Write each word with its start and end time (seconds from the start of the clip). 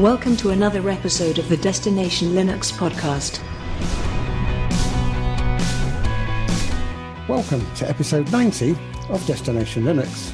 Welcome 0.00 0.34
to 0.38 0.48
another 0.48 0.88
episode 0.88 1.38
of 1.38 1.50
the 1.50 1.58
Destination 1.58 2.28
Linux 2.28 2.72
podcast. 2.72 3.38
Welcome 7.28 7.74
to 7.74 7.86
episode 7.86 8.32
90 8.32 8.70
of 9.10 9.26
Destination 9.26 9.82
Linux. 9.82 10.32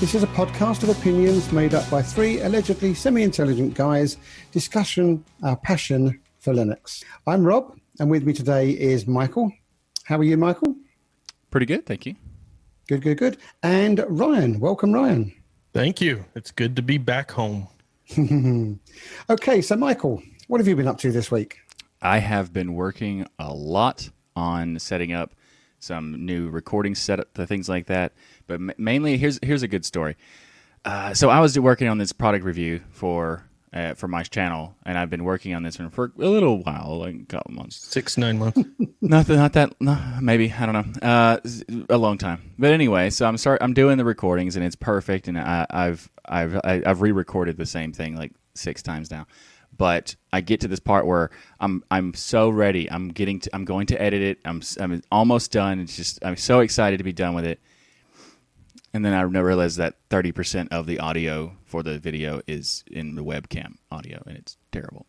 This 0.00 0.14
is 0.14 0.22
a 0.22 0.26
podcast 0.26 0.82
of 0.82 0.90
opinions 0.90 1.50
made 1.50 1.72
up 1.72 1.88
by 1.88 2.02
three 2.02 2.42
allegedly 2.42 2.92
semi 2.92 3.22
intelligent 3.22 3.72
guys 3.72 4.18
discussing 4.52 5.24
our 5.42 5.56
passion 5.56 6.20
for 6.38 6.52
Linux. 6.52 7.02
I'm 7.26 7.42
Rob, 7.42 7.78
and 8.00 8.10
with 8.10 8.24
me 8.24 8.34
today 8.34 8.72
is 8.72 9.06
Michael. 9.06 9.50
How 10.04 10.18
are 10.18 10.24
you, 10.24 10.36
Michael? 10.36 10.76
Pretty 11.50 11.64
good, 11.64 11.86
thank 11.86 12.04
you. 12.04 12.16
Good, 12.86 13.00
good, 13.00 13.16
good. 13.16 13.38
And 13.62 14.04
Ryan. 14.10 14.60
Welcome, 14.60 14.92
Ryan. 14.92 15.32
Thank 15.72 16.02
you. 16.02 16.26
It's 16.34 16.50
good 16.50 16.76
to 16.76 16.82
be 16.82 16.98
back 16.98 17.30
home. 17.30 17.66
okay, 19.30 19.62
so 19.62 19.76
Michael, 19.76 20.22
what 20.48 20.60
have 20.60 20.66
you 20.66 20.74
been 20.74 20.88
up 20.88 20.98
to 20.98 21.12
this 21.12 21.30
week? 21.30 21.58
I 22.02 22.18
have 22.18 22.52
been 22.52 22.74
working 22.74 23.26
a 23.38 23.52
lot 23.52 24.10
on 24.34 24.78
setting 24.78 25.12
up 25.12 25.34
some 25.78 26.24
new 26.24 26.48
recording 26.48 26.94
setup, 26.94 27.34
things 27.34 27.68
like 27.68 27.86
that. 27.86 28.12
But 28.46 28.78
mainly, 28.78 29.16
here's 29.16 29.38
here's 29.42 29.62
a 29.62 29.68
good 29.68 29.84
story. 29.84 30.16
Uh, 30.84 31.14
so 31.14 31.28
I 31.28 31.40
was 31.40 31.58
working 31.58 31.88
on 31.88 31.98
this 31.98 32.12
product 32.12 32.44
review 32.44 32.80
for 32.90 33.44
uh, 33.72 33.94
for 33.94 34.08
my 34.08 34.22
channel, 34.22 34.74
and 34.84 34.98
I've 34.98 35.10
been 35.10 35.24
working 35.24 35.54
on 35.54 35.62
this 35.62 35.78
one 35.78 35.90
for 35.90 36.12
a 36.18 36.28
little 36.28 36.62
while, 36.62 36.98
like 36.98 37.14
a 37.14 37.24
couple 37.26 37.52
months, 37.52 37.76
six 37.76 38.18
nine 38.18 38.38
months. 38.38 38.60
not 39.00 39.28
not 39.28 39.52
that, 39.52 39.80
no, 39.80 39.96
maybe 40.20 40.52
I 40.52 40.66
don't 40.66 41.02
know, 41.02 41.08
uh, 41.08 41.38
a 41.88 41.96
long 41.96 42.18
time. 42.18 42.52
But 42.58 42.72
anyway, 42.72 43.10
so 43.10 43.26
I'm 43.26 43.36
start 43.36 43.62
I'm 43.62 43.74
doing 43.74 43.96
the 43.96 44.04
recordings, 44.04 44.56
and 44.56 44.64
it's 44.64 44.76
perfect, 44.76 45.28
and 45.28 45.38
I, 45.38 45.66
I've 45.70 46.10
I've 46.24 46.60
I've 46.64 47.00
re-recorded 47.00 47.56
the 47.56 47.66
same 47.66 47.92
thing 47.92 48.16
like 48.16 48.32
six 48.54 48.82
times 48.82 49.10
now. 49.10 49.26
But 49.76 50.16
I 50.32 50.40
get 50.40 50.60
to 50.60 50.68
this 50.68 50.80
part 50.80 51.06
where 51.06 51.30
I'm 51.60 51.84
I'm 51.90 52.12
so 52.14 52.50
ready. 52.50 52.90
I'm 52.90 53.08
getting 53.08 53.40
to, 53.40 53.50
I'm 53.54 53.64
going 53.64 53.86
to 53.86 54.02
edit 54.02 54.20
it. 54.20 54.38
I'm 54.44 54.62
I'm 54.80 55.00
almost 55.12 55.52
done. 55.52 55.78
It's 55.78 55.96
just 55.96 56.24
I'm 56.24 56.36
so 56.36 56.60
excited 56.60 56.98
to 56.98 57.04
be 57.04 57.12
done 57.12 57.34
with 57.34 57.44
it 57.44 57.60
and 58.92 59.04
then 59.04 59.12
I 59.12 59.22
realized 59.22 59.78
that 59.78 59.96
30% 60.10 60.68
of 60.70 60.86
the 60.86 60.98
audio 60.98 61.56
for 61.64 61.82
the 61.82 61.98
video 61.98 62.42
is 62.46 62.84
in 62.90 63.14
the 63.14 63.24
webcam 63.24 63.76
audio, 63.90 64.22
and 64.26 64.36
it's 64.36 64.56
terrible. 64.72 65.06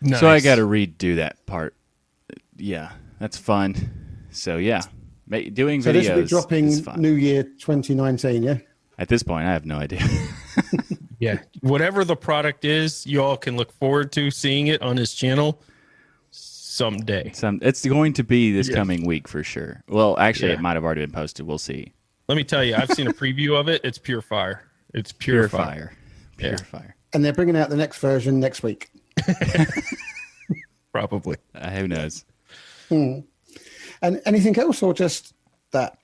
Nice. 0.00 0.20
So 0.20 0.28
I 0.28 0.40
got 0.40 0.56
to 0.56 0.62
redo 0.62 1.16
that 1.16 1.44
part. 1.46 1.74
Yeah, 2.56 2.92
that's 3.18 3.36
fun. 3.36 4.26
So 4.30 4.58
yeah, 4.58 4.82
doing 5.28 5.82
so 5.82 5.92
videos. 5.92 5.94
this 5.94 6.08
will 6.08 6.22
be 6.22 6.28
dropping 6.28 7.00
New 7.00 7.14
Year 7.14 7.42
2019. 7.42 8.42
Yeah. 8.42 8.58
At 8.98 9.08
this 9.08 9.22
point, 9.22 9.46
I 9.46 9.52
have 9.52 9.64
no 9.64 9.78
idea. 9.78 10.02
yeah, 11.18 11.38
whatever 11.62 12.04
the 12.04 12.14
product 12.14 12.64
is, 12.64 13.04
you 13.06 13.22
all 13.22 13.36
can 13.36 13.56
look 13.56 13.72
forward 13.72 14.12
to 14.12 14.30
seeing 14.30 14.68
it 14.68 14.82
on 14.82 14.96
his 14.96 15.14
channel 15.14 15.60
someday. 16.30 17.32
Some, 17.32 17.58
it's 17.62 17.84
going 17.84 18.12
to 18.14 18.24
be 18.24 18.52
this 18.52 18.68
yeah. 18.68 18.76
coming 18.76 19.04
week 19.04 19.26
for 19.26 19.42
sure. 19.42 19.82
Well, 19.88 20.16
actually, 20.18 20.48
yeah. 20.48 20.54
it 20.54 20.60
might 20.60 20.74
have 20.74 20.84
already 20.84 21.00
been 21.00 21.12
posted. 21.12 21.46
We'll 21.46 21.58
see. 21.58 21.92
Let 22.28 22.36
me 22.36 22.44
tell 22.44 22.64
you, 22.64 22.74
I've 22.74 22.90
seen 22.90 23.06
a 23.06 23.12
preview 23.12 23.58
of 23.58 23.68
it. 23.68 23.82
It's 23.84 23.98
pure 23.98 24.22
fire. 24.22 24.64
It's 24.94 25.12
pure, 25.12 25.42
pure 25.42 25.48
fire. 25.48 25.64
fire. 25.66 25.96
Pure 26.38 26.50
yeah. 26.52 26.56
fire. 26.56 26.96
And 27.12 27.24
they're 27.24 27.34
bringing 27.34 27.56
out 27.56 27.68
the 27.68 27.76
next 27.76 27.98
version 27.98 28.40
next 28.40 28.62
week. 28.62 28.90
Probably. 30.92 31.36
Uh, 31.54 31.70
who 31.70 31.88
knows? 31.88 32.24
Hmm. 32.88 33.20
And 34.00 34.22
anything 34.24 34.58
else, 34.58 34.82
or 34.82 34.94
just 34.94 35.34
that? 35.72 35.98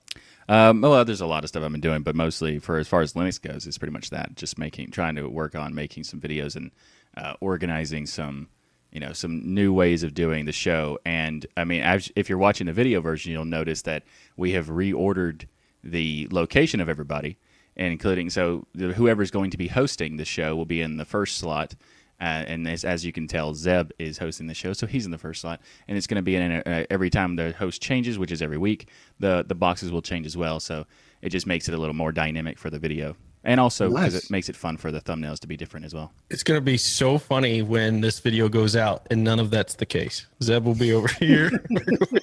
Um, 0.47 0.81
well, 0.81 1.03
there's 1.05 1.21
a 1.21 1.25
lot 1.25 1.43
of 1.43 1.49
stuff 1.49 1.63
I've 1.63 1.71
been 1.71 1.81
doing, 1.81 2.03
but 2.03 2.15
mostly 2.15 2.59
for 2.59 2.77
as 2.77 2.87
far 2.87 3.01
as 3.01 3.13
Linux 3.13 3.41
goes, 3.41 3.65
it's 3.65 3.77
pretty 3.77 3.93
much 3.93 4.09
that. 4.11 4.35
Just 4.35 4.59
making, 4.59 4.91
trying 4.91 5.15
to 5.15 5.27
work 5.27 5.55
on 5.55 5.73
making 5.73 6.03
some 6.03 6.19
videos 6.19 6.55
and 6.55 6.71
uh, 7.17 7.33
organizing 7.41 8.05
some, 8.05 8.47
you 8.91 8.99
know, 8.99 9.13
some 9.13 9.53
new 9.53 9.73
ways 9.73 10.03
of 10.03 10.13
doing 10.13 10.45
the 10.45 10.51
show. 10.51 10.99
And 11.05 11.45
I 11.57 11.63
mean, 11.63 11.83
if 12.15 12.29
you're 12.29 12.37
watching 12.37 12.67
the 12.67 12.73
video 12.73 13.01
version, 13.01 13.31
you'll 13.31 13.45
notice 13.45 13.81
that 13.83 14.03
we 14.35 14.51
have 14.51 14.67
reordered 14.67 15.45
the 15.83 16.27
location 16.31 16.79
of 16.79 16.89
everybody, 16.89 17.37
including 17.75 18.29
so 18.29 18.67
the, 18.73 18.93
whoever's 18.93 19.31
going 19.31 19.51
to 19.51 19.57
be 19.57 19.67
hosting 19.67 20.17
the 20.17 20.25
show 20.25 20.55
will 20.55 20.65
be 20.65 20.81
in 20.81 20.97
the 20.97 21.05
first 21.05 21.37
slot. 21.37 21.75
Uh, 22.19 22.45
and 22.45 22.67
as, 22.67 22.85
as 22.85 23.03
you 23.03 23.11
can 23.11 23.27
tell, 23.27 23.55
Zeb 23.55 23.89
is 23.97 24.19
hosting 24.19 24.45
the 24.45 24.53
show, 24.53 24.73
so 24.73 24.85
he's 24.85 25.05
in 25.05 25.11
the 25.11 25.17
first 25.17 25.41
slot, 25.41 25.59
and 25.87 25.97
it's 25.97 26.05
going 26.05 26.17
to 26.17 26.21
be 26.21 26.35
in 26.35 26.51
a, 26.51 26.85
every 26.91 27.09
time 27.09 27.35
the 27.35 27.51
host 27.53 27.81
changes, 27.81 28.19
which 28.19 28.31
is 28.31 28.43
every 28.43 28.59
week. 28.59 28.89
The 29.19 29.43
the 29.47 29.55
boxes 29.55 29.91
will 29.91 30.03
change 30.03 30.27
as 30.27 30.37
well, 30.37 30.59
so 30.59 30.85
it 31.23 31.29
just 31.29 31.47
makes 31.47 31.67
it 31.67 31.73
a 31.73 31.79
little 31.79 31.95
more 31.95 32.11
dynamic 32.11 32.59
for 32.59 32.69
the 32.69 32.77
video, 32.77 33.15
and 33.43 33.59
also 33.59 33.89
because 33.89 34.13
nice. 34.13 34.25
it 34.25 34.29
makes 34.29 34.49
it 34.49 34.55
fun 34.55 34.77
for 34.77 34.91
the 34.91 35.01
thumbnails 35.01 35.39
to 35.39 35.47
be 35.47 35.57
different 35.57 35.83
as 35.83 35.95
well. 35.95 36.11
It's 36.29 36.43
going 36.43 36.59
to 36.59 36.63
be 36.63 36.77
so 36.77 37.17
funny 37.17 37.63
when 37.63 38.01
this 38.01 38.19
video 38.19 38.49
goes 38.49 38.75
out, 38.75 39.07
and 39.09 39.23
none 39.23 39.39
of 39.39 39.49
that's 39.49 39.73
the 39.73 39.87
case. 39.87 40.27
Zeb 40.43 40.63
will 40.63 40.75
be 40.75 40.93
over 40.93 41.07
here. 41.19 41.49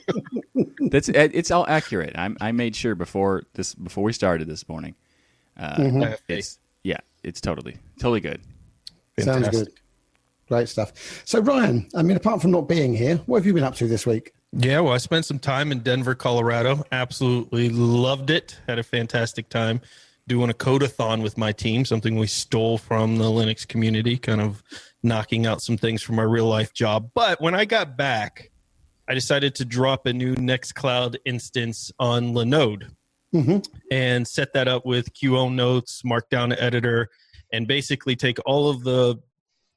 That's 0.90 1.08
it's 1.08 1.50
all 1.50 1.66
accurate. 1.68 2.16
I, 2.16 2.30
I 2.40 2.52
made 2.52 2.76
sure 2.76 2.94
before 2.94 3.44
this 3.54 3.74
before 3.74 4.04
we 4.04 4.12
started 4.12 4.48
this 4.48 4.68
morning. 4.68 4.94
Uh, 5.56 5.76
mm-hmm. 5.76 6.14
It's 6.28 6.58
yeah, 6.82 6.98
it's 7.22 7.40
totally 7.40 7.76
totally 7.98 8.20
good. 8.20 8.40
Fantastic. 9.16 9.44
Sounds 9.44 9.64
good. 9.64 9.74
Great 10.48 10.68
stuff. 10.68 11.22
So 11.24 11.40
Ryan, 11.40 11.88
I 11.94 12.02
mean, 12.02 12.16
apart 12.16 12.40
from 12.40 12.52
not 12.52 12.68
being 12.68 12.94
here, 12.94 13.16
what 13.26 13.38
have 13.38 13.46
you 13.46 13.52
been 13.52 13.64
up 13.64 13.74
to 13.76 13.86
this 13.86 14.06
week? 14.06 14.32
Yeah, 14.52 14.80
well, 14.80 14.94
I 14.94 14.98
spent 14.98 15.26
some 15.26 15.38
time 15.38 15.72
in 15.72 15.80
Denver, 15.80 16.14
Colorado. 16.14 16.84
Absolutely 16.90 17.68
loved 17.68 18.30
it. 18.30 18.58
Had 18.66 18.78
a 18.78 18.82
fantastic 18.82 19.50
time 19.50 19.82
doing 20.26 20.48
a 20.50 20.54
codeathon 20.54 21.22
with 21.22 21.36
my 21.36 21.52
team, 21.52 21.84
something 21.84 22.16
we 22.16 22.26
stole 22.26 22.78
from 22.78 23.16
the 23.16 23.24
Linux 23.24 23.66
community, 23.66 24.16
kind 24.16 24.40
of 24.40 24.62
knocking 25.02 25.46
out 25.46 25.60
some 25.60 25.76
things 25.76 26.02
from 26.02 26.18
our 26.18 26.28
real 26.28 26.46
life 26.46 26.72
job. 26.72 27.10
But 27.14 27.40
when 27.40 27.54
I 27.54 27.64
got 27.64 27.96
back, 27.96 28.50
I 29.08 29.14
decided 29.14 29.54
to 29.56 29.64
drop 29.64 30.04
a 30.06 30.12
new 30.12 30.34
Nextcloud 30.34 31.16
instance 31.24 31.90
on 31.98 32.34
Linode 32.34 32.90
mm-hmm. 33.34 33.58
and 33.90 34.28
set 34.28 34.52
that 34.52 34.68
up 34.68 34.84
with 34.84 35.14
QOwnNotes, 35.14 36.04
Markdown 36.04 36.54
editor, 36.58 37.08
and 37.50 37.66
basically 37.66 38.16
take 38.16 38.36
all 38.44 38.68
of 38.68 38.84
the 38.84 39.18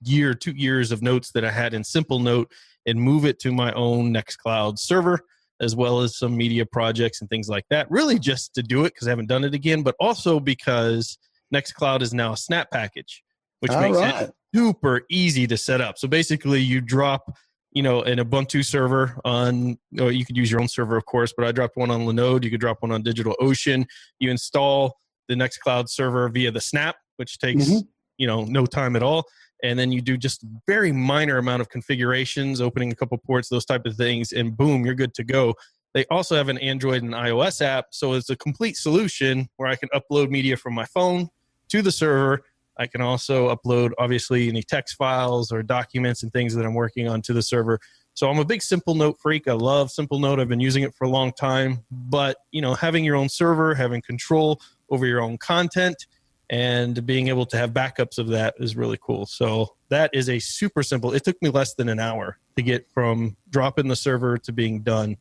year, 0.03 0.33
two 0.33 0.51
years 0.51 0.91
of 0.91 1.01
notes 1.01 1.31
that 1.31 1.45
I 1.45 1.51
had 1.51 1.73
in 1.73 1.83
Simple 1.85 2.19
Note 2.19 2.51
and 2.85 2.99
move 2.99 3.23
it 3.23 3.39
to 3.39 3.53
my 3.53 3.71
own 3.71 4.13
Nextcloud 4.13 4.77
server, 4.77 5.21
as 5.61 5.77
well 5.77 6.01
as 6.01 6.17
some 6.17 6.35
media 6.35 6.65
projects 6.65 7.21
and 7.21 7.29
things 7.29 7.47
like 7.47 7.65
that. 7.69 7.89
Really, 7.89 8.19
just 8.19 8.53
to 8.55 8.63
do 8.63 8.83
it 8.83 8.93
because 8.93 9.07
I 9.07 9.11
haven't 9.11 9.29
done 9.29 9.45
it 9.45 9.53
again, 9.53 9.81
but 9.81 9.95
also 9.97 10.41
because 10.41 11.17
Nextcloud 11.53 12.01
is 12.01 12.13
now 12.13 12.33
a 12.33 12.37
snap 12.37 12.69
package, 12.69 13.23
which 13.61 13.71
all 13.71 13.81
makes 13.81 13.97
right. 13.97 14.23
it 14.23 14.33
super 14.53 15.03
easy 15.09 15.47
to 15.47 15.55
set 15.55 15.79
up. 15.79 15.97
So 15.97 16.09
basically, 16.09 16.59
you 16.59 16.81
drop 16.81 17.33
you 17.71 17.81
know, 17.81 18.01
an 18.01 18.19
Ubuntu 18.19 18.65
server 18.65 19.17
on, 19.23 19.77
or 19.99 20.11
you 20.11 20.25
could 20.25 20.35
use 20.35 20.51
your 20.51 20.59
own 20.59 20.67
server, 20.67 20.97
of 20.97 21.05
course, 21.05 21.33
but 21.35 21.45
I 21.45 21.51
dropped 21.51 21.77
one 21.77 21.89
on 21.89 22.01
Linode. 22.01 22.43
You 22.43 22.51
could 22.51 22.59
drop 22.59 22.81
one 22.81 22.91
on 22.91 23.03
DigitalOcean. 23.03 23.85
You 24.19 24.29
install 24.29 24.97
the 25.29 25.35
Nextcloud 25.35 25.89
server 25.89 26.27
via 26.29 26.51
the 26.51 26.59
Snap, 26.59 26.95
which 27.15 27.37
takes, 27.39 27.65
mm-hmm. 27.65 27.79
you 28.17 28.27
know, 28.27 28.43
no 28.43 28.65
time 28.65 28.95
at 28.95 29.03
all. 29.03 29.23
And 29.63 29.77
then 29.79 29.91
you 29.91 30.01
do 30.01 30.17
just 30.17 30.43
very 30.67 30.91
minor 30.91 31.37
amount 31.37 31.61
of 31.61 31.69
configurations, 31.69 32.59
opening 32.59 32.91
a 32.91 32.95
couple 32.95 33.17
ports, 33.19 33.47
those 33.47 33.65
type 33.65 33.85
of 33.85 33.95
things, 33.95 34.31
and 34.31 34.57
boom, 34.57 34.85
you're 34.85 34.95
good 34.95 35.13
to 35.13 35.23
go. 35.23 35.53
They 35.93 36.05
also 36.09 36.35
have 36.35 36.49
an 36.49 36.57
Android 36.57 37.03
and 37.03 37.13
iOS 37.13 37.61
app, 37.61 37.87
so 37.91 38.13
it's 38.13 38.29
a 38.29 38.35
complete 38.35 38.75
solution 38.75 39.47
where 39.57 39.69
I 39.69 39.75
can 39.75 39.89
upload 39.93 40.29
media 40.29 40.57
from 40.57 40.73
my 40.73 40.85
phone 40.85 41.29
to 41.69 41.81
the 41.81 41.91
server 41.91 42.43
I 42.77 42.87
can 42.87 43.01
also 43.01 43.53
upload, 43.53 43.91
obviously, 43.97 44.47
any 44.47 44.63
text 44.63 44.95
files 44.95 45.51
or 45.51 45.61
documents 45.63 46.23
and 46.23 46.31
things 46.31 46.55
that 46.55 46.65
I'm 46.65 46.73
working 46.73 47.07
on 47.07 47.21
to 47.23 47.33
the 47.33 47.41
server. 47.41 47.79
So 48.13 48.29
I'm 48.29 48.39
a 48.39 48.45
big 48.45 48.61
Simple 48.61 48.95
Note 48.95 49.17
freak. 49.21 49.47
I 49.47 49.53
love 49.53 49.91
Simple 49.91 50.19
Note. 50.19 50.39
I've 50.39 50.49
been 50.49 50.59
using 50.59 50.83
it 50.83 50.93
for 50.95 51.05
a 51.05 51.09
long 51.09 51.31
time. 51.33 51.83
But 51.91 52.37
you 52.51 52.61
know, 52.61 52.73
having 52.73 53.03
your 53.05 53.15
own 53.15 53.29
server, 53.29 53.75
having 53.75 54.01
control 54.01 54.59
over 54.89 55.05
your 55.05 55.21
own 55.21 55.37
content, 55.37 56.07
and 56.49 57.05
being 57.05 57.29
able 57.29 57.45
to 57.45 57.57
have 57.57 57.71
backups 57.71 58.17
of 58.17 58.27
that 58.27 58.55
is 58.57 58.75
really 58.75 58.99
cool. 59.01 59.25
So 59.25 59.75
that 59.89 60.09
is 60.13 60.29
a 60.29 60.39
super 60.39 60.83
simple. 60.83 61.13
It 61.13 61.23
took 61.23 61.41
me 61.41 61.49
less 61.49 61.75
than 61.75 61.87
an 61.87 61.99
hour 61.99 62.37
to 62.57 62.61
get 62.61 62.89
from 62.93 63.37
dropping 63.49 63.87
the 63.87 63.95
server 63.95 64.37
to 64.39 64.51
being 64.51 64.81
done. 64.81 65.15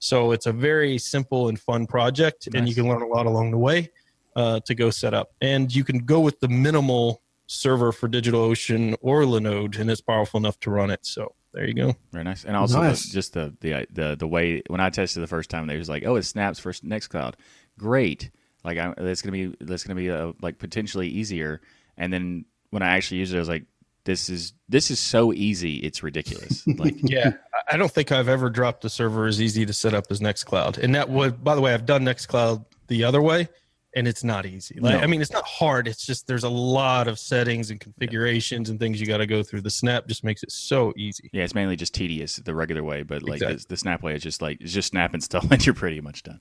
So 0.00 0.32
it's 0.32 0.46
a 0.46 0.52
very 0.52 0.98
simple 0.98 1.48
and 1.48 1.58
fun 1.58 1.86
project, 1.86 2.48
nice. 2.48 2.58
and 2.58 2.68
you 2.68 2.74
can 2.74 2.88
learn 2.88 3.02
a 3.02 3.06
lot 3.06 3.26
along 3.26 3.52
the 3.52 3.58
way 3.58 3.90
uh, 4.36 4.60
to 4.60 4.74
go 4.74 4.90
set 4.90 5.14
up. 5.14 5.30
And 5.40 5.74
you 5.74 5.84
can 5.84 6.00
go 6.00 6.20
with 6.20 6.40
the 6.40 6.48
minimal 6.48 7.22
server 7.46 7.92
for 7.92 8.08
DigitalOcean 8.08 8.96
or 9.00 9.22
Linode, 9.22 9.78
and 9.78 9.90
it's 9.90 10.00
powerful 10.00 10.38
enough 10.38 10.58
to 10.60 10.70
run 10.70 10.90
it. 10.90 11.04
So 11.04 11.34
there 11.52 11.66
you 11.66 11.74
go. 11.74 11.94
Very 12.12 12.24
nice. 12.24 12.44
And 12.44 12.56
also 12.56 12.80
nice. 12.80 13.06
The, 13.06 13.12
just 13.12 13.34
the, 13.34 13.54
the 13.60 13.86
the 13.90 14.16
the 14.16 14.26
way 14.26 14.62
when 14.68 14.80
I 14.80 14.90
tested 14.90 15.22
the 15.22 15.28
first 15.28 15.50
time, 15.50 15.66
they 15.66 15.76
was 15.76 15.88
like, 15.88 16.04
"Oh, 16.04 16.16
it 16.16 16.22
snaps 16.22 16.58
for 16.58 16.72
Nextcloud." 16.72 17.34
Great. 17.78 18.30
Like 18.64 18.78
I, 18.78 18.94
that's 18.96 19.22
gonna 19.22 19.32
be 19.32 19.54
that's 19.60 19.84
gonna 19.84 20.00
be 20.00 20.10
uh, 20.10 20.32
like 20.40 20.58
potentially 20.58 21.08
easier. 21.08 21.60
And 21.96 22.12
then 22.12 22.46
when 22.70 22.82
I 22.82 22.96
actually 22.96 23.18
used 23.18 23.34
it, 23.34 23.36
I 23.36 23.40
was 23.40 23.48
like, 23.48 23.66
"This 24.04 24.30
is 24.30 24.54
this 24.68 24.90
is 24.90 24.98
so 24.98 25.32
easy. 25.32 25.76
It's 25.76 26.02
ridiculous." 26.02 26.64
Like, 26.78 26.94
yeah, 27.02 27.32
I 27.70 27.76
don't 27.76 27.90
think 27.90 28.12
I've 28.12 28.28
ever 28.28 28.48
dropped 28.48 28.84
a 28.84 28.88
server 28.88 29.26
as 29.26 29.40
easy 29.40 29.66
to 29.66 29.72
set 29.72 29.94
up 29.94 30.06
as 30.10 30.20
Nextcloud. 30.20 30.78
And 30.78 30.94
that 30.94 31.10
would, 31.10 31.44
by 31.44 31.54
the 31.54 31.60
way, 31.60 31.74
I've 31.74 31.86
done 31.86 32.04
Nextcloud 32.04 32.64
the 32.88 33.04
other 33.04 33.20
way 33.20 33.48
and 33.94 34.08
it's 34.08 34.24
not 34.24 34.46
easy. 34.46 34.78
Like, 34.80 34.94
No. 34.96 35.00
I 35.00 35.06
mean, 35.06 35.20
it's 35.20 35.32
not 35.32 35.44
hard. 35.46 35.86
It's 35.86 36.04
just 36.06 36.26
there's 36.26 36.44
a 36.44 36.48
lot 36.48 37.08
of 37.08 37.18
settings 37.18 37.70
and 37.70 37.78
configurations 37.78 38.70
and 38.70 38.80
things 38.80 39.00
you 39.00 39.06
got 39.06 39.18
to 39.18 39.26
go 39.26 39.42
through. 39.42 39.60
The 39.62 39.70
snap 39.70 40.06
just 40.06 40.24
makes 40.24 40.42
it 40.42 40.50
so 40.52 40.92
easy. 40.96 41.28
Yeah, 41.32 41.44
it's 41.44 41.54
mainly 41.54 41.76
just 41.76 41.94
tedious 41.94 42.36
the 42.36 42.54
regular 42.54 42.82
way, 42.82 43.02
but 43.02 43.22
like 43.22 43.34
Exactly. 43.36 43.56
the, 43.56 43.66
the 43.68 43.76
snap 43.76 44.02
way 44.02 44.14
is 44.14 44.22
just 44.22 44.40
like 44.42 44.60
it's 44.60 44.72
just 44.72 44.88
snap 44.88 45.14
install 45.14 45.42
and 45.50 45.64
you're 45.64 45.74
pretty 45.74 46.00
much 46.00 46.22
done. 46.22 46.40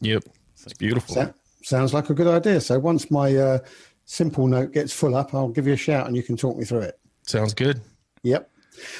Yep, 0.00 0.24
It's 0.24 0.62
it's 0.62 0.66
like, 0.68 0.78
beautiful. 0.78 1.14
That 1.14 1.34
sounds 1.62 1.94
like 1.94 2.10
a 2.10 2.14
good 2.14 2.26
idea. 2.26 2.60
So 2.60 2.78
once 2.78 3.10
my 3.10 3.34
uh, 3.36 3.58
simple 4.04 4.46
note 4.46 4.72
gets 4.72 4.92
full 4.92 5.14
up, 5.14 5.34
I'll 5.34 5.48
give 5.48 5.66
you 5.66 5.72
a 5.74 5.76
shout 5.78 6.06
and 6.06 6.16
you 6.16 6.22
can 6.22 6.36
talk 6.36 6.56
me 6.56 6.64
through 6.64 6.80
it. 6.80 6.98
Sounds 7.26 7.54
good. 7.54 7.80
Yep. 8.22 8.50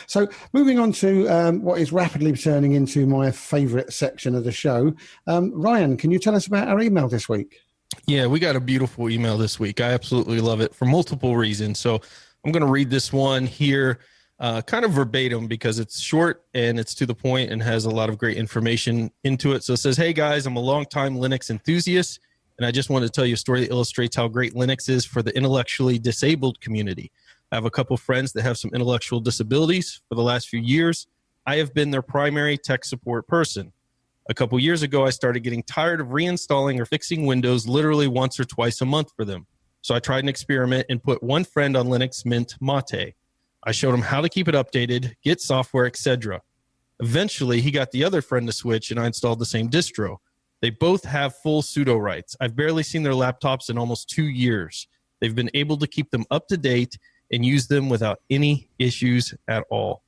So 0.07 0.29
moving 0.53 0.79
on 0.79 0.93
to 0.93 1.27
um, 1.29 1.63
what 1.63 1.81
is 1.81 1.93
rapidly 1.93 2.33
turning 2.35 2.73
into 2.73 3.07
my 3.07 3.31
favourite 3.31 3.93
section 3.93 4.35
of 4.35 4.45
the 4.45 4.53
show, 4.53 4.95
um, 5.27 5.51
Ryan, 5.59 5.97
can 5.97 6.11
you 6.11 6.19
tell 6.19 6.35
us 6.37 6.47
about 6.47 6.69
our 6.69 6.81
email 6.81 7.09
this 7.09 7.29
week? 7.29 7.59
Yeah, 8.07 8.27
we 8.27 8.41
got 8.41 8.57
a 8.57 8.61
beautiful 8.61 9.11
email 9.11 9.39
this 9.39 9.61
week. 9.61 9.81
I 9.81 9.93
absolutely 9.93 10.41
love 10.41 10.61
it 10.61 10.75
for 10.75 10.87
multiple 10.87 11.37
reasons. 11.37 11.79
So 11.79 12.01
I'm 12.45 12.53
going 12.53 12.65
to 12.65 12.71
read 12.71 12.91
this 12.91 13.13
one 13.13 13.47
here, 13.47 14.01
uh, 14.41 14.63
kind 14.63 14.85
of 14.85 14.93
verbatim 14.93 15.47
because 15.47 15.79
it's 15.79 16.01
short 16.01 16.45
and 16.55 16.79
it's 16.81 16.95
to 16.97 17.07
the 17.07 17.15
point 17.15 17.53
and 17.53 17.63
has 17.63 17.85
a 17.85 17.91
lot 17.91 18.09
of 18.09 18.19
great 18.19 18.37
information 18.37 19.11
into 19.25 19.53
it. 19.53 19.63
So 19.63 19.75
it 19.75 19.79
says, 19.79 19.97
Hey 19.97 20.13
guys, 20.13 20.47
I'm 20.47 20.57
a 20.57 20.61
longtime 20.61 21.17
Linux 21.17 21.51
enthusiast, 21.51 22.21
and 22.59 22.67
I 22.67 22.71
just 22.71 22.91
wanted 22.91 23.07
to 23.07 23.13
tell 23.13 23.27
you 23.27 23.35
a 23.35 23.39
story 23.39 23.61
that 23.61 23.71
illustrates 23.71 24.17
how 24.17 24.27
great 24.27 24.55
Linux 24.55 24.89
is 24.89 25.05
for 25.05 25.23
the 25.23 25.35
intellectually 25.37 25.99
disabled 25.99 26.61
community. 26.61 27.13
I 27.53 27.55
have 27.55 27.67
a 27.67 27.71
couple 27.71 27.97
friends 27.97 28.33
that 28.33 28.43
have 28.43 28.59
some 28.59 28.71
intellectual 28.75 29.21
disabilities. 29.21 30.01
For 30.09 30.15
the 30.15 30.23
last 30.23 30.49
few 30.49 30.61
years, 30.61 31.07
I 31.47 31.57
have 31.57 31.75
been 31.75 31.91
their 31.91 32.03
primary 32.03 32.57
tech 32.57 32.85
support 32.85 33.29
person. 33.29 33.73
A 34.29 34.35
couple 34.35 34.59
years 34.61 34.83
ago, 34.83 35.05
I 35.05 35.11
started 35.11 35.41
getting 35.41 35.65
tired 35.65 36.01
of 36.01 36.09
reinstalling 36.09 36.79
or 36.79 36.87
fixing 36.87 37.27
Windows 37.27 37.67
literally 37.67 38.07
once 38.07 38.39
or 38.39 38.45
twice 38.45 38.81
a 38.81 38.87
month 38.87 39.11
for 39.17 39.25
them. 39.25 39.47
So 39.81 39.97
I 39.97 39.99
tried 39.99 40.23
an 40.23 40.29
experiment 40.29 40.87
and 40.89 41.03
put 41.03 41.23
one 41.23 41.45
friend 41.45 41.77
on 41.77 41.89
Linux 41.89 42.25
Mint 42.25 42.55
Mate. 42.61 43.15
I 43.65 43.73
showed 43.73 43.95
him 43.95 44.03
how 44.03 44.21
to 44.21 44.29
keep 44.29 44.47
it 44.47 44.55
updated, 44.55 45.15
get 45.23 45.41
software, 45.41 45.87
etc. 45.87 46.41
Eventually, 47.01 47.61
he 47.61 47.73
got 47.73 47.91
the 47.91 48.05
other 48.05 48.23
friend 48.23 48.47
to 48.47 48.53
switch 48.53 48.93
and 48.93 49.01
I 49.01 49.07
installed 49.07 49.41
the 49.41 49.47
same 49.47 49.69
distro. 49.69 50.19
They 50.61 50.71
both 50.71 51.05
have 51.05 51.35
full 51.43 51.63
sudo 51.63 52.01
rights. 52.01 52.37
I've 52.41 52.55
barely 52.55 52.85
seen 52.85 53.03
their 53.03 53.15
laptops 53.15 53.71
in 53.71 53.77
almost 53.77 54.09
two 54.09 54.27
years. 54.27 54.87
They've 55.21 55.35
been 55.35 55.51
able 55.55 55.77
to 55.79 55.89
keep 55.89 56.13
them 56.13 56.25
up 56.31 56.47
to 56.49 56.57
date 56.57 56.97
and 57.33 57.45
use 57.45 57.67
them 57.67 57.89
without 57.89 58.21
any 58.31 58.69
issues 58.79 59.35
at 59.49 59.65
all. 59.69 60.05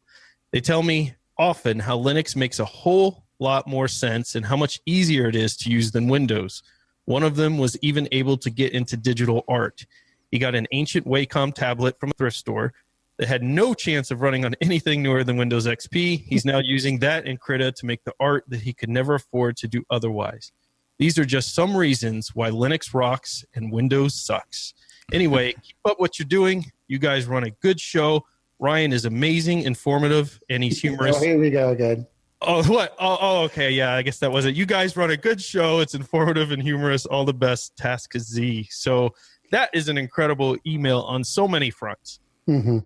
They 0.52 0.60
tell 0.60 0.84
me 0.84 1.14
often 1.36 1.80
how 1.80 1.98
Linux 1.98 2.36
makes 2.36 2.60
a 2.60 2.64
whole 2.64 3.23
lot 3.38 3.66
more 3.66 3.88
sense 3.88 4.34
and 4.34 4.46
how 4.46 4.56
much 4.56 4.80
easier 4.86 5.28
it 5.28 5.36
is 5.36 5.56
to 5.58 5.70
use 5.70 5.90
than 5.90 6.08
Windows. 6.08 6.62
One 7.06 7.22
of 7.22 7.36
them 7.36 7.58
was 7.58 7.76
even 7.82 8.08
able 8.12 8.36
to 8.38 8.50
get 8.50 8.72
into 8.72 8.96
digital 8.96 9.44
art. 9.48 9.86
He 10.30 10.38
got 10.38 10.54
an 10.54 10.66
ancient 10.72 11.06
Wacom 11.06 11.54
tablet 11.54 11.98
from 12.00 12.10
a 12.10 12.14
thrift 12.14 12.36
store 12.36 12.72
that 13.18 13.28
had 13.28 13.42
no 13.42 13.74
chance 13.74 14.10
of 14.10 14.20
running 14.20 14.44
on 14.44 14.54
anything 14.60 15.02
newer 15.02 15.22
than 15.22 15.36
Windows 15.36 15.66
XP. 15.66 16.24
He's 16.26 16.44
now 16.44 16.58
using 16.58 16.98
that 17.00 17.26
and 17.26 17.38
Krita 17.38 17.72
to 17.72 17.86
make 17.86 18.02
the 18.04 18.14
art 18.18 18.44
that 18.48 18.62
he 18.62 18.72
could 18.72 18.88
never 18.88 19.14
afford 19.14 19.56
to 19.58 19.68
do 19.68 19.84
otherwise. 19.90 20.50
These 20.98 21.18
are 21.18 21.24
just 21.24 21.54
some 21.54 21.76
reasons 21.76 22.34
why 22.34 22.50
Linux 22.50 22.94
rocks 22.94 23.44
and 23.54 23.70
Windows 23.72 24.14
sucks. 24.14 24.74
Anyway, 25.12 25.52
keep 25.62 25.76
up 25.84 26.00
what 26.00 26.18
you're 26.18 26.26
doing. 26.26 26.64
You 26.88 26.98
guys 26.98 27.26
run 27.26 27.44
a 27.44 27.50
good 27.50 27.80
show. 27.80 28.24
Ryan 28.58 28.92
is 28.92 29.04
amazing, 29.04 29.62
informative, 29.62 30.40
and 30.48 30.62
he's 30.62 30.80
humorous. 30.82 31.16
Oh, 31.16 31.20
here 31.20 31.38
we 31.38 31.50
go 31.50 31.70
again. 31.70 32.06
Oh, 32.46 32.62
what? 32.72 32.94
Oh, 32.98 33.18
oh, 33.20 33.42
okay. 33.44 33.70
Yeah, 33.70 33.94
I 33.94 34.02
guess 34.02 34.18
that 34.18 34.30
was 34.32 34.44
it. 34.44 34.54
You 34.54 34.66
guys 34.66 34.96
run 34.96 35.10
a 35.10 35.16
good 35.16 35.40
show. 35.40 35.80
It's 35.80 35.94
informative 35.94 36.50
and 36.50 36.62
humorous. 36.62 37.06
All 37.06 37.24
the 37.24 37.34
best, 37.34 37.76
Task 37.76 38.16
Z. 38.18 38.68
So 38.70 39.14
that 39.50 39.70
is 39.72 39.88
an 39.88 39.98
incredible 39.98 40.56
email 40.66 41.00
on 41.00 41.24
so 41.24 41.46
many 41.46 41.70
fronts. 41.70 42.20
hmm 42.46 42.78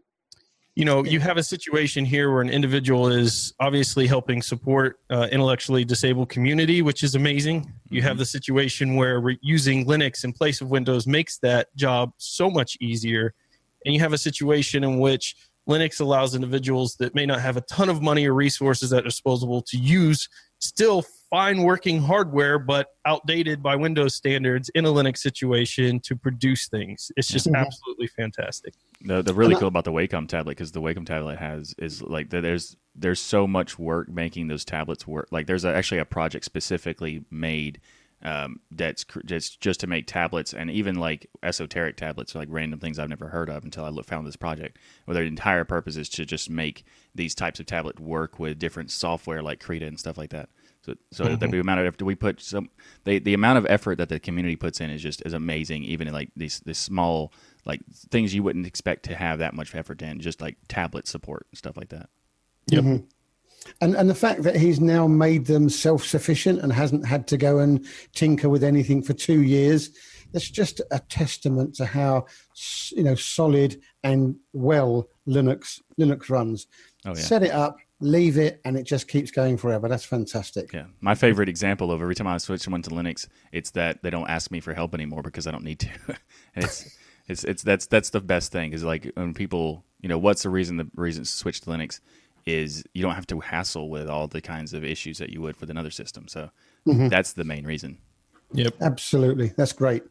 You 0.74 0.84
know, 0.84 1.04
you 1.04 1.20
have 1.20 1.36
a 1.36 1.42
situation 1.42 2.04
here 2.04 2.30
where 2.32 2.42
an 2.42 2.50
individual 2.50 3.08
is 3.08 3.52
obviously 3.58 4.06
helping 4.06 4.42
support 4.42 5.00
uh, 5.10 5.28
intellectually 5.32 5.84
disabled 5.84 6.28
community, 6.28 6.82
which 6.82 7.02
is 7.02 7.14
amazing. 7.14 7.72
You 7.90 8.02
have 8.02 8.18
the 8.18 8.26
situation 8.26 8.94
where 8.96 9.20
re- 9.20 9.38
using 9.40 9.86
Linux 9.86 10.24
in 10.24 10.32
place 10.32 10.60
of 10.60 10.70
Windows 10.70 11.06
makes 11.06 11.38
that 11.38 11.74
job 11.74 12.12
so 12.18 12.50
much 12.50 12.76
easier, 12.80 13.34
and 13.84 13.94
you 13.94 14.00
have 14.00 14.12
a 14.12 14.18
situation 14.18 14.84
in 14.84 14.98
which 14.98 15.36
Linux 15.68 16.00
allows 16.00 16.34
individuals 16.34 16.96
that 16.96 17.14
may 17.14 17.26
not 17.26 17.40
have 17.40 17.56
a 17.56 17.60
ton 17.62 17.88
of 17.88 18.00
money 18.00 18.26
or 18.26 18.34
resources 18.34 18.92
at 18.92 19.04
disposal 19.04 19.62
to 19.62 19.76
use 19.76 20.28
still 20.60 21.04
fine 21.30 21.62
working 21.62 22.00
hardware, 22.00 22.58
but 22.58 22.88
outdated 23.04 23.62
by 23.62 23.76
Windows 23.76 24.14
standards 24.14 24.70
in 24.70 24.86
a 24.86 24.88
Linux 24.88 25.18
situation 25.18 26.00
to 26.00 26.16
produce 26.16 26.68
things. 26.68 27.12
It's 27.16 27.28
just 27.28 27.46
Mhm. 27.46 27.56
absolutely 27.56 28.06
fantastic. 28.06 28.74
The, 29.02 29.22
the 29.22 29.34
really 29.34 29.54
cool 29.54 29.68
about 29.68 29.84
the 29.84 29.92
Wacom 29.92 30.26
tablet 30.26 30.52
because 30.52 30.72
the 30.72 30.80
Wacom 30.80 31.04
tablet 31.06 31.38
has 31.38 31.74
is 31.78 32.02
like 32.02 32.30
there's 32.30 32.76
there's 32.96 33.20
so 33.20 33.46
much 33.46 33.78
work 33.78 34.08
making 34.08 34.48
those 34.48 34.64
tablets 34.64 35.06
work. 35.06 35.28
Like 35.30 35.46
there's 35.46 35.64
a, 35.64 35.72
actually 35.72 35.98
a 35.98 36.04
project 36.04 36.44
specifically 36.44 37.24
made 37.30 37.78
um, 38.22 38.60
that's 38.70 39.04
cr- 39.04 39.20
just 39.24 39.60
just 39.60 39.80
to 39.80 39.86
make 39.86 40.06
tablets 40.06 40.52
and 40.52 40.70
even 40.70 40.96
like 40.96 41.28
esoteric 41.42 41.96
tablets, 41.96 42.34
like 42.34 42.48
random 42.50 42.80
things 42.80 42.98
I've 42.98 43.08
never 43.08 43.28
heard 43.28 43.48
of 43.48 43.64
until 43.64 43.84
I 43.84 43.90
look, 43.90 44.06
found 44.06 44.26
this 44.26 44.36
project. 44.36 44.78
Where 45.04 45.14
their 45.14 45.24
entire 45.24 45.64
purpose 45.64 45.96
is 45.96 46.08
to 46.10 46.24
just 46.24 46.50
make 46.50 46.84
these 47.14 47.34
types 47.34 47.60
of 47.60 47.66
tablet 47.66 48.00
work 48.00 48.38
with 48.38 48.58
different 48.58 48.90
software 48.90 49.42
like 49.42 49.60
Krita 49.60 49.86
and 49.86 49.98
stuff 49.98 50.18
like 50.18 50.30
that. 50.30 50.48
So, 50.82 50.94
so 51.12 51.24
Mm-hmm. 51.26 51.50
the 51.50 51.60
amount 51.60 51.80
of 51.80 51.86
effort 51.86 52.02
we 52.02 52.14
put 52.14 52.40
some 52.40 52.70
they, 53.04 53.18
the 53.18 53.34
amount 53.34 53.58
of 53.58 53.66
effort 53.66 53.98
that 53.98 54.08
the 54.08 54.18
community 54.18 54.56
puts 54.56 54.80
in 54.80 54.90
is 54.90 55.02
just 55.02 55.22
is 55.26 55.32
amazing. 55.32 55.84
Even 55.84 56.08
in 56.08 56.14
like 56.14 56.30
these 56.36 56.60
these 56.60 56.78
small 56.78 57.32
like 57.64 57.80
things 58.10 58.34
you 58.34 58.42
wouldn't 58.42 58.66
expect 58.66 59.04
to 59.04 59.14
have 59.14 59.38
that 59.40 59.54
much 59.54 59.74
effort 59.74 60.00
in, 60.02 60.18
just 60.20 60.40
like 60.40 60.56
tablet 60.68 61.06
support 61.06 61.46
and 61.50 61.58
stuff 61.58 61.76
like 61.76 61.90
that. 61.90 62.08
Yep. 62.68 62.84
Mm-hmm. 62.84 63.04
And 63.80 63.94
and 63.94 64.08
the 64.08 64.14
fact 64.14 64.42
that 64.42 64.56
he's 64.56 64.80
now 64.80 65.06
made 65.06 65.46
them 65.46 65.68
self 65.68 66.04
sufficient 66.04 66.60
and 66.60 66.72
hasn't 66.72 67.06
had 67.06 67.26
to 67.28 67.36
go 67.36 67.58
and 67.58 67.86
tinker 68.14 68.48
with 68.48 68.64
anything 68.64 69.02
for 69.02 69.12
two 69.12 69.42
years, 69.42 69.90
that's 70.32 70.50
just 70.50 70.80
a 70.90 70.98
testament 71.08 71.74
to 71.76 71.86
how 71.86 72.26
you 72.92 73.02
know 73.02 73.14
solid 73.14 73.80
and 74.02 74.36
well 74.52 75.08
Linux 75.28 75.80
Linux 75.98 76.28
runs. 76.30 76.66
Oh 77.04 77.10
yeah. 77.10 77.14
Set 77.14 77.42
it 77.42 77.52
up, 77.52 77.76
leave 78.00 78.38
it, 78.38 78.60
and 78.64 78.76
it 78.76 78.84
just 78.84 79.08
keeps 79.08 79.30
going 79.30 79.56
forever. 79.56 79.88
That's 79.88 80.04
fantastic. 80.04 80.72
Yeah, 80.72 80.86
my 81.00 81.14
favorite 81.14 81.48
example 81.48 81.92
of 81.92 82.02
every 82.02 82.14
time 82.14 82.26
I 82.26 82.38
switch 82.38 82.62
someone 82.62 82.82
to 82.82 82.90
Linux, 82.90 83.28
it's 83.52 83.70
that 83.72 84.02
they 84.02 84.10
don't 84.10 84.28
ask 84.28 84.50
me 84.50 84.60
for 84.60 84.74
help 84.74 84.94
anymore 84.94 85.22
because 85.22 85.46
I 85.46 85.50
don't 85.50 85.64
need 85.64 85.80
to. 85.80 85.88
and 86.54 86.64
it's 86.64 86.96
it's 87.28 87.44
it's 87.44 87.62
that's 87.62 87.86
that's 87.86 88.10
the 88.10 88.20
best 88.20 88.50
thing 88.52 88.72
is 88.72 88.82
like 88.82 89.10
when 89.14 89.34
people 89.34 89.84
you 90.00 90.08
know 90.08 90.18
what's 90.18 90.42
the 90.42 90.50
reason 90.50 90.76
the 90.76 90.88
reason 90.94 91.24
to 91.24 91.30
switch 91.30 91.60
to 91.62 91.70
Linux 91.70 92.00
is 92.46 92.84
you 92.94 93.02
don't 93.02 93.14
have 93.14 93.26
to 93.28 93.40
hassle 93.40 93.90
with 93.90 94.08
all 94.08 94.26
the 94.26 94.40
kinds 94.40 94.72
of 94.74 94.84
issues 94.84 95.18
that 95.18 95.30
you 95.30 95.40
would 95.40 95.60
with 95.60 95.70
another 95.70 95.90
system. 95.90 96.28
So 96.28 96.50
that's 96.86 97.32
the 97.32 97.44
main 97.44 97.66
reason. 97.66 97.98
Yep. 98.52 98.74
Absolutely. 98.80 99.52
That's 99.56 99.72
great. 99.72 100.02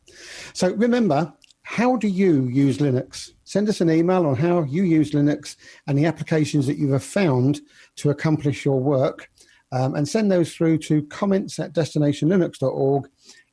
So 0.53 0.73
remember, 0.73 1.33
how 1.63 1.97
do 1.97 2.07
you 2.07 2.45
use 2.45 2.77
Linux? 2.77 3.31
Send 3.43 3.67
us 3.67 3.81
an 3.81 3.89
email 3.89 4.25
on 4.25 4.35
how 4.35 4.63
you 4.63 4.83
use 4.83 5.11
Linux 5.11 5.57
and 5.87 5.97
the 5.97 6.05
applications 6.05 6.65
that 6.67 6.77
you 6.77 6.91
have 6.93 7.03
found 7.03 7.61
to 7.97 8.09
accomplish 8.09 8.63
your 8.63 8.79
work. 8.79 9.29
Um, 9.73 9.95
and 9.95 10.07
send 10.07 10.31
those 10.31 10.55
through 10.55 10.77
to 10.79 11.03
comments 11.07 11.59
at 11.59 11.73
destinationlinux.org, 11.73 13.09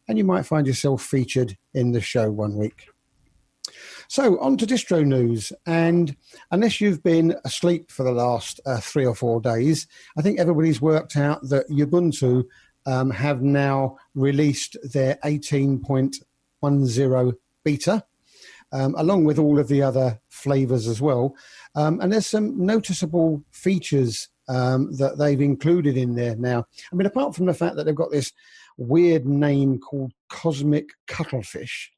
and 0.06 0.16
you 0.16 0.22
might 0.22 0.46
find 0.46 0.64
yourself 0.64 1.02
featured 1.02 1.56
in 1.74 1.90
the 1.90 2.00
show 2.00 2.30
one 2.30 2.54
week. 2.56 2.86
So, 4.14 4.38
on 4.38 4.56
to 4.58 4.64
distro 4.64 5.04
news. 5.04 5.52
And 5.66 6.16
unless 6.52 6.80
you've 6.80 7.02
been 7.02 7.34
asleep 7.44 7.90
for 7.90 8.04
the 8.04 8.12
last 8.12 8.60
uh, 8.64 8.78
three 8.78 9.04
or 9.04 9.16
four 9.16 9.40
days, 9.40 9.88
I 10.16 10.22
think 10.22 10.38
everybody's 10.38 10.80
worked 10.80 11.16
out 11.16 11.48
that 11.48 11.68
Ubuntu 11.68 12.44
um, 12.86 13.10
have 13.10 13.42
now 13.42 13.96
released 14.14 14.76
their 14.84 15.18
18.10 15.24 17.32
beta, 17.64 18.04
um, 18.70 18.94
along 18.96 19.24
with 19.24 19.40
all 19.40 19.58
of 19.58 19.66
the 19.66 19.82
other 19.82 20.20
flavors 20.28 20.86
as 20.86 21.02
well. 21.02 21.34
Um, 21.74 22.00
and 22.00 22.12
there's 22.12 22.28
some 22.28 22.64
noticeable 22.64 23.42
features 23.50 24.28
um, 24.46 24.96
that 24.96 25.18
they've 25.18 25.40
included 25.40 25.96
in 25.96 26.14
there 26.14 26.36
now. 26.36 26.68
I 26.92 26.94
mean, 26.94 27.06
apart 27.06 27.34
from 27.34 27.46
the 27.46 27.52
fact 27.52 27.74
that 27.74 27.82
they've 27.82 27.94
got 27.96 28.12
this 28.12 28.30
weird 28.76 29.26
name 29.26 29.80
called 29.80 30.12
Cosmic 30.28 30.90
Cuttlefish. 31.08 31.90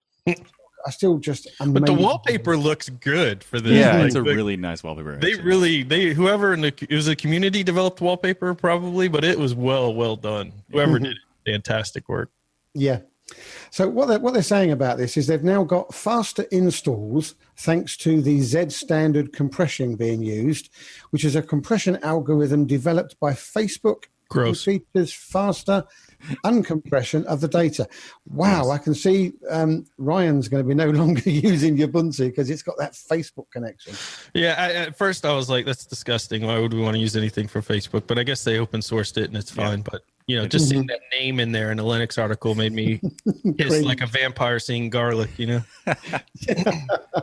I 0.86 0.90
still 0.90 1.18
just 1.18 1.48
But 1.58 1.86
the 1.86 1.92
wallpaper 1.92 2.56
looks 2.56 2.88
good 2.88 3.42
for 3.42 3.60
this. 3.60 3.72
Yeah, 3.72 3.96
Like, 3.96 4.06
it's 4.06 4.14
a 4.14 4.22
like, 4.22 4.36
really 4.36 4.56
nice 4.56 4.82
wallpaper. 4.82 5.16
They 5.16 5.32
actually. 5.32 5.44
really 5.44 5.82
they 5.82 6.14
whoever 6.14 6.54
in 6.54 6.60
the 6.60 6.72
it 6.88 6.94
was 6.94 7.08
a 7.08 7.16
community 7.16 7.62
developed 7.62 8.00
wallpaper 8.00 8.54
probably, 8.54 9.08
but 9.08 9.24
it 9.24 9.38
was 9.38 9.54
well 9.54 9.92
well 9.94 10.16
done. 10.16 10.52
Whoever 10.70 10.94
mm-hmm. 10.94 11.04
did 11.04 11.16
it, 11.44 11.52
fantastic 11.52 12.08
work. 12.08 12.30
Yeah. 12.74 13.00
So 13.70 13.88
what 13.88 14.06
they're, 14.06 14.20
what 14.20 14.34
they're 14.34 14.42
saying 14.42 14.70
about 14.70 14.98
this 14.98 15.16
is 15.16 15.26
they've 15.26 15.42
now 15.42 15.64
got 15.64 15.92
faster 15.92 16.44
installs 16.52 17.34
thanks 17.56 17.96
to 17.98 18.22
the 18.22 18.40
Z 18.40 18.70
standard 18.70 19.32
compression 19.32 19.96
being 19.96 20.22
used, 20.22 20.70
which 21.10 21.24
is 21.24 21.34
a 21.34 21.42
compression 21.42 21.98
algorithm 22.02 22.66
developed 22.66 23.18
by 23.18 23.32
Facebook. 23.32 24.04
Gross. 24.28 24.66
Which 24.66 24.82
features 24.94 25.12
faster 25.12 25.84
uncompression 26.44 27.24
of 27.26 27.40
the 27.40 27.48
data. 27.48 27.86
Wow, 28.26 28.70
I 28.70 28.78
can 28.78 28.94
see 28.94 29.32
um, 29.50 29.86
Ryan's 29.98 30.48
going 30.48 30.62
to 30.62 30.68
be 30.68 30.74
no 30.74 30.90
longer 30.90 31.28
using 31.28 31.76
Ubuntu 31.76 32.26
because 32.26 32.50
it's 32.50 32.62
got 32.62 32.76
that 32.78 32.92
Facebook 32.92 33.50
connection. 33.50 33.94
Yeah, 34.34 34.54
I, 34.58 34.72
at 34.72 34.96
first 34.96 35.24
I 35.24 35.34
was 35.34 35.48
like, 35.48 35.66
"That's 35.66 35.86
disgusting. 35.86 36.46
Why 36.46 36.58
would 36.58 36.72
we 36.72 36.80
want 36.80 36.94
to 36.94 37.00
use 37.00 37.16
anything 37.16 37.48
from 37.48 37.62
Facebook?" 37.62 38.06
But 38.06 38.18
I 38.18 38.22
guess 38.22 38.44
they 38.44 38.58
open 38.58 38.80
sourced 38.80 39.16
it 39.16 39.24
and 39.24 39.36
it's 39.36 39.50
fine. 39.50 39.82
But 39.82 40.02
you 40.26 40.36
know, 40.36 40.46
just 40.46 40.68
seeing 40.68 40.82
mm-hmm. 40.82 40.88
that 40.88 41.00
name 41.16 41.38
in 41.38 41.52
there 41.52 41.70
in 41.70 41.78
a 41.78 41.84
Linux 41.84 42.20
article 42.20 42.56
made 42.56 42.72
me 42.72 43.00
hiss 43.24 43.68
Cringe. 43.68 43.84
like 43.84 44.00
a 44.00 44.06
vampire 44.06 44.58
seeing 44.58 44.90
garlic. 44.90 45.30
You 45.36 45.46
know. 45.46 45.62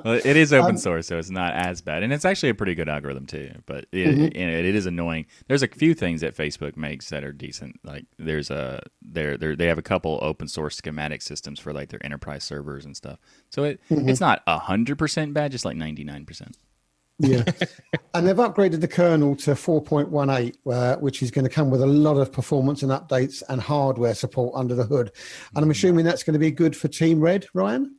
well, 0.05 0.21
it 0.23 0.37
is 0.37 0.53
open 0.53 0.71
um, 0.71 0.77
source, 0.77 1.07
so 1.07 1.17
it's 1.17 1.29
not 1.29 1.53
as 1.53 1.81
bad, 1.81 2.03
and 2.03 2.13
it's 2.13 2.23
actually 2.23 2.49
a 2.49 2.55
pretty 2.55 2.75
good 2.75 2.87
algorithm 2.87 3.25
too. 3.25 3.51
But 3.65 3.87
it, 3.91 4.07
mm-hmm. 4.07 4.23
it, 4.23 4.65
it 4.65 4.75
is 4.75 4.85
annoying. 4.85 5.25
There's 5.47 5.63
a 5.63 5.67
few 5.67 5.93
things 5.93 6.21
that 6.21 6.37
Facebook 6.37 6.77
makes 6.77 7.09
that 7.09 7.25
are 7.25 7.33
decent. 7.33 7.77
Like 7.83 8.05
there's 8.17 8.49
a 8.49 8.82
there 9.01 9.37
there 9.37 9.55
they 9.55 9.67
have 9.67 9.77
a 9.77 9.83
couple 9.83 10.19
open 10.21 10.47
source 10.47 10.75
schematic 10.75 11.21
systems 11.21 11.59
for 11.59 11.73
like 11.73 11.89
their 11.89 12.03
enterprise 12.05 12.43
servers 12.43 12.85
and 12.85 12.95
stuff. 12.95 13.19
So 13.49 13.63
it 13.63 13.79
it's 13.89 14.19
not 14.19 14.41
hundred 14.47 14.97
percent 14.97 15.33
bad, 15.33 15.51
just 15.51 15.65
like 15.65 15.75
ninety 15.75 16.03
nine 16.03 16.25
percent. 16.25 16.57
Yeah. 17.19 17.43
and 18.13 18.27
they've 18.27 18.35
upgraded 18.35 18.81
the 18.81 18.87
kernel 18.87 19.35
to 19.37 19.51
4.18, 19.51 20.55
uh, 20.65 20.97
which 20.97 21.21
is 21.21 21.31
going 21.31 21.45
to 21.45 21.49
come 21.49 21.69
with 21.69 21.81
a 21.81 21.87
lot 21.87 22.17
of 22.17 22.31
performance 22.31 22.83
and 22.83 22.91
updates 22.91 23.43
and 23.49 23.61
hardware 23.61 24.15
support 24.15 24.53
under 24.55 24.75
the 24.75 24.83
hood. 24.83 25.11
And 25.55 25.63
I'm 25.63 25.71
assuming 25.71 26.05
that's 26.05 26.23
going 26.23 26.33
to 26.33 26.39
be 26.39 26.51
good 26.51 26.75
for 26.75 26.87
Team 26.87 27.21
Red, 27.21 27.45
Ryan? 27.53 27.95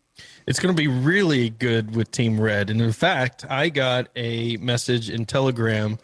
It's 0.47 0.61
going 0.61 0.75
to 0.75 0.81
be 0.81 0.89
really 0.89 1.51
good 1.51 1.97
with 1.97 2.11
Team 2.11 2.41
Red. 2.41 2.71
And 2.71 2.81
in 2.81 2.93
fact, 2.93 3.45
I 3.49 3.69
got 3.69 4.09
a 4.15 4.57
message 4.59 5.11
in 5.11 5.27
Telegram 5.27 5.99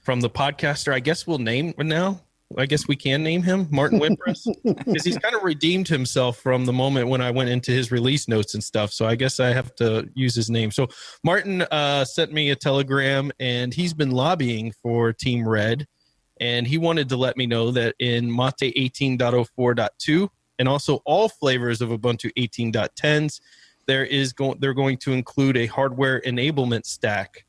from 0.00 0.20
the 0.20 0.30
podcaster. 0.30 0.92
I 0.92 1.00
guess 1.00 1.26
we'll 1.26 1.38
name 1.38 1.74
now. 1.78 2.20
I 2.56 2.66
guess 2.66 2.86
we 2.86 2.96
can 2.96 3.22
name 3.22 3.42
him 3.42 3.68
Martin 3.70 4.00
Wimpress 4.00 4.46
because 4.62 5.04
he's 5.04 5.18
kind 5.18 5.34
of 5.34 5.42
redeemed 5.42 5.88
himself 5.88 6.38
from 6.38 6.64
the 6.64 6.72
moment 6.72 7.08
when 7.08 7.20
I 7.20 7.30
went 7.30 7.50
into 7.50 7.72
his 7.72 7.90
release 7.90 8.28
notes 8.28 8.54
and 8.54 8.62
stuff. 8.62 8.92
So 8.92 9.06
I 9.06 9.14
guess 9.16 9.40
I 9.40 9.48
have 9.48 9.74
to 9.76 10.08
use 10.14 10.34
his 10.34 10.50
name. 10.50 10.70
So 10.70 10.88
Martin 11.22 11.62
uh, 11.62 12.04
sent 12.04 12.32
me 12.32 12.50
a 12.50 12.56
telegram 12.56 13.32
and 13.40 13.74
he's 13.74 13.94
been 13.94 14.10
lobbying 14.10 14.72
for 14.82 15.12
Team 15.12 15.48
Red. 15.48 15.86
And 16.40 16.66
he 16.66 16.78
wanted 16.78 17.08
to 17.10 17.16
let 17.16 17.36
me 17.36 17.46
know 17.46 17.70
that 17.72 17.94
in 17.98 18.30
Mate 18.30 18.74
18.04.2 18.76 20.28
and 20.58 20.68
also 20.68 21.00
all 21.04 21.28
flavors 21.28 21.80
of 21.80 21.90
Ubuntu 21.90 22.30
18.10s, 22.36 23.40
there 23.86 24.04
is 24.04 24.32
going 24.32 24.58
they're 24.60 24.74
going 24.74 24.96
to 24.98 25.12
include 25.12 25.56
a 25.56 25.66
hardware 25.66 26.20
enablement 26.22 26.86
stack 26.86 27.44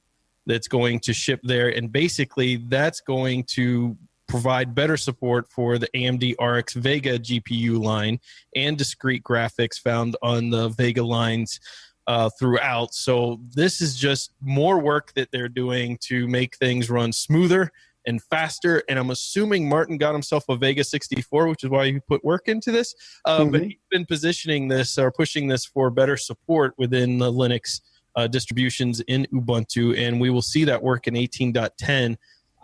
that's 0.46 0.68
going 0.68 1.00
to 1.00 1.14
ship 1.14 1.40
there 1.44 1.70
and 1.70 1.92
basically 1.92 2.58
that's 2.58 3.02
going 3.02 3.44
to 3.44 3.98
provide 4.28 4.76
better 4.76 4.98
support 4.98 5.50
for 5.52 5.78
the 5.78 5.88
AMD 5.96 6.36
RX 6.42 6.74
Vega 6.74 7.20
GPU 7.20 7.82
line 7.82 8.20
and 8.56 8.78
discrete 8.78 9.24
graphics 9.24 9.80
found 9.80 10.16
on 10.22 10.50
the 10.50 10.70
Vega 10.70 11.04
lines 11.04 11.60
uh, 12.08 12.30
throughout. 12.40 12.94
So 12.94 13.40
this 13.54 13.82
is 13.82 13.96
just 13.96 14.32
more 14.42 14.80
work 14.80 15.14
that 15.16 15.30
they're 15.32 15.50
doing 15.50 15.98
to 16.02 16.28
make 16.28 16.56
things 16.58 16.90
run 16.90 17.12
smoother 17.12 17.72
and 18.08 18.22
faster. 18.22 18.84
And 18.88 19.00
I'm 19.00 19.10
assuming 19.10 19.68
Martin 19.68 19.98
got 19.98 20.14
himself 20.14 20.46
a 20.50 20.56
Vega 20.56 20.84
64, 20.84 21.48
which 21.48 21.64
is 21.64 21.70
why 21.70 21.88
he 21.88 22.00
put 22.00 22.24
work 22.24 22.48
into 22.48 22.72
this. 22.72 22.94
Uh, 23.26 23.46
But 23.46 23.64
he's 23.64 23.78
been 23.90 24.06
positioning 24.06 24.68
this 24.68 24.98
or 24.98 25.12
pushing 25.12 25.48
this 25.48 25.66
for 25.66 25.90
better 25.90 26.18
support 26.18 26.74
within 26.78 27.18
the 27.18 27.32
Linux 27.32 27.82
uh, 28.16 28.28
distributions 28.28 29.02
in 29.02 29.28
Ubuntu, 29.34 29.98
and 29.98 30.22
we 30.22 30.30
will 30.30 30.42
see 30.42 30.64
that 30.66 30.82
work 30.82 31.08
in 31.08 31.16
18.10. 31.16 32.16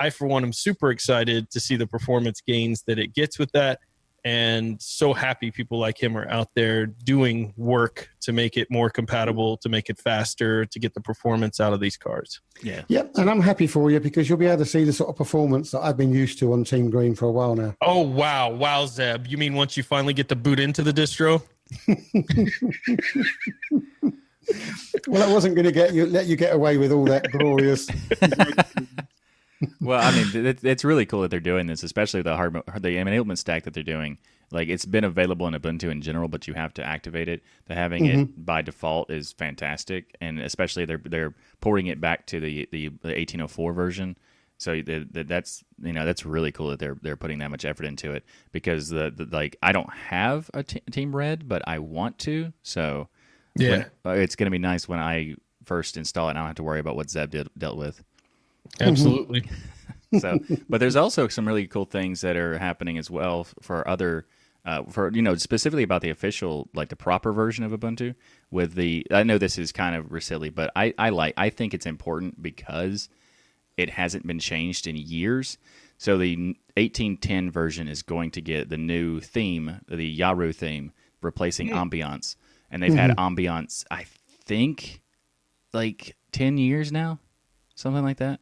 I, 0.02 0.10
for 0.10 0.28
one, 0.28 0.44
am 0.44 0.54
super 0.54 0.90
excited 0.90 1.52
to 1.52 1.60
see 1.60 1.76
the 1.76 1.86
performance 1.86 2.42
gains 2.42 2.84
that 2.88 2.98
it 2.98 3.14
gets 3.14 3.38
with 3.38 3.52
that. 3.52 3.80
And 4.24 4.80
so 4.82 5.14
happy 5.14 5.50
people 5.50 5.80
like 5.80 6.02
him 6.02 6.16
are 6.16 6.30
out 6.30 6.50
there 6.56 6.86
doing 6.86 7.54
work 7.58 8.10
to 8.22 8.32
make 8.32 8.56
it 8.56 8.70
more 8.70 8.90
compatible, 8.90 9.58
to 9.58 9.70
make 9.70 9.90
it 9.90 10.00
faster, 10.00 10.66
to 10.66 10.80
get 10.80 10.94
the 10.94 11.02
performance 11.02 11.60
out 11.60 11.74
of 11.74 11.80
these 11.80 11.98
cars. 11.98 12.40
Yeah. 12.62 12.84
Yep. 12.88 13.14
And 13.16 13.30
I'm 13.30 13.42
happy 13.42 13.66
for 13.66 13.90
you 13.90 14.00
because 14.00 14.30
you'll 14.30 14.38
be 14.38 14.46
able 14.46 14.64
to 14.64 14.66
see 14.66 14.84
the 14.84 14.94
sort 14.94 15.10
of 15.10 15.16
performance 15.16 15.72
that 15.72 15.82
I've 15.82 15.98
been 15.98 16.14
used 16.14 16.38
to 16.40 16.54
on 16.54 16.64
Team 16.64 16.92
Green 16.92 17.16
for 17.16 17.26
a 17.26 17.32
while 17.32 17.56
now. 17.56 17.76
Oh, 17.82 18.02
wow. 18.02 18.52
Wow, 18.52 18.86
Zeb. 18.86 19.28
You 19.28 19.38
mean 19.38 19.56
once 19.56 19.76
you 19.76 19.84
finally 19.84 20.14
get 20.14 20.30
to 20.30 20.36
boot 20.36 20.60
into 20.60 20.84
the 20.84 20.94
distro? 20.94 21.42
Well, 25.08 25.28
I 25.28 25.34
wasn't 25.34 25.56
going 25.56 25.66
to 25.66 25.72
get 25.72 25.94
you 25.94 26.06
let 26.06 26.28
you 26.28 26.36
get 26.36 26.54
away 26.54 26.78
with 26.78 26.92
all 26.92 27.06
that 27.06 27.32
glorious. 27.32 27.88
Well, 29.80 30.02
I 30.02 30.12
mean, 30.12 30.58
it's 30.64 30.84
really 30.84 31.06
cool 31.06 31.22
that 31.22 31.30
they're 31.32 31.40
doing 31.40 31.68
this, 31.68 31.84
especially 31.84 32.22
the 32.22 32.36
hard 32.36 32.54
the 32.54 32.96
enablement 32.98 33.38
stack 33.38 33.64
that 33.64 33.74
they're 33.74 33.84
doing. 33.84 34.18
Like 34.52 34.68
it's 34.68 34.86
been 34.86 35.04
available 35.04 35.48
in 35.48 35.54
Ubuntu 35.54 35.90
in 35.92 36.02
general, 36.02 36.28
but 36.28 36.48
you 36.48 36.54
have 36.54 36.74
to 36.76 36.84
activate 36.84 37.30
it. 37.30 37.42
The 37.68 37.76
having 37.76 38.06
it 38.06 38.18
mm-hmm. 38.18 38.42
by 38.44 38.62
default 38.62 39.10
is 39.10 39.32
fantastic, 39.32 40.16
and 40.20 40.40
especially 40.40 40.86
they're 40.86 41.02
they're 41.04 41.34
porting 41.62 41.88
it 41.88 42.02
back 42.02 42.26
to 42.28 42.40
the 42.40 42.68
the, 42.72 42.88
the 42.90 43.10
1804 43.10 43.74
version. 43.74 44.18
So 44.58 44.74
the, 44.74 45.08
the, 45.10 45.24
that's 45.24 45.64
you 45.82 45.94
know 45.94 46.06
that's 46.06 46.26
really 46.26 46.52
cool 46.52 46.70
that 46.70 46.80
they're 46.80 46.98
they're 47.02 47.16
putting 47.16 47.40
that 47.40 47.50
much 47.50 47.66
effort 47.66 47.86
into 47.86 48.12
it 48.14 48.24
because 48.52 48.90
the, 48.90 49.10
the 49.10 49.26
like 49.32 49.58
I 49.64 49.72
don't 49.72 49.92
have 49.92 50.52
a 50.54 50.64
t- 50.64 50.82
Team 50.92 51.16
Red, 51.16 51.48
but 51.48 51.62
I 51.68 51.80
want 51.80 52.20
to. 52.20 52.54
So 52.62 53.08
Yeah. 53.58 53.86
when- 54.04 54.20
it's 54.20 54.36
going 54.36 54.46
to 54.48 54.52
be 54.52 54.60
nice 54.60 54.88
when 54.88 55.00
I 55.00 55.36
first 55.66 55.98
install 55.98 56.28
it. 56.28 56.32
and 56.32 56.40
I 56.40 56.42
don't 56.42 56.48
have 56.50 56.56
to 56.58 56.64
worry 56.64 56.80
about 56.80 56.96
what 56.96 57.10
Zeb 57.10 57.32
did, 57.32 57.50
dealt 57.58 57.78
with. 57.78 58.04
Mm-hmm. 58.78 58.90
Absolutely. 58.90 59.50
so 60.20 60.40
but 60.70 60.80
there's 60.80 60.96
also 60.96 61.28
some 61.28 61.48
really 61.48 61.68
cool 61.68 61.86
things 61.86 62.22
that 62.22 62.36
are 62.36 62.58
happening 62.58 62.98
as 62.98 63.10
well 63.10 63.46
for 63.62 63.88
other 63.88 64.26
uh, 64.66 64.84
for 64.84 65.12
you 65.12 65.22
know 65.22 65.36
specifically 65.36 65.84
about 65.84 66.02
the 66.02 66.10
official 66.10 66.70
like 66.74 66.90
the 66.90 66.96
proper 66.96 67.32
version 67.32 67.64
of 67.64 67.72
ubuntu 67.72 68.14
with 68.52 68.76
the 68.76 69.08
i 69.12 69.24
know 69.24 69.38
this 69.38 69.58
is 69.58 69.72
kind 69.72 69.96
of 69.96 70.24
silly 70.24 70.50
but 70.50 70.70
i 70.76 70.94
i 70.98 71.10
like 71.10 71.34
i 71.38 71.50
think 71.50 71.74
it's 71.74 71.86
important 71.86 72.42
because 72.42 73.10
it 73.78 73.90
hasn't 73.90 74.28
been 74.28 74.40
changed 74.40 74.88
in 74.88 74.96
years. 74.96 75.58
So 75.98 76.18
the 76.18 76.36
1810 76.78 77.52
version 77.52 77.88
is 77.88 78.02
going 78.02 78.32
to 78.32 78.42
get 78.42 78.70
the 78.70 78.78
new 78.78 79.20
theme 79.20 79.82
the 79.88 80.20
yaru 80.20 80.56
theme 80.56 80.92
replacing 81.22 81.70
mm-hmm. 81.70 81.78
ambiance. 81.90 82.36
And 82.70 82.82
they've 82.82 82.94
had 82.94 83.12
mm-hmm. 83.12 83.36
ambiance 83.36 83.86
i 83.92 84.06
think 84.46 85.02
like 85.74 86.16
10 86.32 86.58
years 86.58 86.92
now? 86.92 87.20
Something 87.76 88.04
like 88.04 88.18
that 88.18 88.40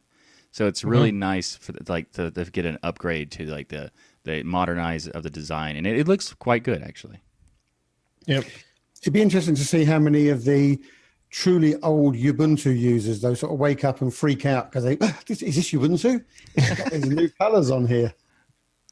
so 0.50 0.66
it's 0.66 0.84
really 0.84 1.12
nice 1.12 1.56
for 1.56 1.74
like 1.88 2.12
to, 2.12 2.30
to 2.30 2.44
get 2.46 2.66
an 2.66 2.78
upgrade 2.82 3.30
to 3.32 3.46
like 3.46 3.68
the 3.68 3.90
the 4.24 4.42
modernize 4.42 5.08
of 5.08 5.22
the 5.22 5.30
design, 5.30 5.76
and 5.76 5.86
it, 5.86 5.98
it 5.98 6.08
looks 6.08 6.32
quite 6.34 6.62
good 6.62 6.82
actually. 6.82 7.20
Yep. 8.26 8.44
It'd 9.00 9.12
be 9.12 9.22
interesting 9.22 9.54
to 9.54 9.64
see 9.64 9.84
how 9.84 9.98
many 9.98 10.28
of 10.28 10.44
the 10.44 10.78
truly 11.30 11.76
old 11.76 12.16
Ubuntu 12.16 12.76
users, 12.76 13.20
those 13.20 13.40
sort 13.40 13.52
of 13.52 13.58
wake 13.58 13.84
up 13.84 14.02
and 14.02 14.12
freak 14.12 14.44
out 14.44 14.70
because 14.70 14.84
they, 14.84 14.98
"Ah, 15.00 15.18
this, 15.26 15.42
is 15.42 15.56
this 15.56 15.70
Ubuntu? 15.70 16.22
These 16.90 17.06
new 17.06 17.28
colors 17.30 17.70
on 17.70 17.86
here. 17.86 18.12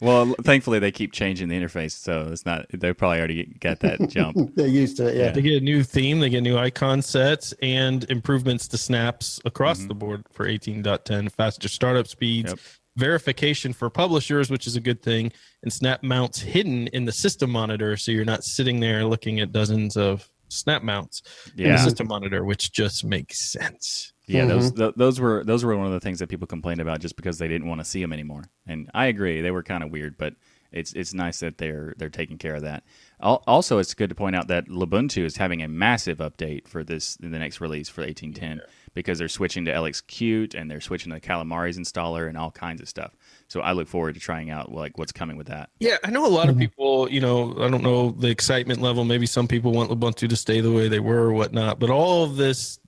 Well, 0.01 0.35
thankfully 0.43 0.79
they 0.79 0.93
keep 0.93 1.13
changing 1.13 1.49
the 1.49 1.61
interface, 1.61 1.93
so 1.93 2.29
it's 2.31 2.47
not. 2.47 2.67
They 2.73 2.93
probably 2.93 3.19
already 3.19 3.45
got 3.61 3.81
that 3.81 4.09
jump. 4.09 4.55
They're 4.55 4.67
used 4.67 4.97
to 4.99 5.09
it, 5.09 5.17
yeah. 5.17 5.31
They 5.33 5.43
get 5.43 5.61
a 5.61 5.65
new 5.65 5.83
theme, 5.83 6.21
they 6.21 6.31
get 6.31 6.43
new 6.43 6.57
icon 6.57 7.03
sets, 7.03 7.53
and 7.63 8.09
improvements 8.11 8.69
to 8.69 8.79
snaps 8.79 9.41
across 9.45 9.79
mm-hmm. 9.79 9.89
the 9.89 9.95
board 9.95 10.25
for 10.31 10.47
18.10, 10.47 11.33
faster 11.33 11.69
startup 11.69 12.07
speeds, 12.07 12.51
Yep. 12.51 12.59
verification 12.97 13.73
for 13.73 13.91
publishers, 13.91 14.51
which 14.51 14.67
is 14.67 14.77
a 14.77 14.81
good 14.81 15.03
thing, 15.03 15.33
and 15.63 15.73
snap 15.73 16.03
mounts 16.03 16.41
hidden 16.41 16.87
in 16.89 17.05
the 17.05 17.13
system 17.13 17.51
monitor, 17.51 17.97
so 17.97 18.13
you're 18.13 18.25
not 18.25 18.45
sitting 18.45 18.81
there 18.81 19.05
looking 19.05 19.41
at 19.41 19.51
dozens 19.53 19.97
of 19.97 20.29
snap 20.49 20.83
mounts 20.83 21.23
in 21.57 21.67
Yeah. 21.67 21.73
the 21.73 21.79
system 21.79 22.09
monitor, 22.09 22.45
which 22.45 22.73
just 22.73 23.05
makes 23.05 23.51
sense. 23.53 24.13
Yeah, 24.27 24.45
those 24.45 24.73
mm-hmm. 24.73 24.79
th- 24.83 24.95
those 24.97 25.19
were 25.21 25.43
those 25.45 25.65
were 25.65 25.77
one 25.77 25.87
of 25.87 25.93
the 25.93 26.01
things 26.01 26.19
that 26.19 26.29
people 26.29 26.47
complained 26.47 26.81
about 26.81 27.01
just 27.01 27.17
because 27.17 27.39
they 27.39 27.49
didn't 27.49 27.67
want 27.69 27.81
to 27.81 27.85
see 27.85 28.01
them 28.03 28.13
anymore. 28.13 28.45
And 28.67 28.91
I 28.93 29.07
agree, 29.07 29.41
they 29.41 29.51
were 29.51 29.63
kind 29.63 29.83
of 29.83 29.91
weird, 29.91 30.19
but 30.19 30.35
it's 30.71 30.93
it's 30.93 31.15
nice 31.15 31.41
that 31.41 31.57
they're 31.57 31.95
they're 31.97 32.11
taking 32.11 32.37
care 32.37 32.55
of 32.55 32.63
that. 32.63 32.85
Al- 33.23 33.43
Also, 33.47 33.79
it's 33.79 33.95
good 33.95 34.11
to 34.11 34.15
point 34.15 34.37
out 34.37 34.49
that 34.49 34.69
Lubuntu 34.69 35.25
is 35.25 35.39
having 35.39 35.63
a 35.63 35.69
massive 35.69 36.19
update 36.19 36.69
for 36.69 36.85
this 36.85 37.17
in 37.23 37.31
the 37.31 37.39
next 37.39 37.63
release 37.63 37.89
for 37.89 38.03
1810 38.03 38.61
because 38.93 39.19
they're 39.19 39.29
switching 39.29 39.65
to 39.65 39.73
LXQt 39.73 40.55
and 40.55 40.71
they're 40.71 40.81
switching 40.83 41.11
to 41.13 41.21
Calamares 41.21 41.79
installer 41.79 42.29
and 42.29 42.37
all 42.37 42.51
kinds 42.51 42.83
of 42.83 42.89
stuff. 42.89 43.17
So 43.49 43.61
I 43.61 43.73
look 43.73 43.89
forward 43.89 44.15
to 44.15 44.21
trying 44.21 44.51
out 44.51 44.73
like 44.73 44.99
what's 44.99 45.13
coming 45.13 45.37
with 45.39 45.47
that. 45.47 45.71
Yeah, 45.81 45.97
I 46.05 46.11
know 46.11 46.27
a 46.27 46.29
lot 46.29 46.51
of 46.51 46.59
people, 46.59 47.11
you 47.11 47.21
know, 47.21 47.57
I 47.59 47.69
don't 47.71 47.83
know 47.83 48.11
the 48.11 48.29
excitement 48.29 48.83
level. 48.83 49.05
Maybe 49.05 49.25
some 49.25 49.49
people 49.49 49.73
want 49.73 49.91
Lubuntu 49.91 50.29
to 50.29 50.37
stay 50.37 50.61
the 50.61 50.71
way 50.71 50.89
they 50.89 51.01
were 51.01 51.23
or 51.23 51.33
whatnot, 51.33 51.79
but 51.79 51.89
all 51.89 52.25
of 52.25 52.37
this 52.37 52.79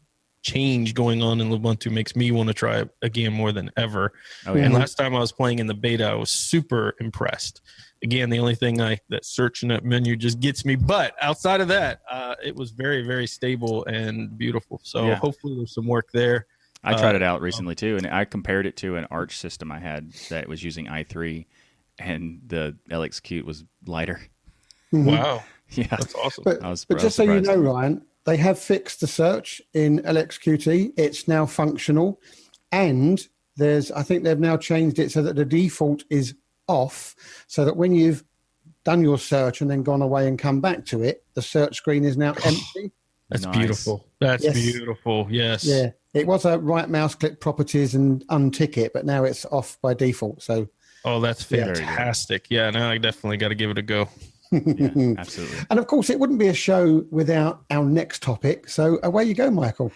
change 0.42 0.94
going 0.94 1.22
on 1.22 1.40
in 1.40 1.50
Lubuntu 1.50 1.90
makes 1.90 2.14
me 2.14 2.30
want 2.30 2.48
to 2.48 2.54
try 2.54 2.78
it 2.78 2.90
again 3.00 3.32
more 3.32 3.52
than 3.52 3.70
ever. 3.78 4.12
Oh, 4.46 4.54
yeah. 4.54 4.64
And 4.64 4.74
last 4.74 4.94
time 4.96 5.14
I 5.14 5.18
was 5.18 5.32
playing 5.32 5.60
in 5.60 5.66
the 5.66 5.74
beta, 5.74 6.04
I 6.06 6.14
was 6.14 6.30
super 6.30 6.94
impressed. 7.00 7.62
Again, 8.02 8.28
the 8.30 8.38
only 8.38 8.54
thing 8.54 8.82
I 8.82 8.98
that 9.08 9.24
search 9.24 9.62
in 9.62 9.68
that 9.70 9.84
menu 9.84 10.14
just 10.16 10.40
gets 10.40 10.64
me, 10.66 10.76
but 10.76 11.14
outside 11.22 11.60
of 11.62 11.68
that, 11.68 12.00
uh, 12.10 12.34
it 12.42 12.54
was 12.54 12.70
very, 12.70 13.02
very 13.02 13.26
stable 13.26 13.84
and 13.86 14.36
beautiful. 14.36 14.80
So 14.82 15.06
Yeah. 15.08 15.16
hopefully 15.16 15.56
there's 15.56 15.74
some 15.74 15.86
work 15.86 16.10
there. 16.12 16.46
I 16.82 16.92
tried 16.94 17.12
Uh, 17.14 17.16
it 17.16 17.22
out 17.22 17.40
recently 17.42 17.74
too, 17.74 17.96
and 17.96 18.06
I 18.06 18.24
compared 18.24 18.66
it 18.66 18.76
to 18.78 18.96
an 18.96 19.06
Arch 19.10 19.36
system 19.36 19.70
I 19.70 19.78
had 19.78 20.12
that 20.30 20.48
was 20.48 20.62
using 20.62 20.86
i3, 20.86 21.46
and 21.98 22.40
the 22.46 22.76
LXQt 22.90 23.44
was 23.44 23.64
lighter. 23.86 24.20
Wow, 24.92 25.44
Yeah, 25.70 25.86
that's 25.90 26.14
awesome. 26.14 26.44
But, 26.44 26.62
I 26.64 26.70
was- 26.70 26.84
but 26.84 26.94
I 26.94 26.96
was 26.96 27.02
just 27.04 27.16
so 27.16 27.22
you 27.24 27.40
know, 27.40 27.56
Ryan, 27.56 28.02
they 28.24 28.36
have 28.38 28.58
fixed 28.58 29.00
the 29.00 29.06
search 29.06 29.60
in 29.74 30.00
LXQT. 30.00 30.92
It's 30.96 31.28
now 31.28 31.46
functional, 31.46 32.20
and 32.72 33.20
there's 33.56 33.90
I 33.92 34.02
think 34.02 34.24
they've 34.24 34.38
now 34.38 34.56
changed 34.56 34.98
it 34.98 35.12
so 35.12 35.22
that 35.22 35.36
the 35.36 35.44
default 35.44 36.04
is 36.10 36.34
off, 36.66 37.14
so 37.46 37.64
that 37.66 37.76
when 37.76 37.92
you've 37.92 38.24
done 38.84 39.02
your 39.02 39.18
search 39.18 39.60
and 39.60 39.70
then 39.70 39.82
gone 39.82 40.00
away 40.00 40.26
and 40.28 40.38
come 40.38 40.60
back 40.62 40.86
to 40.86 41.02
it, 41.02 41.24
the 41.34 41.42
search 41.42 41.76
screen 41.76 42.04
is 42.04 42.16
now 42.16 42.30
empty. 42.44 42.90
That's 43.28 43.44
Nice. 43.44 43.58
beautiful. 43.58 44.06
That's 44.18 44.42
Yes. 44.44 44.54
beautiful. 44.54 45.28
Yes. 45.30 45.64
Yeah, 45.64 45.90
it 46.14 46.26
was 46.26 46.44
a 46.44 46.58
right 46.58 46.88
mouse 46.88 47.14
click 47.14 47.40
properties 47.40 47.94
and 47.94 48.26
untick 48.28 48.76
it, 48.76 48.92
but 48.92 49.04
now 49.06 49.24
it's 49.24 49.44
off 49.46 49.78
by 49.82 49.94
default. 49.94 50.42
So 50.42 50.68
Oh, 51.04 51.20
that's 51.20 51.50
Yeah. 51.50 51.64
Very 51.64 51.76
good. 51.76 51.84
fantastic. 51.84 52.46
Yeah, 52.50 52.68
now 52.70 52.90
I 52.90 52.98
definitely 52.98 53.38
got 53.38 53.48
to 53.48 53.54
give 53.54 53.70
it 53.70 53.78
a 53.78 53.82
go. 53.82 54.08
yeah, 54.52 55.14
absolutely. 55.18 55.58
And 55.70 55.78
of 55.78 55.86
course, 55.86 56.10
it 56.10 56.18
wouldn't 56.18 56.38
be 56.38 56.48
a 56.48 56.54
show 56.54 57.04
without 57.10 57.62
our 57.70 57.84
next 57.84 58.22
topic. 58.22 58.68
So 58.68 58.98
away 59.02 59.24
you 59.24 59.34
go, 59.34 59.50
Michael. 59.50 59.92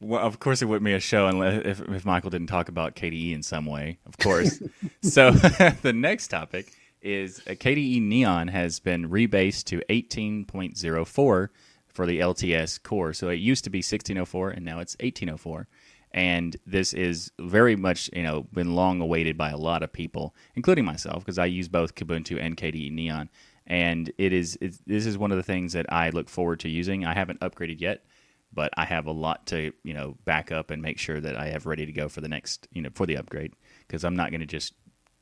Well, 0.00 0.20
of 0.24 0.38
course, 0.40 0.60
it 0.60 0.66
wouldn't 0.66 0.84
be 0.84 0.92
a 0.92 1.00
show 1.00 1.26
unless 1.26 1.64
if, 1.64 1.80
if 1.88 2.04
Michael 2.04 2.28
didn't 2.30 2.48
talk 2.48 2.68
about 2.68 2.94
KDE 2.94 3.32
in 3.34 3.42
some 3.42 3.64
way. 3.66 3.98
Of 4.06 4.18
course. 4.18 4.62
so 5.02 5.30
the 5.82 5.92
next 5.94 6.28
topic 6.28 6.72
is 7.02 7.40
uh, 7.48 7.52
KDE 7.52 8.02
Neon 8.02 8.48
has 8.48 8.78
been 8.78 9.08
rebased 9.08 9.64
to 9.64 9.80
18.04 9.88 11.48
for 11.96 12.06
the 12.06 12.20
LTS 12.20 12.80
core. 12.82 13.14
So 13.14 13.30
it 13.30 13.36
used 13.36 13.64
to 13.64 13.70
be 13.70 13.78
1604, 13.78 14.50
and 14.50 14.64
now 14.64 14.78
it's 14.80 14.96
1804. 15.00 15.66
And 16.12 16.56
this 16.66 16.92
is 16.92 17.32
very 17.40 17.74
much, 17.74 18.08
you 18.12 18.22
know, 18.22 18.46
been 18.52 18.74
long 18.74 19.00
awaited 19.00 19.36
by 19.36 19.50
a 19.50 19.56
lot 19.56 19.82
of 19.82 19.92
people, 19.92 20.34
including 20.54 20.84
myself, 20.84 21.24
because 21.24 21.38
I 21.38 21.46
use 21.46 21.68
both 21.68 21.94
Kubuntu 21.94 22.40
and 22.40 22.56
KDE 22.56 22.92
Neon. 22.92 23.28
And 23.66 24.12
it 24.16 24.32
is 24.32 24.56
this 24.60 25.06
is 25.06 25.18
one 25.18 25.32
of 25.32 25.38
the 25.38 25.42
things 25.42 25.72
that 25.72 25.92
I 25.92 26.10
look 26.10 26.28
forward 26.28 26.60
to 26.60 26.68
using. 26.68 27.04
I 27.04 27.14
haven't 27.14 27.40
upgraded 27.40 27.80
yet, 27.80 28.04
but 28.52 28.72
I 28.76 28.84
have 28.84 29.06
a 29.06 29.12
lot 29.12 29.46
to 29.48 29.72
you 29.82 29.92
know 29.92 30.16
back 30.24 30.52
up 30.52 30.70
and 30.70 30.80
make 30.80 30.98
sure 30.98 31.20
that 31.20 31.36
I 31.36 31.48
have 31.48 31.66
ready 31.66 31.84
to 31.84 31.92
go 31.92 32.08
for 32.08 32.20
the 32.20 32.28
next 32.28 32.68
you 32.70 32.80
know 32.80 32.90
for 32.94 33.06
the 33.06 33.16
upgrade 33.16 33.54
because 33.80 34.04
I'm 34.04 34.14
not 34.14 34.30
going 34.30 34.40
to 34.40 34.46
just 34.46 34.74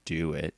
do 0.04 0.34
it. 0.34 0.54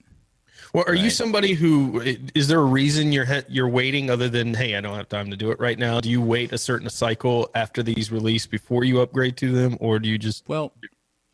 Well, 0.72 0.84
are 0.86 0.94
you 0.94 1.10
somebody 1.10 1.54
who 1.54 2.00
is 2.34 2.48
there 2.48 2.60
a 2.60 2.64
reason 2.64 3.12
you're 3.12 3.26
you're 3.48 3.68
waiting 3.68 4.10
other 4.10 4.28
than 4.28 4.54
hey, 4.54 4.76
I 4.76 4.80
don't 4.80 4.96
have 4.96 5.08
time 5.08 5.30
to 5.30 5.36
do 5.36 5.50
it 5.50 5.60
right 5.60 5.78
now? 5.78 6.00
Do 6.00 6.10
you 6.10 6.20
wait 6.20 6.52
a 6.52 6.58
certain 6.58 6.90
cycle 6.90 7.50
after 7.54 7.82
these 7.82 8.12
release 8.12 8.46
before 8.46 8.84
you 8.84 9.00
upgrade 9.00 9.36
to 9.38 9.52
them, 9.52 9.76
or 9.80 9.98
do 9.98 10.08
you 10.08 10.18
just 10.18 10.48
Well, 10.48 10.72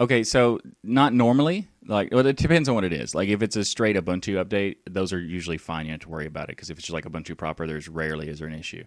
okay, 0.01 0.25
so 0.25 0.61
not 0.83 1.13
normally. 1.13 1.69
Like, 1.85 2.11
well, 2.13 2.25
it 2.25 2.37
depends 2.37 2.69
on 2.69 2.77
what 2.77 2.85
it 2.85 2.93
is. 2.93 3.15
Like, 3.15 3.29
if 3.29 3.43
it's 3.43 3.57
a 3.57 3.65
straight 3.65 3.97
Ubuntu 3.97 4.45
update, 4.45 4.77
those 4.89 5.13
are 5.13 5.19
usually 5.19 5.59
fine. 5.59 5.87
You 5.87 5.91
don't 5.91 6.01
have 6.01 6.07
to 6.07 6.09
worry 6.11 6.27
about 6.27 6.45
it 6.45 6.57
because 6.57 6.71
if 6.71 6.79
it's 6.79 6.87
just 6.87 6.95
like 6.95 7.05
Ubuntu 7.05 7.37
proper, 7.37 7.67
there's 7.67 7.89
rarely 7.89 8.29
is 8.29 8.39
there 8.39 8.47
an 8.47 8.55
issue. 8.55 8.85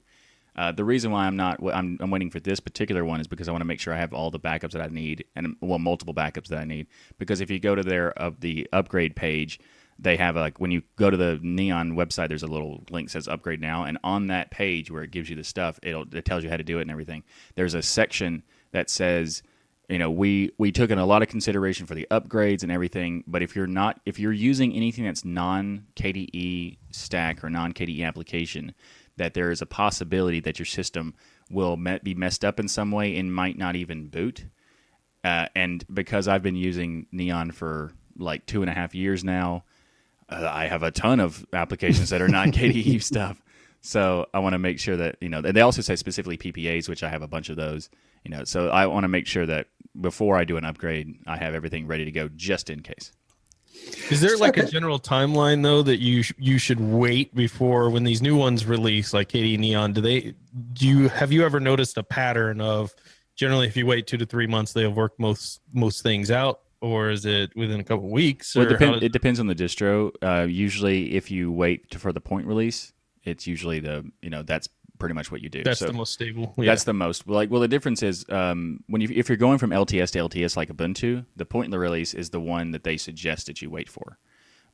Uh, 0.55 0.71
the 0.71 0.85
reason 0.85 1.11
why 1.11 1.25
I'm 1.25 1.35
not, 1.35 1.59
I'm, 1.73 1.97
I'm 1.99 2.09
waiting 2.09 2.29
for 2.29 2.39
this 2.39 2.61
particular 2.61 3.03
one 3.03 3.19
is 3.19 3.27
because 3.27 3.49
I 3.49 3.51
want 3.51 3.61
to 3.61 3.65
make 3.65 3.81
sure 3.81 3.93
I 3.93 3.97
have 3.97 4.13
all 4.13 4.31
the 4.31 4.39
backups 4.39 4.71
that 4.71 4.81
I 4.81 4.87
need, 4.87 5.25
and 5.35 5.57
well, 5.59 5.79
multiple 5.79 6.13
backups 6.13 6.47
that 6.47 6.59
I 6.59 6.63
need. 6.63 6.87
Because 7.17 7.41
if 7.41 7.51
you 7.51 7.59
go 7.59 7.75
to 7.75 7.83
their 7.83 8.11
of 8.17 8.39
the 8.39 8.67
upgrade 8.71 9.15
page, 9.17 9.59
they 9.97 10.17
have 10.17 10.35
like 10.35 10.59
when 10.59 10.71
you 10.71 10.81
go 10.97 11.09
to 11.09 11.17
the 11.17 11.39
Neon 11.41 11.93
website, 11.93 12.29
there's 12.29 12.43
a 12.43 12.47
little 12.47 12.83
link 12.89 13.07
that 13.07 13.13
says 13.13 13.27
upgrade 13.27 13.61
now, 13.61 13.83
and 13.83 13.97
on 14.03 14.27
that 14.27 14.51
page 14.51 14.91
where 14.91 15.03
it 15.03 15.11
gives 15.11 15.29
you 15.29 15.35
the 15.35 15.43
stuff, 15.43 15.79
it'll 15.83 16.05
it 16.13 16.25
tells 16.25 16.43
you 16.43 16.49
how 16.49 16.57
to 16.57 16.63
do 16.63 16.79
it 16.79 16.83
and 16.83 16.91
everything. 16.91 17.23
There's 17.55 17.73
a 17.73 17.81
section 17.81 18.43
that 18.71 18.89
says 18.89 19.41
you 19.89 19.99
know 19.99 20.09
we 20.09 20.51
we 20.57 20.71
took 20.71 20.89
in 20.89 20.97
a 20.97 21.05
lot 21.05 21.21
of 21.21 21.27
consideration 21.27 21.85
for 21.85 21.95
the 21.95 22.07
upgrades 22.11 22.63
and 22.63 22.71
everything 22.71 23.23
but 23.27 23.41
if 23.41 23.55
you're 23.55 23.67
not 23.67 23.99
if 24.05 24.19
you're 24.19 24.31
using 24.31 24.73
anything 24.73 25.05
that's 25.05 25.23
non 25.23 25.85
kde 25.95 26.77
stack 26.91 27.43
or 27.43 27.49
non 27.49 27.71
kde 27.71 28.03
application 28.03 28.73
that 29.17 29.33
there 29.33 29.51
is 29.51 29.61
a 29.61 29.65
possibility 29.65 30.39
that 30.39 30.59
your 30.59 30.65
system 30.65 31.13
will 31.49 31.77
me- 31.77 31.99
be 32.03 32.15
messed 32.15 32.43
up 32.43 32.59
in 32.59 32.67
some 32.67 32.91
way 32.91 33.15
and 33.15 33.33
might 33.33 33.57
not 33.57 33.75
even 33.75 34.07
boot 34.07 34.45
uh, 35.23 35.47
and 35.55 35.85
because 35.93 36.27
i've 36.27 36.43
been 36.43 36.55
using 36.55 37.05
neon 37.11 37.51
for 37.51 37.91
like 38.17 38.45
two 38.45 38.61
and 38.61 38.71
a 38.71 38.73
half 38.73 38.95
years 38.95 39.23
now 39.23 39.63
uh, 40.29 40.49
I 40.51 40.67
have 40.67 40.83
a 40.83 40.91
ton 40.91 41.19
of 41.19 41.45
applications 41.53 42.09
that 42.09 42.21
are 42.21 42.27
not 42.27 42.47
KDE 42.49 43.01
stuff. 43.03 43.41
So 43.81 44.25
I 44.33 44.39
want 44.39 44.53
to 44.53 44.59
make 44.59 44.79
sure 44.79 44.97
that 44.97 45.17
you 45.21 45.29
know. 45.29 45.41
They 45.41 45.61
also 45.61 45.81
say 45.81 45.95
specifically 45.95 46.37
PPAs, 46.37 46.89
which 46.89 47.03
I 47.03 47.09
have 47.09 47.21
a 47.21 47.27
bunch 47.27 47.49
of 47.49 47.55
those. 47.55 47.89
You 48.23 48.31
know, 48.31 48.43
so 48.43 48.69
I 48.69 48.87
want 48.87 49.03
to 49.03 49.07
make 49.07 49.27
sure 49.27 49.45
that 49.45 49.67
before 50.01 50.37
I 50.37 50.43
do 50.43 50.57
an 50.57 50.65
upgrade, 50.65 51.19
I 51.27 51.37
have 51.37 51.53
everything 51.53 51.85
ready 51.85 52.03
to 52.05 52.11
go 52.11 52.27
just 52.35 52.71
in 52.71 52.81
case. 52.81 53.11
Is 54.09 54.21
there 54.21 54.37
like 54.37 54.57
a 54.57 54.65
general 54.65 54.99
timeline 54.99 55.61
though 55.61 55.83
that 55.83 55.99
you 55.99 56.23
sh- 56.23 56.33
you 56.37 56.57
should 56.57 56.79
wait 56.79 57.35
before 57.35 57.89
when 57.89 58.03
these 58.03 58.21
new 58.21 58.35
ones 58.35 58.65
release, 58.65 59.13
like 59.13 59.29
KDE 59.29 59.59
Neon? 59.59 59.93
Do 59.93 60.01
they 60.01 60.33
do 60.73 60.87
you 60.87 61.09
have 61.09 61.31
you 61.31 61.43
ever 61.43 61.59
noticed 61.59 61.97
a 61.97 62.03
pattern 62.03 62.61
of 62.61 62.95
generally 63.35 63.67
if 63.67 63.75
you 63.75 63.85
wait 63.85 64.07
two 64.07 64.17
to 64.17 64.25
three 64.25 64.47
months 64.47 64.73
they'll 64.73 64.91
work 64.91 65.13
most 65.19 65.61
most 65.73 66.03
things 66.03 66.31
out, 66.31 66.61
or 66.81 67.09
is 67.09 67.25
it 67.25 67.55
within 67.55 67.79
a 67.79 67.83
couple 67.83 68.09
weeks? 68.09 68.55
Well, 68.55 68.65
it, 68.65 68.69
depend, 68.69 68.93
does- 68.93 69.03
it 69.03 69.11
depends 69.11 69.39
on 69.39 69.47
the 69.47 69.55
distro. 69.55 70.11
Uh, 70.21 70.45
usually, 70.47 71.15
if 71.15 71.31
you 71.31 71.51
wait 71.51 71.89
to, 71.91 71.99
for 71.99 72.11
the 72.13 72.21
point 72.21 72.47
release, 72.47 72.93
it's 73.23 73.47
usually 73.47 73.79
the 73.79 74.09
you 74.21 74.29
know 74.29 74.43
that's 74.43 74.69
pretty 74.97 75.13
much 75.13 75.29
what 75.31 75.41
you 75.41 75.49
do. 75.49 75.63
that's 75.63 75.79
So- 75.79 75.87
the 75.87 75.93
most 75.93 76.13
stable. 76.13 76.53
Yeah. 76.57 76.65
That's 76.65 76.83
the 76.85 76.93
most 76.93 77.27
like. 77.27 77.49
Well, 77.51 77.61
the 77.61 77.67
difference 77.67 78.01
is 78.03 78.25
um, 78.29 78.83
when 78.87 79.01
you 79.01 79.09
if 79.13 79.27
you're 79.29 79.37
going 79.37 79.57
from 79.57 79.71
LTS 79.71 80.11
to 80.11 80.19
LTS 80.19 80.55
like 80.55 80.69
Ubuntu, 80.69 81.25
the 81.35 81.45
point 81.45 81.65
in 81.65 81.71
the 81.71 81.79
release 81.79 82.13
is 82.13 82.29
the 82.29 82.39
one 82.39 82.71
that 82.71 82.83
they 82.83 82.97
suggest 82.97 83.47
that 83.47 83.61
you 83.61 83.69
wait 83.69 83.89
for. 83.89 84.17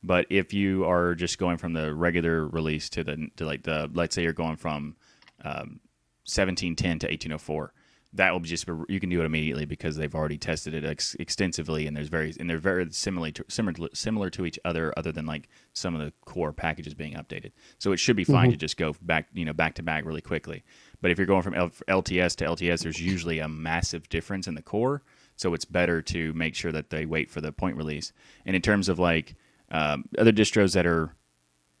But 0.04 0.26
if 0.30 0.52
you 0.52 0.84
are 0.84 1.14
just 1.14 1.38
going 1.38 1.58
from 1.58 1.74
the 1.74 1.94
regular 1.94 2.46
release 2.48 2.88
to 2.90 3.04
the 3.04 3.28
to 3.36 3.44
like 3.46 3.62
the 3.62 3.90
let's 3.94 4.14
say 4.14 4.22
you're 4.22 4.32
going 4.32 4.56
from 4.56 4.96
um, 5.44 5.80
1710 6.24 7.00
to 7.00 7.06
1804, 7.06 7.72
that 8.14 8.32
will 8.32 8.40
be 8.40 8.48
just 8.48 8.66
you 8.88 9.00
can 9.00 9.08
do 9.08 9.20
it 9.20 9.24
immediately 9.24 9.64
because 9.64 9.96
they've 9.96 10.14
already 10.14 10.36
tested 10.36 10.74
it 10.74 10.84
ex- 10.84 11.16
extensively 11.18 11.86
and 11.86 11.96
there's 11.96 12.08
very 12.08 12.34
and 12.38 12.48
they're 12.48 12.58
very 12.58 12.90
similar 12.90 13.30
to, 13.30 13.44
similar 13.48 13.72
to, 13.72 13.88
similar 13.94 14.28
to 14.30 14.44
each 14.44 14.58
other 14.64 14.92
other 14.96 15.12
than 15.12 15.24
like 15.24 15.48
some 15.72 15.94
of 15.94 16.00
the 16.00 16.12
core 16.24 16.52
packages 16.52 16.94
being 16.94 17.14
updated. 17.14 17.52
So 17.78 17.92
it 17.92 17.98
should 17.98 18.16
be 18.16 18.24
fine 18.24 18.50
to 18.50 18.56
just 18.56 18.76
go 18.76 18.94
back 19.00 19.28
you 19.32 19.44
know 19.44 19.52
back 19.54 19.74
to 19.76 19.82
back 19.82 20.04
really 20.04 20.20
quickly. 20.20 20.62
But 21.00 21.10
if 21.10 21.18
you're 21.18 21.26
going 21.26 21.42
from 21.42 21.54
L- 21.54 21.70
LTS 21.88 22.36
to 22.36 22.44
LTS, 22.44 22.82
there's 22.82 23.00
usually 23.00 23.38
a 23.38 23.48
massive 23.48 24.08
difference 24.08 24.46
in 24.46 24.54
the 24.54 24.62
core. 24.62 25.02
So 25.36 25.54
it's 25.54 25.64
better 25.64 26.02
to 26.02 26.32
make 26.34 26.54
sure 26.54 26.72
that 26.72 26.90
they 26.90 27.06
wait 27.06 27.30
for 27.30 27.40
the 27.40 27.50
point 27.50 27.76
release. 27.76 28.12
And 28.44 28.54
in 28.54 28.62
terms 28.62 28.88
of 28.88 28.98
like 28.98 29.34
um, 29.70 30.04
other 30.18 30.32
distros 30.32 30.74
that 30.74 30.86
are 30.86 31.14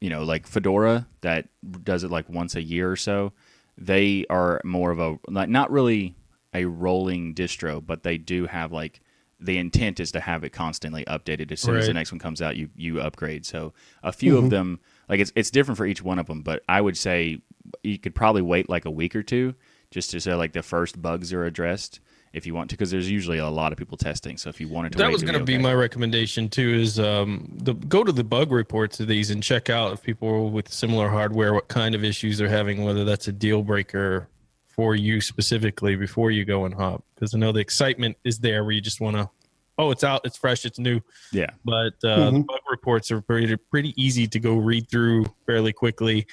you 0.02 0.10
know, 0.10 0.24
like 0.24 0.48
Fedora 0.48 1.06
that 1.20 1.46
does 1.84 2.02
it 2.02 2.10
like 2.10 2.28
once 2.28 2.56
a 2.56 2.62
year 2.62 2.90
or 2.90 2.96
so. 2.96 3.32
They 3.78 4.26
are 4.28 4.60
more 4.64 4.90
of 4.90 4.98
a 4.98 5.16
like 5.28 5.48
not 5.48 5.70
really 5.70 6.16
a 6.54 6.64
rolling 6.64 7.34
distro, 7.34 7.84
but 7.84 8.02
they 8.02 8.18
do 8.18 8.46
have 8.46 8.72
like 8.72 9.00
the 9.40 9.58
intent 9.58 9.98
is 10.00 10.12
to 10.12 10.20
have 10.20 10.44
it 10.44 10.50
constantly 10.50 11.04
updated. 11.06 11.50
As 11.50 11.60
soon 11.60 11.76
as 11.76 11.86
the 11.86 11.94
next 11.94 12.12
one 12.12 12.18
comes 12.18 12.40
out, 12.40 12.56
you 12.56 12.70
you 12.76 13.00
upgrade. 13.00 13.44
So 13.44 13.72
a 14.02 14.12
few 14.12 14.38
of 14.38 14.50
them, 14.50 14.80
like 15.08 15.20
it's 15.20 15.32
it's 15.34 15.50
different 15.50 15.78
for 15.78 15.86
each 15.86 16.02
one 16.02 16.18
of 16.18 16.26
them, 16.26 16.42
but 16.42 16.62
I 16.68 16.80
would 16.80 16.96
say 16.96 17.42
you 17.82 17.98
could 17.98 18.14
probably 18.14 18.42
wait 18.42 18.68
like 18.68 18.84
a 18.84 18.90
week 18.90 19.16
or 19.16 19.22
two 19.22 19.54
just 19.90 20.10
to 20.10 20.20
say 20.20 20.34
like 20.34 20.52
the 20.52 20.62
first 20.62 21.00
bugs 21.00 21.32
are 21.32 21.44
addressed 21.44 22.00
if 22.32 22.46
you 22.46 22.54
want 22.54 22.70
to, 22.70 22.76
because 22.76 22.90
there's 22.90 23.10
usually 23.10 23.36
a 23.36 23.48
lot 23.48 23.72
of 23.72 23.78
people 23.78 23.98
testing. 23.98 24.38
So 24.38 24.48
if 24.48 24.58
you 24.58 24.66
wanted 24.66 24.92
to, 24.92 24.98
that 24.98 25.10
was 25.10 25.22
going 25.22 25.38
to 25.38 25.44
be 25.44 25.54
okay. 25.54 25.62
my 25.62 25.74
recommendation 25.74 26.48
too. 26.48 26.74
Is 26.74 26.98
um, 26.98 27.52
the 27.62 27.74
go 27.74 28.04
to 28.04 28.12
the 28.12 28.24
bug 28.24 28.52
reports 28.52 29.00
of 29.00 29.08
these 29.08 29.30
and 29.30 29.42
check 29.42 29.68
out 29.68 29.92
if 29.92 30.02
people 30.02 30.50
with 30.50 30.72
similar 30.72 31.08
hardware, 31.08 31.52
what 31.52 31.68
kind 31.68 31.94
of 31.94 32.04
issues 32.04 32.38
they're 32.38 32.48
having, 32.48 32.84
whether 32.84 33.04
that's 33.04 33.28
a 33.28 33.32
deal 33.32 33.62
breaker 33.62 34.28
for 34.82 34.96
you 34.96 35.20
specifically 35.20 35.94
before 35.94 36.32
you 36.32 36.44
go 36.44 36.64
and 36.64 36.74
hop. 36.74 37.04
Because 37.14 37.36
I 37.36 37.38
know 37.38 37.52
the 37.52 37.60
excitement 37.60 38.16
is 38.24 38.40
there 38.40 38.64
where 38.64 38.72
you 38.72 38.80
just 38.80 39.00
want 39.00 39.14
to, 39.16 39.30
oh, 39.78 39.92
it's 39.92 40.02
out, 40.02 40.22
it's 40.24 40.36
fresh, 40.36 40.64
it's 40.64 40.80
new. 40.80 41.00
yeah. 41.30 41.50
But 41.64 41.94
uh, 42.02 42.32
the 42.32 42.44
bug 42.48 42.58
reports 42.68 43.12
are 43.12 43.20
pretty 43.20 43.56
pretty 43.70 43.94
easy 43.96 44.26
to 44.26 44.40
go 44.40 44.56
read 44.56 44.90
through 44.90 45.26
fairly 45.46 45.72
quickly. 45.72 46.26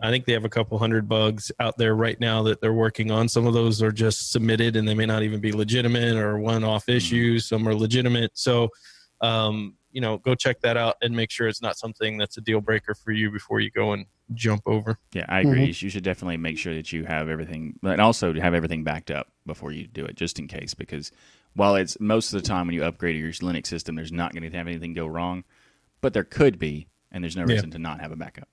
I 0.00 0.10
think 0.10 0.24
they 0.24 0.34
have 0.34 0.44
a 0.44 0.48
couple 0.48 0.78
hundred 0.78 1.08
bugs 1.08 1.50
out 1.58 1.78
there 1.78 1.96
right 1.96 2.20
now 2.20 2.44
that 2.44 2.60
they're 2.60 2.74
working 2.74 3.10
on. 3.10 3.28
Some 3.28 3.44
of 3.44 3.54
those 3.54 3.82
are 3.82 3.90
just 3.90 4.30
submitted 4.30 4.76
and 4.76 4.86
they 4.86 4.94
may 4.94 5.06
not 5.06 5.24
even 5.24 5.40
be 5.40 5.50
legitimate 5.50 6.16
or 6.16 6.38
one 6.38 6.62
off 6.62 6.88
issues. 6.88 7.48
Some 7.48 7.66
are 7.66 7.74
legitimate. 7.74 8.30
So, 8.34 8.68
um, 9.20 9.74
you 9.90 10.00
know, 10.00 10.18
go 10.18 10.36
check 10.36 10.60
that 10.60 10.76
out 10.76 10.94
and 11.02 11.16
make 11.16 11.32
sure 11.32 11.48
it's 11.48 11.62
not 11.62 11.76
something 11.76 12.18
that's 12.18 12.36
a 12.36 12.40
deal 12.40 12.60
breaker 12.60 12.94
for 12.94 13.10
you 13.10 13.32
before 13.32 13.58
you 13.58 13.72
go 13.72 13.94
and 13.94 14.06
jump 14.34 14.62
over. 14.66 14.98
Yeah, 15.12 15.26
I 15.28 15.40
agree. 15.40 15.68
Mm-hmm. 15.68 15.84
You 15.84 15.90
should 15.90 16.04
definitely 16.04 16.36
make 16.36 16.58
sure 16.58 16.74
that 16.74 16.92
you 16.92 17.04
have 17.04 17.28
everything, 17.28 17.78
and 17.82 18.00
also 18.00 18.32
to 18.32 18.40
have 18.40 18.54
everything 18.54 18.84
backed 18.84 19.10
up 19.10 19.28
before 19.46 19.72
you 19.72 19.86
do 19.86 20.04
it, 20.04 20.16
just 20.16 20.38
in 20.38 20.48
case. 20.48 20.74
Because 20.74 21.12
while 21.54 21.76
it's 21.76 21.98
most 22.00 22.32
of 22.32 22.42
the 22.42 22.46
time 22.46 22.66
when 22.66 22.74
you 22.74 22.84
upgrade 22.84 23.16
your 23.16 23.30
Linux 23.32 23.66
system, 23.66 23.94
there's 23.94 24.12
not 24.12 24.32
going 24.32 24.50
to 24.50 24.56
have 24.56 24.66
anything 24.66 24.94
go 24.94 25.06
wrong, 25.06 25.44
but 26.00 26.12
there 26.12 26.24
could 26.24 26.58
be, 26.58 26.88
and 27.12 27.22
there's 27.22 27.36
no 27.36 27.46
Yeah. 27.46 27.54
reason 27.54 27.70
to 27.72 27.78
not 27.78 28.00
have 28.00 28.12
a 28.12 28.16
backup. 28.16 28.48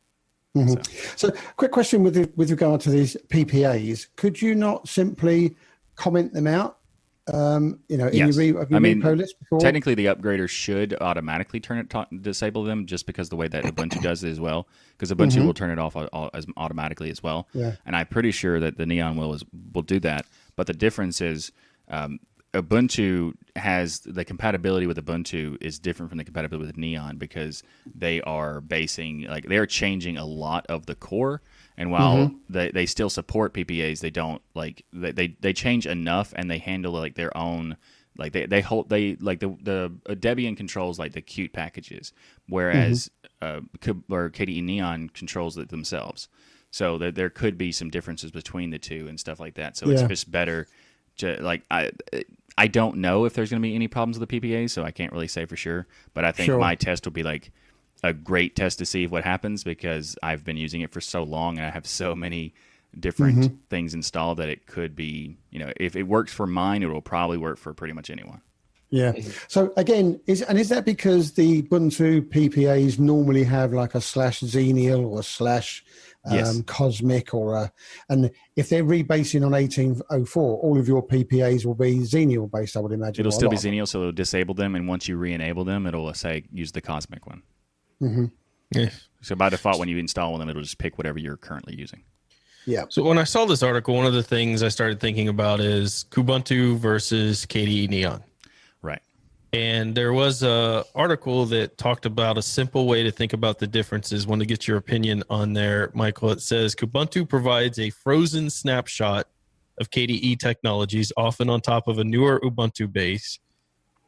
Mm-hmm. 0.56 0.82
So, 1.16 1.32
quick 1.58 1.72
question 1.72 2.04
with 2.04 2.32
with 2.36 2.52
regard 2.52 2.82
to 2.82 2.92
these 2.92 3.18
PPAs: 3.30 4.08
Could 4.16 4.42
you 4.42 4.54
not 4.54 4.88
simply 4.88 5.56
comment 5.96 6.34
them 6.34 6.48
out 6.48 6.78
Um, 7.32 7.80
you 7.88 7.98
know, 7.98 8.10
Yes. 8.12 8.36
your 8.36 8.54
re- 8.54 8.60
have 8.60 8.70
you 8.70 8.76
I 8.76 8.80
mean, 8.80 9.02
repo 9.02 9.18
list 9.18 9.40
before? 9.40 9.60
Technically, 9.60 9.96
the 9.96 10.08
upgrader 10.08 10.50
should 10.50 10.94
automatically 11.00 11.60
turn 11.62 11.78
it 11.78 11.90
to- 11.92 12.08
disable 12.22 12.64
them 12.64 12.86
just 12.86 13.06
because 13.06 13.30
the 13.30 13.38
way 13.38 13.48
that 13.48 13.64
Ubuntu 13.64 14.02
does 14.02 14.24
it 14.24 14.30
as 14.30 14.40
well. 14.42 14.68
Because 14.98 15.10
Ubuntu 15.12 15.46
will 15.46 15.54
turn 15.54 15.72
it 15.72 15.80
off 15.80 15.96
as 16.34 16.46
automatically 16.58 17.10
as 17.10 17.24
well. 17.24 17.48
Mm-hmm. 17.50 17.60
Yeah. 17.60 17.76
And 17.86 17.96
I'm 17.96 18.08
pretty 18.08 18.32
sure 18.32 18.60
that 18.60 18.78
the 18.78 18.86
Neon 18.86 19.16
will 19.16 19.34
is, 19.34 19.46
will 19.74 19.84
do 19.84 20.00
that. 20.02 20.26
But 20.58 20.68
the 20.68 20.74
difference 20.74 21.22
is 21.22 21.54
um, 21.88 22.20
Ubuntu 22.54 23.34
has 23.56 24.00
the 24.02 24.26
compatibility 24.26 24.86
with 24.86 25.04
Ubuntu 25.04 25.58
is 25.62 25.80
different 25.80 26.10
from 26.12 26.18
the 26.18 26.24
compatibility 26.26 26.68
with 26.68 26.78
Neon 26.78 27.18
because 27.18 27.64
they 27.96 28.22
are 28.22 28.60
basing 28.62 29.22
like 29.24 29.46
they 29.48 29.58
are 29.58 29.66
changing 29.66 30.18
a 30.18 30.26
lot 30.26 30.66
of 30.68 30.86
the 30.86 30.96
core. 30.96 31.42
And 31.78 31.92
while 31.92 32.18
Mm-hmm. 32.18 32.36
they, 32.50 32.72
they 32.72 32.86
still 32.86 33.10
support 33.10 33.54
PPAs, 33.54 34.00
they 34.00 34.12
don't 34.12 34.42
like 34.54 34.86
they, 34.94 35.12
they, 35.12 35.28
they 35.40 35.54
change 35.54 35.88
enough 35.88 36.34
and 36.36 36.50
they 36.50 36.60
handle 36.60 36.94
like 36.94 37.16
their 37.16 37.36
own 37.36 37.78
like 38.18 38.32
they 38.32 38.46
they 38.46 38.62
hold 38.62 38.90
they 38.90 39.16
like 39.16 39.40
the 39.40 39.56
the 39.62 39.92
uh, 40.08 40.14
Debian 40.14 40.56
controls 40.56 41.00
like 41.00 41.14
the 41.14 41.22
Qt 41.22 41.52
packages, 41.52 42.14
whereas 42.48 43.10
uh, 43.42 43.62
or 44.10 44.30
KDE 44.30 44.64
Neon 44.64 45.10
controls 45.10 45.58
it 45.58 45.70
themselves. 45.70 46.28
So 46.70 46.98
there 47.00 47.12
there 47.12 47.30
could 47.32 47.58
be 47.58 47.72
some 47.72 47.90
differences 47.90 48.30
between 48.32 48.70
the 48.70 48.78
two 48.80 49.08
and 49.08 49.20
stuff 49.20 49.40
like 49.40 49.56
that. 49.56 49.76
So 49.78 49.90
it's 49.90 50.02
just 50.10 50.30
better 50.32 50.68
to 51.18 51.42
like 51.42 51.64
I 51.72 51.92
I 52.56 52.68
don't 52.68 52.98
know 52.98 53.26
if 53.26 53.34
there's 53.34 53.50
going 53.50 53.62
to 53.62 53.68
be 53.68 53.74
any 53.74 53.88
problems 53.88 54.20
with 54.20 54.30
the 54.30 54.40
PPA, 54.40 54.70
so 54.70 54.84
I 54.84 54.92
can't 54.92 55.12
really 55.12 55.28
say 55.28 55.46
for 55.46 55.56
sure. 55.56 55.88
But 56.14 56.24
I 56.24 56.32
think 56.32 56.46
Sure. 56.48 56.60
my 56.60 56.76
test 56.76 57.06
will 57.06 57.12
be 57.14 57.24
like 57.24 57.52
a 58.04 58.14
great 58.14 58.56
test 58.56 58.80
to 58.80 58.86
see 58.86 59.08
what 59.08 59.24
happens 59.24 59.64
because 59.64 60.18
I've 60.22 60.44
been 60.44 60.58
using 60.58 60.82
it 60.82 60.92
for 60.92 61.02
so 61.02 61.24
long 61.24 61.58
and 61.58 61.66
I 61.66 61.70
have 61.70 61.88
so 61.88 62.16
many 62.16 62.54
different 63.00 63.38
Mm-hmm. 63.40 63.56
things 63.70 63.94
installed 63.96 64.38
that 64.38 64.50
it 64.50 64.68
could 64.68 64.96
be 64.96 65.38
you 65.50 65.60
know 65.60 65.72
if 65.78 65.96
it 65.96 66.04
works 66.04 66.32
for 66.32 66.46
mine, 66.46 66.84
it 66.84 66.88
will 66.88 67.02
probably 67.02 67.38
work 67.38 67.58
for 67.58 67.74
pretty 67.74 67.94
much 67.94 68.10
anyone. 68.10 68.42
Yeah. 68.92 69.14
So 69.48 69.74
again, 69.76 70.20
is 70.28 70.44
and 70.44 70.60
is 70.60 70.70
that 70.70 70.86
because 70.86 71.32
the 71.32 71.64
Ubuntu 71.64 72.30
PPAs 72.30 73.00
normally 73.00 73.44
have 73.46 73.74
like 73.74 73.96
a 73.96 74.02
slash 74.02 74.42
Xenial 74.42 75.08
or 75.08 75.22
a 75.22 75.24
slash 75.24 75.84
um, 76.26 76.36
Yes. 76.36 76.62
Cosmic 76.68 77.34
or 77.34 77.56
a, 77.56 77.72
and 78.10 78.30
if 78.56 78.70
they're 78.70 78.84
rebasing 78.84 79.44
on 79.44 79.52
1804, 79.54 80.58
all 80.60 80.80
of 80.80 80.88
your 80.88 81.06
PPAs 81.06 81.66
will 81.66 81.74
be 81.74 82.00
Xenial 82.02 82.50
based, 82.52 82.78
I 82.78 82.82
would 82.82 82.92
imagine. 82.92 83.22
It'll 83.24 83.32
still 83.32 83.50
be. 83.50 83.58
Xenial, 83.58 83.88
so 83.88 84.00
it'll 84.02 84.12
disable 84.12 84.54
them, 84.54 84.76
and 84.76 84.88
once 84.88 85.08
you 85.08 85.18
re-enable 85.18 85.66
them, 85.66 85.88
it'll 85.88 86.14
say 86.14 86.44
use 86.54 86.72
the 86.72 86.82
Cosmic 86.82 87.26
one. 87.26 87.42
Mm-hmm. 88.04 88.26
Yeah. 88.72 88.90
So 89.22 89.36
by 89.36 89.50
default, 89.50 89.80
when 89.80 89.88
you 89.88 89.98
install 89.98 90.32
one 90.32 90.42
of 90.42 90.48
them, 90.48 90.50
it'll 90.50 90.64
just 90.64 90.78
pick 90.78 90.98
whatever 90.98 91.18
you're 91.18 91.38
currently 91.38 91.76
using. 91.76 92.04
Yeah. 92.66 92.86
So 92.90 93.04
when 93.04 93.18
I 93.18 93.24
saw 93.24 93.46
this 93.46 93.64
article, 93.64 93.96
one 93.96 94.06
of 94.06 94.14
the 94.14 94.24
things 94.24 94.64
I 94.64 94.70
started 94.70 95.00
thinking 95.00 95.28
about 95.28 95.60
is 95.60 96.06
Kubuntu 96.12 96.78
versus 96.78 97.46
KDE 97.46 97.90
Neon. 97.90 98.24
Right. 98.82 99.02
And 99.52 99.96
there 99.96 100.14
was 100.14 100.44
a 100.44 100.84
article 100.96 101.46
that 101.48 101.78
talked 101.78 102.06
about 102.06 102.38
a 102.38 102.42
simple 102.42 102.88
way 102.88 103.04
to 103.04 103.12
think 103.12 103.34
about 103.34 103.60
the 103.60 103.68
differences. 103.68 104.26
Want 104.26 104.40
to 104.40 104.46
get 104.46 104.68
your 104.68 104.78
opinion 104.78 105.24
on 105.30 105.54
there, 105.54 105.92
Michael? 105.94 106.32
It 106.32 106.42
says 106.42 106.74
Kubuntu 106.74 107.28
provides 107.28 107.80
a 107.80 107.90
frozen 107.90 108.50
snapshot 108.50 109.28
of 109.80 109.90
KDE 109.90 110.40
technologies, 110.40 111.12
often 111.18 111.50
on 111.50 111.62
top 111.62 111.88
of 111.88 112.00
a 112.00 112.04
newer 112.04 112.40
Ubuntu 112.42 112.92
base, 112.92 113.40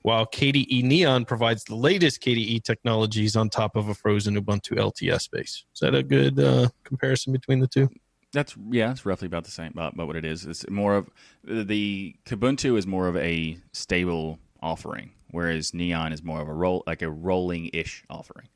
while 0.05 0.27
KDE 0.27 0.83
Neon 0.83 1.25
provides 1.25 1.63
the 1.63 1.73
latest 1.73 2.21
KDE 2.21 2.61
technologies 2.61 3.35
on 3.35 3.49
top 3.49 3.75
of 3.75 3.89
a 3.89 3.95
frozen 3.95 4.39
Ubuntu 4.39 4.77
LTS 4.77 5.31
base. 5.31 5.65
Is 5.73 5.79
that 5.79 5.95
a 5.95 6.03
good 6.03 6.39
uh, 6.39 6.69
comparison 6.83 7.33
between 7.33 7.59
the 7.59 7.65
two? 7.65 7.89
That's 8.31 8.55
yeah, 8.69 8.91
it's 8.91 9.03
roughly 9.03 9.25
about 9.25 9.45
the 9.45 9.51
same 9.51 9.71
about, 9.71 9.95
about 9.95 10.05
what 10.05 10.15
it 10.15 10.23
is. 10.23 10.45
It's 10.45 10.69
more 10.69 10.95
of 10.95 11.09
the 11.43 12.15
Kubuntu 12.23 12.77
is 12.77 12.85
more 12.85 13.07
of 13.07 13.17
a 13.17 13.57
stable 13.73 14.37
offering, 14.61 15.09
whereas 15.31 15.73
Neon 15.73 16.13
is 16.13 16.21
more 16.21 16.39
of 16.39 16.47
a 16.49 16.53
roll 16.53 16.83
like 16.85 17.01
a 17.01 17.09
rolling 17.09 17.71
ish 17.73 18.03
offering. 18.07 18.49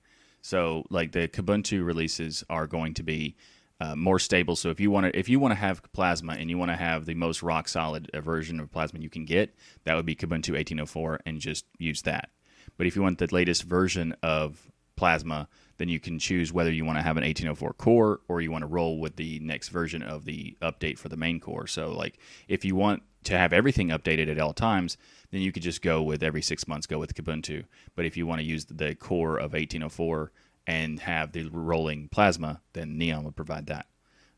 So 0.44 0.86
like 0.92 1.14
the 1.14 1.28
Kubuntu 1.28 1.84
releases 1.84 2.44
are 2.52 2.68
going 2.68 2.94
to 2.94 3.02
be 3.02 3.36
uh, 3.80 3.96
more 3.96 4.20
stable. 4.20 4.56
So 4.56 4.70
if 4.70 4.80
you 4.80 4.92
want 4.92 5.06
to 5.06 5.18
if 5.18 5.30
you 5.30 5.40
want 5.40 5.52
to 5.52 5.60
have 5.60 5.82
Plasma 5.94 6.34
and 6.34 6.50
you 6.50 6.58
want 6.58 6.72
to 6.72 6.78
have 6.78 7.06
the 7.06 7.14
most 7.14 7.42
rock 7.42 7.68
solid 7.68 8.10
uh, 8.14 8.22
version 8.22 8.60
of 8.60 8.72
Plasma 8.72 9.00
you 9.00 9.10
can 9.10 9.26
get, 9.26 9.56
that 9.86 9.96
would 9.96 10.06
be 10.06 10.16
Kubuntu 10.16 10.54
1804 10.54 11.22
and 11.26 11.40
just 11.40 11.66
use 11.78 12.02
that. 12.04 12.30
But 12.78 12.88
if 12.88 12.96
you 12.96 13.02
want 13.02 13.18
the 13.18 13.34
latest 13.34 13.64
version 13.64 14.16
of 14.22 14.72
Plasma, 14.96 15.48
then 15.78 15.88
you 15.88 16.00
can 16.00 16.20
choose 16.20 16.52
whether 16.52 16.72
you 16.72 16.84
want 16.84 16.98
to 16.98 17.02
have 17.02 17.16
an 17.16 17.24
1804 17.24 17.74
core 17.74 18.20
or 18.28 18.42
you 18.42 18.52
want 18.52 18.64
to 18.64 18.68
roll 18.68 19.00
with 19.00 19.16
the 19.16 19.40
next 19.40 19.70
version 19.70 20.04
of 20.04 20.26
the 20.26 20.58
update 20.62 20.98
for 20.98 21.08
the 21.08 21.16
main 21.16 21.40
core. 21.40 21.68
So, 21.68 21.92
like, 21.92 22.20
if 22.50 22.66
you 22.66 22.76
want 22.76 23.04
to 23.24 23.38
have 23.38 23.54
everything 23.54 23.90
updated 23.90 24.30
at 24.30 24.40
all 24.40 24.54
times, 24.54 24.98
then 25.32 25.42
you 25.42 25.54
could 25.54 25.64
just 25.64 25.82
go 25.82 26.02
with 26.02 26.22
every 26.22 26.42
six 26.42 26.68
months 26.68 26.86
go 26.86 27.00
with 27.00 27.16
Kubuntu. 27.16 27.64
But 27.96 28.06
if 28.06 28.18
you 28.18 28.28
want 28.28 28.42
to 28.42 28.46
use 28.46 28.66
the 28.66 28.94
core 28.96 29.38
of 29.38 29.54
1804 29.54 30.32
and 30.70 31.00
have 31.00 31.32
the 31.32 31.50
rolling 31.52 32.08
Plasma, 32.10 32.62
then 32.74 32.96
Neon 32.96 33.24
would 33.24 33.36
provide 33.36 33.66
that. 33.66 33.88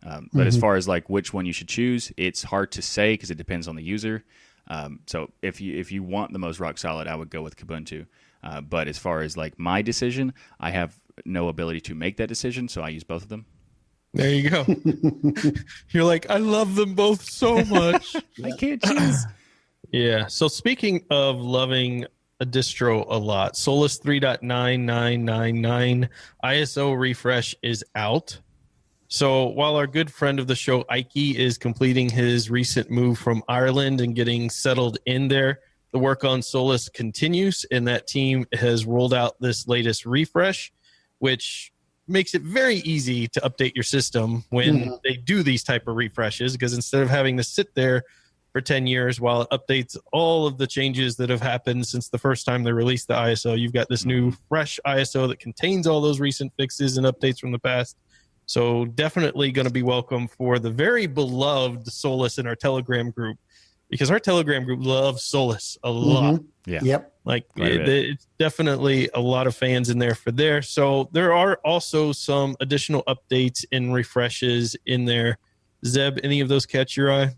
Um, 0.04 0.30
but 0.32 0.48
as 0.48 0.58
far 0.58 0.78
as 0.78 0.88
like 0.88 1.10
which 1.10 1.34
one 1.34 1.46
you 1.46 1.52
should 1.52 1.68
choose, 1.68 2.12
it's 2.16 2.42
hard 2.42 2.72
to 2.72 2.82
say 2.82 3.14
because 3.14 3.30
it 3.32 3.38
depends 3.38 3.68
on 3.68 3.76
the 3.76 3.84
user. 3.84 4.24
Um, 4.70 5.02
so 5.08 5.30
if 5.42 5.60
you 5.60 5.78
if 5.78 5.92
you 5.92 6.04
want 6.04 6.32
the 6.32 6.40
most 6.40 6.62
rock 6.62 6.78
solid, 6.78 7.08
I 7.08 7.16
would 7.16 7.30
go 7.30 7.42
with 7.42 7.58
Kubuntu. 7.58 8.08
Uh, 8.42 8.62
but 8.62 8.88
as 8.88 8.98
far 8.98 9.22
as 9.22 9.36
like 9.36 9.60
my 9.60 9.82
decision, 9.82 10.34
I 10.58 10.72
have 10.72 10.98
no 11.26 11.50
ability 11.50 11.82
to 11.82 11.96
make 11.96 12.16
that 12.18 12.28
decision, 12.28 12.70
so 12.70 12.82
I 12.82 12.90
use 12.90 13.04
both 13.04 13.24
of 13.24 13.30
them. 13.30 13.46
There 14.14 14.34
you 14.34 14.50
go. 14.50 14.66
You're 15.90 16.06
like, 16.06 16.30
I 16.30 16.38
love 16.38 16.76
them 16.76 16.96
both 16.96 17.30
so 17.30 17.64
much. 17.66 18.16
I 18.44 18.52
can't 18.52 18.82
choose. 18.82 19.26
yeah. 19.92 20.28
So 20.28 20.48
speaking 20.48 21.04
of 21.10 21.42
loving 21.42 22.06
a 22.42 22.46
distro 22.46 23.06
a 23.08 23.18
lot, 23.18 23.56
Solus 23.56 23.98
3.9999 24.00 26.10
ISO 26.44 27.00
refresh 27.00 27.56
is 27.62 27.86
out. 27.96 28.40
So 29.08 29.46
while 29.46 29.76
our 29.76 29.86
good 29.86 30.12
friend 30.12 30.40
of 30.40 30.48
the 30.48 30.56
show, 30.56 30.84
Ike, 30.90 31.16
is 31.16 31.60
completing 31.60 32.10
his 32.10 32.50
recent 32.50 32.90
move 32.90 33.20
from 33.20 33.44
Ireland 33.48 34.02
and 34.02 34.16
getting 34.16 34.50
settled 34.50 34.98
in 35.06 35.28
there, 35.28 35.60
the 35.92 36.00
work 36.00 36.24
on 36.24 36.42
Solus 36.42 36.90
continues, 36.90 37.64
and 37.72 37.88
that 37.88 38.08
team 38.08 38.48
has 38.54 38.88
rolled 38.88 39.14
out 39.14 39.40
this 39.40 39.68
latest 39.68 40.08
refresh, 40.08 40.74
which 41.20 41.72
makes 42.08 42.34
it 42.34 42.42
very 42.42 42.78
easy 42.78 43.28
to 43.28 43.40
update 43.42 43.76
your 43.76 43.84
system 43.84 44.44
when 44.50 44.80
mm-hmm. 44.80 44.96
they 45.04 45.14
do 45.14 45.44
these 45.44 45.64
type 45.64 45.88
of 45.88 45.96
refreshes 45.96 46.54
because 46.54 46.74
instead 46.74 47.04
of 47.04 47.10
having 47.10 47.38
to 47.38 47.44
sit 47.44 47.76
there 47.76 48.02
for 48.52 48.62
10 48.62 48.86
years 48.86 49.22
while 49.22 49.42
it 49.44 49.48
updates 49.52 49.98
all 50.12 50.46
of 50.46 50.58
the 50.58 50.68
changes 50.68 51.16
that 51.16 51.30
have 51.30 51.42
happened 51.42 51.88
since 51.88 52.10
the 52.10 52.18
first 52.18 52.46
time 52.46 52.64
they 52.64 52.72
released 52.74 53.08
the 53.08 53.14
ISO. 53.14 53.58
You've 53.58 53.74
got 53.74 53.88
this 53.88 54.06
new 54.06 54.32
fresh 54.50 54.80
ISO 54.86 55.28
that 55.30 55.40
contains 55.40 55.88
all 55.88 56.02
those 56.02 56.20
recent 56.20 56.52
fixes 56.58 56.98
and 56.98 57.06
updates 57.06 57.40
from 57.40 57.52
the 57.52 57.60
past. 57.60 57.98
So 58.46 58.86
definitely 58.86 59.52
going 59.52 59.68
to 59.68 59.74
be 59.74 59.84
welcome 59.84 60.28
for 60.28 60.60
the 60.60 60.70
very 60.70 61.08
beloved 61.08 61.88
Solus 61.88 62.38
in 62.40 62.48
our 62.48 62.56
Telegram 62.56 63.10
group 63.12 63.38
because 63.90 64.12
our 64.12 64.20
Telegram 64.20 64.66
group 64.66 64.84
loves 64.84 65.24
Solus 65.24 65.78
a 65.84 65.90
lot. 65.90 66.36
Mhm. 66.36 66.46
Yeah. 66.66 66.80
Yep. 66.84 67.14
Like 67.24 67.48
Quite 67.50 67.72
it- 67.74 67.90
it's 68.10 68.28
definitely 68.38 69.10
a 69.14 69.22
lot 69.22 69.48
of 69.48 69.56
fans 69.56 69.90
in 69.90 70.00
there 70.00 70.16
for 70.16 70.32
there. 70.32 70.62
So 70.62 71.10
there 71.14 71.34
are 71.34 71.60
also 71.64 72.12
some 72.12 72.56
additional 72.60 73.04
updates 73.08 73.64
and 73.72 73.94
refreshes 73.94 74.76
in 74.86 75.06
there. 75.06 75.38
Zeb, 75.86 76.20
any 76.24 76.42
of 76.42 76.50
those 76.50 76.66
catch 76.66 76.98
your 76.98 77.12
eye? 77.14 77.36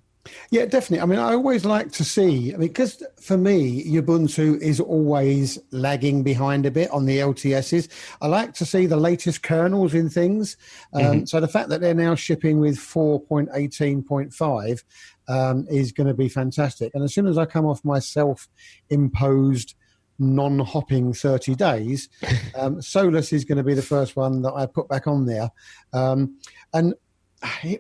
Yeah, 0.51 0.65
definitely. 0.65 1.01
I 1.01 1.05
mean, 1.05 1.19
I 1.19 1.33
always 1.33 1.65
like 1.65 1.91
to 1.93 2.05
see, 2.05 2.53
I 2.53 2.57
mean, 2.57 2.67
because 2.69 3.03
for 3.19 3.37
me, 3.37 3.83
Ubuntu 3.85 4.59
is 4.61 4.79
always 4.79 5.59
lagging 5.71 6.23
behind 6.23 6.65
a 6.65 6.71
bit 6.71 6.89
on 6.91 7.05
the 7.05 7.19
LTSs. 7.19 7.89
I 8.21 8.27
like 8.27 8.53
to 8.55 8.65
see 8.65 8.85
the 8.85 8.95
latest 8.97 9.43
kernels 9.43 9.93
in 9.93 10.09
things. 10.09 10.55
Um, 10.93 11.25
So 11.25 11.41
the 11.41 11.47
fact 11.47 11.69
that 11.69 11.79
they're 11.81 11.93
now 11.93 12.15
shipping 12.15 12.59
with 12.59 12.77
4.18.5 12.77 14.83
um, 15.27 15.67
is 15.69 15.91
going 15.91 16.07
to 16.07 16.13
be 16.13 16.29
fantastic. 16.29 16.95
And 16.95 17.03
as 17.03 17.13
soon 17.13 17.27
as 17.27 17.37
I 17.37 17.45
come 17.45 17.65
off 17.65 17.83
my 17.83 17.99
self 17.99 18.47
imposed 18.89 19.75
non 20.19 20.59
hopping 20.59 21.11
30 21.13 21.55
days, 21.55 22.07
um, 22.55 22.81
Solus 22.81 23.33
is 23.33 23.43
going 23.43 23.57
to 23.57 23.63
be 23.63 23.73
the 23.73 23.81
first 23.81 24.15
one 24.15 24.41
that 24.43 24.53
I 24.53 24.67
put 24.67 24.87
back 24.87 25.07
on 25.07 25.25
there. 25.25 25.49
Um, 25.91 26.37
and 26.73 26.93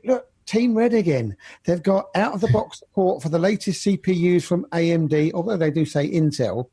look, 0.03 0.27
Team 0.45 0.75
Red 0.75 0.93
again. 0.93 1.35
They've 1.65 1.81
got 1.81 2.07
out 2.15 2.33
of 2.33 2.41
the 2.41 2.47
box 2.49 2.79
support 2.79 3.21
for 3.21 3.29
the 3.29 3.39
latest 3.39 3.85
CPUs 3.85 4.43
from 4.43 4.65
AMD, 4.71 5.33
although 5.33 5.57
they 5.57 5.71
do 5.71 5.85
say 5.85 6.09
Intel, 6.09 6.67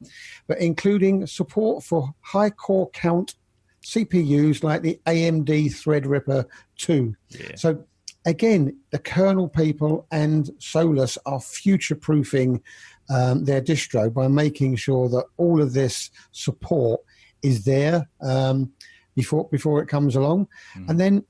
but 0.46 0.58
including 0.58 1.26
support 1.26 1.84
for 1.84 2.14
high 2.20 2.50
core 2.50 2.90
count 2.90 3.34
CPUs 3.82 4.62
like 4.62 4.82
the 4.82 5.00
AMD 5.06 5.46
Threadripper 5.46 6.44
2. 6.76 7.14
Yeah. 7.30 7.54
So 7.56 7.84
again, 8.24 8.76
the 8.90 8.98
kernel 8.98 9.48
people 9.48 10.06
and 10.10 10.50
Solus 10.58 11.16
are 11.26 11.40
future 11.40 11.94
proofing 11.94 12.62
um, 13.08 13.44
their 13.44 13.60
distro 13.60 14.12
by 14.12 14.28
making 14.28 14.76
sure 14.76 15.08
that 15.08 15.26
all 15.36 15.60
of 15.60 15.72
this 15.72 16.10
support 16.32 17.00
is 17.42 17.64
there 17.64 18.08
um, 18.20 18.72
before 19.14 19.48
before 19.48 19.82
it 19.82 19.88
comes 19.88 20.14
along, 20.14 20.46
and 20.88 21.00
then 21.00 21.24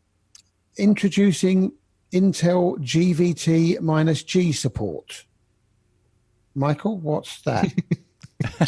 introducing 0.76 1.72
Intel 2.12 2.78
GVT 2.78 3.80
minus 3.80 4.22
G 4.22 4.52
support. 4.52 5.24
Michael, 6.54 6.98
what's 6.98 7.40
that? 7.42 7.72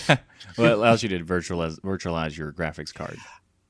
well, 0.57 0.73
it 0.73 0.73
allows 0.73 1.03
you 1.03 1.09
to 1.11 1.25
virtualize 1.25 1.81
virtualize 1.81 2.37
your 2.37 2.53
graphics 2.53 2.95
card, 2.95 3.19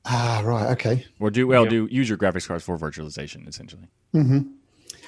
ah, 0.05 0.41
right. 0.43 0.71
Okay. 0.71 1.05
or 1.19 1.31
do 1.31 1.47
well 1.47 1.65
do 1.65 1.87
use 1.89 2.07
your 2.07 2.17
graphics 2.17 2.47
cards 2.47 2.63
for 2.63 2.77
virtualization 2.77 3.47
essentially. 3.47 3.87
Mm-hmm. 4.13 4.41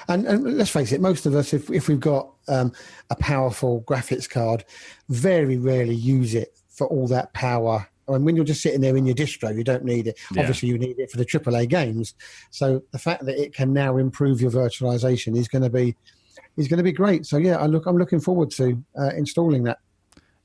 And, 0.08 0.28
and 0.28 0.58
let's 0.58 0.69
face 0.69 0.91
it, 0.91 1.01
most 1.01 1.25
of 1.25 1.36
us, 1.36 1.54
if, 1.54 1.69
if 1.71 1.88
we've 1.88 1.99
got 1.99 2.30
um, 2.47 2.71
a 3.10 3.15
powerful 3.15 3.82
graphics 3.88 4.30
card, 4.30 4.63
very 5.10 5.58
rarely 5.58 5.95
use 5.95 6.36
it 6.36 6.56
for 6.69 6.88
all 6.88 7.08
that 7.08 7.34
power. 7.34 7.88
And 8.07 8.25
when 8.25 8.35
you're 8.35 8.45
just 8.45 8.61
sitting 8.61 8.81
there 8.81 8.95
in 8.95 9.05
your 9.05 9.15
distro, 9.15 9.55
you 9.55 9.63
don't 9.63 9.83
need 9.83 10.07
it. 10.07 10.19
Yeah. 10.31 10.41
Obviously, 10.41 10.69
you 10.69 10.77
need 10.77 10.99
it 10.99 11.09
for 11.09 11.17
the 11.17 11.25
AAA 11.25 11.69
games. 11.69 12.13
So 12.51 12.83
the 12.91 12.99
fact 12.99 13.25
that 13.25 13.41
it 13.41 13.53
can 13.53 13.73
now 13.73 13.97
improve 13.97 14.41
your 14.41 14.51
virtualization 14.51 15.35
is 15.35 15.47
going 15.47 15.63
to 15.63 15.69
be 15.69 15.95
is 16.57 16.67
going 16.67 16.77
to 16.77 16.83
be 16.83 16.91
great. 16.91 17.25
So 17.25 17.37
yeah, 17.37 17.57
I 17.57 17.65
look, 17.65 17.85
I'm 17.85 17.97
looking 17.97 18.19
forward 18.19 18.51
to 18.51 18.81
uh, 18.97 19.09
installing 19.15 19.63
that. 19.63 19.79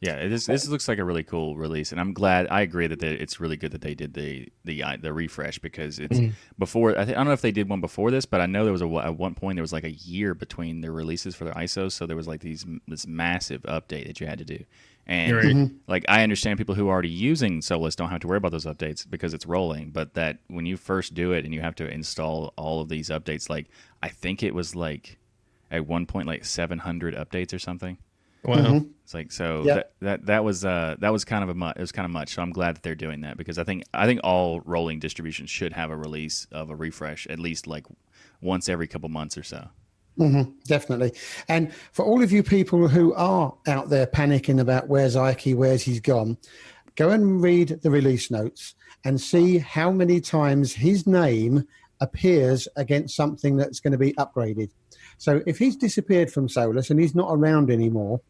Yeah, 0.00 0.28
this 0.28 0.46
this 0.46 0.66
looks 0.66 0.88
like 0.88 0.98
a 0.98 1.04
really 1.04 1.22
cool 1.22 1.56
release, 1.56 1.92
and 1.92 2.00
I'm 2.00 2.14
glad. 2.14 2.46
I 2.50 2.62
agree 2.62 2.86
that 2.86 3.00
they, 3.00 3.12
it's 3.12 3.38
really 3.38 3.58
good 3.58 3.72
that 3.72 3.82
they 3.82 3.94
did 3.94 4.14
the 4.14 4.48
the 4.64 4.82
uh, 4.82 4.96
the 4.98 5.12
refresh 5.12 5.58
because 5.58 5.98
it's 5.98 6.18
before. 6.58 6.98
I, 6.98 7.04
think, 7.04 7.18
I 7.18 7.20
don't 7.20 7.26
know 7.26 7.34
if 7.34 7.42
they 7.42 7.52
did 7.52 7.68
one 7.68 7.82
before 7.82 8.10
this, 8.10 8.24
but 8.24 8.40
I 8.40 8.46
know 8.46 8.64
there 8.64 8.72
was 8.72 8.80
a 8.80 8.88
at 8.88 9.18
one 9.18 9.34
point 9.34 9.56
there 9.56 9.62
was 9.62 9.74
like 9.74 9.84
a 9.84 9.90
year 9.90 10.32
between 10.34 10.80
the 10.80 10.90
releases 10.90 11.36
for 11.36 11.44
their 11.44 11.52
ISOs, 11.52 11.92
so 11.92 12.06
there 12.06 12.16
was 12.16 12.26
like 12.26 12.40
these 12.40 12.64
this 12.88 13.06
massive 13.06 13.60
update 13.64 14.06
that 14.06 14.20
you 14.20 14.26
had 14.26 14.38
to 14.38 14.44
do. 14.46 14.64
And 15.06 15.34
Right. 15.36 15.70
like 15.86 16.04
I 16.08 16.22
understand 16.22 16.56
people 16.56 16.74
who 16.74 16.88
are 16.88 16.92
already 16.92 17.10
using 17.10 17.60
Solus 17.60 17.94
don't 17.94 18.08
have 18.08 18.20
to 18.20 18.26
worry 18.26 18.38
about 18.38 18.52
those 18.52 18.64
updates 18.66 19.08
because 19.08 19.34
it's 19.34 19.44
rolling, 19.44 19.90
but 19.90 20.14
that 20.14 20.38
when 20.48 20.64
you 20.64 20.78
first 20.78 21.12
do 21.12 21.32
it 21.32 21.44
and 21.44 21.52
you 21.52 21.60
have 21.60 21.74
to 21.74 21.86
install 21.86 22.54
all 22.56 22.80
of 22.80 22.88
these 22.88 23.10
updates, 23.10 23.50
like 23.50 23.66
I 24.02 24.08
think 24.08 24.42
it 24.42 24.54
was 24.54 24.74
like 24.74 25.18
at 25.70 25.86
one 25.86 26.06
point 26.06 26.26
like 26.26 26.46
700 26.46 27.14
updates 27.14 27.52
or 27.52 27.58
something. 27.58 27.98
Wow. 28.44 28.82
It's 29.04 29.12
like 29.14 29.32
so 29.32 29.62
Yeah. 29.66 29.74
that, 29.74 29.92
that 30.00 30.26
that 30.26 30.44
was 30.44 30.64
uh 30.64 30.96
that 31.00 31.12
was 31.12 31.24
kind 31.24 31.42
of 31.42 31.50
a 31.50 31.54
mu- 31.54 31.70
it 31.70 31.78
was 31.80 31.92
kind 31.92 32.04
of 32.06 32.10
much. 32.12 32.34
So 32.34 32.42
I'm 32.42 32.52
glad 32.52 32.76
that 32.76 32.82
they're 32.82 32.94
doing 32.94 33.20
that 33.22 33.36
because 33.36 33.58
I 33.58 33.64
think 33.64 33.84
I 33.92 34.06
think 34.06 34.20
all 34.24 34.60
rolling 34.64 34.98
distributions 34.98 35.50
should 35.50 35.72
have 35.72 35.90
a 35.90 35.96
release 35.96 36.46
of 36.52 36.70
a 36.70 36.76
refresh 36.76 37.26
at 37.26 37.38
least 37.38 37.66
like 37.66 37.86
once 38.40 38.68
every 38.68 38.86
couple 38.86 39.08
months 39.08 39.36
or 39.36 39.42
so. 39.42 39.68
Definitely. 40.66 41.12
And 41.48 41.72
for 41.92 42.04
all 42.04 42.22
of 42.22 42.30
you 42.30 42.42
people 42.42 42.88
who 42.88 43.14
are 43.14 43.54
out 43.66 43.88
there 43.88 44.06
panicking 44.06 44.60
about 44.60 44.88
where's 44.88 45.16
Ike, 45.16 45.52
where's 45.54 45.82
he's 45.82 46.00
gone, 46.00 46.36
go 46.96 47.10
and 47.10 47.40
read 47.42 47.80
the 47.82 47.90
release 47.90 48.30
notes 48.30 48.74
and 49.04 49.18
see 49.18 49.56
how 49.58 49.90
many 49.90 50.20
times 50.20 50.74
his 50.74 51.06
name 51.06 51.64
appears 52.02 52.68
against 52.76 53.16
something 53.16 53.56
that's 53.56 53.80
going 53.80 53.92
to 53.92 53.98
be 53.98 54.12
upgraded. 54.14 54.70
So 55.16 55.42
if 55.46 55.58
he's 55.58 55.76
disappeared 55.76 56.30
from 56.30 56.48
Solus 56.50 56.90
and 56.90 57.00
he's 57.00 57.14
not 57.14 57.30
around 57.30 57.70
anymore, 57.70 58.20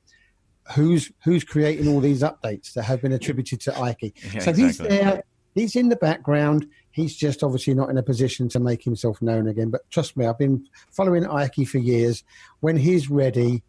who's 0.74 1.11
who's 1.24 1.44
creating 1.44 1.88
all 1.88 2.00
these 2.00 2.22
updates 2.22 2.72
that 2.74 2.83
have 2.85 3.00
been 3.02 3.12
attributed 3.12 3.61
to 3.62 3.76
Ike? 3.78 4.14
Yeah, 4.33 4.40
so 4.40 4.52
he's 4.52 4.78
there, 4.78 5.22
he's 5.54 5.74
in 5.76 5.88
the 5.88 5.96
background. 5.96 6.66
He's 6.92 7.14
just 7.16 7.42
obviously 7.44 7.74
not 7.74 7.88
in 7.90 7.98
a 7.98 8.02
position 8.02 8.48
to 8.50 8.61
make 8.61 8.83
himself 8.83 9.20
known 9.22 9.46
again. 9.48 9.70
But 9.70 9.88
trust 9.90 10.16
me, 10.16 10.26
I've 10.26 10.38
been 10.38 10.66
following 10.90 11.24
Ike 11.26 11.66
for 11.68 11.78
years. 11.78 12.24
When 12.61 12.76
he's 12.76 13.09
ready, 13.11 13.62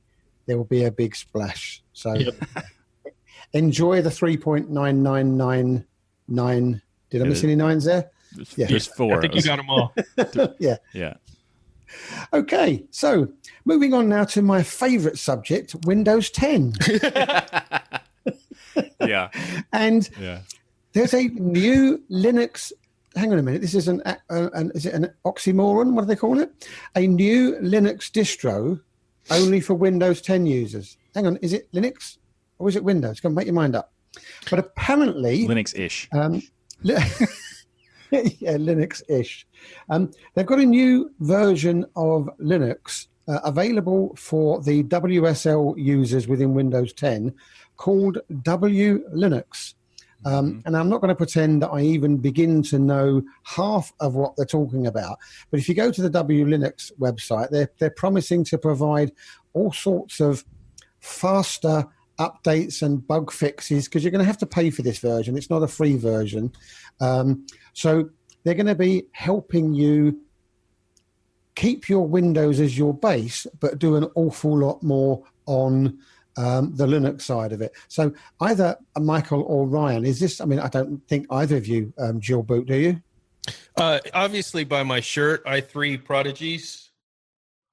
there 0.47 0.57
will 0.57 0.65
be 0.65 0.83
a 0.85 0.91
big 0.91 1.15
splash. 1.15 1.83
So 1.93 2.13
Yep. 2.15 2.35
enjoy 3.53 4.01
the 4.01 4.09
3.9999. 4.09 6.81
Did 7.09 7.21
I 7.21 7.25
miss 7.25 7.43
any 7.43 7.55
nines 7.55 7.83
there? 7.85 8.09
There's, 8.35 8.57
Yeah. 8.57 8.67
there's 8.67 8.87
four. 8.87 9.17
I 9.17 9.21
think 9.21 9.35
you 9.35 9.41
got 9.43 9.57
them 9.57 9.69
all. 9.69 9.93
yeah. 10.59 10.77
yeah. 10.93 11.13
Okay. 12.33 12.83
So 12.91 13.27
moving 13.65 13.93
on 13.93 14.09
now 14.09 14.23
to 14.25 14.41
my 14.41 14.63
favorite 14.63 15.17
subject, 15.19 15.75
Windows 15.85 16.29
10. 16.31 16.73
Yeah. 19.01 19.29
and 19.73 20.09
Yeah. 20.19 20.41
there's 20.93 21.13
a 21.13 21.23
new 21.27 22.01
Linux. 22.09 22.71
Hang 23.15 23.31
on 23.33 23.39
a 23.39 23.43
minute. 23.43 23.61
This 23.61 23.73
is 23.75 23.87
an, 23.87 24.01
uh, 24.05 24.15
an 24.29 24.71
is 24.75 24.85
it 24.85 24.93
an 24.93 25.11
oxymoron? 25.25 25.93
What 25.93 26.01
do 26.01 26.07
they 26.07 26.15
call 26.15 26.39
it? 26.39 26.69
A 26.95 27.05
new 27.07 27.55
Linux 27.57 28.09
distro 28.11 28.79
only 29.29 29.59
for 29.59 29.73
Windows 29.73 30.21
10 30.21 30.45
users. 30.45 30.97
Hang 31.15 31.27
on, 31.27 31.37
is 31.37 31.53
it 31.53 31.71
Linux 31.73 32.17
or 32.59 32.69
is 32.69 32.75
it 32.75 32.83
Windows? 32.83 33.19
Come 33.19 33.33
make 33.33 33.45
your 33.47 33.55
mind 33.55 33.75
up. 33.75 33.91
But 34.49 34.59
apparently, 34.59 35.47
Linux 35.47 35.77
ish. 35.77 36.07
um, 36.13 36.41
li- 36.83 36.95
yeah, 38.39 38.57
Linux-ish. 38.57 39.47
Um, 39.89 40.11
they've 40.35 40.45
got 40.45 40.59
a 40.59 40.65
new 40.65 41.11
version 41.19 41.85
of 41.95 42.29
Linux 42.39 43.07
uh, 43.27 43.39
available 43.43 44.13
for 44.15 44.61
the 44.61 44.83
WSL 44.83 45.75
users 45.77 46.27
within 46.27 46.53
Windows 46.53 46.93
10 46.93 47.33
called 47.77 48.19
WLinux. 48.31 49.75
Um, 50.23 50.61
And 50.65 50.77
I'm 50.77 50.89
not 50.89 51.01
going 51.01 51.09
to 51.09 51.15
pretend 51.15 51.63
that 51.63 51.69
I 51.69 51.81
even 51.81 52.17
begin 52.17 52.61
to 52.63 52.77
know 52.77 53.23
half 53.43 53.91
of 53.99 54.15
what 54.15 54.35
they're 54.35 54.45
talking 54.45 54.85
about. 54.85 55.17
But 55.49 55.59
if 55.59 55.67
you 55.67 55.73
go 55.73 55.91
to 55.91 56.01
the 56.07 56.23
WLinux 56.23 56.91
website, 56.99 57.49
they're, 57.49 57.71
they're 57.79 57.89
promising 57.89 58.43
to 58.45 58.57
provide 58.57 59.11
all 59.53 59.71
sorts 59.71 60.19
of 60.19 60.45
faster 60.99 61.87
updates 62.21 62.81
and 62.81 63.05
bug 63.05 63.31
fixes 63.31 63.85
because 63.85 64.03
you're 64.03 64.11
going 64.11 64.19
to 64.19 64.25
have 64.25 64.37
to 64.37 64.45
pay 64.45 64.69
for 64.69 64.83
this 64.83 64.99
version. 64.99 65.35
It's 65.37 65.49
not 65.49 65.63
a 65.63 65.67
free 65.67 65.97
version. 65.97 66.51
Um, 66.99 67.45
so 67.73 68.09
they're 68.43 68.53
going 68.53 68.67
to 68.67 68.75
be 68.75 69.05
helping 69.11 69.73
you 69.73 70.19
keep 71.55 71.89
your 71.89 72.07
Windows 72.07 72.59
as 72.59 72.77
your 72.77 72.93
base, 72.93 73.47
but 73.59 73.79
do 73.79 73.95
an 73.95 74.05
awful 74.15 74.57
lot 74.57 74.81
more 74.83 75.23
on 75.47 75.99
um, 76.37 76.73
the 76.75 76.85
Linux 76.85 77.21
side 77.21 77.51
of 77.51 77.61
it. 77.61 77.73
So 77.87 78.13
either 78.39 78.77
Michael 78.99 79.43
or 79.43 79.67
Ryan, 79.67 80.05
is 80.05 80.19
this? 80.19 80.39
I 80.39 80.45
mean, 80.45 80.59
I 80.59 80.69
don't 80.69 81.05
think 81.07 81.27
either 81.29 81.57
of 81.57 81.67
you 81.67 81.93
um, 81.97 82.19
dual 82.19 82.43
boot, 82.43 82.67
do 82.67 82.75
you? 82.75 83.01
Uh, 83.75 83.99
obviously, 84.13 84.63
by 84.63 84.83
my 84.83 84.99
shirt, 84.99 85.43
i3 85.45 86.03
Prodigies, 86.03 86.91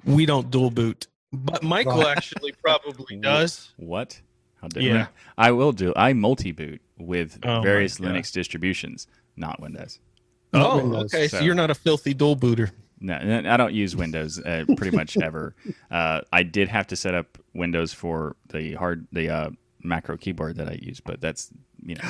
we 0.04 0.26
don't 0.26 0.50
dual 0.50 0.70
boot. 0.70 1.06
But 1.32 1.62
Michael 1.62 2.02
Right. 2.02 2.16
actually 2.16 2.52
probably 2.52 3.16
does. 3.20 3.72
What? 3.76 4.20
How 4.60 4.68
dare 4.68 4.82
Yeah. 4.82 5.06
I 5.36 5.52
will 5.52 5.72
do. 5.72 5.92
I 5.96 6.12
multi 6.12 6.52
boot 6.52 6.80
with 6.98 7.38
Oh 7.44 7.60
various 7.60 7.98
Linux 7.98 8.32
distributions, 8.32 9.06
not 9.36 9.60
Windows. 9.60 10.00
Not 10.52 10.66
Oh, 10.66 10.76
Windows, 10.78 11.14
okay. 11.14 11.28
So 11.28 11.38
so- 11.38 11.44
you're 11.44 11.54
not 11.54 11.70
a 11.70 11.74
filthy 11.74 12.14
dual 12.14 12.36
booter. 12.36 12.70
No, 13.00 13.14
I 13.14 13.56
don't 13.56 13.72
use 13.74 13.94
Windows 13.94 14.40
uh, 14.40 14.64
pretty 14.76 14.96
much 14.96 15.16
ever. 15.22 15.54
Uh, 15.88 16.22
I 16.32 16.42
did 16.42 16.68
have 16.68 16.88
to 16.88 16.96
set 16.96 17.14
up 17.14 17.38
Windows 17.54 17.92
for 17.92 18.34
the 18.48 18.74
hard 18.74 19.06
the 19.12 19.30
uh, 19.30 19.50
macro 19.84 20.16
keyboard 20.16 20.56
that 20.56 20.68
I 20.68 20.78
use, 20.82 20.98
but 20.98 21.20
that's 21.20 21.50
you 21.80 21.94
know 21.94 22.02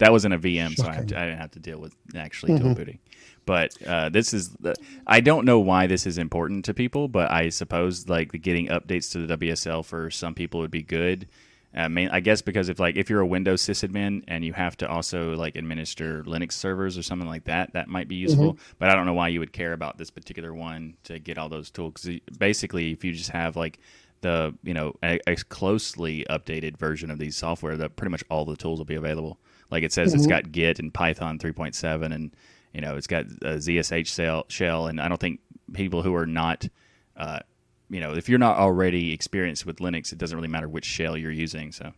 that 0.00 0.12
wasn't 0.12 0.34
a 0.34 0.38
VM, 0.38 0.74
so 0.76 0.86
I, 0.86 0.96
to, 0.96 1.18
I 1.18 1.24
didn't 1.24 1.38
have 1.38 1.52
to 1.52 1.60
deal 1.60 1.78
with 1.78 1.94
actually 2.14 2.58
dual 2.58 2.74
booting. 2.74 2.98
But 3.46 3.74
uh, 3.86 4.10
this 4.10 4.34
is 4.34 4.50
the, 4.60 4.74
I 5.06 5.20
don't 5.20 5.46
know 5.46 5.60
why 5.60 5.86
this 5.86 6.06
is 6.06 6.18
important 6.18 6.66
to 6.66 6.74
people, 6.74 7.08
but 7.08 7.30
I 7.30 7.48
suppose 7.48 8.06
like 8.10 8.32
the 8.32 8.38
getting 8.38 8.68
updates 8.68 9.12
to 9.12 9.26
the 9.26 9.38
WSL 9.38 9.82
for 9.82 10.10
some 10.10 10.34
people 10.34 10.60
would 10.60 10.70
be 10.70 10.82
good. 10.82 11.26
Uh, 11.76 11.80
I 11.80 11.88
mean, 11.88 12.08
I 12.10 12.20
guess 12.20 12.42
because 12.42 12.68
if 12.68 12.78
like 12.78 12.96
if 12.96 13.10
you're 13.10 13.20
a 13.20 13.26
Windows 13.26 13.62
sysadmin 13.62 14.24
and 14.28 14.44
you 14.44 14.52
have 14.52 14.76
to 14.78 14.88
also 14.88 15.34
like 15.34 15.56
administer 15.56 16.22
Linux 16.24 16.52
servers 16.52 16.96
or 16.96 17.02
something 17.02 17.28
like 17.28 17.44
that, 17.44 17.72
that 17.72 17.88
might 17.88 18.08
be 18.08 18.16
useful. 18.16 18.54
Mm-hmm. 18.54 18.74
But 18.78 18.90
I 18.90 18.94
don't 18.94 19.06
know 19.06 19.14
why 19.14 19.28
you 19.28 19.40
would 19.40 19.52
care 19.52 19.72
about 19.72 19.98
this 19.98 20.10
particular 20.10 20.54
one 20.54 20.94
to 21.04 21.18
get 21.18 21.38
all 21.38 21.48
those 21.48 21.70
tools. 21.70 21.94
Because 21.94 22.20
basically, 22.38 22.92
if 22.92 23.04
you 23.04 23.12
just 23.12 23.30
have 23.30 23.56
like 23.56 23.78
the 24.20 24.54
you 24.62 24.74
know 24.74 24.94
a, 25.02 25.20
a 25.26 25.36
closely 25.36 26.24
updated 26.30 26.76
version 26.76 27.10
of 27.10 27.18
these 27.18 27.36
software, 27.36 27.76
that 27.76 27.96
pretty 27.96 28.10
much 28.10 28.24
all 28.30 28.44
the 28.44 28.56
tools 28.56 28.78
will 28.78 28.86
be 28.86 28.94
available. 28.94 29.38
Like 29.70 29.82
it 29.82 29.92
says, 29.92 30.14
it's 30.14 30.24
mm-hmm. 30.24 30.30
got 30.30 30.52
Git 30.52 30.78
and 30.78 30.92
Python 30.92 31.38
3.7, 31.38 32.14
and 32.14 32.34
you 32.72 32.80
know 32.80 32.96
it's 32.96 33.06
got 33.06 33.24
a 33.42 33.56
ZSH 33.56 34.06
shell, 34.06 34.44
shell 34.48 34.86
and 34.86 35.00
I 35.00 35.08
don't 35.08 35.20
think 35.20 35.40
people 35.72 36.02
who 36.02 36.14
are 36.14 36.26
not 36.26 36.68
uh, 37.16 37.40
you 37.90 38.00
know, 38.00 38.14
if 38.14 38.28
you're 38.28 38.38
not 38.38 38.56
already 38.56 39.12
experienced 39.12 39.66
with 39.66 39.76
Linux, 39.78 40.12
it 40.12 40.18
doesn't 40.18 40.36
really 40.36 40.48
matter 40.48 40.68
which 40.68 40.84
shell 40.84 41.16
you're 41.16 41.30
using. 41.30 41.70
So, 41.72 41.92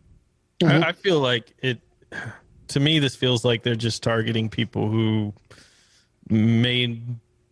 I, 0.63 0.89
I 0.89 0.91
feel 0.91 1.19
like 1.19 1.53
it. 1.61 1.79
To 2.69 2.81
me, 2.81 2.99
this 2.99 3.15
feels 3.15 3.45
like 3.45 3.63
they're 3.63 3.75
just 3.75 4.03
targeting 4.03 4.49
people 4.49 4.89
who 4.89 5.33
may 6.29 6.99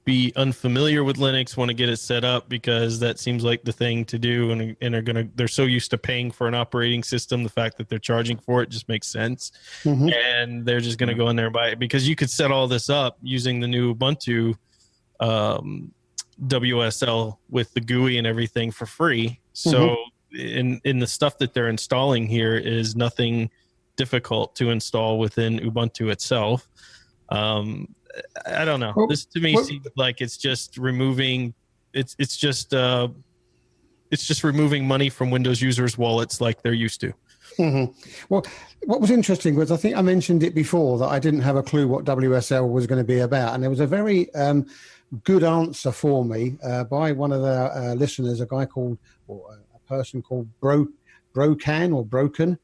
be 0.04 0.34
unfamiliar 0.36 1.06
with 1.06 1.16
Linux, 1.16 1.56
want 1.56 1.70
to 1.70 1.74
get 1.74 1.88
it 1.90 1.98
set 1.98 2.26
up 2.26 2.50
because 2.50 3.00
that 3.00 3.18
seems 3.18 3.42
like 3.44 3.64
the 3.64 3.72
thing 3.72 4.04
to 4.06 4.20
do, 4.20 4.52
and 4.52 4.76
and 4.82 4.94
are 4.94 5.02
gonna. 5.02 5.28
They're 5.36 5.48
so 5.48 5.64
used 5.64 5.90
to 5.92 5.98
paying 5.98 6.32
for 6.32 6.48
an 6.50 6.54
operating 6.54 7.02
system, 7.02 7.44
the 7.44 7.50
fact 7.50 7.78
that 7.78 7.88
they're 7.88 7.98
charging 7.98 8.38
for 8.38 8.62
it 8.62 8.70
just 8.70 8.90
makes 8.90 9.08
sense, 9.08 9.54
Mhm. 9.84 10.14
and 10.14 10.66
they're 10.66 10.82
just 10.82 10.98
gonna 11.00 11.16
go 11.16 11.30
in 11.30 11.38
there 11.38 11.46
and 11.46 11.54
buy 11.54 11.70
it 11.70 11.80
because 11.80 12.08
you 12.10 12.16
could 12.18 12.30
set 12.30 12.52
all 12.52 12.68
this 12.68 12.90
up 12.90 13.18
using 13.22 13.62
the 13.62 13.68
new 13.68 13.96
Ubuntu. 13.96 14.56
Um, 15.22 15.94
WSL 16.44 17.38
with 17.50 17.74
the 17.74 17.82
GUI 17.82 18.18
and 18.18 18.28
everything 18.28 18.72
for 18.72 18.86
free. 18.86 19.40
So 19.54 19.96
in 20.32 20.82
in 20.84 21.00
the 21.00 21.08
stuff 21.08 21.38
that 21.38 21.54
they're 21.54 21.70
installing 21.70 22.28
here 22.28 22.56
is 22.58 22.96
nothing 22.96 23.50
difficult 23.96 24.56
to 24.58 24.70
install 24.70 25.18
within 25.18 25.60
Ubuntu 25.60 26.12
itself. 26.12 26.68
Um, 27.30 27.96
I 28.46 28.66
don't 28.66 28.80
know. 28.80 28.94
Well, 28.96 29.08
this 29.08 29.26
to 29.26 29.40
me 29.40 29.56
well- 29.56 29.64
seems 29.64 29.88
like 29.96 30.22
it's 30.22 30.38
just 30.38 30.78
removing. 30.78 31.54
It's 31.94 32.16
it's 32.20 32.36
just 32.36 32.74
uh, 32.74 33.08
it's 34.12 34.26
just 34.26 34.44
removing 34.44 34.88
money 34.88 35.10
from 35.10 35.32
Windows 35.32 35.62
users' 35.62 35.98
wallets 35.98 36.42
like 36.42 36.62
they're 36.62 36.74
used 36.74 37.02
to. 37.02 37.14
Mm-hmm. 37.58 37.94
Well, 38.30 38.46
what 38.84 39.00
was 39.00 39.12
interesting 39.12 39.56
was 39.56 39.72
I 39.72 39.78
think 39.78 39.96
I 39.96 40.02
mentioned 40.02 40.44
it 40.44 40.54
before 40.54 40.98
that 41.00 41.08
I 41.08 41.20
didn't 41.20 41.42
have 41.42 41.56
a 41.56 41.64
clue 41.64 41.88
what 41.88 42.04
WSL 42.04 42.70
was 42.70 42.86
going 42.88 43.00
to 43.00 43.08
be 43.08 43.20
about, 43.20 43.54
and 43.54 43.64
there 43.64 43.70
was 43.70 43.80
a 43.80 43.88
very 43.88 44.34
um, 44.36 44.66
good 45.24 45.44
answer 45.44 45.92
for 45.92 46.26
me 46.26 46.58
uh, 46.64 46.84
by 46.84 47.12
one 47.12 47.32
of 47.32 47.42
the 47.42 47.48
uh, 47.48 47.94
listeners, 47.96 48.42
a 48.42 48.46
guy 48.46 48.66
called 48.66 48.98
or 49.28 49.60
a 49.76 49.80
person 49.88 50.22
called 50.22 50.48
Bro 50.60 50.88
Brocan 51.34 51.96
or 51.96 52.06
Broken, 52.06 52.58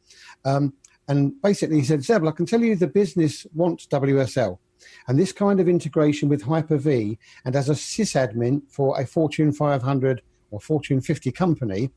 um, 0.46 0.74
and 1.08 1.40
basically 1.42 1.78
he 1.78 1.86
said, 1.86 2.04
"Zeb, 2.04 2.26
I 2.26 2.32
can 2.32 2.46
tell 2.46 2.62
you 2.62 2.76
the 2.76 2.88
business 2.88 3.46
wants 3.54 3.88
WSL." 3.88 4.60
And 5.08 5.20
this 5.20 5.32
kind 5.32 5.60
of 5.60 5.68
integration 5.68 6.30
with 6.30 6.42
Hyper 6.42 6.78
V 6.78 7.18
and 7.46 7.56
as 7.56 7.70
a 7.70 7.74
sysadmin 7.74 8.64
for 8.70 9.00
a 9.00 9.06
Fortune 9.06 9.52
500 9.52 10.22
or 10.50 10.60
Fortune 10.60 11.02
50 11.02 11.32
company, 11.32 11.92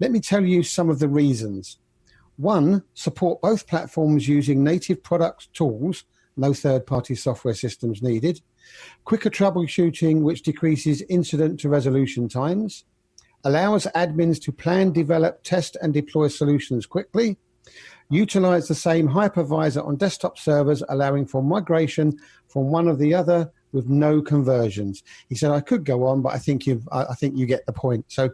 let 0.00 0.10
me 0.10 0.20
tell 0.20 0.44
you 0.44 0.62
some 0.62 0.90
of 0.90 0.98
the 0.98 1.08
reasons. 1.08 1.78
One, 2.36 2.82
support 2.94 3.40
both 3.40 3.66
platforms 3.66 4.28
using 4.28 4.62
native 4.62 5.02
product 5.02 5.52
tools, 5.54 6.04
no 6.36 6.52
third 6.52 6.86
party 6.86 7.14
software 7.14 7.54
systems 7.54 8.02
needed. 8.02 8.42
Quicker 9.04 9.30
troubleshooting, 9.30 10.22
which 10.22 10.42
decreases 10.42 11.02
incident 11.08 11.60
to 11.60 11.68
resolution 11.68 12.28
times. 12.28 12.84
Allows 13.44 13.86
admins 13.94 14.42
to 14.42 14.52
plan, 14.52 14.92
develop, 14.92 15.42
test, 15.42 15.76
and 15.80 15.94
deploy 15.94 16.28
solutions 16.28 16.86
quickly. 16.86 17.36
Utilize 18.08 18.68
the 18.68 18.74
same 18.74 19.08
hypervisor 19.08 19.86
on 19.86 19.96
desktop 19.96 20.38
servers, 20.38 20.82
allowing 20.88 21.26
for 21.26 21.42
migration 21.42 22.18
from 22.48 22.70
one 22.70 22.88
of 22.88 22.98
the 22.98 23.14
other 23.14 23.52
with 23.72 23.88
no 23.88 24.22
conversions. 24.22 25.02
He 25.28 25.34
said, 25.34 25.50
I 25.50 25.60
could 25.60 25.84
go 25.84 26.04
on, 26.04 26.22
but 26.22 26.32
I 26.34 26.38
think 26.38 26.66
you 26.66 26.82
I 26.90 27.14
think 27.14 27.36
you 27.36 27.46
get 27.46 27.66
the 27.66 27.72
point. 27.72 28.06
So 28.08 28.30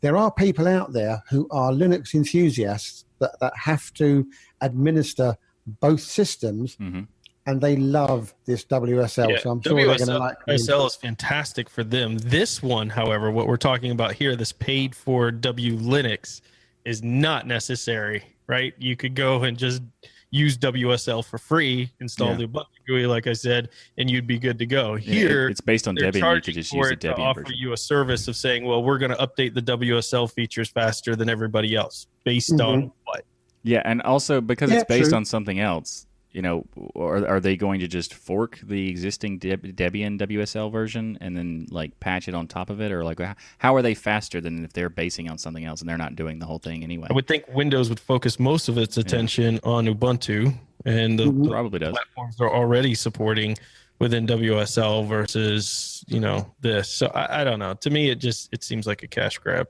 there 0.00 0.16
are 0.16 0.30
people 0.30 0.68
out 0.68 0.92
there 0.92 1.22
who 1.30 1.48
are 1.50 1.72
Linux 1.72 2.14
enthusiasts 2.14 3.04
that, 3.18 3.38
that 3.40 3.52
have 3.56 3.92
to 3.94 4.26
administer 4.60 5.36
both 5.66 6.00
systems. 6.00 6.76
Mm-hmm. 6.76 7.02
And 7.46 7.60
they 7.60 7.76
love 7.76 8.34
this 8.44 8.64
WSL, 8.64 9.30
yeah, 9.30 9.38
so 9.38 9.50
I'm 9.50 9.62
sure 9.62 9.72
WSL, 9.72 9.76
they're 9.76 10.06
going 10.06 10.08
to 10.08 10.18
like. 10.18 10.36
WSL 10.48 10.86
is 10.86 10.96
fantastic 10.96 11.70
for 11.70 11.84
them. 11.84 12.18
This 12.18 12.60
one, 12.62 12.90
however, 12.90 13.30
what 13.30 13.46
we're 13.46 13.56
talking 13.56 13.92
about 13.92 14.14
here, 14.14 14.34
this 14.34 14.52
paid 14.52 14.94
for 14.96 15.30
WLinux, 15.30 16.40
is 16.84 17.02
not 17.02 17.46
necessary. 17.46 18.24
Right? 18.48 18.74
You 18.78 18.96
could 18.96 19.14
go 19.14 19.42
and 19.42 19.56
just 19.56 19.82
use 20.30 20.58
WSL 20.58 21.24
for 21.24 21.38
free, 21.38 21.90
install 22.00 22.30
yeah. 22.30 22.36
the 22.36 22.48
Ubuntu 22.48 22.66
GUI, 22.86 23.06
like 23.06 23.26
I 23.26 23.32
said, 23.32 23.70
and 23.98 24.10
you'd 24.10 24.26
be 24.26 24.38
good 24.38 24.58
to 24.58 24.66
go. 24.66 24.94
Here, 24.94 25.44
yeah, 25.44 25.50
it's 25.50 25.60
based 25.60 25.88
on 25.88 25.96
Debian. 25.96 26.36
You 26.36 26.40
could 26.40 26.54
just 26.54 26.72
use 26.72 26.88
the 26.88 26.96
Debian 26.96 27.18
offer 27.18 27.42
version. 27.42 27.56
you 27.58 27.72
a 27.72 27.76
service 27.76 28.28
of 28.28 28.36
saying, 28.36 28.64
"Well, 28.64 28.82
we're 28.82 28.98
going 28.98 29.12
to 29.12 29.16
update 29.16 29.54
the 29.54 29.62
WSL 29.62 30.30
features 30.30 30.68
faster 30.68 31.16
than 31.16 31.28
everybody 31.28 31.74
else, 31.74 32.06
based 32.24 32.52
mm-hmm. 32.52 32.66
on 32.66 32.92
what." 33.04 33.24
Yeah, 33.62 33.82
and 33.84 34.02
also 34.02 34.40
because 34.40 34.70
yeah, 34.70 34.78
it's 34.78 34.88
based 34.88 35.10
true. 35.10 35.16
on 35.16 35.24
something 35.24 35.58
else, 35.58 36.05
you 36.36 36.42
know, 36.42 36.66
or 36.94 37.26
are 37.26 37.40
they 37.40 37.56
going 37.56 37.80
to 37.80 37.88
just 37.88 38.12
fork 38.12 38.60
the 38.62 38.90
existing 38.90 39.38
Deb- 39.38 39.74
Debian 39.74 40.20
WSL 40.20 40.70
version 40.70 41.16
and 41.22 41.34
then 41.34 41.66
like 41.70 41.98
patch 41.98 42.28
it 42.28 42.34
on 42.34 42.46
top 42.46 42.68
of 42.68 42.78
it, 42.82 42.92
or 42.92 43.02
like 43.04 43.18
how 43.56 43.74
are 43.74 43.80
they 43.80 43.94
faster 43.94 44.38
than 44.38 44.62
if 44.62 44.74
they're 44.74 44.90
basing 44.90 45.30
on 45.30 45.38
something 45.38 45.64
else 45.64 45.80
and 45.80 45.88
they're 45.88 45.96
not 45.96 46.14
doing 46.14 46.38
the 46.38 46.44
whole 46.44 46.58
thing 46.58 46.84
anyway? 46.84 47.06
I 47.08 47.14
would 47.14 47.26
think 47.26 47.48
Windows 47.48 47.88
would 47.88 47.98
focus 47.98 48.38
most 48.38 48.68
of 48.68 48.76
its 48.76 48.98
attention 48.98 49.54
yeah. 49.54 49.60
on 49.64 49.86
Ubuntu, 49.86 50.54
and 50.84 51.18
the, 51.18 51.32
probably 51.48 51.78
does. 51.78 51.92
platforms 51.92 52.38
are 52.38 52.54
already 52.54 52.94
supporting 52.94 53.56
within 53.98 54.26
WSL 54.26 55.08
versus 55.08 56.04
you 56.06 56.20
know 56.20 56.52
this. 56.60 56.90
So 56.90 57.06
I, 57.14 57.40
I, 57.40 57.44
don't 57.44 57.58
know. 57.58 57.72
To 57.72 57.88
me, 57.88 58.10
it 58.10 58.16
just 58.16 58.50
it 58.52 58.62
seems 58.62 58.86
like 58.86 59.02
a 59.02 59.08
cash 59.08 59.38
grab. 59.38 59.68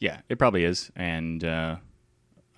Yeah, 0.00 0.18
it 0.28 0.36
probably 0.36 0.64
is, 0.64 0.90
and 0.96 1.44
uh, 1.44 1.76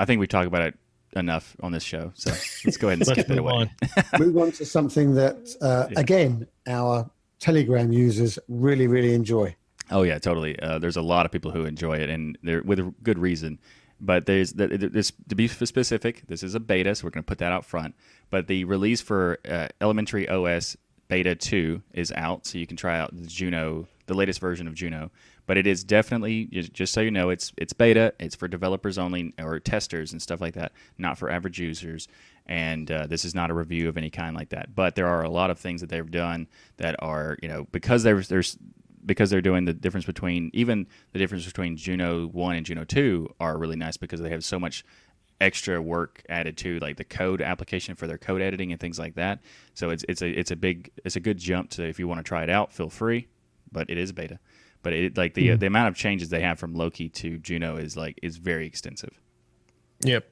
I 0.01 0.07
think 0.07 0.19
we 0.19 0.27
talk 0.27 0.47
about 0.47 0.63
it 0.63 0.79
enough 1.17 1.57
on 1.61 1.73
this 1.73 1.83
show. 1.83 2.13
So 2.15 2.31
let's 2.65 2.77
go 2.77 2.89
ahead 2.89 2.99
and 2.99 3.07
skip 3.07 3.31
it 3.31 3.39
away. 3.39 3.71
move 4.19 4.37
on 4.37 4.53
to 4.53 4.65
something 4.65 5.15
that, 5.15 5.57
uh, 5.61 5.87
yeah. 5.91 6.01
again, 6.01 6.47
our 6.67 7.11
Telegram 7.39 7.93
users 7.93 8.39
really, 8.49 8.87
really 8.87 9.15
enjoy. 9.15 9.55
Oh 9.91 10.03
yeah, 10.03 10.19
totally. 10.19 10.59
Uh, 10.59 10.79
there's 10.79 10.97
a 10.97 11.03
lot 11.03 11.27
of 11.27 11.33
people 11.33 11.51
who 11.51 11.65
enjoy 11.65 11.99
it, 11.99 12.09
and 12.09 12.39
they're 12.43 12.63
with 12.63 13.03
good 13.03 13.19
reason. 13.19 13.59
But 14.01 14.27
there's 14.27 14.53
this 14.53 15.13
to 15.29 15.35
be 15.35 15.47
specific. 15.49 16.27
This 16.27 16.43
is 16.43 16.55
a 16.55 16.61
beta, 16.61 16.95
so 16.95 17.05
we're 17.05 17.11
going 17.11 17.23
to 17.23 17.29
put 17.29 17.39
that 17.39 17.53
out 17.53 17.65
front. 17.65 17.95
But 18.31 18.49
the 18.49 18.65
release 18.65 19.01
for 19.01 19.39
uh, 19.49 19.69
Elementary 19.81 20.29
OS 20.29 20.77
Beta 21.09 21.35
2 21.35 21.83
is 21.93 22.13
out, 22.13 22.47
so 22.47 22.59
you 22.59 22.67
can 22.67 22.77
try 22.77 22.99
out 22.99 23.15
the 23.15 23.27
Juno, 23.27 23.87
the 24.07 24.15
latest 24.15 24.41
version 24.41 24.67
of 24.67 24.75
Juno 24.75 25.11
but 25.47 25.57
it 25.57 25.67
is 25.67 25.85
definitely 25.85 26.47
just 26.47 26.93
so 26.93 27.01
you 27.01 27.11
know 27.11 27.31
it's 27.31 27.53
it's 27.57 27.73
beta 27.73 28.15
it's 28.19 28.35
for 28.35 28.49
developers 28.49 28.99
only 28.99 29.33
or 29.39 29.61
testers 29.61 30.13
and 30.13 30.21
stuff 30.21 30.41
like 30.41 30.55
that 30.55 30.73
not 30.99 31.19
for 31.19 31.31
average 31.31 31.59
users. 31.59 32.09
And 32.47 32.91
uh, 32.91 33.07
this 33.07 33.25
is 33.25 33.35
not 33.35 33.51
a 33.51 33.55
review 33.55 33.89
of 33.89 33.97
any 33.97 34.11
kind 34.11 34.37
like 34.37 34.51
that. 34.51 34.75
But 34.75 34.97
there 34.97 35.07
are 35.07 35.23
a 35.23 35.31
lot 35.31 35.51
of 35.51 35.59
things 35.59 35.81
that 35.81 35.89
they've 35.89 36.11
done 36.11 36.47
that 36.77 36.97
are 36.99 37.39
you 37.43 37.49
know 37.49 37.67
because 37.73 38.03
there's 38.03 38.29
there's 38.29 38.59
because 39.07 39.31
they're 39.31 39.43
doing 39.43 39.65
the 39.65 39.75
difference 39.75 40.07
between 40.07 40.51
even 40.55 40.87
the 41.13 41.19
difference 41.19 41.45
between 41.47 41.77
Juno 41.77 42.27
1 42.27 42.57
and 42.57 42.65
Juno 42.65 42.85
2 42.85 43.35
are 43.39 43.59
really 43.59 43.77
nice 43.77 43.99
because 43.99 44.21
they 44.21 44.31
have 44.31 44.45
so 44.45 44.59
much 44.59 44.85
extra 45.41 45.81
work 45.81 46.23
added 46.29 46.57
to 46.57 46.79
like 46.79 46.97
the 46.97 47.05
code 47.05 47.43
application 47.43 47.95
for 47.97 48.07
their 48.07 48.17
code 48.17 48.41
editing 48.41 48.73
and 48.73 48.81
things 48.81 48.99
like 48.99 49.15
that. 49.15 49.41
So 49.75 49.91
it's 49.91 50.05
it's 50.09 50.23
a 50.23 50.29
it's 50.29 50.51
a 50.51 50.57
big 50.57 50.91
it's 51.05 51.17
a 51.17 51.21
good 51.21 51.39
jump 51.39 51.71
to 51.71 51.87
if 51.87 51.99
you 51.99 52.07
want 52.09 52.19
to 52.19 52.25
try 52.25 52.43
it 52.43 52.51
out 52.51 52.73
feel 52.73 52.91
free. 52.91 53.29
But 53.73 53.91
it 53.91 53.99
is 53.99 54.13
beta 54.13 54.39
but 54.85 54.93
it 54.93 55.17
like 55.17 55.35
the 55.35 55.49
mm. 55.49 55.59
the 55.59 55.67
amount 55.67 55.89
of 55.89 55.97
changes 55.97 56.29
they 56.29 56.43
have 56.43 56.61
from 56.61 56.75
Loki 56.75 57.09
to 57.09 57.39
Juno 57.39 57.77
is 57.77 57.97
like 57.97 58.21
is 58.23 58.37
very 58.37 58.67
extensive. 58.67 59.19
Yep. 60.05 60.29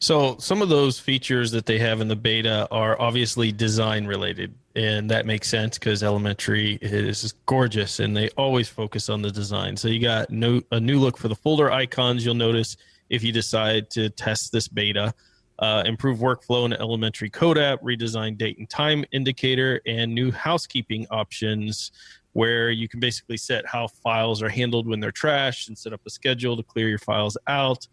So 0.00 0.36
some 0.38 0.60
of 0.60 0.68
those 0.68 0.98
features 0.98 1.52
that 1.52 1.66
they 1.66 1.78
have 1.78 2.00
in 2.00 2.08
the 2.08 2.16
beta 2.16 2.66
are 2.72 3.00
obviously 3.00 3.52
design 3.52 4.06
related, 4.06 4.52
and 4.74 5.08
that 5.10 5.24
makes 5.24 5.46
sense 5.46 5.78
because 5.78 6.02
Elementary 6.02 6.78
is 6.82 7.32
gorgeous, 7.46 8.00
and 8.00 8.16
they 8.16 8.28
always 8.30 8.68
focus 8.68 9.08
on 9.08 9.22
the 9.22 9.30
design. 9.30 9.76
So 9.76 9.86
you 9.86 10.00
got 10.00 10.30
no, 10.30 10.60
a 10.72 10.80
new 10.80 10.98
look 10.98 11.16
for 11.16 11.28
the 11.28 11.36
folder 11.36 11.70
icons. 11.70 12.24
You'll 12.24 12.34
notice 12.34 12.76
if 13.08 13.22
you 13.22 13.30
decide 13.30 13.88
to 13.90 14.10
test 14.10 14.50
this 14.50 14.66
beta. 14.66 15.14
Uh, 15.58 15.80
improve 15.86 16.18
workflow 16.18 16.64
in 16.64 16.72
Elementary 16.72 17.30
Code 17.30 17.56
app, 17.56 17.80
redesign 17.82 18.36
date 18.36 18.58
and 18.58 18.68
time 18.68 19.04
indicator, 19.12 19.80
and 19.86 20.12
new 20.12 20.32
housekeeping 20.32 21.06
options 21.10 21.92
where 22.32 22.70
you 22.70 22.88
can 22.88 23.00
basically 23.00 23.36
set 23.36 23.66
how 23.66 23.86
files 23.86 24.42
are 24.42 24.48
handled 24.48 24.86
when 24.86 25.00
they're 25.00 25.12
trashed 25.12 25.68
and 25.68 25.76
set 25.76 25.92
up 25.92 26.00
a 26.06 26.10
schedule 26.10 26.56
to 26.56 26.62
clear 26.62 26.88
your 26.88 26.98
files 26.98 27.36
out. 27.46 27.86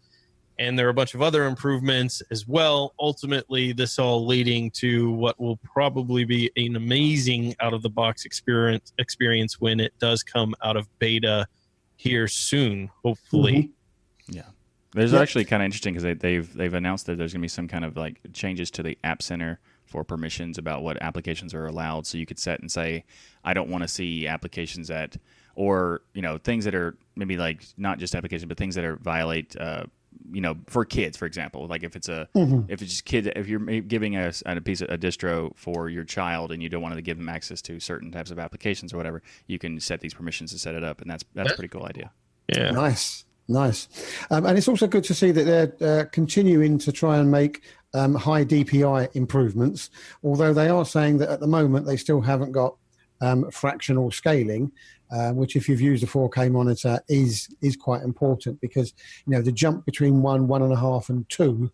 And 0.58 0.78
there 0.78 0.86
are 0.86 0.90
a 0.90 0.94
bunch 0.94 1.14
of 1.14 1.22
other 1.22 1.46
improvements 1.46 2.22
as 2.30 2.46
well. 2.46 2.92
Ultimately, 3.00 3.72
this 3.72 3.98
all 3.98 4.26
leading 4.26 4.70
to 4.72 5.10
what 5.12 5.40
will 5.40 5.58
probably 5.58 6.24
be 6.24 6.50
an 6.56 6.76
amazing 6.76 7.54
out 7.60 7.72
of 7.72 7.82
the 7.82 7.88
box 7.88 8.26
experience 8.26 8.92
experience 8.98 9.58
when 9.58 9.80
it 9.80 9.94
does 9.98 10.22
come 10.22 10.54
out 10.62 10.76
of 10.76 10.86
beta 10.98 11.46
here 11.96 12.28
soon, 12.28 12.90
hopefully. 13.02 13.70
Mm-hmm. 14.28 14.36
Yeah. 14.36 14.42
There's 14.92 15.12
yeah. 15.12 15.20
actually 15.20 15.46
kind 15.46 15.62
of 15.62 15.64
interesting 15.64 15.94
because 15.94 16.02
they, 16.02 16.14
they've 16.14 16.54
they've 16.54 16.74
announced 16.74 17.06
that 17.06 17.16
there's 17.16 17.32
going 17.32 17.40
to 17.40 17.44
be 17.44 17.48
some 17.48 17.68
kind 17.68 17.84
of 17.84 17.96
like 17.96 18.20
changes 18.34 18.70
to 18.72 18.82
the 18.82 18.98
App 19.02 19.22
Center 19.22 19.60
for 19.90 20.04
permissions 20.04 20.56
about 20.56 20.82
what 20.82 20.96
applications 21.02 21.52
are 21.52 21.66
allowed. 21.66 22.06
So 22.06 22.16
you 22.16 22.26
could 22.26 22.38
set 22.38 22.60
and 22.60 22.70
say, 22.70 23.04
I 23.44 23.52
don't 23.52 23.68
want 23.68 23.82
to 23.82 23.88
see 23.88 24.26
applications 24.26 24.88
that, 24.88 25.16
or 25.56 26.02
you 26.14 26.22
know, 26.22 26.38
things 26.38 26.64
that 26.64 26.74
are 26.74 26.96
maybe 27.16 27.36
like 27.36 27.64
not 27.76 27.98
just 27.98 28.14
applications, 28.14 28.48
but 28.48 28.56
things 28.56 28.76
that 28.76 28.84
are 28.84 28.96
violate. 28.96 29.56
Uh, 29.56 29.84
you 30.32 30.40
know, 30.40 30.56
for 30.66 30.84
kids, 30.84 31.16
for 31.16 31.26
example, 31.26 31.66
like 31.66 31.82
if 31.82 31.96
it's 31.96 32.08
a 32.08 32.28
mm-hmm. 32.34 32.70
if 32.70 32.82
it's 32.82 32.92
just 32.92 33.04
kids, 33.04 33.28
if 33.34 33.48
you're 33.48 33.60
giving 33.80 34.16
a, 34.16 34.32
a 34.46 34.60
piece 34.60 34.80
of 34.80 34.90
a 34.90 34.98
distro 34.98 35.52
for 35.56 35.88
your 35.88 36.04
child 36.04 36.52
and 36.52 36.62
you 36.62 36.68
don't 36.68 36.82
want 36.82 36.94
to 36.94 37.02
give 37.02 37.16
them 37.16 37.28
access 37.28 37.60
to 37.62 37.80
certain 37.80 38.12
types 38.12 38.30
of 38.30 38.38
applications 38.38 38.92
or 38.92 38.96
whatever, 38.96 39.22
you 39.46 39.58
can 39.58 39.80
set 39.80 40.00
these 40.00 40.14
permissions 40.14 40.52
to 40.52 40.58
set 40.58 40.74
it 40.74 40.84
up, 40.84 41.00
and 41.00 41.10
that's 41.10 41.24
that's 41.34 41.52
a 41.52 41.54
pretty 41.54 41.68
cool 41.68 41.84
idea. 41.84 42.12
Yeah, 42.48 42.70
nice. 42.70 43.24
Nice. 43.50 43.88
Um, 44.30 44.46
and 44.46 44.56
it's 44.56 44.68
also 44.68 44.86
good 44.86 45.02
to 45.04 45.14
see 45.14 45.32
that 45.32 45.76
they're 45.80 46.00
uh, 46.00 46.04
continuing 46.04 46.78
to 46.78 46.92
try 46.92 47.18
and 47.18 47.32
make 47.32 47.64
um, 47.94 48.14
high 48.14 48.44
DPI 48.44 49.14
improvements, 49.14 49.90
although 50.22 50.52
they 50.52 50.68
are 50.68 50.84
saying 50.84 51.18
that 51.18 51.28
at 51.28 51.40
the 51.40 51.46
moment 51.46 51.86
they 51.86 51.96
still 51.96 52.20
haven't 52.20 52.52
got 52.52 52.76
um, 53.20 53.50
fractional 53.50 54.10
scaling, 54.10 54.72
uh, 55.12 55.32
which 55.32 55.56
if 55.56 55.68
you've 55.68 55.80
used 55.80 56.04
a 56.04 56.06
4K 56.06 56.50
monitor 56.50 57.00
is 57.08 57.48
is 57.60 57.76
quite 57.76 58.02
important 58.02 58.60
because 58.60 58.94
you 59.26 59.32
know 59.32 59.42
the 59.42 59.52
jump 59.52 59.84
between 59.84 60.22
one, 60.22 60.46
one 60.46 60.62
and 60.62 60.72
a 60.72 60.76
half, 60.76 61.08
and 61.08 61.28
two 61.28 61.70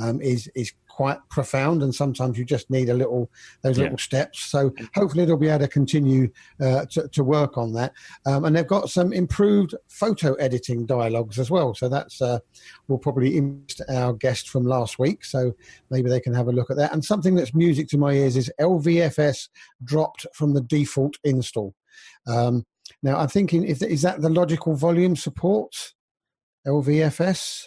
um, 0.00 0.20
is 0.20 0.50
is 0.54 0.72
quite 0.94 1.18
profound, 1.28 1.82
and 1.82 1.92
sometimes 1.92 2.38
you 2.38 2.44
just 2.44 2.70
need 2.70 2.88
a 2.88 2.94
little 2.94 3.28
those 3.62 3.76
yeah. 3.76 3.84
little 3.84 3.98
steps. 3.98 4.38
So 4.40 4.72
hopefully 4.94 5.24
they'll 5.24 5.36
be 5.36 5.48
able 5.48 5.66
to 5.66 5.68
continue 5.68 6.30
uh, 6.60 6.86
to, 6.92 7.08
to 7.08 7.24
work 7.24 7.58
on 7.58 7.72
that. 7.72 7.92
Um, 8.26 8.44
and 8.44 8.54
they've 8.54 8.64
got 8.66 8.90
some 8.90 9.12
improved 9.12 9.74
photo 9.88 10.34
editing 10.34 10.86
dialogues 10.86 11.40
as 11.40 11.50
well. 11.50 11.74
So 11.74 11.88
that's 11.88 12.22
uh, 12.22 12.38
will 12.86 12.98
probably 12.98 13.36
interest 13.36 13.82
our 13.90 14.12
guest 14.12 14.48
from 14.50 14.66
last 14.66 15.00
week. 15.00 15.24
So 15.24 15.52
maybe 15.90 16.08
they 16.08 16.20
can 16.20 16.32
have 16.32 16.46
a 16.46 16.52
look 16.52 16.70
at 16.70 16.76
that. 16.76 16.92
And 16.92 17.04
something 17.04 17.34
that's 17.34 17.54
music 17.54 17.88
to 17.88 17.98
my 17.98 18.12
ears 18.12 18.36
is 18.36 18.52
LVFS 18.60 19.48
dropped 19.82 20.26
from 20.32 20.54
the 20.54 20.62
default 20.62 21.16
install. 21.24 21.74
Um, 22.28 22.64
Now 23.02 23.16
I'm 23.16 23.28
thinking, 23.28 23.64
if 23.64 23.82
is 23.82 24.02
that 24.02 24.20
the 24.20 24.30
logical 24.30 24.76
volume 24.76 25.16
support, 25.16 25.94
LVFS? 26.66 27.64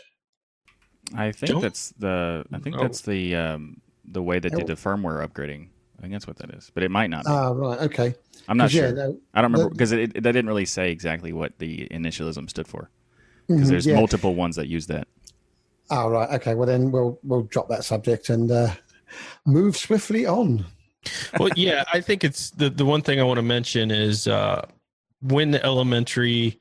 I 1.15 1.31
think 1.31 1.51
Don't- 1.51 1.61
that's 1.61 1.93
the. 1.99 2.45
I 2.51 2.59
think 2.59 2.75
Oh. 2.77 2.81
that's 2.81 3.01
the 3.01 3.35
um, 3.35 3.81
the 4.05 4.21
way 4.21 4.39
they 4.39 4.49
Oh. 4.51 4.57
did 4.57 4.67
the 4.67 4.73
firmware 4.73 5.25
upgrading. 5.27 5.67
I 5.97 6.01
think 6.01 6.13
that's 6.13 6.27
what 6.27 6.37
that 6.37 6.51
is, 6.51 6.69
but 6.73 6.83
it 6.83 6.91
might 6.91 7.09
not. 7.09 7.25
Be. 7.25 7.31
Ah, 7.31 7.49
right, 7.49 7.79
okay. 7.81 8.13
I'm 8.47 8.57
not 8.57 8.65
'Cause, 8.65 8.75
yeah, 8.75 8.89
sure. 8.89 9.15
I 9.33 9.41
don't 9.41 9.51
remember 9.51 9.69
because 9.71 9.91
it, 9.91 9.99
it, 10.15 10.23
they 10.23 10.31
didn't 10.31 10.47
really 10.47 10.65
say 10.65 10.91
exactly 10.91 11.33
what 11.33 11.57
the 11.57 11.87
initialism 11.89 12.49
stood 12.49 12.67
for. 12.67 12.89
Because 13.47 13.69
there's 13.69 13.85
yeah. 13.87 13.95
multiple 13.95 14.35
ones 14.35 14.57
that 14.57 14.67
use 14.67 14.87
that. 14.87 15.07
Ah, 15.89 16.05
right, 16.05 16.29
okay. 16.41 16.53
Well, 16.53 16.67
then 16.67 16.91
we'll 16.91 17.17
we'll 17.23 17.43
drop 17.43 17.69
that 17.69 17.83
subject 17.85 18.29
and 18.29 18.51
uh, 18.51 18.73
move 19.45 19.75
swiftly 19.77 20.25
on. 20.25 20.65
well, 21.39 21.49
yeah, 21.55 21.83
I 21.93 22.01
think 22.01 22.23
it's 22.23 22.51
the 22.51 22.69
the 22.69 22.85
one 22.85 23.01
thing 23.01 23.19
I 23.19 23.23
want 23.23 23.37
to 23.37 23.41
mention 23.43 23.89
is 23.89 24.27
uh, 24.27 24.65
when 25.21 25.51
the 25.51 25.63
elementary 25.65 26.59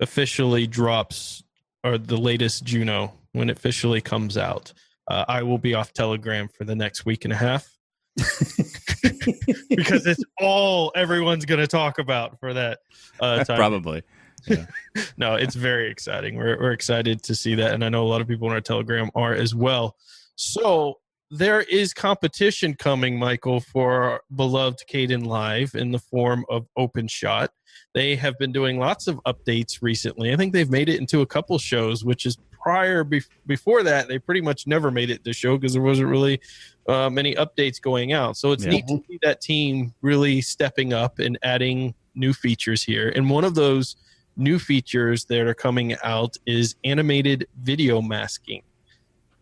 officially 0.00 0.66
drops 0.66 1.42
or 1.84 1.96
the 1.98 2.16
latest 2.16 2.64
Juno 2.64 3.12
when 3.32 3.50
it 3.50 3.56
officially 3.56 4.00
comes 4.00 4.36
out. 4.36 4.72
Uh, 5.08 5.24
I 5.28 5.42
will 5.42 5.58
be 5.58 5.74
off 5.74 5.92
Telegram 5.92 6.48
for 6.48 6.64
the 6.64 6.76
next 6.76 7.04
week 7.04 7.24
and 7.24 7.32
a 7.32 7.36
half 7.36 7.68
because 9.68 10.06
it's 10.06 10.22
all 10.40 10.92
everyone's 10.94 11.44
going 11.44 11.60
to 11.60 11.66
talk 11.66 11.98
about 11.98 12.38
for 12.38 12.54
that 12.54 12.78
uh, 13.20 13.42
time. 13.44 13.56
Probably. 13.56 14.02
no, 15.16 15.34
it's 15.34 15.54
very 15.54 15.90
exciting. 15.90 16.36
We're, 16.36 16.58
we're 16.58 16.72
excited 16.72 17.22
to 17.24 17.34
see 17.34 17.54
that. 17.56 17.72
And 17.74 17.84
I 17.84 17.88
know 17.88 18.04
a 18.04 18.08
lot 18.08 18.20
of 18.20 18.28
people 18.28 18.48
on 18.48 18.54
our 18.54 18.60
Telegram 18.60 19.10
are 19.14 19.34
as 19.34 19.54
well. 19.54 19.96
So 20.34 20.98
there 21.30 21.62
is 21.62 21.94
competition 21.94 22.74
coming, 22.74 23.18
Michael, 23.18 23.60
for 23.60 24.02
our 24.02 24.20
beloved 24.34 24.80
Kdenlive 24.90 25.74
in 25.74 25.90
the 25.90 25.98
form 25.98 26.44
of 26.50 26.66
OpenShot. 26.78 27.48
They 27.94 28.16
have 28.16 28.38
been 28.38 28.52
doing 28.52 28.78
lots 28.78 29.06
of 29.06 29.20
updates 29.26 29.78
recently. 29.80 30.32
I 30.32 30.36
think 30.36 30.52
they've 30.52 30.70
made 30.70 30.88
it 30.88 31.00
into 31.00 31.20
a 31.20 31.26
couple 31.26 31.58
shows, 31.58 32.04
which 32.04 32.26
is 32.26 32.36
prior 32.62 33.04
bef- 33.04 33.28
before 33.46 33.82
that 33.82 34.08
they 34.08 34.18
pretty 34.18 34.40
much 34.40 34.66
never 34.66 34.90
made 34.90 35.10
it 35.10 35.24
to 35.24 35.32
show 35.32 35.56
because 35.56 35.72
there 35.72 35.82
wasn't 35.82 36.08
really 36.08 36.40
uh, 36.88 37.10
many 37.10 37.34
updates 37.34 37.80
going 37.80 38.12
out. 38.12 38.36
So 38.36 38.52
it's 38.52 38.64
Yeah. 38.64 38.70
neat 38.70 38.86
to 38.88 39.02
see 39.08 39.18
that 39.22 39.40
team 39.40 39.92
really 40.02 40.40
stepping 40.40 40.92
up 40.92 41.18
and 41.18 41.38
adding 41.42 41.94
new 42.14 42.32
features 42.32 42.82
here. 42.82 43.12
And 43.14 43.28
one 43.30 43.44
of 43.44 43.54
those 43.54 43.96
new 44.36 44.58
features 44.58 45.24
that 45.26 45.40
are 45.46 45.54
coming 45.54 45.94
out 46.02 46.36
is 46.46 46.74
animated 46.84 47.46
video 47.62 48.00
masking. 48.00 48.62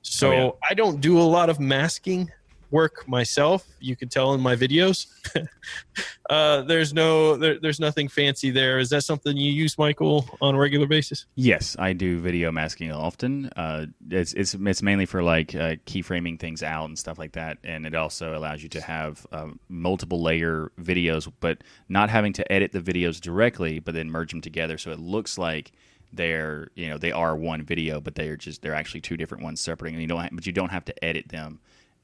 So 0.02 0.30
Oh, 0.30 0.32
yeah. 0.32 0.50
I 0.70 0.74
don't 0.74 1.00
do 1.00 1.18
a 1.18 1.22
lot 1.22 1.48
of 1.50 1.60
masking 1.60 2.30
work 2.70 3.06
myself. 3.08 3.66
You 3.80 3.96
can 3.96 4.08
tell 4.08 4.34
in 4.34 4.40
my 4.40 4.56
videos. 4.56 5.06
uh, 6.30 6.62
there's 6.62 6.92
no, 6.92 7.36
there, 7.36 7.58
there's 7.58 7.80
nothing 7.80 8.08
fancy 8.08 8.50
there. 8.50 8.78
Is 8.78 8.90
that 8.90 9.02
something 9.02 9.36
you 9.36 9.50
use, 9.50 9.76
Michael, 9.78 10.28
on 10.40 10.54
a 10.54 10.58
regular 10.58 10.86
basis? 10.86 11.26
Yes, 11.34 11.76
I 11.78 11.92
do 11.92 12.18
video 12.20 12.52
masking 12.52 12.92
often. 12.92 13.46
Uh, 13.56 13.86
it's 14.10 14.32
it's 14.34 14.54
it's 14.54 14.82
mainly 14.82 15.06
for 15.06 15.22
like 15.22 15.54
uh, 15.54 15.76
keyframing 15.86 16.38
things 16.38 16.62
out 16.62 16.86
and 16.86 16.98
stuff 16.98 17.18
like 17.18 17.32
that, 17.32 17.58
and 17.64 17.86
it 17.86 17.94
also 17.94 18.36
allows 18.36 18.62
you 18.62 18.68
to 18.70 18.80
have 18.80 19.26
um, 19.32 19.58
multiple 19.68 20.22
layer 20.22 20.72
videos, 20.80 21.30
but 21.40 21.62
not 21.88 22.10
having 22.10 22.32
to 22.34 22.52
edit 22.52 22.72
the 22.72 22.80
videos 22.80 23.20
directly, 23.20 23.78
but 23.78 23.94
then 23.94 24.10
merge 24.10 24.30
them 24.30 24.40
together, 24.40 24.78
so 24.78 24.90
it 24.90 25.00
looks 25.00 25.38
like 25.38 25.72
they're 26.12 26.68
you 26.74 26.88
know 26.88 26.98
they 26.98 27.12
are 27.12 27.36
one 27.36 27.62
video, 27.62 28.00
but 28.00 28.14
they're 28.14 28.36
just 28.36 28.62
they're 28.62 28.74
actually 28.74 29.00
two 29.00 29.16
different 29.16 29.44
ones 29.44 29.60
separating. 29.60 29.96
and 29.96 30.02
you 30.02 30.08
don't 30.08 30.20
ha- 30.20 30.28
but 30.32 30.46
you 30.46 30.52
don't 30.52 30.70
have 30.70 30.84
to 30.84 31.04
edit 31.04 31.28
them. 31.28 31.60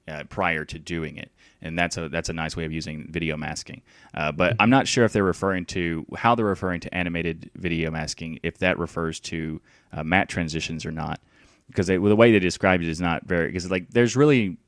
Uh, 0.09 0.23
prior 0.25 0.65
to 0.65 0.79
doing 0.79 1.17
it, 1.17 1.33
and 1.63 1.77
that's 1.77 1.97
a 1.97 2.09
that's 2.09 2.29
a 2.29 2.33
nice 2.33 2.57
way 2.57 2.65
of 2.65 2.71
using 2.71 3.09
video 3.11 3.37
masking. 3.37 3.83
Uh, 4.15 4.31
but 4.31 4.55
I'm 4.61 4.71
not 4.71 4.87
sure 4.87 5.05
if 5.05 5.13
they're 5.13 5.25
referring 5.25 5.65
to 5.67 6.07
how 6.17 6.37
they're 6.37 6.47
referring 6.47 6.79
to 6.83 6.95
animated 6.95 7.51
video 7.57 7.91
masking, 7.91 8.39
if 8.45 8.59
that 8.59 8.79
refers 8.79 9.19
to 9.21 9.61
uh, 9.93 10.05
matte 10.05 10.29
transitions 10.29 10.87
or 10.87 10.93
not, 10.93 11.21
because 11.67 11.89
they, 11.89 11.99
well, 11.99 12.09
the 12.09 12.15
way 12.15 12.31
they 12.31 12.39
described 12.39 12.85
it 12.85 12.89
is 12.89 13.01
not 13.01 13.25
very 13.25 13.49
because 13.49 13.69
like 13.69 13.91
there's 13.91 14.15
really 14.15 14.59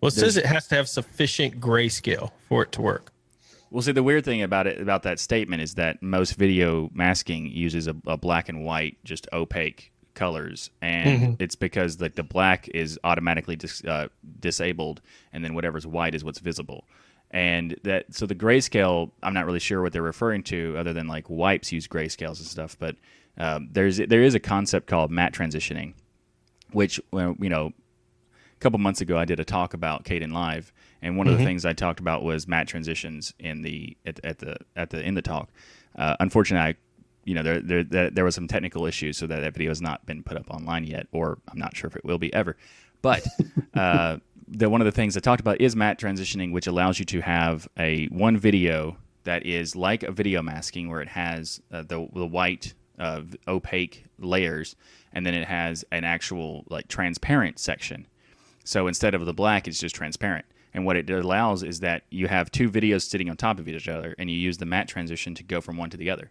Well, 0.00 0.08
it 0.08 0.12
says 0.14 0.36
it 0.36 0.46
has 0.46 0.66
to 0.68 0.74
have 0.74 0.88
sufficient 0.88 1.60
grayscale 1.60 2.32
for 2.48 2.62
it 2.64 2.72
to 2.72 2.82
work. 2.82 3.12
well 3.70 3.82
see 3.82 3.92
the 3.92 4.02
weird 4.02 4.24
thing 4.24 4.42
about 4.42 4.66
it 4.66 4.80
about 4.80 5.04
that 5.04 5.20
statement 5.20 5.62
is 5.62 5.74
that 5.74 6.02
most 6.02 6.32
video 6.32 6.90
masking 6.92 7.46
uses 7.46 7.86
a, 7.86 7.94
a 8.06 8.16
black 8.16 8.48
and 8.48 8.64
white 8.64 8.96
just 9.04 9.28
opaque 9.32 9.92
colors 10.18 10.70
and 10.82 11.36
it's 11.40 11.54
because 11.54 12.00
like 12.00 12.14
the 12.16 12.22
black 12.22 12.68
is 12.74 12.98
automatically 13.04 13.56
dis, 13.56 13.84
uh, 13.84 14.08
disabled 14.40 15.00
and 15.32 15.44
then 15.44 15.54
whatever's 15.54 15.86
white 15.86 16.14
is 16.14 16.24
what's 16.24 16.40
visible. 16.40 16.84
And 17.30 17.76
that 17.84 18.14
so 18.14 18.24
the 18.26 18.34
grayscale 18.34 19.10
i'm 19.22 19.34
not 19.34 19.44
really 19.44 19.58
sure 19.58 19.82
what 19.82 19.92
they're 19.92 20.02
referring 20.02 20.42
to 20.44 20.74
other 20.78 20.94
than 20.94 21.08
like 21.08 21.28
wipes 21.28 21.70
use 21.70 21.86
grayscales 21.86 22.38
and 22.38 22.46
stuff 22.46 22.74
but 22.78 22.96
um, 23.36 23.68
there's 23.70 23.98
there 23.98 24.22
is 24.22 24.34
a 24.34 24.40
concept 24.40 24.86
called 24.86 25.10
matte 25.10 25.34
transitioning 25.34 25.92
which 26.72 27.00
well, 27.12 27.36
you 27.38 27.48
know 27.48 27.72
a 28.58 28.60
couple 28.60 28.78
months 28.78 29.00
ago 29.00 29.16
I 29.16 29.24
did 29.24 29.40
a 29.40 29.44
talk 29.44 29.74
about 29.74 30.04
Kdenlive, 30.04 30.72
and 31.00 31.16
one 31.16 31.28
of 31.28 31.38
the 31.38 31.44
things 31.44 31.64
I 31.64 31.72
talked 31.72 32.00
about 32.00 32.22
was 32.24 32.48
matte 32.48 32.66
transitions 32.66 33.32
in 33.38 33.62
the 33.62 33.96
at, 34.04 34.20
at 34.24 34.38
the 34.38 34.56
at 34.74 34.90
the 34.90 35.00
in 35.00 35.14
the 35.14 35.22
talk. 35.22 35.48
Uh, 35.96 36.16
unfortunately, 36.20 36.70
I, 36.70 36.76
you 37.28 37.34
know, 37.34 37.42
there, 37.42 37.60
there 37.60 37.84
there 37.84 38.10
there 38.10 38.24
was 38.24 38.34
some 38.34 38.48
technical 38.48 38.86
issues, 38.86 39.18
so 39.18 39.26
that 39.26 39.40
that 39.40 39.52
video 39.52 39.70
has 39.70 39.82
not 39.82 40.06
been 40.06 40.22
put 40.22 40.38
up 40.38 40.50
online 40.50 40.84
yet, 40.84 41.06
or 41.12 41.38
I'm 41.46 41.58
not 41.58 41.76
sure 41.76 41.88
if 41.88 41.94
it 41.94 42.02
will 42.02 42.16
be 42.16 42.32
ever. 42.32 42.56
But 43.02 43.26
uh, 43.74 44.16
the 44.48 44.70
one 44.70 44.80
of 44.80 44.86
the 44.86 44.92
things 44.92 45.14
I 45.14 45.20
talked 45.20 45.42
about 45.42 45.60
is 45.60 45.76
matte 45.76 46.00
transitioning, 46.00 46.52
which 46.52 46.66
allows 46.66 46.98
you 46.98 47.04
to 47.04 47.20
have 47.20 47.68
a 47.78 48.06
one 48.06 48.38
video 48.38 48.96
that 49.24 49.44
is 49.44 49.76
like 49.76 50.04
a 50.04 50.10
video 50.10 50.40
masking, 50.40 50.88
where 50.88 51.02
it 51.02 51.08
has 51.08 51.60
uh, 51.70 51.82
the 51.82 52.08
the 52.14 52.26
white 52.26 52.72
uh, 52.98 53.20
opaque 53.46 54.04
layers, 54.18 54.74
and 55.12 55.26
then 55.26 55.34
it 55.34 55.46
has 55.46 55.84
an 55.92 56.04
actual 56.04 56.64
like 56.70 56.88
transparent 56.88 57.58
section. 57.58 58.06
So 58.64 58.86
instead 58.86 59.14
of 59.14 59.26
the 59.26 59.34
black, 59.34 59.68
it's 59.68 59.80
just 59.80 59.94
transparent. 59.94 60.46
And 60.72 60.86
what 60.86 60.96
it 60.96 61.10
allows 61.10 61.62
is 61.62 61.80
that 61.80 62.04
you 62.10 62.28
have 62.28 62.50
two 62.50 62.70
videos 62.70 63.02
sitting 63.02 63.28
on 63.28 63.36
top 63.36 63.58
of 63.58 63.68
each 63.68 63.86
other, 63.86 64.14
and 64.18 64.30
you 64.30 64.36
use 64.38 64.56
the 64.56 64.66
matte 64.66 64.88
transition 64.88 65.34
to 65.34 65.42
go 65.42 65.60
from 65.60 65.76
one 65.76 65.90
to 65.90 65.98
the 65.98 66.08
other. 66.08 66.30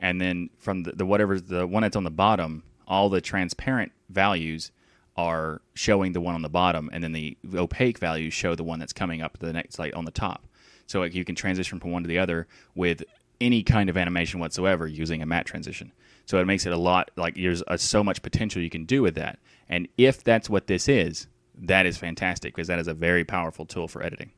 And 0.00 0.20
then 0.20 0.50
from 0.58 0.82
the, 0.82 0.92
the 0.92 1.06
whatever 1.06 1.40
the 1.40 1.66
one 1.66 1.82
that's 1.82 1.96
on 1.96 2.04
the 2.04 2.10
bottom, 2.10 2.62
all 2.86 3.08
the 3.08 3.20
transparent 3.20 3.92
values 4.10 4.70
are 5.16 5.62
showing 5.74 6.12
the 6.12 6.20
one 6.20 6.34
on 6.34 6.42
the 6.42 6.48
bottom, 6.48 6.90
and 6.92 7.02
then 7.02 7.12
the 7.12 7.36
opaque 7.54 7.98
values 7.98 8.34
show 8.34 8.54
the 8.54 8.64
one 8.64 8.78
that's 8.78 8.92
coming 8.92 9.22
up 9.22 9.38
the 9.38 9.52
next 9.52 9.78
like 9.78 9.96
on 9.96 10.04
the 10.04 10.10
top. 10.10 10.46
So 10.86 11.00
like, 11.00 11.14
you 11.14 11.24
can 11.24 11.34
transition 11.34 11.80
from 11.80 11.90
one 11.90 12.02
to 12.02 12.08
the 12.08 12.18
other 12.18 12.46
with 12.74 13.02
any 13.40 13.62
kind 13.62 13.90
of 13.90 13.96
animation 13.96 14.40
whatsoever 14.40 14.86
using 14.86 15.22
a 15.22 15.26
matte 15.26 15.46
transition. 15.46 15.92
So 16.26 16.38
it 16.38 16.44
makes 16.46 16.66
it 16.66 16.72
a 16.72 16.76
lot 16.76 17.10
like 17.16 17.34
there's 17.36 17.62
uh 17.66 17.76
so 17.76 18.04
much 18.04 18.22
potential 18.22 18.62
you 18.62 18.70
can 18.70 18.84
do 18.84 19.02
with 19.02 19.14
that. 19.14 19.38
And 19.68 19.88
if 19.96 20.22
that's 20.22 20.50
what 20.50 20.66
this 20.66 20.88
is, 20.88 21.26
that 21.58 21.86
is 21.86 21.96
fantastic 21.96 22.54
because 22.54 22.68
that 22.68 22.78
is 22.78 22.88
a 22.88 22.94
very 22.94 23.24
powerful 23.24 23.64
tool 23.64 23.88
for 23.88 24.02
editing. 24.02 24.32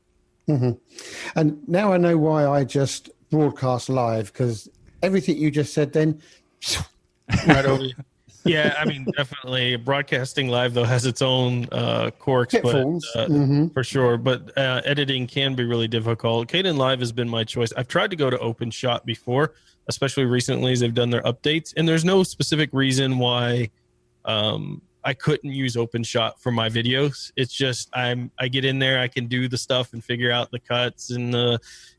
And 1.35 1.69
now 1.69 1.93
I 1.93 1.99
know 1.99 2.17
why 2.17 2.47
I 2.47 2.65
just 2.65 3.11
broadcast 3.31 3.89
live 3.89 4.33
because 4.33 4.69
everything 5.03 5.37
you 5.39 5.51
just 5.51 5.73
said 5.75 5.93
then. 5.93 6.21
right 7.47 7.65
over 7.67 7.85
you. 7.85 7.95
Yeah, 8.45 8.75
I 8.79 8.85
mean, 8.87 9.05
definitely. 9.17 9.77
Broadcasting 9.77 10.49
live 10.49 10.73
though 10.73 10.85
has 10.85 11.05
its 11.05 11.21
own 11.21 11.67
uh, 11.71 12.11
quirks, 12.19 12.55
but 12.63 12.75
uh, 12.77 13.27
Mhm. 13.27 13.73
for 13.75 13.85
sure. 13.85 14.17
But 14.17 14.57
uh, 14.57 14.81
editing 14.85 15.27
can 15.27 15.55
be 15.55 15.65
really 15.65 15.89
difficult. 15.89 16.49
Kdenlive 16.49 17.01
has 17.01 17.13
been 17.13 17.29
my 17.29 17.45
choice. 17.45 17.73
I've 17.77 17.89
tried 17.89 18.11
to 18.11 18.17
go 18.17 18.31
to 18.31 18.39
OpenShot 18.39 19.05
before, 19.05 19.53
especially 19.89 20.25
recently 20.25 20.73
as 20.73 20.81
they've 20.81 20.95
done 20.95 21.11
their 21.11 21.23
updates, 21.23 21.75
and 21.77 21.87
there's 21.87 22.05
no 22.05 22.23
specific 22.23 22.71
reason 22.73 23.19
why 23.19 23.71
um, 24.25 24.81
I 25.05 25.13
couldn't 25.15 25.53
use 25.53 25.77
OpenShot 25.77 26.39
for 26.39 26.51
my 26.53 26.71
videos. 26.71 27.31
It's 27.37 27.53
just 27.53 27.91
I'm 27.93 28.31
I 28.39 28.49
get 28.49 28.65
in 28.65 28.79
there, 28.79 28.99
I 28.99 29.09
can 29.09 29.27
do 29.27 29.49
the 29.49 29.59
stuff 29.59 29.93
and 29.93 30.03
figure 30.03 30.31
out 30.31 30.51
the 30.53 30.61
cuts 30.61 31.11
and 31.11 31.35
the 31.35 31.59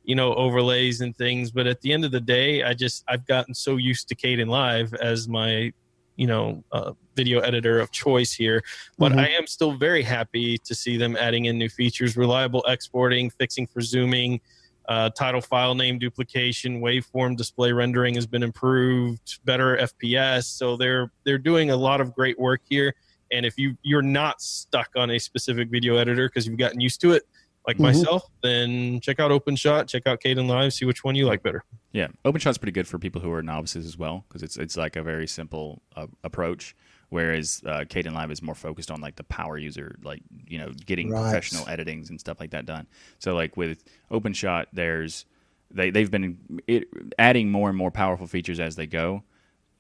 you 0.10 0.16
know 0.16 0.34
overlays 0.34 1.02
and 1.02 1.16
things. 1.16 1.52
But 1.52 1.68
at 1.68 1.82
the 1.82 1.94
end 1.94 2.04
of 2.04 2.10
the 2.12 2.20
day, 2.20 2.64
I 2.64 2.74
just 2.74 3.04
I've 3.08 3.28
gotten 3.28 3.54
so 3.54 3.78
used 3.78 4.10
to 4.10 4.16
Kdenlive 4.16 4.96
as 4.96 5.28
my 5.28 5.72
you 6.16 6.26
know 6.26 6.64
uh, 6.72 6.94
video 7.16 7.40
editor 7.42 7.80
of 7.80 7.92
choice 7.92 8.34
here 8.34 8.62
but 8.98 9.14
Mhm. 9.14 9.20
i 9.20 9.28
am 9.30 9.48
still 9.48 9.72
very 9.78 10.02
happy 10.04 10.58
to 10.58 10.76
see 10.76 10.98
them 10.98 11.16
adding 11.16 11.46
in 11.46 11.58
new 11.58 11.70
features 11.70 12.18
reliable 12.18 12.62
exporting 12.68 13.30
fixing 13.30 13.66
for 13.66 13.80
zooming 13.80 14.42
uh, 14.90 15.10
title 15.12 15.40
file 15.40 15.76
name 15.76 15.98
duplication 15.98 16.82
waveform 16.82 17.38
display 17.38 17.72
rendering 17.72 18.16
has 18.16 18.28
been 18.28 18.44
improved 18.44 19.40
better 19.46 19.78
fps 19.78 20.44
so 20.44 20.76
they're 20.76 21.10
they're 21.26 21.38
doing 21.52 21.70
a 21.72 21.76
lot 21.88 22.02
of 22.02 22.14
great 22.14 22.38
work 22.38 22.60
here 22.70 22.94
and 23.32 23.46
if 23.46 23.58
you 23.58 23.78
you're 23.84 24.02
not 24.02 24.42
stuck 24.42 24.90
on 24.98 25.12
a 25.12 25.20
specific 25.20 25.70
video 25.70 25.96
editor 25.96 26.28
because 26.28 26.46
you've 26.46 26.60
gotten 26.60 26.82
used 26.82 27.00
to 27.00 27.14
it 27.14 27.24
like 27.68 27.78
Mhm. 27.78 27.82
myself 27.84 28.24
then 28.44 29.00
check 29.02 29.20
out 29.20 29.32
openshot 29.32 29.88
check 29.88 30.08
out 30.08 30.20
Kdenlive 30.22 30.74
see 30.74 30.86
which 30.86 31.04
one 31.04 31.16
you 31.16 31.26
like 31.26 31.44
better 31.44 31.64
Yeah, 31.92 32.08
OpenShot's 32.24 32.60
pretty 32.60 32.72
good 32.72 32.88
for 32.88 33.00
people 33.00 33.20
who 33.20 33.32
are 33.32 33.42
novices 33.42 33.86
as 33.86 33.98
well 33.98 34.24
because 34.28 34.44
it's 34.44 34.58
it's 34.58 34.78
like 34.78 34.96
a 34.96 35.02
very 35.04 35.28
simple 35.28 35.82
uh, 35.96 36.06
approach. 36.24 36.76
Whereas 37.10 37.64
uh, 37.66 37.80
Kdenlive 37.90 38.32
is 38.32 38.44
more 38.44 38.54
focused 38.54 38.92
on 38.92 39.02
like 39.02 39.16
the 39.16 39.24
power 39.24 39.58
user, 39.58 39.98
like 40.04 40.22
you 40.48 40.60
know, 40.60 40.72
getting 40.86 41.10
Right. 41.10 41.22
professional 41.22 41.66
editings 41.66 42.10
and 42.12 42.20
stuff 42.20 42.40
like 42.40 42.52
that 42.52 42.68
done. 42.68 42.86
So 43.18 43.34
like 43.34 43.58
with 43.58 43.84
OpenShot, 44.12 44.68
there's 44.72 45.26
they 45.72 45.90
they've 45.90 46.12
been 46.12 46.62
it, 46.68 46.88
adding 47.18 47.50
more 47.50 47.70
and 47.70 47.78
more 47.78 47.90
powerful 47.90 48.28
features 48.28 48.60
as 48.60 48.76
they 48.76 48.86
go. 48.86 49.24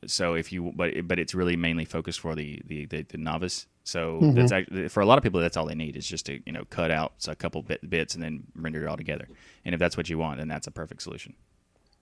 So 0.07 0.33
if 0.33 0.51
you 0.51 0.71
but 0.75 1.07
but 1.07 1.19
it's 1.19 1.35
really 1.35 1.55
mainly 1.57 1.85
focused 1.85 2.21
for 2.21 2.33
the 2.35 2.61
the, 2.65 2.85
the, 2.85 3.03
the 3.03 3.17
novice. 3.17 3.67
So 3.89 4.19
Mm-hmm. 4.21 4.35
that's 4.35 4.51
actually, 4.51 4.87
for 4.89 5.01
a 5.01 5.05
lot 5.05 5.17
of 5.17 5.23
people 5.23 5.39
that's 5.41 5.57
all 5.57 5.65
they 5.65 5.75
need 5.75 5.95
is 5.95 6.07
just 6.07 6.25
to 6.27 6.39
you 6.45 6.51
know 6.51 6.63
cut 6.69 6.91
out 6.91 7.13
a 7.27 7.35
couple 7.35 7.61
bit, 7.63 7.89
bits 7.89 8.13
and 8.15 8.23
then 8.23 8.43
render 8.55 8.83
it 8.83 8.87
all 8.87 8.97
together. 8.97 9.27
And 9.65 9.73
if 9.73 9.79
that's 9.79 9.97
what 9.97 10.09
you 10.09 10.17
want, 10.17 10.37
then 10.39 10.47
that's 10.47 10.67
a 10.67 10.71
perfect 10.71 11.01
solution. 11.01 11.33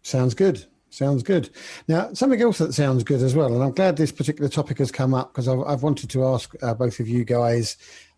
Sounds 0.01 0.33
good. 0.33 0.65
Sounds 0.89 1.21
good. 1.21 1.49
Now, 1.89 2.13
something 2.13 2.41
else 2.41 2.59
that 2.59 2.73
sounds 2.73 3.03
good 3.03 3.21
as 3.21 3.35
well, 3.35 3.53
and 3.53 3.61
I'm 3.61 3.73
glad 3.73 3.97
this 3.97 4.11
particular 4.11 4.49
topic 4.49 4.77
has 4.77 4.89
come 4.91 5.13
up 5.13 5.33
because 5.33 5.47
I've, 5.49 5.59
I've 5.61 5.83
wanted 5.83 6.09
to 6.11 6.23
ask 6.25 6.53
uh, 6.63 6.73
both 6.73 7.01
of 7.01 7.09
you 7.09 7.25
guys, 7.25 7.75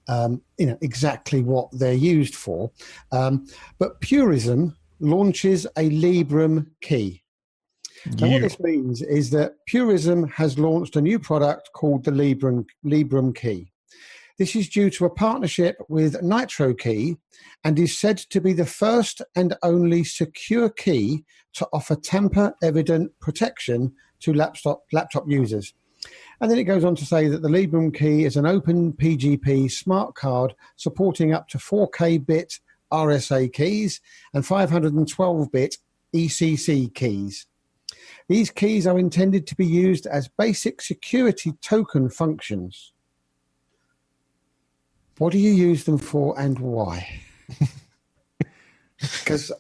um, 0.08 0.42
you 0.60 0.68
know, 0.68 0.78
exactly 0.82 1.42
what 1.42 1.68
they're 1.72 1.94
used 1.94 2.36
for. 2.36 2.70
Um, 3.12 3.48
but 3.80 4.00
Purism 4.02 4.76
launches 5.00 5.66
a 5.78 5.90
Librem 5.90 6.68
key. 6.82 7.24
Now, 8.06 8.28
what 8.28 8.42
this 8.42 8.60
means 8.60 9.02
is 9.02 9.30
that 9.32 9.56
Purism 9.68 10.28
has 10.30 10.58
launched 10.58 10.96
a 10.96 11.02
new 11.02 11.20
product 11.20 11.70
called 11.74 12.06
the 12.06 12.12
Librem, 12.12 12.66
Librem 12.86 13.36
Key. 13.36 13.72
This 14.38 14.56
is 14.56 14.70
due 14.70 14.90
to 14.92 15.06
a 15.06 15.10
partnership 15.10 15.76
with 15.90 16.22
Nitrokey 16.22 17.18
and 17.66 17.78
is 17.78 17.98
said 17.98 18.18
to 18.18 18.40
be 18.40 18.54
the 18.54 18.66
first 18.66 19.22
and 19.36 19.56
only 19.64 20.06
secure 20.06 20.70
key 20.70 21.26
to 21.54 21.68
offer 21.74 21.96
tamper 21.96 22.56
evident 22.64 23.12
protection 23.20 23.94
to 24.22 24.34
laptop, 24.34 24.84
laptop 24.94 25.26
users. 25.28 25.74
And 26.40 26.50
then 26.50 26.58
it 26.58 26.64
goes 26.64 26.86
on 26.86 26.96
to 26.96 27.06
say 27.06 27.28
that 27.28 27.42
the 27.42 27.50
Librem 27.50 27.94
key 27.94 28.24
is 28.24 28.38
an 28.38 28.46
OpenPGP 28.46 29.70
smart 29.70 30.16
card 30.16 30.56
supporting 30.78 31.34
up 31.34 31.50
to 31.50 31.58
4K 31.58 32.26
bit 32.26 32.60
RSA 32.94 33.52
keys 33.52 34.00
and 34.34 34.46
512 34.46 35.52
bit 35.52 35.78
ECC 36.16 36.94
keys. 36.94 37.46
These 38.30 38.52
keys 38.52 38.88
are 38.88 39.00
intended 39.00 39.48
to 39.48 39.56
be 39.56 39.66
used 39.66 40.06
as 40.06 40.30
basic 40.30 40.82
security 40.82 41.54
token 41.62 42.10
functions. 42.10 42.94
What 45.18 45.34
do 45.34 45.40
you 45.40 45.52
use 45.52 45.84
them 45.84 45.98
for 45.98 46.40
and 46.40 46.58
why? 46.60 47.22
Because 49.02 49.52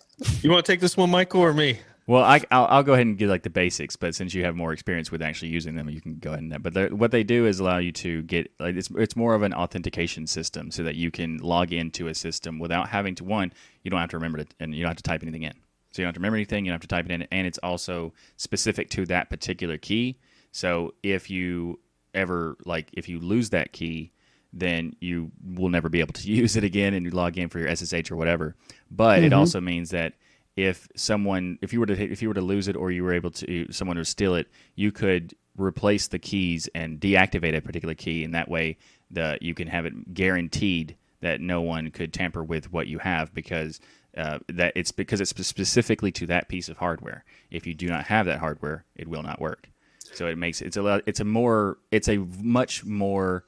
You 0.41 0.51
want 0.51 0.65
to 0.65 0.71
take 0.71 0.81
this 0.81 0.97
one, 0.97 1.09
Michael, 1.09 1.41
or 1.41 1.53
me? 1.53 1.79
Well, 2.07 2.23
I, 2.23 2.41
I'll, 2.51 2.65
I'll 2.65 2.83
go 2.83 2.93
ahead 2.93 3.07
and 3.07 3.17
give 3.17 3.29
like 3.29 3.43
the 3.43 3.49
basics, 3.49 3.95
but 3.95 4.15
since 4.15 4.33
you 4.33 4.43
have 4.43 4.55
more 4.55 4.73
experience 4.73 5.11
with 5.11 5.21
actually 5.21 5.49
using 5.49 5.75
them, 5.75 5.89
you 5.89 6.01
can 6.01 6.17
go 6.19 6.31
ahead 6.31 6.43
and. 6.43 6.63
But 6.63 6.93
what 6.93 7.11
they 7.11 7.23
do 7.23 7.45
is 7.45 7.59
allow 7.59 7.77
you 7.77 7.91
to 7.93 8.23
get 8.23 8.51
like 8.59 8.75
it's 8.75 8.89
it's 8.97 9.15
more 9.15 9.35
of 9.35 9.43
an 9.43 9.53
authentication 9.53 10.27
system, 10.27 10.71
so 10.71 10.83
that 10.83 10.95
you 10.95 11.11
can 11.11 11.37
log 11.37 11.71
into 11.71 12.07
a 12.07 12.15
system 12.15 12.59
without 12.59 12.89
having 12.89 13.15
to 13.15 13.23
one. 13.23 13.53
You 13.83 13.91
don't 13.91 13.99
have 13.99 14.09
to 14.09 14.17
remember 14.17 14.39
it, 14.39 14.53
and 14.59 14.73
you 14.75 14.81
don't 14.81 14.89
have 14.89 14.97
to 14.97 15.03
type 15.03 15.21
anything 15.23 15.43
in. 15.43 15.53
So 15.91 16.01
you 16.01 16.05
don't 16.05 16.09
have 16.09 16.15
to 16.15 16.19
remember 16.19 16.37
anything. 16.37 16.65
You 16.65 16.71
don't 16.71 16.75
have 16.75 16.81
to 16.81 16.87
type 16.87 17.05
it 17.05 17.11
in, 17.11 17.23
and 17.31 17.47
it's 17.47 17.57
also 17.59 18.13
specific 18.37 18.89
to 18.91 19.05
that 19.07 19.29
particular 19.29 19.77
key. 19.77 20.17
So 20.51 20.93
if 21.03 21.29
you 21.29 21.79
ever 22.13 22.57
like 22.65 22.89
if 22.93 23.09
you 23.09 23.19
lose 23.19 23.49
that 23.51 23.71
key, 23.71 24.11
then 24.53 24.95
you 24.99 25.31
will 25.43 25.69
never 25.69 25.89
be 25.89 25.99
able 25.99 26.13
to 26.13 26.27
use 26.31 26.55
it 26.55 26.63
again, 26.63 26.93
and 26.93 27.05
you 27.05 27.11
log 27.11 27.37
in 27.37 27.49
for 27.49 27.59
your 27.59 27.75
SSH 27.75 28.11
or 28.11 28.15
whatever. 28.15 28.55
But 28.91 29.19
it 29.19 29.31
mm-hmm. 29.31 29.39
also 29.39 29.61
means 29.61 29.89
that 29.91 30.13
if 30.55 30.87
someone 30.95 31.57
if 31.61 31.73
you 31.73 31.79
were 31.79 31.85
to 31.85 31.93
if 31.93 32.21
you 32.21 32.27
were 32.27 32.33
to 32.33 32.41
lose 32.41 32.67
it 32.67 32.75
or 32.75 32.91
you 32.91 33.03
were 33.03 33.13
able 33.13 33.31
to 33.31 33.71
someone 33.71 33.95
to 33.95 34.03
steal 34.03 34.35
it 34.35 34.47
you 34.75 34.91
could 34.91 35.33
replace 35.57 36.07
the 36.07 36.19
keys 36.19 36.67
and 36.75 36.99
deactivate 36.99 37.55
a 37.55 37.61
particular 37.61 37.93
key 37.93 38.23
and 38.23 38.33
that 38.33 38.49
way 38.49 38.77
the 39.11 39.37
you 39.41 39.53
can 39.53 39.67
have 39.67 39.85
it 39.85 40.13
guaranteed 40.13 40.95
that 41.21 41.41
no 41.41 41.61
one 41.61 41.91
could 41.91 42.13
tamper 42.13 42.43
with 42.43 42.71
what 42.71 42.87
you 42.87 42.99
have 42.99 43.33
because 43.33 43.79
uh, 44.17 44.39
that 44.47 44.73
it's 44.75 44.91
because 44.91 45.21
it's 45.21 45.35
specifically 45.45 46.11
to 46.11 46.25
that 46.27 46.47
piece 46.47 46.69
of 46.69 46.77
hardware 46.77 47.23
if 47.51 47.65
you 47.67 47.73
do 47.73 47.87
not 47.87 48.05
have 48.05 48.25
that 48.25 48.39
hardware 48.39 48.85
it 48.95 49.07
will 49.07 49.23
not 49.23 49.39
work 49.39 49.69
so 50.13 50.27
it 50.27 50.37
makes 50.37 50.61
it's 50.61 50.77
a 50.77 51.01
it's 51.05 51.19
a 51.19 51.25
more 51.25 51.77
it's 51.91 52.07
a 52.09 52.17
much 52.41 52.83
more 52.85 53.45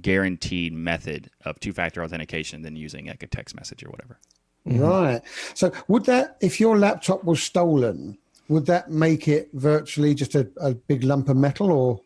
guaranteed 0.00 0.72
method 0.72 1.30
of 1.44 1.58
two-factor 1.60 2.02
authentication 2.02 2.62
than 2.62 2.76
using 2.76 3.06
like 3.06 3.22
a 3.22 3.26
text 3.26 3.54
message 3.54 3.82
or 3.84 3.90
whatever 3.90 4.18
Right. 4.66 5.22
So, 5.54 5.72
would 5.88 6.04
that, 6.04 6.36
if 6.40 6.60
your 6.60 6.78
laptop 6.78 7.24
was 7.24 7.42
stolen, 7.42 8.18
would 8.48 8.66
that 8.66 8.90
make 8.90 9.26
it 9.26 9.48
virtually 9.54 10.14
just 10.14 10.34
a, 10.34 10.50
a 10.60 10.74
big 10.74 11.02
lump 11.02 11.28
of 11.30 11.36
metal 11.38 11.72
or? 11.72 12.02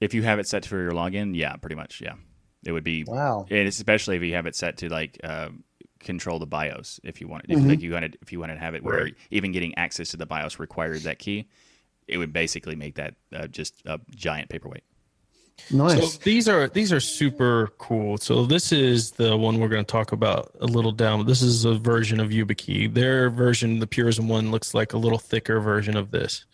If 0.00 0.14
you 0.14 0.22
have 0.22 0.38
it 0.38 0.48
set 0.48 0.64
for 0.64 0.80
your 0.80 0.92
login, 0.92 1.36
yeah, 1.36 1.56
pretty 1.56 1.76
much, 1.76 2.00
yeah. 2.00 2.14
It 2.64 2.72
would 2.72 2.84
be, 2.84 3.04
Wow. 3.04 3.46
and 3.50 3.68
especially 3.68 4.16
if 4.16 4.22
you 4.22 4.32
have 4.34 4.46
it 4.46 4.56
set 4.56 4.78
to 4.78 4.88
like 4.88 5.18
uh, 5.22 5.50
control 6.00 6.38
the 6.38 6.46
BIOS. 6.46 7.00
If 7.04 7.20
you 7.20 7.28
want, 7.28 7.46
if 7.48 7.64
like 7.64 7.80
you 7.80 7.92
wanted, 7.92 8.18
if 8.22 8.32
you 8.32 8.40
wanted 8.40 8.54
to 8.54 8.60
have 8.60 8.74
it 8.74 8.82
where 8.82 9.10
even 9.30 9.52
getting 9.52 9.76
access 9.76 10.08
to 10.10 10.16
the 10.16 10.26
BIOS 10.26 10.58
required 10.58 11.02
that 11.02 11.18
key, 11.18 11.46
it 12.08 12.18
would 12.18 12.32
basically 12.32 12.74
make 12.74 12.96
that 12.96 13.14
uh, 13.34 13.46
just 13.46 13.82
a 13.86 14.00
giant 14.14 14.48
paperweight. 14.48 14.82
Nice. 15.70 16.14
So 16.14 16.18
these 16.24 16.48
are 16.48 16.68
these 16.68 16.92
are 16.92 17.00
super 17.00 17.68
cool. 17.78 18.16
So 18.16 18.46
this 18.46 18.72
is 18.72 19.12
the 19.12 19.36
one 19.36 19.60
we're 19.60 19.68
going 19.68 19.84
to 19.84 19.90
talk 19.92 20.12
about 20.12 20.50
a 20.60 20.66
little 20.66 20.90
down. 20.92 21.26
This 21.26 21.42
is 21.42 21.64
a 21.64 21.74
version 21.74 22.18
of 22.18 22.30
YubiKey. 22.30 22.92
Their 22.92 23.30
version, 23.30 23.78
the 23.78 23.86
Purism 23.86 24.28
one, 24.28 24.50
looks 24.50 24.74
like 24.74 24.94
a 24.94 24.98
little 24.98 25.18
thicker 25.18 25.60
version 25.60 25.96
of 25.96 26.10
this. 26.10 26.46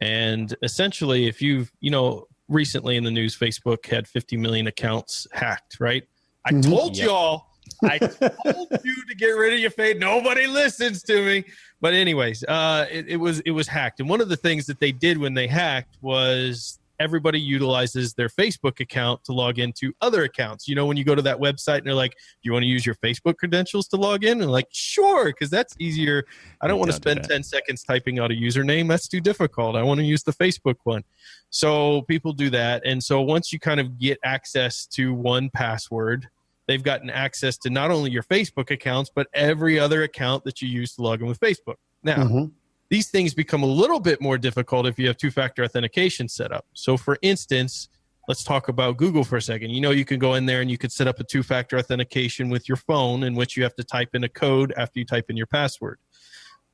And 0.00 0.54
essentially, 0.62 1.26
if 1.26 1.40
you've 1.42 1.72
you 1.80 1.90
know 1.90 2.26
recently 2.48 2.96
in 2.96 3.04
the 3.04 3.10
news, 3.10 3.36
Facebook 3.36 3.86
had 3.86 4.06
50 4.06 4.36
million 4.36 4.66
accounts 4.66 5.26
hacked. 5.32 5.78
Right? 5.80 6.04
I 6.44 6.52
told 6.60 6.96
Yep. 6.96 7.06
y'all. 7.06 7.46
I 7.82 7.98
told 7.98 8.68
you 8.84 9.04
to 9.08 9.14
get 9.16 9.28
rid 9.28 9.52
of 9.52 9.58
your 9.58 9.70
fade. 9.70 9.98
Nobody 9.98 10.46
listens 10.46 11.02
to 11.04 11.24
me. 11.24 11.44
But 11.80 11.94
anyways, 11.94 12.44
uh, 12.44 12.86
it, 12.90 13.08
it 13.08 13.16
was 13.16 13.40
it 13.40 13.50
was 13.50 13.66
hacked. 13.66 14.00
And 14.00 14.08
one 14.08 14.20
of 14.20 14.28
the 14.28 14.36
things 14.36 14.66
that 14.66 14.80
they 14.80 14.92
did 14.92 15.18
when 15.18 15.34
they 15.34 15.46
hacked 15.46 15.98
was 16.00 16.78
everybody 17.00 17.40
utilizes 17.40 18.14
their 18.14 18.28
Facebook 18.28 18.78
account 18.78 19.24
to 19.24 19.32
log 19.32 19.58
into 19.58 19.92
other 20.00 20.22
accounts. 20.22 20.68
You 20.68 20.76
know, 20.76 20.86
when 20.86 20.96
you 20.96 21.02
go 21.02 21.16
to 21.16 21.22
that 21.22 21.38
website 21.38 21.78
and 21.78 21.86
they're 21.86 21.94
like, 21.94 22.12
"Do 22.12 22.16
you 22.42 22.52
want 22.52 22.62
to 22.62 22.68
use 22.68 22.86
your 22.86 22.94
Facebook 22.96 23.36
credentials 23.36 23.88
to 23.88 23.96
log 23.96 24.24
in?" 24.24 24.40
And 24.40 24.50
like, 24.50 24.68
"Sure," 24.70 25.26
because 25.26 25.50
that's 25.50 25.74
easier. 25.80 26.24
I 26.60 26.68
don't 26.68 26.78
want 26.78 26.92
to 26.92 26.98
do 27.00 27.10
spend 27.10 27.24
10 27.24 27.42
seconds 27.42 27.82
typing 27.82 28.20
out 28.20 28.30
a 28.30 28.34
username. 28.34 28.88
That's 28.88 29.08
too 29.08 29.20
difficult. 29.20 29.74
I 29.74 29.82
want 29.82 29.98
to 29.98 30.06
use 30.06 30.22
the 30.22 30.32
Facebook 30.32 30.76
one. 30.84 31.02
So 31.50 32.02
people 32.02 32.32
do 32.32 32.48
that. 32.50 32.82
And 32.86 33.02
so 33.02 33.20
once 33.20 33.52
you 33.52 33.58
kind 33.58 33.80
of 33.80 33.98
get 33.98 34.18
access 34.24 34.86
to 34.86 35.12
one 35.12 35.50
password, 35.50 36.28
they've 36.68 36.82
gotten 36.82 37.10
access 37.10 37.56
to 37.58 37.70
not 37.70 37.90
only 37.90 38.10
your 38.10 38.22
Facebook 38.22 38.70
accounts, 38.70 39.10
but 39.14 39.26
every 39.34 39.78
other 39.78 40.02
account 40.02 40.44
that 40.44 40.62
you 40.62 40.68
use 40.68 40.94
to 40.94 41.02
log 41.02 41.20
in 41.20 41.26
with 41.26 41.40
Facebook. 41.40 41.76
Now, 42.02 42.24
Mhm. 42.24 42.52
these 42.88 43.08
things 43.08 43.34
become 43.34 43.62
a 43.62 43.66
little 43.66 44.00
bit 44.00 44.20
more 44.20 44.38
difficult 44.38 44.86
if 44.86 44.98
you 44.98 45.06
have 45.06 45.16
two 45.16 45.30
factor 45.30 45.64
authentication 45.64 46.28
set 46.28 46.52
up. 46.52 46.66
So, 46.72 46.96
for 46.96 47.18
instance, 47.22 47.88
let's 48.28 48.44
talk 48.44 48.68
about 48.68 48.96
Google 48.98 49.24
for 49.24 49.36
a 49.36 49.42
second. 49.42 49.70
You 49.70 49.80
know, 49.80 49.90
you 49.90 50.04
can 50.04 50.18
go 50.18 50.34
in 50.34 50.46
there 50.46 50.60
and 50.60 50.70
you 50.70 50.78
could 50.78 50.92
set 50.92 51.08
up 51.08 51.18
a 51.18 51.24
two 51.24 51.42
factor 51.42 51.76
authentication 51.78 52.48
with 52.48 52.68
your 52.68 52.76
phone 52.76 53.24
in 53.24 53.34
which 53.34 53.56
you 53.56 53.62
have 53.64 53.74
to 53.76 53.84
type 53.84 54.10
in 54.14 54.24
a 54.24 54.28
code 54.28 54.72
after 54.76 55.00
you 55.00 55.04
type 55.04 55.28
in 55.28 55.36
your 55.36 55.46
password. 55.46 55.98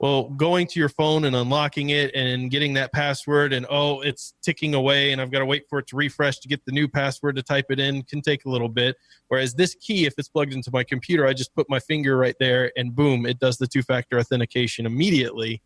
Well, 0.01 0.29
going 0.31 0.69
to 0.69 0.79
your 0.79 0.89
phone 0.89 1.25
and 1.25 1.35
unlocking 1.35 1.91
it 1.91 2.15
and 2.15 2.53
getting 2.53 2.73
that 2.75 2.93
password, 2.93 3.53
and 3.53 3.67
oh, 3.69 4.01
it's 4.03 4.35
ticking 4.43 4.75
away, 4.75 5.11
and 5.11 5.21
I've 5.21 5.33
got 5.33 5.41
to 5.41 5.45
wait 5.45 5.65
for 5.69 5.81
it 5.81 5.89
to 5.89 5.97
refresh 5.97 6.39
to 6.39 6.49
get 6.49 6.65
the 6.67 6.71
new 6.71 6.87
password 6.87 7.35
to 7.35 7.43
type 7.43 7.67
it 7.71 7.81
in 7.81 8.05
can 8.05 8.23
take 8.23 8.45
a 8.45 8.49
little 8.49 8.69
bit. 8.69 8.97
Whereas 9.27 9.55
this 9.55 9.75
key, 9.75 10.07
if 10.07 10.15
it's 10.17 10.29
plugged 10.29 10.53
into 10.53 10.71
my 10.73 10.85
computer, 10.85 11.27
I 11.27 11.33
just 11.33 11.53
put 11.53 11.69
my 11.69 11.81
finger 11.81 12.17
right 12.17 12.37
there, 12.39 12.71
and 12.77 12.95
boom, 12.95 13.27
it 13.27 13.41
does 13.41 13.59
the 13.59 13.67
two 13.67 13.83
factor 13.83 14.21
authentication 14.21 14.87
immediately 14.87 15.61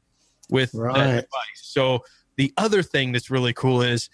with 0.48 0.72
Right. 0.72 0.94
that 0.94 1.10
device. 1.10 1.60
So 1.60 2.02
the 2.36 2.54
other 2.56 2.82
thing 2.82 3.12
that's 3.12 3.30
really 3.30 3.52
cool 3.52 3.82
is, 3.82 4.08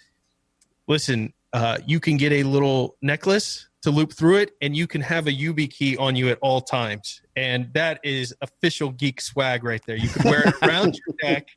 listen, 0.89 1.33
uh, 1.53 1.77
you 1.87 2.01
can 2.01 2.17
get 2.17 2.33
a 2.33 2.43
little 2.43 2.97
necklace 3.01 3.68
to 3.81 3.91
loop 3.91 4.13
through 4.13 4.37
it, 4.37 4.51
and 4.61 4.75
you 4.75 4.87
can 4.87 5.01
have 5.01 5.27
a 5.27 5.31
YubiKey 5.31 5.99
on 5.99 6.15
you 6.15 6.29
at 6.29 6.37
all 6.41 6.59
times, 6.61 7.21
and 7.35 7.69
that 7.73 7.99
is 8.03 8.33
official 8.41 8.89
geek 8.91 9.21
swag 9.21 9.63
right 9.63 9.81
there. 9.87 9.95
You 9.95 10.09
can 10.09 10.29
wear 10.29 10.47
it 10.49 10.53
around 10.63 10.99
your 11.07 11.15
neck 11.23 11.47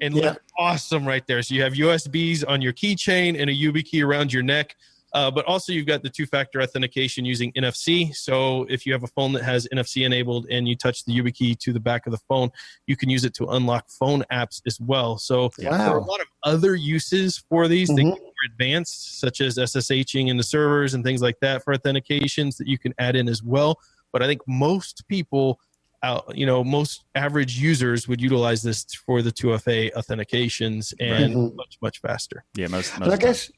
and 0.00 0.14
Yeah. 0.14 0.30
look 0.30 0.42
awesome 0.58 1.06
right 1.06 1.24
there. 1.26 1.40
So 1.42 1.54
you 1.54 1.62
have 1.62 1.74
USBs 1.74 2.44
on 2.48 2.60
your 2.62 2.72
keychain 2.72 3.40
and 3.40 3.48
a 3.50 3.54
YubiKey 3.54 4.04
around 4.04 4.32
your 4.32 4.42
neck. 4.42 4.74
Uh, 5.14 5.30
but 5.30 5.44
also, 5.46 5.72
you've 5.72 5.86
got 5.86 6.02
the 6.02 6.08
two 6.10 6.26
factor 6.26 6.60
authentication 6.60 7.24
using 7.24 7.50
NFC. 7.52 8.14
So, 8.14 8.64
if 8.68 8.84
you 8.84 8.92
have 8.92 9.04
a 9.04 9.08
phone 9.08 9.32
that 9.32 9.42
has 9.42 9.66
NFC 9.72 10.04
enabled 10.04 10.46
and 10.50 10.68
you 10.68 10.76
touch 10.76 11.04
the 11.04 11.12
YubiKey 11.18 11.58
to 11.60 11.72
the 11.72 11.80
back 11.80 12.06
of 12.06 12.12
the 12.12 12.18
phone, 12.28 12.50
you 12.86 12.96
can 12.96 13.08
use 13.08 13.24
it 13.24 13.32
to 13.34 13.46
unlock 13.46 13.88
phone 13.88 14.22
apps 14.30 14.60
as 14.66 14.78
well. 14.80 15.16
So, 15.16 15.50
there 15.58 15.72
are 15.72 15.98
a 15.98 16.04
lot 16.04 16.20
of 16.20 16.26
other 16.42 16.74
uses 16.74 17.38
for 17.48 17.68
these 17.68 17.88
that 17.88 17.94
Mhm. 18.02 18.12
get 18.12 18.22
more 18.22 18.32
advanced, 18.46 19.18
such 19.18 19.40
as 19.40 19.56
SSHing 19.56 20.28
in 20.28 20.36
the 20.36 20.42
servers 20.42 20.94
and 20.94 21.02
things 21.02 21.22
like 21.22 21.40
that 21.40 21.64
for 21.64 21.74
authentications 21.74 22.56
that 22.58 22.66
you 22.68 22.78
can 22.78 22.92
add 22.98 23.16
in 23.16 23.28
as 23.28 23.42
well. 23.42 23.80
But 24.12 24.22
I 24.22 24.26
think 24.26 24.42
most 24.46 25.04
people, 25.08 25.58
uh, 26.02 26.20
you 26.34 26.44
know, 26.46 26.62
most 26.62 27.04
average 27.14 27.58
users 27.58 28.06
would 28.08 28.20
utilize 28.20 28.62
this 28.62 28.84
for 29.06 29.22
the 29.22 29.32
2FA 29.32 29.90
authentications 29.96 30.92
and 31.00 31.34
Right. 31.34 31.54
much, 31.54 31.78
much 31.82 31.98
faster. 32.00 32.44
Yeah, 32.54 32.68
most. 32.68 32.92
most 32.98 33.06
And 33.06 33.10
I 33.10 33.14
of 33.14 33.20
time. 33.20 33.28
guess 33.30 33.50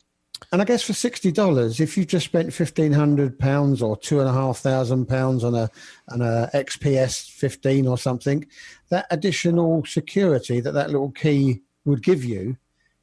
And 0.52 0.60
I 0.60 0.64
guess 0.64 0.82
for 0.82 0.92
sixty 0.92 1.30
dollars, 1.30 1.80
if 1.80 1.96
you 1.96 2.04
just 2.04 2.26
spent 2.26 2.52
fifteen 2.52 2.92
hundred 2.92 3.38
pounds 3.38 3.82
or 3.82 3.96
two 3.96 4.20
and 4.20 4.28
a 4.28 4.32
half 4.32 4.58
thousand 4.58 5.06
pounds 5.06 5.44
on 5.44 5.54
a 5.54 5.70
on 6.08 6.22
a 6.22 6.50
XPS 6.54 7.30
fifteen 7.30 7.86
or 7.86 7.98
something, 7.98 8.46
that 8.88 9.06
additional 9.10 9.84
security 9.84 10.60
that 10.60 10.72
that 10.72 10.90
little 10.90 11.10
key 11.10 11.62
would 11.84 12.02
give 12.02 12.24
you 12.24 12.56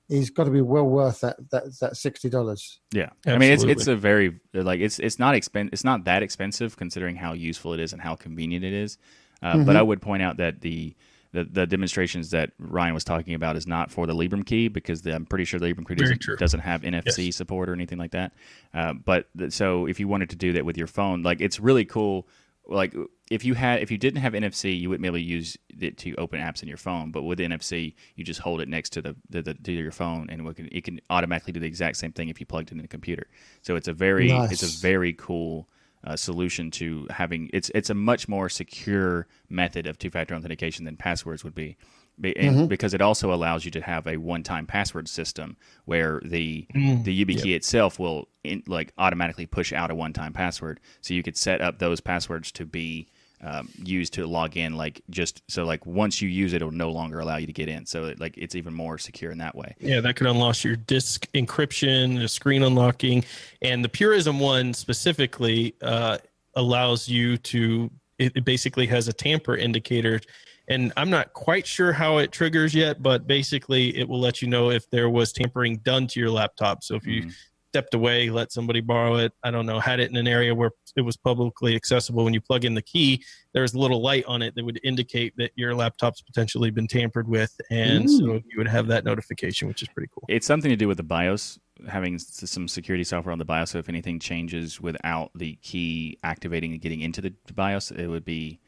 is 0.09 0.29
got 0.29 0.45
to 0.45 0.51
be 0.51 0.61
well 0.61 0.85
worth 0.87 1.21
that 1.21 1.37
that, 1.51 1.79
that 1.79 1.97
sixty 1.97 2.29
dollars. 2.29 2.79
Yeah, 2.91 3.09
I 3.25 3.37
mean 3.37 3.51
it's 3.51 3.63
it's 3.63 3.87
a 3.87 3.95
very 3.95 4.39
like 4.53 4.79
it's 4.79 4.99
it's 4.99 5.19
not 5.19 5.35
expen- 5.35 5.69
it's 5.71 5.83
not 5.83 6.05
that 6.05 6.23
expensive 6.23 6.75
considering 6.75 7.15
how 7.15 7.33
useful 7.33 7.73
it 7.73 7.79
is 7.79 7.93
and 7.93 8.01
how 8.01 8.15
convenient 8.15 8.65
it 8.65 8.73
is. 8.73 8.97
Uh, 9.41 9.63
But 9.63 9.75
I 9.75 9.81
would 9.81 10.01
point 10.01 10.23
out 10.23 10.37
that 10.37 10.61
the, 10.61 10.95
the 11.31 11.43
the 11.43 11.67
demonstrations 11.67 12.31
that 12.31 12.51
Ryan 12.59 12.93
was 12.93 13.03
talking 13.03 13.33
about 13.33 13.55
is 13.55 13.67
not 13.67 13.91
for 13.91 14.07
the 14.07 14.13
Librem 14.13 14.45
key 14.45 14.67
because 14.67 15.01
the, 15.01 15.13
I'm 15.13 15.25
pretty 15.25 15.45
sure 15.45 15.59
the 15.59 15.67
Librem 15.67 15.87
key 15.87 15.95
Very 15.95 16.15
doesn't, 16.15 16.39
doesn't 16.39 16.59
have 16.61 16.81
NFC 16.81 17.25
Yes. 17.27 17.35
support 17.35 17.69
or 17.69 17.73
anything 17.73 17.97
like 17.97 18.11
that. 18.11 18.33
Uh, 18.73 18.93
but 18.93 19.27
th- 19.37 19.51
so 19.51 19.85
if 19.85 19.99
you 19.99 20.07
wanted 20.07 20.29
to 20.31 20.35
do 20.35 20.53
that 20.53 20.65
with 20.65 20.77
your 20.77 20.87
phone, 20.87 21.23
like 21.23 21.41
it's 21.41 21.59
really 21.59 21.85
cool. 21.85 22.27
Like 22.69 22.93
if 23.31 23.45
you 23.45 23.53
had 23.53 23.81
if 23.81 23.91
you 23.91 23.97
didn't 23.97 24.21
have 24.21 24.33
NFC, 24.33 24.77
you 24.77 24.89
wouldn't 24.89 25.01
be 25.03 25.07
able 25.07 25.17
to 25.17 25.23
use 25.23 25.57
it 25.79 25.97
to 25.99 26.15
open 26.15 26.41
apps 26.41 26.61
in 26.61 26.67
your 26.67 26.77
phone. 26.77 27.11
But 27.11 27.23
with 27.23 27.39
NFC, 27.39 27.93
you 28.15 28.25
just 28.25 28.41
hold 28.41 28.59
it 28.59 28.67
next 28.67 28.89
to 28.91 29.01
the, 29.01 29.15
the, 29.29 29.41
the 29.41 29.53
to 29.53 29.71
your 29.71 29.91
phone, 29.91 30.29
and 30.29 30.45
it 30.45 30.55
can, 30.55 30.69
it 30.71 30.83
can 30.83 30.99
automatically 31.09 31.53
do 31.53 31.59
the 31.61 31.65
exact 31.67 31.95
same 31.97 32.11
thing 32.11 32.27
if 32.29 32.39
you 32.39 32.45
plugged 32.45 32.71
it 32.71 32.77
in 32.77 32.83
a 32.83 32.87
computer. 32.87 33.27
So 33.61 33.75
it's 33.77 33.87
a 33.87 33.93
very 33.93 34.27
it's 34.51 34.63
a 34.63 34.81
very 34.81 35.13
cool 35.13 35.69
uh, 36.03 36.15
solution 36.15 36.71
to 36.71 37.07
having 37.09 37.49
it's 37.53 37.69
it's 37.75 37.89
a 37.89 37.93
much 37.93 38.27
more 38.27 38.49
secure 38.49 39.27
method 39.49 39.87
of 39.87 39.97
two 39.97 40.09
factor 40.09 40.35
authentication 40.35 40.85
than 40.85 40.95
passwords 40.97 41.43
would 41.43 41.55
be. 41.55 41.77
Be- 42.19 42.35
and 42.35 42.55
Because 42.67 42.95
it 42.95 43.01
also 43.01 43.31
allows 43.31 43.63
you 43.63 43.69
to 43.71 43.81
have 43.81 44.07
a 44.07 44.17
one-time 44.17 44.65
password 44.65 45.07
system 45.07 45.55
where 45.85 46.19
the 46.25 46.67
the 47.03 47.25
YubiKey 47.25 47.55
itself 47.55 47.99
will 47.99 48.27
in, 48.43 48.63
like 48.67 48.91
automatically 48.97 49.45
push 49.45 49.71
out 49.71 49.91
a 49.91 49.95
one-time 49.95 50.33
password, 50.33 50.79
so 51.01 51.13
you 51.13 51.21
could 51.21 51.37
set 51.37 51.61
up 51.61 51.77
those 51.77 52.01
passwords 52.01 52.51
to 52.53 52.65
be 52.65 53.07
um, 53.41 53.69
used 53.83 54.13
to 54.13 54.25
log 54.25 54.57
in. 54.57 54.75
Like 54.75 55.01
just 55.09 55.41
so, 55.47 55.63
like 55.63 55.85
once 55.85 56.21
you 56.21 56.29
use 56.29 56.53
it, 56.53 56.57
it'll 56.57 56.71
no 56.71 56.91
longer 56.91 57.19
allow 57.19 57.37
you 57.37 57.47
to 57.47 57.53
get 57.53 57.69
in. 57.69 57.85
So 57.85 58.05
it, 58.05 58.19
like 58.19 58.37
it's 58.37 58.55
even 58.55 58.73
more 58.73 58.97
secure 58.97 59.31
in 59.31 59.37
that 59.39 59.55
way. 59.55 59.75
Yeah, 59.79 60.01
that 60.01 60.15
could 60.15 60.27
unlock 60.27 60.63
your 60.63 60.75
disk 60.75 61.27
encryption, 61.33 62.19
the 62.19 62.27
screen 62.27 62.63
unlocking, 62.63 63.23
and 63.61 63.83
the 63.83 63.89
Purism 63.89 64.39
one 64.39 64.73
specifically 64.73 65.75
uh, 65.81 66.17
allows 66.55 67.07
you 67.07 67.37
to. 67.37 67.91
It, 68.17 68.33
it 68.35 68.45
basically 68.45 68.87
has 68.87 69.07
a 69.07 69.13
tamper 69.13 69.55
indicator, 69.55 70.19
and 70.67 70.91
I'm 70.97 71.11
not 71.11 71.33
quite 71.33 71.67
sure 71.67 71.93
how 71.93 72.17
it 72.17 72.31
triggers 72.31 72.73
yet, 72.73 73.03
but 73.03 73.27
basically 73.27 73.95
it 73.95 74.09
will 74.09 74.19
let 74.19 74.41
you 74.41 74.47
know 74.47 74.71
if 74.71 74.89
there 74.89 75.09
was 75.09 75.31
tampering 75.31 75.77
done 75.77 76.07
to 76.07 76.19
your 76.19 76.31
laptop. 76.31 76.83
So 76.83 76.95
if 76.95 77.05
you 77.05 77.29
stepped 77.77 77.93
away, 77.93 78.31
let 78.31 78.51
somebody 78.51 78.81
borrow 78.81 79.17
it, 79.17 79.31
I 79.43 79.51
don't 79.51 79.67
know, 79.67 79.79
had 79.79 79.99
it 79.99 80.09
in 80.09 80.17
an 80.17 80.27
area 80.27 80.55
where 80.55 80.71
it 80.95 81.01
was 81.01 81.15
publicly 81.15 81.75
accessible, 81.75 82.23
when 82.23 82.33
you 82.33 82.41
plug 82.41 82.65
in 82.65 82.73
the 82.73 82.81
key, 82.81 83.23
there's 83.53 83.75
a 83.75 83.77
little 83.79 84.01
light 84.01 84.25
on 84.25 84.41
it 84.41 84.55
that 84.55 84.65
would 84.65 84.79
indicate 84.83 85.35
that 85.37 85.51
your 85.55 85.75
laptop's 85.75 86.21
potentially 86.21 86.71
been 86.71 86.87
tampered 86.87 87.27
with, 87.27 87.55
and 87.69 88.09
so 88.09 88.41
you 88.49 88.57
would 88.57 88.67
have 88.67 88.87
that 88.87 89.05
notification, 89.05 89.67
which 89.67 89.83
is 89.83 89.89
pretty 89.89 90.09
cool. 90.11 90.23
It's 90.27 90.47
something 90.47 90.71
to 90.71 90.75
do 90.75 90.87
with 90.87 90.97
the 90.97 91.03
BIOS, 91.03 91.59
having 91.87 92.17
some 92.17 92.67
security 92.67 93.03
software 93.03 93.31
on 93.31 93.37
the 93.37 93.45
BIOS. 93.45 93.69
So 93.69 93.77
if 93.77 93.89
anything 93.89 94.17
changes 94.19 94.81
without 94.81 95.29
the 95.35 95.55
key 95.61 96.17
activating 96.23 96.71
and 96.71 96.81
getting 96.81 97.01
into 97.01 97.21
the 97.21 97.33
BIOS, 97.53 97.91
it 97.91 98.07
would 98.07 98.25
be 98.25 98.59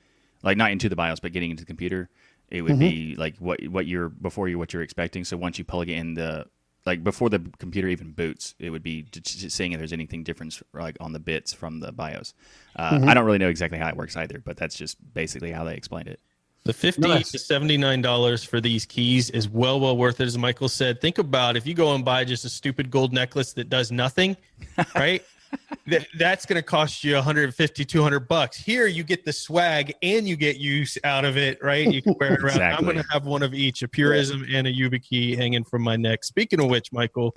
like 0.44 0.56
not 0.56 0.70
into 0.70 0.88
the 0.88 0.96
BIOS, 0.96 1.20
but 1.20 1.32
getting 1.32 1.50
into 1.50 1.64
the 1.64 1.68
computer. 1.68 2.10
It 2.50 2.62
would 2.62 2.74
mm-hmm. 2.74 2.80
be 2.80 3.16
like 3.16 3.38
what 3.38 3.60
what 3.68 3.88
you're 3.88 4.10
before 4.10 4.48
you 4.50 4.60
what 4.60 4.72
you're 4.72 4.84
expecting. 4.84 5.24
So 5.24 5.36
once 5.36 5.58
you 5.58 5.64
plug 5.64 5.90
it 5.90 5.94
in 5.94 6.14
the 6.14 6.46
like 6.86 7.04
before 7.04 7.30
the 7.30 7.40
computer 7.60 7.88
even 7.88 8.12
boots, 8.12 8.56
it 8.60 8.70
would 8.70 8.84
be 8.84 9.04
j- 9.04 9.20
j- 9.22 9.50
seeing 9.50 9.74
if 9.74 9.80
there's 9.80 9.94
anything 9.94 10.24
different 10.24 10.60
like 10.74 10.98
on 11.00 11.14
the 11.14 11.20
bits 11.20 11.54
from 11.54 11.80
the 11.80 11.92
BIOS. 11.92 12.34
Uh, 12.76 13.02
I 13.06 13.14
don't 13.14 13.26
really 13.26 13.38
know 13.38 13.50
exactly 13.50 13.78
how 13.78 13.90
it 13.90 13.96
works 13.98 14.16
either, 14.18 14.40
but 14.40 14.58
that's 14.58 14.76
just 14.76 14.98
basically 15.14 15.52
how 15.52 15.64
they 15.64 15.76
explained 15.76 16.08
it. 16.08 16.20
The 16.66 16.74
fifty 16.74 17.02
Nice. 17.08 17.32
to 17.32 17.40
seventy 17.40 17.78
nine 17.78 18.02
dollars 18.02 18.44
for 18.44 18.60
these 18.60 18.86
keys 18.86 19.30
is 19.30 19.48
well 19.50 19.80
well 19.80 19.98
worth 19.98 20.20
it. 20.20 20.26
As 20.26 20.38
Michael 20.38 20.70
said, 20.70 21.00
think 21.02 21.18
about 21.18 21.56
if 21.56 21.66
you 21.66 21.74
go 21.74 21.96
and 21.96 22.04
buy 22.04 22.24
just 22.26 22.44
a 22.46 22.50
stupid 22.50 22.92
gold 22.92 23.14
necklace 23.14 23.54
that 23.54 23.70
does 23.70 23.92
nothing, 23.92 24.36
right? 24.96 25.24
That, 25.88 26.08
that's 26.18 26.46
going 26.46 26.56
to 26.58 26.64
cost 26.64 27.04
you 27.04 27.16
150 27.16 27.86
200 27.86 28.20
bucks 28.28 28.58
here 28.58 28.86
you 28.88 29.04
get 29.04 29.26
the 29.26 29.34
swag 29.34 29.94
and 30.04 30.28
you 30.28 30.36
get 30.36 30.58
use 30.58 30.98
out 31.04 31.26
of 31.26 31.38
it 31.38 31.58
right 31.64 31.92
you 31.92 32.02
can 32.02 32.16
wear 32.20 32.34
it 32.36 32.44
around 32.44 32.62
i'm 32.62 32.84
going 32.84 32.96
to 32.98 33.06
have 33.10 33.26
one 33.26 33.42
of 33.44 33.54
each 33.54 33.82
a 33.82 33.88
purism 33.88 34.46
and 34.54 34.68
a 34.68 34.74
YubiKey 34.74 35.36
hanging 35.38 35.64
from 35.64 35.82
my 35.82 35.96
neck 35.96 36.24
speaking 36.24 36.60
of 36.62 36.70
which 36.70 36.92
michael 36.92 37.36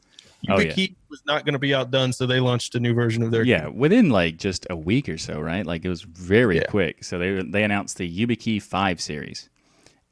Oh, 0.49 0.59
yeah. 0.59 0.73
YubiKey 0.73 0.97
was 1.09 1.23
not 1.25 1.45
going 1.45 1.53
to 1.53 1.61
be 1.61 1.73
outdone 1.73 2.13
so 2.13 2.27
they 2.27 2.41
launched 2.41 2.75
a 2.75 2.81
new 2.81 2.95
version 2.95 3.23
of 3.23 3.31
their 3.31 3.45
Yeah, 3.45 3.69
within 3.69 4.11
like 4.11 4.39
just 4.39 4.67
a 4.71 4.77
week 4.77 5.09
or 5.09 5.17
so, 5.17 5.41
right? 5.41 5.65
Like 5.65 5.85
it 5.85 5.89
was 5.89 6.03
very 6.03 6.57
Yeah. 6.57 6.65
quick. 6.65 7.05
So 7.05 7.17
they 7.17 7.43
they 7.43 7.63
announced 7.63 7.97
the 7.97 8.11
YubiKey 8.27 8.61
Five 8.61 9.01
series, 9.01 9.49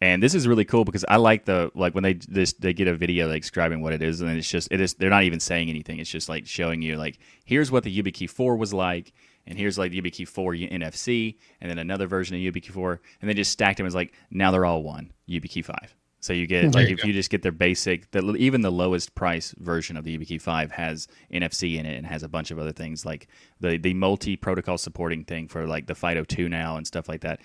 and 0.01 0.23
this 0.23 0.35
is 0.35 0.49
really 0.49 0.65
cool 0.65 0.85
because 0.85 1.05
I 1.09 1.17
like 1.17 1.45
the 1.45 1.71
like 1.75 1.95
when 1.95 2.03
they 2.03 2.15
this 2.15 2.55
they 2.55 2.73
get 2.73 2.89
a 2.89 2.95
video 2.95 3.29
like 3.29 3.43
describing 3.43 3.83
what 3.83 3.93
it 3.93 4.03
is, 4.03 4.21
and 4.21 4.31
it's 4.31 4.49
just 4.49 4.69
it 4.71 4.81
is 4.81 4.95
they're 4.95 5.11
not 5.11 5.25
even 5.25 5.41
saying 5.41 5.69
anything. 5.69 5.99
It's 5.99 6.11
just 6.11 6.29
like 6.29 6.47
showing 6.47 6.81
you 6.81 6.97
like 6.97 7.19
here's 7.45 7.71
what 7.71 7.85
the 7.85 8.03
YubiKey 8.03 8.29
Four 8.29 8.57
was 8.57 8.73
like, 8.73 9.13
and 9.47 9.59
here's 9.59 9.79
like 9.79 9.93
the 9.93 10.01
YubiKey 10.01 10.27
Four 10.27 10.55
NFC, 10.55 11.37
and 11.61 11.71
then 11.71 11.79
another 11.79 12.07
version 12.07 12.35
of 12.35 12.41
YubiKey 12.41 12.73
Four, 12.73 13.01
and 13.21 13.29
they 13.29 13.35
just 13.35 13.53
stacked 13.53 13.77
them 13.77 13.87
as 13.87 13.95
like 13.95 14.15
now 14.31 14.51
they're 14.51 14.65
all 14.65 14.83
one 14.83 15.13
YubiKey 15.29 15.65
Five. 15.65 15.95
So 16.21 16.35
you 16.35 16.47
get 16.47 16.67
hmm. 16.67 16.71
like 16.71 16.89
you 16.89 16.95
if 16.95 17.05
you 17.05 17.13
just 17.13 17.31
get 17.31 17.43
their 17.43 17.53
basic, 17.53 18.11
the, 18.11 18.35
even 18.37 18.61
the 18.61 18.71
lowest 18.71 19.15
price 19.15 19.55
version 19.59 19.97
of 19.97 20.05
the 20.05 20.17
YubiKey 20.17 20.41
Five 20.41 20.71
has 20.73 21.09
NFC 21.33 21.79
in 21.79 21.87
it 21.87 21.97
and 21.97 22.07
has 22.07 22.23
a 22.23 22.29
bunch 22.29 22.51
of 22.51 22.59
other 22.59 22.73
things 22.73 23.05
like 23.05 23.29
the 23.59 23.79
the 23.79 23.95
multi 23.95 24.37
protocol 24.37 24.79
supporting 24.79 25.25
thing 25.25 25.49
for 25.49 25.67
like 25.67 25.87
the 25.87 25.95
Fido 25.95 26.25
two 26.25 26.49
now 26.49 26.77
and 26.77 26.87
stuff 26.87 27.09
like 27.09 27.23
that. 27.23 27.41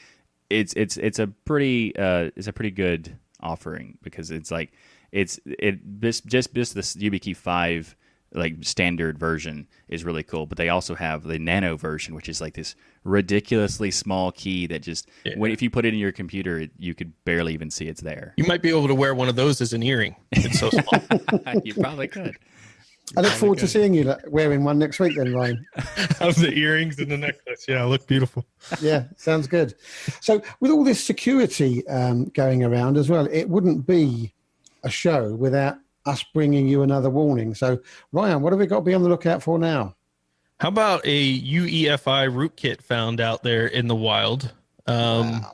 It's 0.50 0.74
it's 0.74 0.98
it's 0.98 1.20
a 1.20 1.28
pretty 1.28 1.96
uh 1.98 2.32
it's 2.36 2.48
a 2.48 2.54
pretty 2.54 2.72
good 2.72 3.18
offering 3.42 3.98
because 4.02 4.32
it's 4.32 4.52
like 4.52 4.72
it's 5.12 5.40
it 5.46 5.80
this 6.02 6.22
just 6.22 6.54
just 6.54 6.76
this 6.76 6.96
YubiKey 6.96 7.36
Five 7.36 7.96
like 8.34 8.56
standard 8.62 9.18
version 9.18 9.68
is 9.88 10.04
really 10.04 10.24
cool, 10.24 10.46
but 10.46 10.58
they 10.58 10.70
also 10.70 10.94
have 10.94 11.24
the 11.24 11.40
Nano 11.40 11.78
version, 11.78 12.16
which 12.16 12.28
is 12.28 12.42
like 12.42 12.54
this 12.54 12.76
ridiculously 13.04 13.92
small 13.92 14.32
key 14.32 14.68
that 14.68 14.82
just 14.82 15.08
when 15.38 15.52
if 15.52 15.62
you 15.62 15.70
put 15.70 15.86
it 15.86 15.94
in 15.94 16.00
your 16.00 16.12
computer, 16.12 16.60
it, 16.60 16.72
you 16.78 16.94
could 16.94 17.14
barely 17.24 17.54
even 17.54 17.72
see 17.72 17.88
it's 17.88 18.02
there. 18.02 18.34
you 18.38 18.44
might 18.46 18.62
be 18.62 18.70
able 18.70 18.88
to 18.88 18.96
wear 18.96 19.16
one 19.16 19.30
of 19.30 19.36
those 19.36 19.62
as 19.62 19.74
an 19.74 19.84
earring 19.84 20.16
it's 20.32 20.60
so 20.60 20.70
small 20.70 21.02
you 21.64 21.74
probably 21.74 22.08
could. 22.08 22.36
I 23.16 23.22
look 23.22 23.32
forward 23.34 23.60
to 23.60 23.68
seeing 23.68 23.94
you 23.94 24.16
wearing 24.28 24.64
one 24.64 24.80
next 24.80 25.00
week, 25.00 25.16
then, 25.16 25.34
Ryan. 25.34 25.66
of 26.20 26.36
the 26.36 26.52
earrings 26.56 26.98
and 27.00 27.12
the 27.12 27.18
necklace 27.18 27.66
yeah 27.68 27.84
I 27.84 27.86
look 27.86 28.08
beautiful 28.08 28.46
yeah, 28.82 29.06
sounds 29.18 29.48
good. 29.48 29.76
So, 30.22 30.42
with 30.60 30.72
all 30.72 30.84
this 30.84 31.04
security 31.04 31.88
um, 31.88 32.26
going 32.26 32.64
around 32.64 32.98
as 32.98 33.10
well, 33.10 33.28
it 33.32 33.50
wouldn't 33.50 33.86
be 33.86 34.34
a 34.84 34.90
show 34.90 35.34
without 35.36 35.78
us 36.06 36.24
bringing 36.34 36.68
you 36.68 36.84
another 36.84 37.10
warning. 37.10 37.56
So, 37.56 37.80
Ryan, 38.12 38.42
what 38.42 38.54
have 38.54 38.60
we 38.60 38.68
got 38.68 38.78
to 38.78 38.82
be 38.82 38.94
on 38.94 39.04
the 39.04 39.10
lookout 39.10 39.44
for 39.44 39.58
now? 39.58 39.96
How 40.60 40.70
about 40.70 41.02
a 41.04 41.42
UEFI 41.42 42.30
rootkit 42.30 42.82
found 42.82 43.20
out 43.20 43.44
there 43.44 43.68
in 43.68 43.88
the 43.88 43.96
wild? 43.96 44.54
Um, 44.88 45.46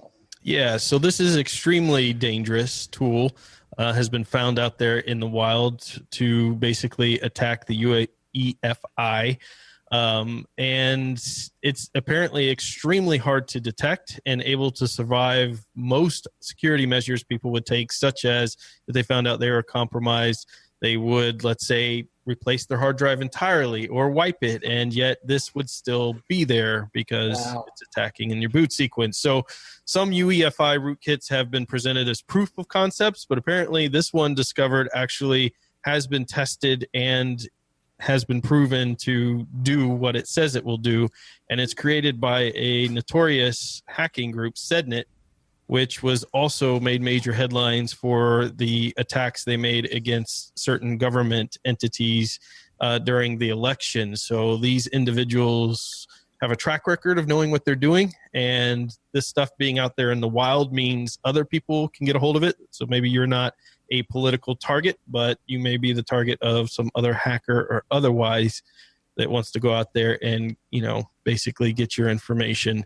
Yeah, 0.44 0.78
so 0.78 0.98
this 0.98 1.20
is 1.20 1.38
extremely 1.38 2.14
dangerous 2.14 2.88
tool. 2.88 3.32
Uh, 3.82 3.92
has 3.92 4.10
been 4.10 4.24
found 4.24 4.60
out 4.60 4.78
there 4.78 5.00
in 5.00 5.20
the 5.20 5.26
wild 5.26 5.82
to 6.12 6.54
basically 6.58 7.20
attack 7.22 7.66
the 7.66 8.08
UEFI. 8.36 9.40
Um, 9.92 10.46
and 10.60 11.20
it's 11.64 11.90
apparently 11.96 12.52
extremely 12.52 13.18
hard 13.18 13.48
to 13.48 13.60
detect 13.60 14.20
and 14.28 14.44
able 14.44 14.70
to 14.70 14.88
survive 14.88 15.66
most 15.76 16.28
security 16.42 16.86
measures 16.86 17.24
people 17.24 17.50
would 17.54 17.66
take, 17.66 17.92
such 17.92 18.24
as 18.24 18.56
if 18.88 18.94
they 18.94 19.02
found 19.02 19.28
out 19.28 19.40
they 19.40 19.50
were 19.50 19.64
compromised, 19.64 20.48
they 20.80 20.96
would, 20.98 21.44
let's 21.44 21.66
say, 21.66 22.06
replace 22.32 22.66
their 22.66 22.78
hard 22.78 22.98
drive 22.98 23.22
entirely 23.22 23.88
or 23.88 24.10
wipe 24.10 24.42
it, 24.42 24.64
and 24.64 24.94
yet 24.94 25.18
this 25.26 25.54
would 25.54 25.70
still 25.70 26.16
be 26.28 26.44
there 26.44 26.90
because 26.94 27.38
Wow. 27.38 27.66
it's 27.68 27.82
attacking 27.82 28.32
in 28.32 28.42
your 28.42 28.50
boot 28.50 28.72
sequence. 28.72 29.18
So 29.18 29.46
some 29.86 30.12
UEFI 30.12 30.78
rootkits 30.80 31.30
have 31.30 31.52
been 31.52 31.66
presented 31.66 32.08
as 32.08 32.22
proof 32.22 32.52
of 32.58 32.68
concepts, 32.68 33.26
but 33.26 33.38
apparently 33.38 33.88
this 33.88 34.14
one 34.14 34.34
discovered 34.34 34.90
actually 34.96 35.54
has 35.82 36.08
been 36.08 36.26
tested 36.26 36.88
and 36.94 37.48
has 38.00 38.26
been 38.26 38.42
proven 38.42 38.96
to 38.96 39.46
do 39.62 39.88
what 39.88 40.16
it 40.16 40.28
says 40.28 40.56
it 40.56 40.64
will 40.66 40.78
do. 40.78 41.08
And 41.50 41.60
it's 41.62 41.74
created 41.74 42.20
by 42.20 42.52
a 42.56 42.88
notorious 42.88 43.84
hacking 43.86 44.32
group, 44.32 44.56
Sednit, 44.56 45.04
which 45.72 46.04
was 46.04 46.26
also 46.34 46.82
made 46.82 47.02
major 47.02 47.32
headlines 47.32 47.94
for 47.94 48.50
the 48.56 48.94
attacks 48.98 49.46
they 49.46 49.56
made 49.56 49.86
against 49.94 50.52
certain 50.60 50.98
government 50.98 51.58
entities 51.64 52.42
uh, 52.82 53.00
during 53.00 53.38
the 53.38 53.48
election. 53.48 54.14
So 54.18 54.58
these 54.58 54.88
individuals 54.88 56.10
have 56.42 56.52
a 56.52 56.58
track 56.58 56.88
record 56.88 57.18
of 57.18 57.26
knowing 57.26 57.52
what 57.52 57.64
they're 57.64 57.78
doing. 57.78 58.12
And 58.34 58.94
this 59.14 59.28
stuff 59.28 59.50
being 59.58 59.80
out 59.80 59.96
there 59.96 60.12
in 60.12 60.20
the 60.20 60.28
wild 60.28 60.74
means 60.74 61.18
other 61.24 61.46
people 61.46 61.88
can 61.88 62.06
get 62.06 62.18
a 62.18 62.20
hold 62.20 62.36
of 62.36 62.44
it. 62.44 62.58
So 62.72 62.86
maybe 62.86 63.10
you're 63.10 63.26
not 63.26 63.54
a 63.92 64.04
political 64.04 64.58
target, 64.58 65.00
but 65.08 65.40
you 65.46 65.58
may 65.58 65.78
be 65.78 65.94
the 65.94 66.04
target 66.04 66.38
of 66.42 66.70
some 66.70 66.92
other 66.96 67.14
hacker 67.14 67.60
or 67.62 67.86
otherwise 67.92 68.62
that 69.16 69.30
wants 69.30 69.52
to 69.52 69.60
go 69.62 69.74
out 69.74 69.94
there 69.94 70.20
and 70.22 70.58
you 70.72 70.82
know 70.82 71.04
basically 71.24 71.72
get 71.72 71.98
your 71.98 72.10
information. 72.10 72.84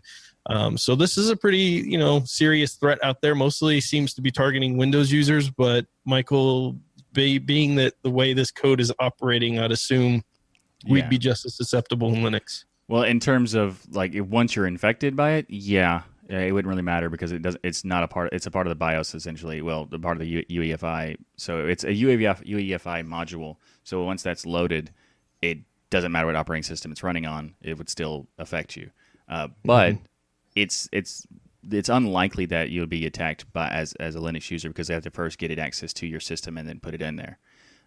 Um, 0.48 0.78
so 0.78 0.94
this 0.94 1.18
is 1.18 1.28
a 1.30 1.36
pretty 1.36 1.58
you 1.58 1.98
know 1.98 2.22
serious 2.24 2.74
threat 2.74 2.98
out 3.02 3.20
there. 3.20 3.34
Mostly 3.34 3.80
seems 3.80 4.14
to 4.14 4.22
be 4.22 4.30
targeting 4.30 4.76
Windows 4.76 5.10
users, 5.10 5.50
but 5.50 5.86
Michael, 6.04 6.76
be, 7.12 7.38
being 7.38 7.74
that 7.76 7.94
the 8.02 8.10
way 8.10 8.32
this 8.32 8.50
code 8.50 8.80
is 8.80 8.92
operating, 9.00 9.58
I'd 9.58 9.72
assume 9.72 10.22
we'd 10.88 11.00
Yeah. 11.00 11.08
be 11.08 11.18
just 11.18 11.44
as 11.46 11.56
susceptible 11.56 12.12
in 12.14 12.20
Linux. 12.22 12.64
Well, 12.88 13.02
in 13.02 13.18
terms 13.18 13.54
of 13.54 13.80
like 13.94 14.12
once 14.14 14.54
you're 14.54 14.66
infected 14.66 15.16
by 15.16 15.32
it, 15.32 15.46
yeah, 15.48 16.02
it 16.28 16.52
wouldn't 16.52 16.68
really 16.68 16.82
matter 16.82 17.10
because 17.10 17.32
it 17.32 17.42
does. 17.42 17.56
It's 17.64 17.84
not 17.84 18.04
a 18.04 18.08
part. 18.08 18.32
It's 18.32 18.46
a 18.46 18.50
part 18.50 18.66
of 18.66 18.70
the 18.70 18.76
BIOS 18.76 19.14
essentially. 19.14 19.62
Well, 19.62 19.86
the 19.86 19.98
part 19.98 20.16
of 20.16 20.20
the 20.20 20.44
UEFI. 20.44 21.16
So 21.36 21.66
it's 21.66 21.82
a 21.82 21.88
UEFI 21.88 22.46
UEFI 22.46 23.04
module. 23.04 23.56
So 23.82 24.04
once 24.04 24.22
that's 24.22 24.46
loaded, 24.46 24.92
it 25.42 25.58
doesn't 25.90 26.12
matter 26.12 26.26
what 26.26 26.36
operating 26.36 26.62
system 26.62 26.92
it's 26.92 27.02
running 27.02 27.26
on. 27.26 27.54
It 27.62 27.78
would 27.78 27.88
still 27.88 28.28
affect 28.38 28.76
you. 28.76 28.90
Uh, 29.28 29.48
but 29.64 29.96
it's 30.56 30.88
it's 30.92 31.26
it's 31.70 31.88
unlikely 31.88 32.46
that 32.46 32.70
you'll 32.70 32.86
be 32.86 33.06
attacked 33.06 33.52
by 33.52 33.68
as 33.68 33.92
as 33.94 34.16
a 34.16 34.18
Linux 34.18 34.50
user 34.50 34.68
because 34.68 34.88
they 34.88 34.94
have 34.94 35.02
to 35.04 35.10
first 35.10 35.38
get 35.38 35.50
it 35.52 35.58
access 35.58 35.92
to 35.92 36.06
your 36.06 36.20
system 36.20 36.58
and 36.58 36.68
then 36.68 36.80
put 36.80 36.94
it 36.94 37.02
in 37.02 37.16
there. 37.16 37.38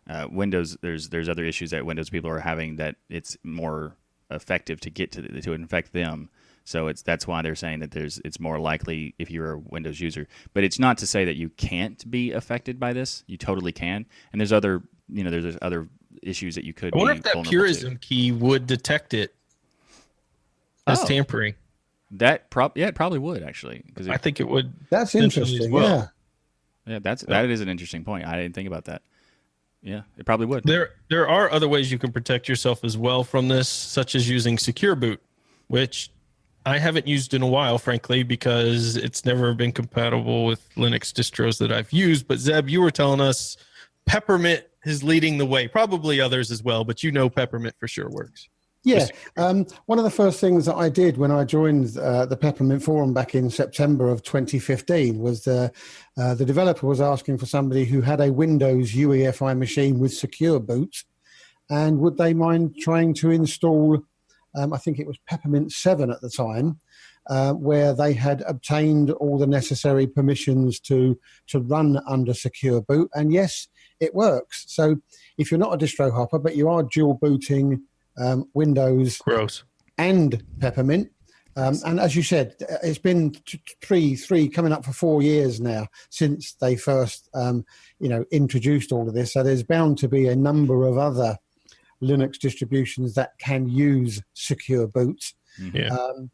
Uh, 0.10 0.28
Windows, 0.32 0.78
there's 0.82 1.10
there's 1.10 1.28
other 1.28 1.44
issues 1.44 1.72
that 1.72 1.86
Windows 1.86 2.10
people 2.10 2.30
are 2.30 2.40
having 2.40 2.78
that 2.78 2.96
it's 3.10 3.38
more 3.44 3.96
effective 4.32 4.80
to 4.82 4.90
get 4.90 5.12
to 5.12 5.22
the, 5.22 5.42
to 5.42 5.54
infect 5.54 5.92
them. 5.92 6.30
So 6.64 6.88
it's 6.88 7.02
that's 7.02 7.26
why 7.28 7.42
they're 7.42 7.56
saying 7.56 7.80
that 7.80 7.92
there's 7.92 8.22
it's 8.24 8.40
more 8.40 8.60
likely 8.60 9.16
if 9.18 9.32
you're 9.32 9.54
a 9.54 9.58
Windows 9.60 10.00
user. 10.00 10.28
But 10.54 10.64
it's 10.64 10.78
not 10.80 10.98
to 11.00 11.08
say 11.08 11.26
that 11.26 11.36
you 11.36 11.50
can't 11.50 12.10
be 12.10 12.32
affected 12.32 12.80
by 12.80 12.94
this. 12.94 13.24
You 13.28 13.38
totally 13.38 13.72
can. 13.72 14.06
And 14.32 14.40
there's 14.40 14.54
other 14.54 14.84
you 15.08 15.24
know 15.24 15.32
there's 15.32 15.58
other 15.62 15.88
issues 16.22 16.56
that 16.56 16.66
you 16.66 16.74
could. 16.74 16.94
I 16.94 16.98
wonder 16.98 17.14
if 17.14 17.24
that 17.24 17.44
Purism 17.44 17.94
to. 17.94 18.00
key 18.00 18.32
would 18.32 18.68
detect 18.68 19.14
it 19.14 19.34
as 20.86 21.02
Oh. 21.02 21.06
tampering. 21.08 21.56
That 22.12 22.50
prob 22.50 22.76
yeah 22.76 22.88
it 22.88 22.96
probably 22.96 23.20
would 23.20 23.44
actually 23.44 23.84
because 23.86 24.08
I 24.08 24.18
think 24.18 24.40
it 24.40 24.48
would. 24.48 24.74
That's 24.90 25.14
interesting. 25.16 25.72
well. 25.72 26.12
Yeah. 26.86 26.94
yeah 26.94 27.00
that's 27.00 27.24
that 27.24 27.50
is 27.50 27.62
an 27.62 27.70
interesting 27.70 28.04
point. 28.04 28.26
I 28.26 28.36
didn't 28.36 28.56
think 28.56 28.68
about 28.68 28.86
that. 28.86 29.02
Yeah, 29.82 30.02
it 30.18 30.26
probably 30.26 30.46
would. 30.46 30.64
There, 30.66 30.90
there 31.10 31.28
are 31.28 31.50
other 31.52 31.70
ways 31.70 31.92
you 31.92 31.98
can 31.98 32.12
protect 32.12 32.50
yourself 32.50 32.84
as 32.84 32.98
well 32.98 33.24
from 33.24 33.48
this, 33.48 33.70
such 33.70 34.14
as 34.14 34.30
using 34.30 34.58
Secure 34.58 34.96
Boot, 34.96 35.22
which 35.68 36.12
I 36.66 36.78
haven't 36.78 37.08
used 37.08 37.34
in 37.34 37.42
a 37.42 37.48
while, 37.48 37.78
frankly, 37.78 38.24
because 38.24 38.98
it's 38.98 39.24
never 39.24 39.54
been 39.54 39.72
compatible 39.72 40.46
with 40.46 40.68
Linux 40.76 41.14
distros 41.14 41.60
that 41.60 41.72
I've 41.72 41.92
used. 41.94 42.28
But 42.28 42.40
Zeb, 42.40 42.68
you 42.68 42.82
were 42.82 42.92
telling 42.92 43.22
us 43.22 43.56
Peppermint 44.06 44.66
is 44.86 45.04
leading 45.04 45.38
the 45.38 45.46
way, 45.46 45.68
probably 45.68 46.20
others 46.20 46.52
as 46.52 46.62
well, 46.62 46.84
but 46.84 47.02
you 47.02 47.12
know 47.12 47.30
Peppermint 47.30 47.76
for 47.80 47.88
sure 47.88 48.10
works. 48.10 48.50
Yeah, 48.86 49.08
um, 49.36 49.66
one 49.88 49.98
of 49.98 50.06
the 50.06 50.10
first 50.10 50.40
things 50.40 50.66
that 50.66 50.76
I 50.76 50.88
did 50.88 51.18
when 51.18 51.32
I 51.32 51.44
joined 51.44 51.98
uh, 51.98 52.26
the 52.26 52.38
Peppermint 52.38 52.82
Forum 52.82 53.14
back 53.14 53.36
in 53.36 53.50
September 53.50 54.08
of 54.08 54.24
2015 54.24 55.20
was 55.20 55.44
the, 55.44 55.72
uh, 56.18 56.34
the 56.36 56.46
developer 56.46 56.88
was 56.88 57.02
asking 57.02 57.40
for 57.40 57.46
somebody 57.46 57.84
who 57.84 58.00
had 58.00 58.22
a 58.22 58.32
Windows 58.32 58.94
UEFI 58.94 59.58
machine 59.58 60.00
with 60.00 60.14
secure 60.14 60.62
boot, 60.62 61.04
and 61.70 62.00
would 62.00 62.18
they 62.18 62.34
mind 62.34 62.78
trying 62.80 63.14
to 63.16 63.32
install? 63.32 64.02
Um, 64.56 64.74
I 64.74 64.78
think 64.78 64.98
it 64.98 65.08
was 65.08 65.18
Peppermint 65.28 65.74
7 65.74 66.10
at 66.10 66.22
the 66.22 66.30
time, 66.30 66.80
uh, 67.30 67.54
where 67.54 67.94
they 67.94 68.14
had 68.14 68.44
obtained 68.48 69.12
all 69.12 69.38
the 69.38 69.46
necessary 69.46 70.08
permissions 70.08 70.80
to 70.82 71.20
to 71.48 71.60
run 71.60 72.00
under 72.08 72.34
secure 72.34 72.82
boot, 72.82 73.10
and 73.14 73.34
yes, 73.34 73.68
it 74.00 74.16
works. 74.16 74.64
So 74.70 74.96
if 75.38 75.52
you're 75.52 75.60
not 75.60 75.74
a 75.74 75.78
distro 75.78 76.14
hopper, 76.14 76.40
but 76.40 76.56
you 76.56 76.70
are 76.70 76.84
dual 76.84 77.16
booting 77.16 77.84
um, 78.20 78.50
Windows 78.54 79.18
Gross. 79.18 79.64
and 79.98 80.44
Peppermint. 80.60 81.12
Um, 81.56 81.78
and 81.86 82.00
as 82.00 82.16
you 82.16 82.24
said, 82.24 82.56
it's 82.84 83.00
been 83.00 83.32
t- 83.32 83.62
three, 83.82 84.16
three 84.16 84.48
coming 84.48 84.72
up 84.72 84.86
for 84.86 84.94
four 84.94 85.22
years 85.22 85.60
now 85.60 85.88
since 86.10 86.54
they 86.54 86.76
first, 86.76 87.28
um, 87.34 87.66
you 88.00 88.08
know, 88.08 88.24
introduced 88.32 88.92
all 88.92 89.08
of 89.10 89.14
this. 89.14 89.34
So 89.34 89.44
there's 89.44 89.64
bound 89.64 89.98
to 89.98 90.08
be 90.08 90.28
a 90.28 90.36
number 90.36 90.86
of 90.86 90.98
other 90.98 91.38
Linux 92.02 92.40
distributions 92.40 93.16
that 93.16 93.38
can 93.40 93.68
use 93.68 94.22
secure 94.34 94.88
boot. 94.88 95.34
Yeah. 95.74 95.90
Um, 95.90 96.30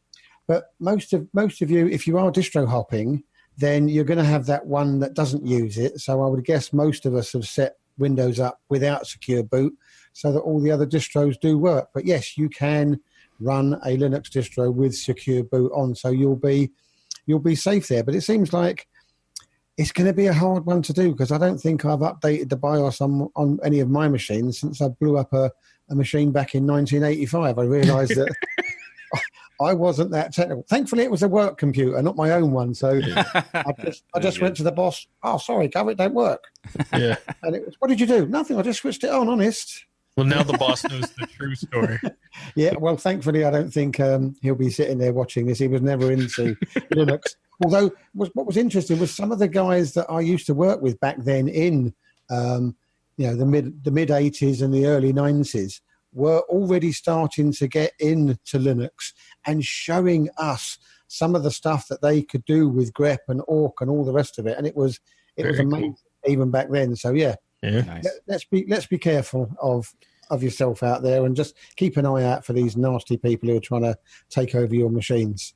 but 0.47 0.65
most 0.79 1.11
of 1.13 1.27
most 1.33 1.63
of 1.63 1.71
you, 1.71 1.87
if 1.87 2.05
you 2.05 2.19
are 2.19 2.31
distro 2.31 2.67
hopping, 2.67 3.23
then 3.57 3.87
you're 3.87 4.03
going 4.03 4.19
to 4.19 4.23
have 4.23 4.45
that 4.45 4.67
one 4.67 4.99
that 4.99 5.15
doesn't 5.15 5.45
use 5.45 5.77
it. 5.77 5.99
So 5.99 6.21
I 6.21 6.27
would 6.27 6.45
guess 6.45 6.71
most 6.71 7.05
of 7.05 7.15
us 7.15 7.33
have 7.33 7.47
set 7.47 7.77
Windows 7.97 8.39
up 8.39 8.59
without 8.69 9.07
secure 9.07 9.41
boot, 9.41 9.73
so 10.15 10.31
that 10.31 10.39
all 10.39 10.61
the 10.61 10.71
other 10.71 10.87
distros 10.87 11.37
do 11.41 11.57
work. 11.57 11.89
But 11.93 12.05
yes, 12.05 12.37
you 12.37 12.47
can 12.47 13.01
run 13.41 13.73
a 13.83 13.97
Linux 13.97 14.29
distro 14.29 14.73
with 14.73 14.95
secure 14.95 15.43
boot 15.43 15.73
on, 15.75 15.93
so 15.93 16.09
you'll 16.09 16.37
be 16.37 16.71
you'll 17.25 17.39
be 17.39 17.53
safe 17.55 17.89
there. 17.89 18.01
But 18.01 18.15
it 18.15 18.21
seems 18.21 18.53
like 18.53 18.87
it's 19.77 19.91
going 19.91 20.07
to 20.07 20.13
be 20.13 20.27
a 20.27 20.33
hard 20.33 20.65
one 20.65 20.81
to 20.83 20.93
do 20.93 21.11
because 21.11 21.33
I 21.33 21.37
don't 21.37 21.57
think 21.57 21.83
I've 21.83 21.99
updated 21.99 22.47
the 22.47 22.55
BIOS 22.55 23.01
on 23.01 23.29
on 23.35 23.59
any 23.61 23.81
of 23.81 23.89
my 23.89 24.07
machines 24.07 24.57
since 24.57 24.81
I 24.81 24.87
blew 24.87 25.17
up 25.17 25.33
a, 25.33 25.51
a 25.89 25.95
machine 25.95 26.31
back 26.31 26.55
in 26.55 26.65
1985. 26.65 27.59
I 27.59 27.63
realised 27.63 28.15
that. 28.15 28.33
I 29.61 29.73
wasn't 29.73 30.11
that 30.11 30.33
technical. 30.33 30.65
Thankfully, 30.67 31.03
it 31.03 31.11
was 31.11 31.23
a 31.23 31.29
work 31.29 31.57
computer, 31.57 32.01
not 32.01 32.17
my 32.17 32.31
own 32.31 32.51
one. 32.51 32.73
So 32.73 32.99
I 33.53 33.73
just, 33.85 34.03
I 34.13 34.19
just 34.19 34.41
went 34.41 34.57
to 34.57 34.63
the 34.63 34.71
boss. 34.71 35.07
Oh, 35.23 35.37
sorry, 35.37 35.69
Gov, 35.69 35.91
it 35.91 35.97
don't 35.97 36.13
work. 36.13 36.43
Yeah. 36.93 37.15
And 37.43 37.55
it 37.55 37.65
was, 37.65 37.75
what 37.79 37.87
did 37.87 37.99
you 37.99 38.07
do? 38.07 38.25
Nothing. 38.25 38.57
I 38.57 38.61
just 38.61 38.81
switched 38.81 39.03
it 39.03 39.09
on. 39.09 39.29
Honest. 39.29 39.85
Well, 40.15 40.25
now 40.25 40.43
the 40.43 40.57
boss 40.57 40.83
knows 40.85 41.09
the 41.11 41.27
true 41.27 41.55
story. 41.55 41.99
Yeah. 42.55 42.73
Well, 42.77 42.97
thankfully, 42.97 43.45
I 43.45 43.51
don't 43.51 43.71
think 43.71 43.97
um, 43.99 44.35
he'll 44.41 44.55
be 44.55 44.69
sitting 44.69 44.97
there 44.97 45.13
watching 45.13 45.45
this. 45.45 45.59
He 45.59 45.69
was 45.69 45.81
never 45.81 46.11
into 46.11 46.55
Linux. 46.93 47.35
Although, 47.63 47.91
was, 48.13 48.29
what 48.33 48.45
was 48.45 48.57
interesting 48.57 48.99
was 48.99 49.15
some 49.15 49.31
of 49.31 49.39
the 49.39 49.47
guys 49.47 49.93
that 49.93 50.05
I 50.11 50.19
used 50.19 50.45
to 50.47 50.53
work 50.53 50.81
with 50.81 50.99
back 50.99 51.15
then 51.19 51.47
in, 51.47 51.93
um, 52.29 52.75
you 53.15 53.27
know, 53.27 53.35
the 53.37 53.45
mid 53.45 53.83
the 53.85 53.91
mid 53.91 54.11
eighties 54.11 54.61
and 54.61 54.73
the 54.73 54.85
early 54.85 55.13
nineties 55.13 55.81
were 56.13 56.41
already 56.49 56.91
starting 56.91 57.53
to 57.53 57.67
get 57.67 57.93
into 57.99 58.57
Linux 58.59 59.13
and 59.45 59.63
showing 59.63 60.29
us 60.37 60.77
some 61.07 61.35
of 61.35 61.43
the 61.43 61.51
stuff 61.51 61.87
that 61.87 62.01
they 62.01 62.21
could 62.21 62.43
do 62.43 62.67
with 62.67 62.93
grep 62.93 63.19
and 63.29 63.41
awk 63.47 63.79
and 63.79 63.89
all 63.89 64.03
the 64.03 64.13
rest 64.13 64.39
of 64.39 64.45
it. 64.45 64.57
And 64.57 64.67
it 64.67 64.75
was 64.75 64.99
it 65.37 65.45
was 65.45 65.55
Very 65.55 65.69
cool. 65.69 65.77
amazing 65.77 65.97
even 66.27 66.51
back 66.51 66.69
then. 66.69 66.95
So 66.95 67.13
yeah, 67.13 67.35
Yeah. 67.65 67.81
nice. 67.81 68.03
let- 68.03 68.13
let's 68.27 68.43
be 68.45 68.65
let's 68.67 68.87
be 68.87 68.97
careful 68.97 69.49
of 69.61 69.93
of 70.29 70.41
yourself 70.41 70.81
out 70.81 71.03
there 71.03 71.25
and 71.25 71.35
just 71.35 71.55
keep 71.75 71.97
an 71.97 72.05
eye 72.05 72.23
out 72.23 72.43
for 72.45 72.53
these 72.53 72.75
nasty 72.75 73.17
people 73.17 73.47
who 73.49 73.57
are 73.57 73.61
trying 73.61 73.83
to 73.83 73.95
take 74.29 74.55
over 74.55 74.73
your 74.73 74.89
machines. 74.89 75.53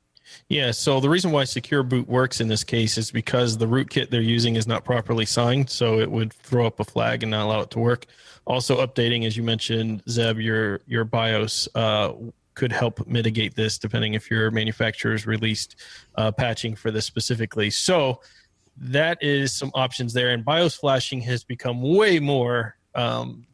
Yeah, 0.48 0.70
so 0.70 1.00
the 1.00 1.08
reason 1.08 1.32
why 1.32 1.44
Secure 1.44 1.82
Boot 1.82 2.08
works 2.08 2.40
in 2.40 2.46
this 2.46 2.62
case 2.62 2.96
is 2.98 3.10
because 3.10 3.58
the 3.58 3.66
rootkit 3.66 4.10
they're 4.10 4.20
using 4.20 4.54
is 4.54 4.66
not 4.66 4.84
properly 4.84 5.26
signed, 5.26 5.68
so 5.70 5.98
it 5.98 6.08
would 6.08 6.32
throw 6.32 6.66
up 6.66 6.78
a 6.78 6.84
flag 6.84 7.24
and 7.24 7.30
not 7.30 7.46
allow 7.46 7.60
it 7.60 7.70
to 7.72 7.80
work. 7.80 8.06
Also, 8.46 8.84
updating, 8.84 9.26
as 9.26 9.36
you 9.36 9.42
mentioned, 9.42 10.02
Zeb, 10.08 10.38
your 10.38 10.82
your 10.86 11.04
BIOS 11.04 11.68
uh, 11.74 12.12
could 12.54 12.72
help 12.72 13.06
mitigate 13.06 13.54
this, 13.54 13.78
depending 13.78 14.14
if 14.14 14.30
your 14.30 14.50
manufacturer's 14.50 15.26
released 15.26 15.76
uh, 16.16 16.30
patching 16.30 16.74
for 16.76 16.90
this 16.90 17.06
specifically. 17.06 17.70
So 17.70 18.20
that 18.80 19.18
is 19.20 19.52
some 19.52 19.70
options 19.74 20.12
there, 20.12 20.30
and 20.30 20.44
BIOS 20.44 20.74
flashing 20.74 21.20
has 21.22 21.44
become 21.44 21.82
way 21.82 22.18
more 22.18 22.76
um, 22.94 23.46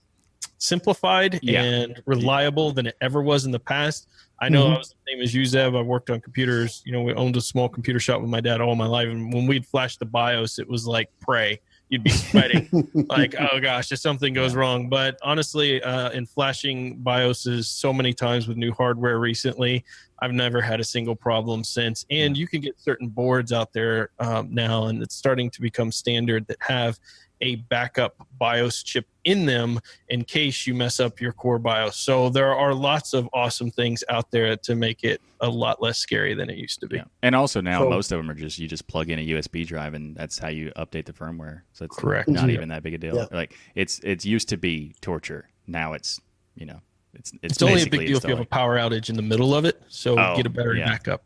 simplified 0.59 1.39
Yeah. 1.43 1.63
and 1.63 2.03
reliable 2.07 2.73
than 2.73 2.87
it 2.87 2.97
ever 3.01 3.23
was 3.23 3.45
in 3.45 3.51
the 3.53 3.59
past. 3.59 4.09
I 4.41 4.49
know 4.49 4.67
Mhm. 4.67 4.75
I 4.75 4.79
was 4.79 4.89
the 4.91 5.13
same 5.13 5.23
as 5.23 5.35
you, 5.35 5.45
Zeb. 5.45 5.75
I 5.75 5.81
worked 5.83 6.11
on 6.11 6.21
computers. 6.21 6.83
You 6.87 6.93
know, 6.93 7.03
we 7.03 7.13
owned 7.15 7.37
a 7.37 7.41
small 7.41 7.69
computer 7.69 8.01
shop 8.01 8.21
with 8.21 8.31
my 8.31 8.41
dad 8.41 8.61
all 8.61 8.75
my 8.77 8.87
life, 8.87 9.09
and 9.09 9.33
when 9.33 9.47
we'd 9.47 9.67
flash 9.67 9.97
the 9.97 10.05
BIOS, 10.07 10.59
it 10.59 10.69
was 10.69 10.87
like 10.87 11.11
pray. 11.21 11.61
You'd 11.89 12.03
be 12.03 12.11
sweating, 12.11 12.69
like, 13.09 13.37
oh 13.39 13.61
gosh, 13.61 13.93
if 13.93 14.01
something 14.01 14.35
goes 14.35 14.57
wrong. 14.57 14.89
But 14.89 15.19
honestly, 15.23 15.81
uh, 15.83 16.11
in 16.11 16.27
flashing 16.27 16.99
BIOSes 16.99 17.67
so 17.67 17.93
many 17.93 18.13
times 18.13 18.49
with 18.49 18.57
new 18.57 18.73
hardware 18.73 19.21
recently, 19.21 19.85
I've 20.21 20.33
never 20.33 20.61
had 20.61 20.81
a 20.81 20.85
single 20.85 21.15
problem 21.15 21.63
since. 21.63 22.05
And 22.11 22.37
you 22.37 22.49
can 22.49 22.61
get 22.61 22.81
certain 22.81 23.09
boards 23.09 23.53
out 23.53 23.73
there 23.73 24.11
um, 24.19 24.53
now, 24.53 24.87
and 24.87 25.01
it's 25.01 25.15
starting 25.15 25.49
to 25.51 25.61
become 25.61 25.93
standard 25.93 26.47
that 26.49 26.57
have 26.61 26.99
a 27.41 27.57
backup 27.57 28.15
BIOS 28.39 28.83
chip 28.83 29.07
in 29.25 29.45
them 29.45 29.79
in 30.09 30.25
case 30.25 30.67
you 30.67 30.75
mess 30.75 31.01
up 31.01 31.21
your 31.21 31.33
core 31.33 31.59
BIOS. 31.59 31.97
So 31.97 32.29
there 32.31 32.55
are 32.55 32.73
lots 32.73 33.13
of 33.13 33.29
awesome 33.33 33.71
things 33.71 34.03
out 34.09 34.31
there 34.31 34.57
to 34.57 34.75
make 34.75 35.05
it 35.05 35.21
a 35.41 35.49
lot 35.49 35.83
less 35.83 35.99
scary 35.99 36.35
than 36.35 36.49
it 36.49 36.57
used 36.57 36.81
to 36.81 36.87
be. 36.87 36.97
Yeah. 36.97 37.05
And 37.23 37.35
also 37.35 37.61
now 37.61 37.81
So- 37.83 37.91
most 37.91 38.11
of 38.13 38.19
them 38.19 38.31
are 38.31 38.35
just 38.35 38.59
you 38.59 38.67
just 38.69 38.87
plug 38.87 39.11
in 39.11 39.19
a 39.19 39.23
USB 39.23 39.67
drive 39.67 39.95
and 39.95 40.17
that's 40.17 40.39
how 40.39 40.49
you 40.49 40.73
update 40.77 41.05
the 41.05 41.13
firmware. 41.13 41.63
So 41.73 41.85
it's 41.85 41.97
Correct. 41.97 42.29
not 42.29 42.49
Yeah. 42.49 42.55
even 42.55 42.69
that 42.71 42.83
big 42.83 42.95
a 42.95 42.99
deal. 42.99 43.17
Yeah. 43.17 43.27
Like 43.31 43.55
it's 43.75 43.99
it's 44.01 44.25
used 44.25 44.49
to 44.51 44.57
be 44.57 44.95
torture. 45.01 45.49
Now 45.67 45.93
it's 45.93 46.21
you 46.55 46.65
know 46.67 46.81
It's 47.15 47.33
it's, 47.43 47.55
It's 47.55 47.63
only 47.63 47.83
a 47.83 47.87
big 47.87 48.07
deal 48.07 48.17
if 48.19 48.25
you 48.25 48.31
have 48.31 48.41
a 48.41 48.45
power 48.47 48.77
outage 48.77 49.11
in 49.11 49.17
the 49.17 49.23
middle 49.23 49.55
of 49.55 49.65
it, 49.65 49.83
so 49.89 50.19
Oh, 50.19 50.37
get 50.37 50.47
a 50.47 50.51
better 50.51 50.75
yeah. 50.75 50.87
backup. 50.87 51.23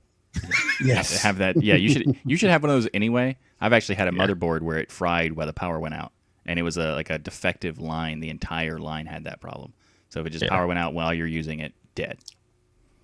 Yes. 0.83 1.11
to 1.13 1.19
have 1.27 1.39
that. 1.39 1.63
Yeah, 1.63 1.75
you 1.75 1.91
should 1.91 2.17
you 2.25 2.37
should 2.37 2.51
have 2.51 2.63
one 2.63 2.71
of 2.71 2.77
those 2.83 2.89
anyway. 2.95 3.37
I've 3.61 3.73
actually 3.73 3.97
had 3.97 4.09
a 4.09 4.13
motherboard 4.13 4.63
where 4.63 4.79
it 4.79 4.91
fried 4.91 5.33
while 5.33 5.47
the 5.47 5.53
power 5.53 5.79
went 5.79 5.95
out, 5.95 6.13
and 6.47 6.59
it 6.59 6.63
was 6.63 6.77
a 6.77 6.95
like 6.95 7.11
a 7.11 7.19
defective 7.19 7.79
line. 7.79 8.21
The 8.21 8.31
entire 8.31 8.79
line 8.79 9.07
had 9.07 9.25
that 9.25 9.41
problem. 9.41 9.73
So 10.09 10.21
if 10.21 10.27
it 10.27 10.31
just 10.31 10.45
Yeah. 10.45 10.51
power 10.51 10.67
went 10.67 10.79
out 10.79 10.95
while 10.95 11.13
you're 11.15 11.27
using 11.27 11.61
it, 11.61 11.73
dead. 11.95 12.19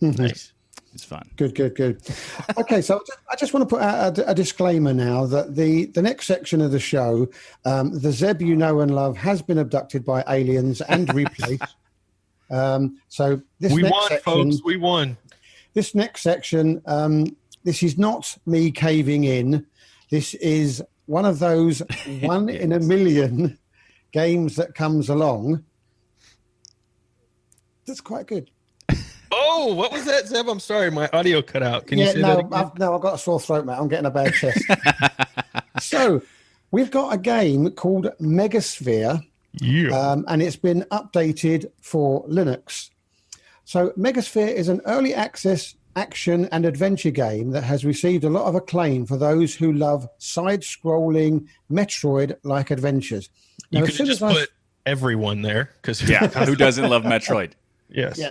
Nice. 0.01 0.53
It's 0.93 1.05
fun. 1.05 1.29
Good, 1.37 1.55
good, 1.55 1.75
good. 1.75 2.01
Okay, 2.57 2.81
so 2.81 3.03
I 3.31 3.37
just 3.37 3.53
want 3.53 3.69
to 3.69 3.75
put 3.77 3.83
out 3.83 4.19
a, 4.19 4.31
a 4.31 4.35
disclaimer 4.35 4.95
now 4.95 5.27
that 5.27 5.55
the, 5.55 5.87
the 5.87 6.01
next 6.01 6.27
section 6.27 6.63
of 6.63 6.71
the 6.71 6.79
show, 6.81 7.29
um, 7.67 7.99
the 7.99 8.11
Zeb 8.13 8.41
you 8.41 8.57
know 8.57 8.81
and 8.81 8.95
love, 8.95 9.15
has 9.19 9.43
been 9.43 9.59
abducted 9.59 10.05
by 10.07 10.25
aliens 10.27 10.81
and 10.83 11.13
replaced. 11.15 11.77
um, 12.51 12.99
so 13.09 13.41
this 13.61 13.73
We 13.73 13.83
next 13.83 13.93
won, 13.93 14.09
section, 14.09 14.51
folks. 14.53 14.65
We 14.65 14.77
won. 14.79 15.17
this 15.75 15.95
next 15.95 16.23
section, 16.23 16.81
um, 16.87 17.27
this 17.65 17.83
is 17.83 17.99
not 17.99 18.35
me 18.47 18.71
caving 18.71 19.25
in. 19.25 19.67
This 20.11 20.35
is 20.35 20.83
one 21.07 21.25
of 21.25 21.39
those 21.39 21.83
one 22.21 22.49
in 22.49 22.73
a 22.73 22.81
million 22.81 23.59
games 24.13 24.57
that 24.57 24.75
comes 24.75 25.09
along. 25.09 25.65
That's 27.87 28.01
quite 28.01 28.27
good. 28.27 28.51
Oh, 29.33 29.75
what 29.75 29.93
was 29.93 30.05
that, 30.07 30.27
Zeb? 30.27 30.49
I'm 30.49 30.61
sorry, 30.61 30.91
my 30.91 31.09
audio 31.13 31.43
cut 31.43 31.63
out. 31.63 31.87
Can 31.87 31.99
you 31.99 32.05
yeah, 32.05 32.13
say 32.13 32.21
no? 32.21 32.49
I've, 32.53 32.79
no, 32.79 32.95
I've 32.95 33.01
got 33.01 33.15
a 33.15 33.19
sore 33.19 33.41
throat, 33.41 33.65
mate. 33.67 33.77
I'm 33.79 33.89
getting 33.89 34.07
a 34.07 34.11
bad 34.11 34.33
chest. 34.35 34.65
so, 35.81 36.23
we've 36.71 36.91
got 36.91 37.13
a 37.13 37.19
game 37.19 37.71
called 37.71 38.09
Megasphere, 38.21 39.23
Yeah. 39.61 39.89
um, 39.91 40.25
and 40.29 40.43
it's 40.43 40.57
been 40.57 40.83
updated 40.91 41.67
for 41.81 42.27
Linux. 42.29 42.91
So, 43.65 43.91
Megasphere 43.91 44.49
is 44.49 44.69
an 44.69 44.81
early 44.87 45.15
access 45.15 45.75
action 46.07 46.47
and 46.53 46.65
adventure 46.67 47.11
game 47.11 47.51
that 47.51 47.63
has 47.65 47.85
received 47.85 48.23
a 48.25 48.31
lot 48.31 48.47
of 48.47 48.55
acclaim 48.55 49.07
for 49.07 49.17
those 49.17 49.55
who 49.55 49.73
love 49.73 50.07
side 50.19 50.61
scrolling 50.61 51.47
Metroid 51.73 52.37
like 52.45 52.71
adventures. 52.71 53.31
you 53.71 53.83
could 53.83 53.95
just 53.95 54.11
as 54.11 54.23
I- 54.23 54.33
put 54.35 54.51
everyone 54.85 55.43
there 55.43 55.71
because 55.83 56.09
Yeah, 56.09 56.27
who 56.45 56.55
doesn't 56.55 56.89
love 56.89 57.03
Metroid? 57.03 57.53
yes. 57.89 58.19
Yeah. 58.19 58.31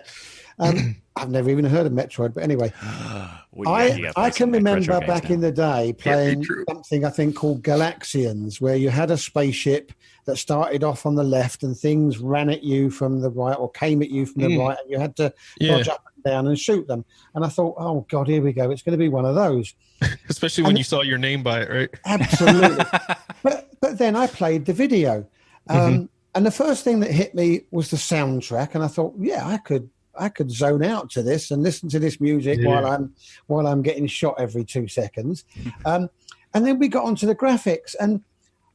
Um, 0.59 0.95
I've 1.17 1.29
never 1.29 1.49
even 1.49 1.63
heard 1.63 1.85
of 1.85 1.93
Metroid, 1.93 2.33
but 2.33 2.43
anyway, 2.43 2.73
We- 3.53 3.65
I, 3.67 3.85
you 3.87 4.11
I 4.17 4.29
can 4.29 4.51
remember 4.51 4.99
back 5.01 5.29
in 5.29 5.39
the 5.39 5.51
day 5.51 5.93
playing 5.97 6.45
something 6.69 7.05
I 7.05 7.09
think 7.09 7.35
called 7.37 7.63
Galaxians, 7.63 8.59
where 8.59 8.75
you 8.75 8.89
had 8.89 9.11
a 9.11 9.17
spaceship 9.17 9.93
that 10.25 10.35
started 10.37 10.83
off 10.83 11.05
on 11.05 11.15
the 11.15 11.23
left 11.23 11.63
and 11.63 11.77
things 11.77 12.17
ran 12.17 12.49
at 12.49 12.63
you 12.63 12.89
from 12.89 13.21
the 13.21 13.29
right 13.29 13.53
or 13.57 13.71
came 13.71 14.01
at 14.01 14.09
you 14.09 14.25
from 14.25 14.41
the 14.41 14.49
Mm. 14.49 14.59
right, 14.67 14.77
and 14.81 14.91
you 14.91 14.99
had 14.99 15.15
to 15.17 15.33
Yeah. 15.59 15.77
dodge 15.77 15.87
up 15.87 16.03
and 16.15 16.23
down 16.25 16.47
and 16.47 16.59
shoot 16.59 16.85
them. 16.87 17.05
And 17.33 17.45
I 17.45 17.47
thought, 17.47 17.75
oh 17.77 18.05
God, 18.09 18.27
here 18.27 18.41
we 18.41 18.51
go. 18.51 18.69
It's 18.71 18.81
going 18.81 18.91
to 18.97 18.97
be 18.97 19.07
one 19.09 19.25
of 19.25 19.35
those. 19.35 19.73
Especially 20.29 20.63
when 20.63 20.71
And- 20.71 20.79
you 20.79 20.83
saw 20.83 21.01
your 21.01 21.17
name 21.19 21.43
by 21.43 21.61
it, 21.61 21.69
right? 21.69 21.89
Absolutely. 22.05 22.83
but 23.43 23.69
but 23.79 23.97
then 23.97 24.15
I 24.17 24.27
played 24.27 24.65
the 24.65 24.73
video, 24.73 25.25
um, 25.69 25.77
Mm-hmm. 25.79 26.05
and 26.33 26.45
the 26.45 26.51
first 26.51 26.83
thing 26.83 26.99
that 27.01 27.11
hit 27.11 27.35
me 27.35 27.61
was 27.71 27.89
the 27.91 27.97
soundtrack, 27.97 28.73
and 28.75 28.83
I 28.83 28.87
thought, 28.87 29.13
yeah, 29.17 29.47
I 29.47 29.57
could 29.57 29.89
I 30.19 30.29
could 30.29 30.51
zone 30.51 30.83
out 30.83 31.09
to 31.11 31.23
this 31.23 31.51
and 31.51 31.63
listen 31.63 31.89
to 31.89 31.99
this 31.99 32.19
music 32.19 32.59
Yeah. 32.59 32.69
while 32.69 32.85
I'm 32.85 33.13
while 33.47 33.67
I'm 33.67 33.81
getting 33.81 34.07
shot 34.07 34.35
every 34.39 34.65
two 34.65 34.87
seconds. 34.87 35.45
um, 35.85 36.09
and 36.53 36.65
then 36.65 36.79
we 36.79 36.87
got 36.87 37.03
onto 37.05 37.27
the 37.27 37.35
graphics, 37.35 37.95
and 37.99 38.21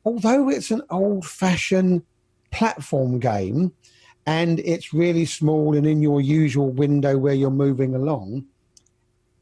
although 0.05 0.49
it's 0.49 0.71
an 0.71 0.83
old 0.91 1.25
fashioned 1.25 2.03
platform 2.51 3.19
game, 3.19 3.73
and 4.27 4.61
it's 4.61 4.93
really 4.93 5.25
small 5.25 5.75
and 5.77 5.87
in 5.87 6.03
your 6.03 6.21
usual 6.21 6.71
window 6.71 7.17
where 7.17 7.35
you're 7.35 7.51
moving 7.51 7.95
along, 7.95 8.45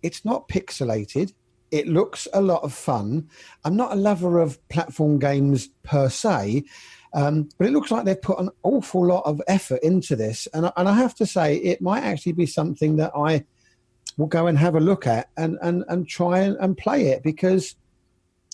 it's 0.03 0.25
not 0.25 0.49
pixelated. 0.49 1.33
It 1.71 1.87
looks 1.89 2.27
a 2.33 2.41
lot 2.41 2.63
of 2.63 2.73
fun. 2.73 3.29
I'm 3.65 3.77
not 3.77 3.93
a 3.93 3.97
lover 3.97 4.39
of 4.39 4.67
platform 4.69 5.19
games 5.19 5.69
per 5.83 6.09
se, 6.09 6.65
um, 7.15 7.49
but 7.59 7.67
it 7.67 7.71
looks 7.73 7.91
like 7.91 8.05
they've 8.05 8.21
put 8.21 8.39
an 8.39 8.51
awful 8.63 9.07
lot 9.07 9.25
of 9.25 9.41
effort 9.49 9.81
into 9.83 10.17
this. 10.17 10.47
And, 10.53 10.67
I- 10.67 10.73
and 10.77 10.89
I 10.89 10.95
have 10.95 11.15
to 11.17 11.27
say, 11.27 11.57
it 11.57 11.81
might 11.81 12.03
actually 12.03 12.33
be 12.33 12.47
something 12.47 12.97
that 12.97 13.13
I 13.17 13.45
will 14.17 14.27
go 14.27 14.47
and 14.47 14.59
have 14.59 14.75
a 14.75 14.81
look 14.81 15.07
at 15.07 15.29
and, 15.37 15.59
and, 15.63 15.85
and 15.89 16.09
try 16.09 16.41
and, 16.41 16.57
and 16.61 16.77
play 16.77 17.09
it 17.09 17.23
because 17.23 17.77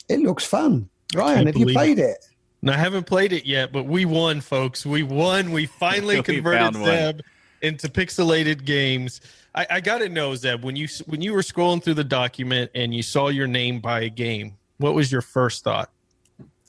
it 0.08 0.20
looks 0.20 0.44
fun. 0.44 0.88
Ryan, 1.14 1.46
have 1.46 1.56
you 1.56 1.66
played 1.66 1.98
it? 1.98 2.18
And 2.60 2.70
I 2.70 2.76
haven't 2.76 3.04
played 3.04 3.32
it 3.32 3.44
yet, 3.44 3.72
but 3.72 3.84
we 3.84 4.04
won, 4.04 4.40
folks. 4.40 4.86
We 4.86 5.02
won. 5.02 5.52
We 5.52 5.66
finally 5.80 6.16
We 6.16 6.22
converted 6.22 6.60
found 6.60 6.80
one. 6.80 6.90
Zeb 6.90 7.20
into 7.62 7.88
pixelated 7.88 8.64
games. 8.64 9.20
I, 9.54 9.66
I 9.70 9.80
got 9.80 9.98
to 9.98 10.08
know, 10.08 10.34
Zeb, 10.34 10.64
when 10.64 10.76
you 10.76 10.88
when 11.06 11.22
you 11.22 11.32
were 11.32 11.42
scrolling 11.42 11.82
through 11.82 11.94
the 11.94 12.04
document 12.04 12.70
and 12.74 12.94
you 12.94 13.02
saw 13.02 13.28
your 13.28 13.46
name 13.46 13.80
by 13.80 14.00
a 14.00 14.08
game, 14.08 14.56
what 14.78 14.94
was 14.94 15.12
your 15.12 15.22
first 15.22 15.62
thought? 15.64 15.90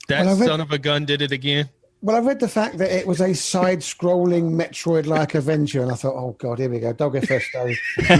That 0.08 0.24
Well, 0.26 0.36
read- 0.36 0.46
son 0.46 0.60
of 0.60 0.70
a 0.70 0.78
gun 0.78 1.04
did 1.04 1.22
it 1.22 1.32
again. 1.32 1.68
Well, 2.02 2.16
I 2.16 2.20
read 2.20 2.40
the 2.40 2.48
fact 2.48 2.78
that 2.78 2.90
it 2.90 3.06
was 3.06 3.20
a 3.20 3.34
side 3.34 3.80
scrolling 3.80 4.52
Metroid 4.52 5.06
like 5.06 5.34
adventure, 5.34 5.82
and 5.82 5.90
I 5.90 5.94
thought, 5.94 6.14
oh, 6.14 6.36
God, 6.38 6.58
here 6.58 6.68
we 6.68 6.78
go, 6.78 6.92
next. 7.08 7.52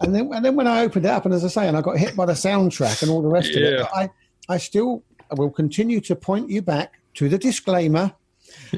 and, 0.00 0.14
then, 0.14 0.32
and 0.32 0.44
then 0.44 0.56
when 0.56 0.66
I 0.66 0.82
opened 0.82 1.06
it 1.06 1.08
up, 1.08 1.24
and 1.24 1.32
as 1.32 1.44
I 1.44 1.48
say, 1.48 1.68
and 1.68 1.76
I 1.76 1.80
got 1.80 1.96
hit 1.96 2.16
by 2.16 2.26
the 2.26 2.32
soundtrack 2.32 3.00
and 3.02 3.10
all 3.10 3.22
the 3.22 3.28
rest 3.28 3.50
of 3.50 3.62
it, 3.62 3.78
but 3.78 3.90
I, 3.94 4.10
I 4.48 4.58
still 4.58 5.02
will 5.36 5.50
continue 5.50 6.00
to 6.02 6.16
point 6.16 6.50
you 6.50 6.62
back 6.62 7.00
to 7.14 7.28
the 7.28 7.38
disclaimer 7.38 8.12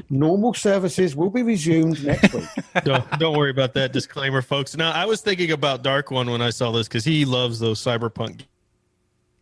normal 0.09 0.53
services 0.53 1.15
will 1.15 1.29
be 1.29 1.43
resumed 1.43 2.03
next 2.03 2.33
week. 2.33 2.47
don't, 2.83 3.19
don't 3.19 3.37
worry 3.37 3.51
about 3.51 3.73
that 3.73 3.93
disclaimer, 3.93 4.41
folks. 4.41 4.75
Now, 4.75 4.91
I 4.91 5.05
was 5.05 5.21
thinking 5.21 5.51
about 5.51 5.83
Dark 5.83 6.11
One 6.11 6.29
when 6.29 6.41
I 6.41 6.49
saw 6.49 6.71
this 6.71 6.87
because 6.87 7.03
he 7.03 7.25
loves 7.25 7.59
those 7.59 7.79
cyberpunk 7.81 8.41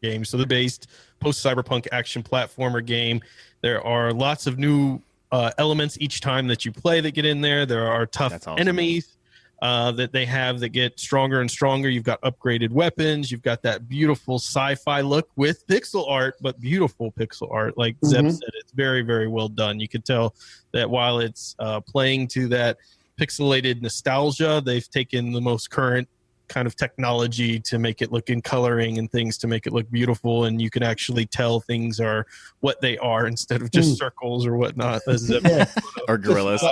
games. 0.02 0.30
So 0.30 0.38
the 0.38 0.45
based 0.45 0.88
post 1.20 1.43
cyberpunk 1.43 1.88
action 1.91 2.24
platformer 2.24 2.86
game. 2.86 3.22
There 3.62 3.82
are 3.86 4.14
lots 4.14 4.48
of 4.48 4.58
new 4.60 5.02
uh, 5.32 5.52
elements 5.58 5.98
each 6.00 6.22
time 6.22 6.48
that 6.48 6.64
you 6.66 6.72
play 6.72 7.02
that 7.02 7.12
get 7.12 7.26
in 7.26 7.41
there. 7.41 7.66
There 7.66 7.88
are 7.88 8.06
tough 8.06 8.34
awesome. 8.34 8.56
enemies 8.60 9.18
uh, 9.62 9.91
that 9.93 10.12
they 10.12 10.26
have 10.26 10.60
that 10.60 10.70
get 10.70 11.00
stronger 11.00 11.41
and 11.41 11.50
stronger. 11.50 11.89
You've 11.89 12.04
got 12.04 12.22
upgraded 12.22 12.70
weapons. 12.70 13.32
You've 13.32 13.41
got 13.41 13.64
that 13.64 13.89
beautiful 13.89 14.36
sci-fi 14.36 15.02
look 15.02 15.30
with 15.36 15.66
pixel 15.68 16.08
art, 16.08 16.36
but 16.41 16.60
beautiful 16.62 17.12
pixel 17.12 17.52
art. 17.52 17.78
Like 17.78 17.95
Zeb 18.06 18.26
Mhm. 18.26 18.32
said, 18.32 18.50
it's 18.54 18.72
very, 18.74 19.02
very 19.02 19.28
well 19.28 19.50
done. 19.50 19.80
You 19.80 19.88
can 19.88 20.04
tell 20.04 20.36
that 20.74 20.88
while 20.89 21.20
it's 21.20 21.56
uh, 21.58 21.80
playing 21.82 22.28
to 22.30 22.48
that 22.50 22.78
pixelated 23.20 23.82
nostalgia, 23.82 24.62
they've 24.64 24.88
taken 24.91 25.32
the 25.32 25.41
most 25.41 25.72
current 25.72 26.08
kind 26.48 26.66
of 26.68 26.76
technology 26.76 27.60
to 27.60 27.78
make 27.78 28.02
it 28.02 28.12
look 28.12 28.30
in 28.30 28.41
coloring 28.41 28.98
and 28.98 29.12
things 29.12 29.38
to 29.39 29.48
make 29.48 29.68
it 29.68 29.74
look 29.74 29.89
beautiful 29.91 30.45
and 30.45 30.62
you 30.62 30.70
can 30.70 30.82
actually 30.84 31.26
tell 31.26 31.60
things 31.60 32.00
are 32.00 32.26
what 32.62 32.80
they 32.82 32.98
are 33.00 33.28
instead 33.28 33.62
of 33.62 33.72
just 33.72 33.91
Mm. 33.93 33.98
circles 33.98 34.45
or 34.45 34.56
whatnot 34.58 35.02
as 35.08 35.30
Yeah, 35.30 35.66
or 36.08 36.18
gorillas. 36.28 36.64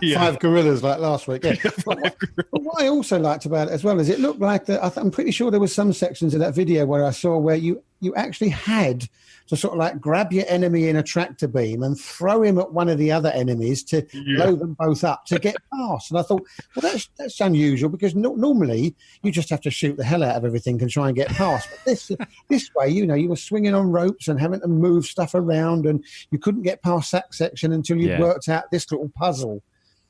yeah. 0.00 0.18
five 0.18 0.38
gorillas 0.40 0.82
like 0.82 0.98
last 0.98 1.28
week. 1.28 1.44
Yeah. 1.44 1.54
What, 1.84 2.16
what 2.50 2.82
I 2.82 2.88
also 2.88 3.18
liked 3.18 3.44
about 3.46 3.68
it 3.68 3.72
as 3.72 3.84
well 3.84 3.98
is 4.00 4.08
it 4.08 4.20
looked 4.20 4.40
like 4.40 4.66
that. 4.66 4.82
I 4.84 4.88
th- 4.88 4.98
I'm 5.04 5.10
pretty 5.10 5.30
sure 5.30 5.50
there 5.50 5.60
was 5.60 5.74
some 5.74 5.92
sections 5.92 6.34
of 6.34 6.40
that 6.40 6.54
video 6.54 6.84
where 6.86 7.04
I 7.04 7.10
saw 7.10 7.36
where 7.38 7.56
you 7.56 7.82
you 8.00 8.14
actually 8.16 8.48
had 8.50 9.08
to 9.52 9.56
sort 9.58 9.74
of 9.74 9.78
like 9.78 10.00
grab 10.00 10.32
your 10.32 10.46
enemy 10.48 10.88
in 10.88 10.96
a 10.96 11.02
tractor 11.02 11.46
beam 11.46 11.82
and 11.82 12.00
throw 12.00 12.40
him 12.42 12.58
at 12.58 12.72
one 12.72 12.88
of 12.88 12.96
the 12.96 13.12
other 13.12 13.28
enemies 13.32 13.82
to 13.82 13.96
Yeah. 14.14 14.36
blow 14.46 14.56
them 14.56 14.72
both 14.78 15.04
up 15.04 15.26
to 15.26 15.38
get 15.38 15.56
past. 15.74 16.10
And 16.10 16.18
I 16.18 16.22
thought, 16.22 16.42
well, 16.74 16.80
that's 16.90 17.10
that's 17.18 17.38
unusual 17.38 17.90
because 17.90 18.14
no, 18.14 18.34
normally 18.34 18.94
you 19.22 19.30
just 19.30 19.50
have 19.50 19.60
to 19.60 19.70
shoot 19.70 19.98
the 19.98 20.04
hell 20.04 20.22
out 20.24 20.36
of 20.36 20.46
everything 20.46 20.80
and 20.80 20.90
try 20.90 21.08
and 21.08 21.14
get 21.14 21.28
past. 21.28 21.68
But 21.70 21.80
this 21.84 22.10
this 22.48 22.70
way, 22.74 22.88
you 22.88 23.06
know, 23.06 23.14
you 23.14 23.28
were 23.28 23.36
swinging 23.36 23.74
on 23.74 23.90
ropes 23.90 24.28
and 24.28 24.40
having 24.40 24.60
to 24.60 24.68
move 24.68 25.04
stuff 25.04 25.34
around, 25.34 25.84
and 25.84 26.02
you 26.30 26.38
couldn't 26.38 26.62
get 26.62 26.80
past 26.82 27.12
that 27.12 27.34
section 27.34 27.72
until 27.72 27.98
you 27.98 28.08
Yeah. 28.08 28.20
worked 28.20 28.48
out 28.48 28.70
this 28.70 28.90
little 28.90 29.10
puzzle. 29.14 29.62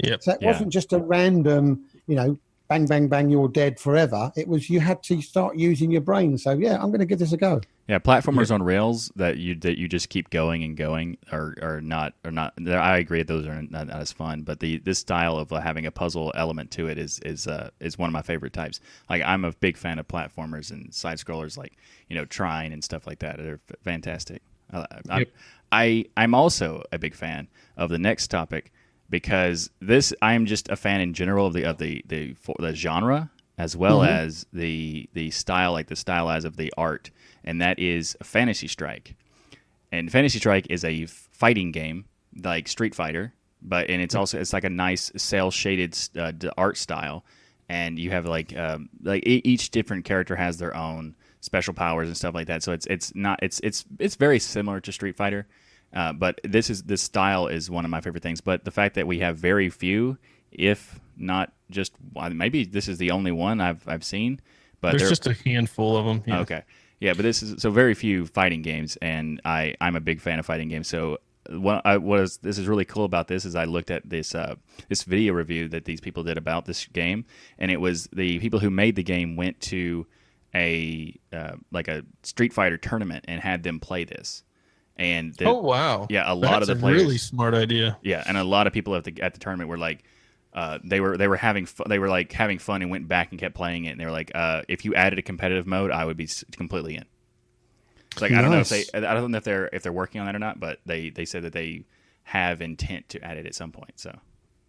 Yep. 0.05 0.22
So 0.22 0.32
it 0.34 0.38
Yeah. 0.40 0.53
wasn't 0.53 0.72
just 0.72 0.93
a 0.93 0.99
random, 0.99 1.84
you 2.07 2.14
know, 2.14 2.38
bang, 2.73 2.87
bang, 2.87 3.07
bang, 3.07 3.29
you're 3.29 3.49
dead 3.49 3.79
forever. 3.79 4.33
It 4.35 4.49
was 4.49 4.70
you 4.70 4.81
had 4.81 5.03
to 5.05 5.20
start 5.20 5.57
using 5.57 5.91
your 5.91 6.01
brain. 6.01 6.39
So 6.39 6.53
yeah, 6.53 6.77
I'm 6.77 6.89
going 6.89 7.01
to 7.01 7.07
give 7.07 7.18
this 7.18 7.33
a 7.33 7.37
go. 7.37 7.61
Yeah, 7.87 7.99
platformers 7.99 8.51
on 8.51 8.62
rails 8.62 9.12
that 9.16 9.37
you 9.37 9.55
that 9.57 9.77
you 9.79 9.89
just 9.89 10.09
keep 10.09 10.31
going 10.31 10.62
and 10.62 10.75
going 10.77 11.18
are, 11.31 11.55
are 11.61 11.81
not 11.83 12.14
are 12.25 12.31
not. 12.31 12.55
I 12.66 12.97
agree, 12.97 13.23
those 13.25 13.47
are 13.47 13.61
not, 13.61 13.89
not 13.89 13.91
as 13.91 14.11
fun. 14.11 14.43
But 14.43 14.61
the 14.61 14.79
this 14.79 15.01
style 15.01 15.37
of 15.37 15.53
uh, 15.53 15.61
having 15.61 15.85
a 15.85 15.91
puzzle 15.91 16.33
element 16.35 16.70
to 16.73 16.89
it 16.89 16.97
is 16.97 17.18
is 17.20 17.47
uh, 17.47 17.68
is 17.81 17.99
one 17.99 18.09
of 18.09 18.14
my 18.14 18.23
favorite 18.23 18.55
types. 18.55 18.81
Like 19.11 19.20
I'm 19.23 19.45
a 19.45 19.53
big 19.53 19.77
fan 19.77 19.99
of 19.99 20.09
platformers 20.09 20.70
and 20.70 20.95
side 20.95 21.18
scrollers, 21.18 21.59
like 21.59 21.75
you 22.09 22.16
know 22.16 22.25
Trine 22.25 22.73
and 22.73 22.83
stuff 22.83 23.07
like 23.07 23.18
that. 23.18 23.37
They're 23.37 23.61
f- 23.68 23.77
fantastic. 23.83 24.41
I, 24.73 24.87
I, 25.11 25.18
Yep. 25.18 25.29
I 25.73 26.05
I'm 26.16 26.35
also 26.35 26.85
a 26.91 26.99
big 26.99 27.14
fan 27.14 27.49
of 27.77 27.91
the 27.91 27.99
next 27.99 28.29
topic 28.29 28.73
because 29.13 29.71
this 29.81 30.13
I 30.23 30.33
am 30.33 30.47
just 30.47 30.71
a 30.71 30.75
fan 30.75 31.03
in 31.03 31.13
general 31.13 31.47
of 31.47 31.53
the 31.53 31.65
of 31.65 31.79
the 31.79 32.03
the, 32.09 32.35
the 32.59 32.75
genre 32.75 33.31
as 33.59 33.77
well 33.77 34.03
as 34.03 34.47
the 34.53 35.09
the 35.13 35.31
style, 35.31 35.73
like 35.73 35.87
the 35.87 35.95
stylize 35.95 36.45
of 36.45 36.57
the 36.57 36.73
art, 36.77 37.11
and 37.45 37.61
that 37.61 37.79
is 37.79 38.17
Fantasy 38.23 38.67
Strike. 38.67 39.15
And 39.93 40.11
Fantasy 40.11 40.39
Strike 40.39 40.67
is 40.71 40.85
a 40.85 41.07
fighting 41.07 41.71
game 41.71 42.07
like 42.43 42.67
Street 42.67 42.95
Fighter, 42.95 43.35
but 43.61 43.91
and 43.91 44.01
it's 44.01 44.15
also 44.15 44.41
it's 44.41 44.55
like 44.55 44.65
a 44.65 44.71
nice 44.71 45.13
cell 45.17 45.51
shaded 45.51 45.97
uh, 46.17 46.33
art 46.57 46.79
style, 46.79 47.25
and 47.69 47.99
you 47.99 48.11
have 48.11 48.25
like 48.25 48.57
um, 48.57 48.89
like 49.03 49.23
each 49.27 49.71
different 49.71 50.07
character 50.07 50.35
has 50.35 50.57
their 50.57 50.75
own 50.75 51.15
special 51.41 51.75
powers 51.75 52.09
and 52.09 52.17
stuff 52.17 52.35
like 52.35 52.47
that. 52.47 52.63
So 52.63 52.73
it's 52.73 52.87
it's 52.87 53.15
not 53.15 53.39
it's 53.43 53.61
it's 53.63 53.85
it's 53.99 54.17
very 54.17 54.39
similar 54.39 54.81
to 54.81 54.91
Street 54.91 55.17
Fighter, 55.17 55.47
uh, 55.95 56.12
but 56.12 56.40
this 56.45 56.70
is 56.70 56.82
this 56.84 57.03
style 57.03 57.47
is 57.47 57.70
one 57.70 57.84
of 57.84 57.90
my 57.90 58.01
favorite 58.01 58.22
things. 58.22 58.40
But 58.40 58.64
the 58.64 58.70
fact 58.70 58.95
that 58.95 59.07
we 59.07 59.18
have 59.20 59.36
very 59.36 59.68
few, 59.68 60.18
if 60.51 61.01
not 61.16 61.53
just 61.70 61.93
maybe 62.32 62.64
this 62.64 62.88
is 62.88 62.99
the 62.99 63.11
only 63.11 63.32
one 63.32 63.61
I've 63.61 63.86
I've 63.88 64.05
seen, 64.05 64.40
but 64.80 64.90
There's 64.90 65.03
there- 65.03 65.09
just 65.11 65.26
a 65.26 65.34
handful 65.49 65.97
of 65.97 66.05
them. 66.07 66.22
Yeah. 66.26 66.40
Okay. 66.40 66.62
Yeah, 67.01 67.14
but 67.14 67.22
this 67.22 67.43
is 67.43 67.61
so 67.61 67.70
very 67.72 67.95
few 67.95 68.26
fighting 68.26 68.62
games, 68.62 68.97
and 69.03 69.40
I 69.45 69.74
I'm 69.80 69.97
a 69.97 70.01
big 70.01 70.20
fan 70.20 70.38
of 70.38 70.47
fighting 70.47 70.68
games. 70.68 70.86
So 70.86 71.18
what 71.51 71.84
I 71.84 71.97
was 71.97 72.36
this 72.38 72.59
is 72.59 72.68
really 72.68 72.84
cool 72.84 73.05
about 73.05 73.26
this 73.26 73.45
is 73.45 73.57
I 73.57 73.64
looked 73.64 73.90
at 73.90 74.09
this 74.09 74.34
uh, 74.36 74.55
this 74.88 75.03
video 75.03 75.32
review 75.32 75.66
that 75.70 75.84
these 75.84 76.01
people 76.01 76.22
did 76.22 76.38
about 76.38 76.64
this 76.66 76.86
game, 76.86 77.24
and 77.59 77.72
it 77.72 77.80
was 77.80 78.09
the 78.12 78.38
people 78.38 78.61
who 78.61 78.70
made 78.70 78.95
the 78.95 79.03
game 79.03 79.34
went 79.34 79.61
to 79.62 80.07
a 80.55 81.18
uh, 81.32 81.57
like 81.72 81.88
a 81.88 82.05
Street 82.22 82.53
Fighter 82.53 82.76
tournament 82.76 83.24
and 83.26 83.40
had 83.40 83.64
them 83.64 83.80
play 83.80 84.05
this, 84.05 84.45
and 84.97 85.34
the, 85.34 85.47
Oh 85.47 85.61
wow. 85.61 86.07
yeah, 86.11 86.30
a 86.30 86.34
lot 86.34 86.61
That's 86.61 86.68
of 86.68 86.76
the 86.76 86.80
players 86.80 87.03
really 87.03 87.18
smart 87.18 87.55
idea. 87.55 87.99
yeah, 88.03 88.22
and 88.26 88.36
a 88.36 88.45
lot 88.45 88.66
of 88.66 88.72
people 88.72 88.95
at 88.95 89.05
the 89.05 89.20
at 89.22 89.34
the 89.34 89.40
tournament 89.40 89.68
were 89.70 89.78
like, 89.78 90.05
uh, 90.53 90.78
they 90.84 91.01
were 91.01 91.16
they 91.16 91.28
were 91.28 91.36
having 91.36 91.66
fu- 91.66 91.84
they 91.88 91.99
were 91.99 92.09
like 92.09 92.30
having 92.32 92.59
fun 92.59 92.82
and 92.82 92.90
went 92.90 93.09
back 93.09 93.30
and 93.30 93.40
kept 93.40 93.55
playing 93.55 93.86
it. 93.86 93.90
And 93.90 94.01
they 94.01 94.05
were 94.05 94.11
like, 94.12 94.30
uh, 94.34 94.62
if 94.68 94.84
you 94.84 94.95
added 94.95 95.18
a 95.18 95.22
competitive 95.22 95.66
mode, 95.66 95.90
I 95.90 96.05
would 96.05 96.16
be 96.16 96.28
completely 96.53 96.97
in. 96.97 97.05
It's 98.12 98.20
like 98.20 98.32
I 98.32 98.43
don't 98.43 98.51
know 98.51 98.61
if 98.61 98.68
they 98.68 98.84
I 98.95 99.01
don't 99.14 99.30
know 99.30 99.38
if 99.38 99.45
they're 99.45 99.70
if 99.72 99.82
they're 99.82 99.93
working 99.93 100.20
on 100.20 100.26
that 100.26 100.36
or 100.36 100.38
not, 100.38 100.61
but 100.61 100.80
they 100.84 101.09
they 101.09 101.24
said 101.24 101.45
that 101.45 101.55
they 101.55 101.84
have 102.24 102.61
intent 102.61 103.09
to 103.11 103.24
add 103.24 103.38
it 103.38 103.47
at 103.47 103.55
some 103.55 103.72
point. 103.72 103.99
So 103.99 104.16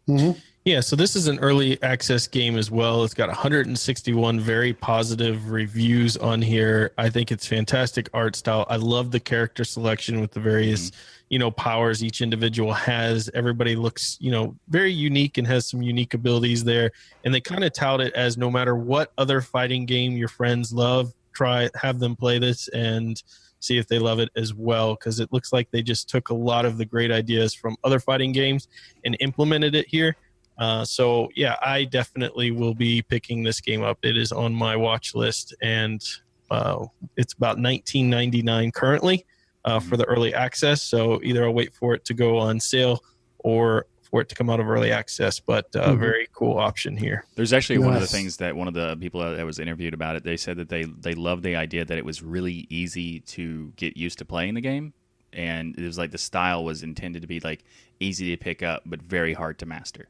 Mm-hmm. 0.08 0.40
Yeah, 0.66 0.80
so 0.80 0.96
this 0.96 1.18
is 1.18 1.28
an 1.28 1.40
early 1.40 1.82
access 1.84 2.26
game 2.26 2.58
as 2.58 2.72
well. 2.72 3.04
It's 3.04 3.14
got 3.14 3.28
161 3.28 4.40
very 4.40 4.72
positive 4.72 5.52
reviews 5.52 6.16
on 6.16 6.42
here. 6.42 6.94
I 6.98 7.10
think 7.10 7.34
it's 7.34 7.46
fantastic 7.46 8.10
art 8.14 8.38
style. 8.38 8.66
I 8.70 8.78
love 8.78 9.12
the 9.12 9.20
character 9.20 9.66
selection 9.66 10.22
with 10.22 10.32
the 10.32 10.40
various, 10.40 10.90
mm-hmm. 10.90 11.26
you 11.32 11.40
know, 11.40 11.52
powers 11.52 12.02
each 12.02 12.22
individual 12.22 12.72
has. 12.72 13.30
Everybody 13.34 13.76
looks, 13.76 14.18
you 14.22 14.32
know, 14.32 14.56
very 14.70 14.94
unique 14.94 15.38
and 15.38 15.46
has 15.48 15.68
some 15.68 15.82
unique 15.82 16.14
abilities 16.14 16.64
there. 16.64 16.92
And 17.26 17.34
they 17.34 17.42
kind 17.42 17.66
of 17.66 17.74
tout 17.74 18.00
it 18.00 18.14
as 18.14 18.38
no 18.38 18.50
matter 18.50 18.74
what 18.78 19.12
other 19.18 19.42
fighting 19.42 19.86
game 19.86 20.16
your 20.16 20.30
friends 20.30 20.72
love, 20.72 21.14
try 21.34 21.70
have 21.76 22.00
them 22.00 22.16
play 22.16 22.40
this 22.40 22.70
and 22.70 23.22
see 23.64 23.78
if 23.78 23.88
they 23.88 24.00
love 24.00 24.20
it 24.20 24.30
as 24.36 24.54
well 24.54 24.96
because 24.96 25.20
it 25.20 25.32
looks 25.32 25.54
like 25.54 25.70
they 25.72 25.82
just 25.82 26.10
took 26.10 26.30
a 26.30 26.34
lot 26.34 26.66
of 26.66 26.78
the 26.78 26.86
great 26.86 27.12
ideas 27.12 27.54
from 27.54 27.76
other 27.84 28.00
fighting 28.00 28.32
games 28.32 28.68
and 29.06 29.16
implemented 29.20 29.76
it 29.76 29.88
here. 29.88 30.16
Uh, 30.58 30.86
so 30.86 31.30
yeah, 31.36 31.56
I 31.62 31.86
definitely 31.86 32.52
will 32.52 32.76
be 32.76 33.02
picking 33.02 33.44
this 33.44 33.60
game 33.60 33.84
up. 33.84 33.98
It 34.04 34.18
is 34.18 34.32
on 34.32 34.54
my 34.54 34.76
watch 34.76 35.16
list, 35.16 35.56
and 35.62 36.04
uh, 36.52 36.86
it's 37.18 37.34
about 37.34 37.58
19.99 37.58 38.74
currently 38.74 39.26
uh, 39.66 39.80
for 39.80 39.98
the 39.98 40.06
early 40.06 40.34
access. 40.34 40.84
So 40.84 41.20
either 41.24 41.46
I'll 41.46 41.54
wait 41.54 41.74
for 41.74 41.96
it 41.96 42.06
to 42.06 42.14
go 42.14 42.38
on 42.38 42.60
sale 42.60 43.00
or 43.40 43.88
for 44.14 44.22
it 44.22 44.30
to 44.30 44.36
come 44.36 44.48
out 44.48 44.60
of 44.60 44.70
early 44.70 44.92
access. 44.92 45.40
But 45.40 45.76
uh, 45.76 45.94
Mhm. 45.94 45.98
very 46.00 46.28
cool 46.34 46.60
option 46.60 46.96
here. 46.96 47.26
there's 47.36 47.52
actually 47.52 47.80
one 47.80 47.96
of 47.96 48.02
the 48.02 48.06
things 48.08 48.38
that 48.38 48.56
one 48.56 48.68
of 48.68 48.76
the 48.76 48.96
people 48.98 49.22
that 49.22 49.44
was 49.44 49.58
interviewed 49.58 49.96
about 49.96 50.16
it. 50.16 50.24
They 50.24 50.38
said 50.38 50.58
that 50.58 50.70
they 50.70 50.84
they 50.84 51.16
loved 51.16 51.42
the 51.42 51.56
idea 51.56 51.84
that 51.84 51.98
it 51.98 52.06
was 52.06 52.22
really 52.22 52.68
easy 52.70 53.22
to 53.22 53.74
get 53.76 53.98
used 53.98 54.20
to 54.20 54.26
playing 54.26 54.54
the 54.54 54.62
game. 54.62 54.94
And 55.34 55.76
it 55.80 55.84
was 55.84 55.98
like 55.98 56.12
the 56.12 56.20
style 56.20 56.64
was 56.64 56.84
intended 56.84 57.24
to 57.24 57.28
be 57.28 57.40
like 57.40 57.64
easy 58.00 58.30
to 58.30 58.38
pick 58.38 58.62
up, 58.62 58.84
but 58.86 59.02
very 59.02 59.34
hard 59.34 59.58
to 59.60 59.66
master. 59.66 60.10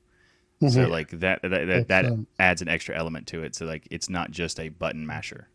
So 0.59 0.67
Mhm. 0.67 0.89
like 0.89 1.09
that 1.21 1.41
that 1.43 1.49
that, 1.67 1.87
that 1.87 2.05
adds 2.39 2.61
an 2.61 2.67
extra 2.67 2.97
element 2.97 3.25
to 3.27 3.41
it. 3.41 3.55
So 3.55 3.65
like 3.65 3.87
it's 3.89 4.09
not 4.09 4.31
just 4.31 4.59
a 4.59 4.67
button 4.67 5.07
masher. 5.07 5.47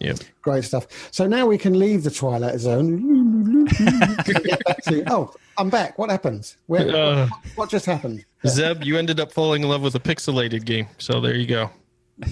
Yep. 0.00 0.18
Great 0.42 0.64
stuff. 0.64 0.86
So 1.12 1.26
now 1.26 1.46
we 1.46 1.56
can 1.58 1.78
leave 1.78 2.02
the 2.04 2.10
Twilight 2.10 2.58
Zone. 2.58 3.66
and 3.78 4.24
get 4.26 4.64
back 4.64 4.82
to, 4.84 5.04
oh, 5.12 5.32
I'm 5.56 5.70
back. 5.70 5.98
What 5.98 6.10
happens? 6.10 6.56
Where, 6.66 6.88
Uh, 6.94 7.26
what, 7.28 7.38
what 7.56 7.70
just 7.70 7.86
happened? 7.86 8.24
Zeb, 8.46 8.82
you 8.82 8.98
ended 8.98 9.20
up 9.20 9.32
falling 9.32 9.62
in 9.62 9.68
love 9.68 9.82
with 9.82 9.94
a 9.94 10.00
pixelated 10.00 10.64
game. 10.64 10.88
So 10.98 11.20
there 11.20 11.34
you 11.36 11.46
go. 11.46 11.70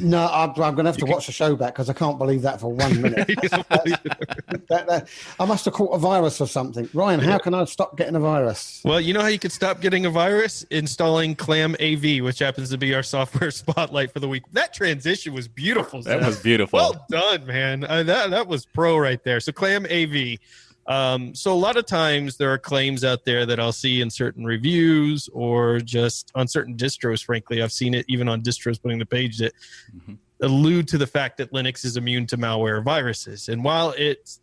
No, 0.00 0.28
I'm, 0.28 0.50
I'm 0.50 0.74
going 0.74 0.84
to 0.84 0.84
have 0.84 0.96
to 0.98 1.06
watch 1.06 1.26
the 1.26 1.32
show 1.32 1.56
back 1.56 1.74
because 1.74 1.90
I 1.90 1.92
can't 1.92 2.16
believe 2.16 2.42
that 2.42 2.60
for 2.60 2.72
one 2.72 3.02
minute. 3.02 3.26
that, 3.26 4.62
that, 4.68 5.08
I 5.40 5.44
must 5.44 5.64
have 5.64 5.74
caught 5.74 5.90
a 5.90 5.98
virus 5.98 6.40
or 6.40 6.46
something. 6.46 6.88
Ryan, 6.94 7.18
how 7.18 7.38
can 7.38 7.52
I 7.52 7.64
stop 7.64 7.96
getting 7.96 8.14
a 8.14 8.20
virus? 8.20 8.80
Well, 8.84 9.00
you 9.00 9.12
know 9.12 9.20
how 9.20 9.26
you 9.26 9.40
could 9.40 9.50
stop 9.50 9.80
getting 9.80 10.06
a 10.06 10.10
virus? 10.10 10.62
Installing 10.70 11.34
ClamAV, 11.34 12.22
which 12.22 12.38
happens 12.38 12.70
to 12.70 12.78
be 12.78 12.94
our 12.94 13.02
software 13.02 13.50
spotlight 13.50 14.12
for 14.12 14.20
the 14.20 14.28
week. 14.28 14.44
That 14.52 14.72
transition 14.72 15.34
was 15.34 15.48
beautiful. 15.48 16.02
That 16.02 16.20
was 16.20 16.40
beautiful. 16.40 16.78
Well 16.78 17.06
done, 17.10 17.46
man. 17.46 17.84
Uh, 17.84 18.04
that 18.04 18.30
that 18.30 18.46
was 18.46 18.64
pro 18.64 18.96
right 18.96 19.22
there. 19.24 19.40
So 19.40 19.50
ClamAV. 19.52 20.38
Um, 20.86 21.34
so 21.34 21.52
a 21.52 21.54
lot 21.54 21.76
of 21.76 21.86
times 21.86 22.36
there 22.36 22.52
are 22.52 22.58
claims 22.58 23.04
out 23.04 23.24
there 23.24 23.46
that 23.46 23.60
I'll 23.60 23.72
see 23.72 24.00
in 24.00 24.10
certain 24.10 24.44
reviews 24.44 25.28
or 25.32 25.78
just 25.78 26.32
on 26.34 26.48
certain 26.48 26.76
distros. 26.76 27.24
Frankly, 27.24 27.62
I've 27.62 27.72
seen 27.72 27.94
it 27.94 28.04
even 28.08 28.28
on 28.28 28.42
distros 28.42 28.82
putting 28.82 28.98
the 28.98 29.06
page 29.06 29.38
that 29.38 29.52
Mhm. 29.96 30.18
allude 30.40 30.88
to 30.88 30.98
the 30.98 31.06
fact 31.06 31.38
that 31.38 31.52
Linux 31.52 31.84
is 31.84 31.96
immune 31.96 32.26
to 32.26 32.36
malware 32.36 32.82
viruses. 32.82 33.48
And 33.48 33.62
while 33.62 33.94
it's 33.96 34.40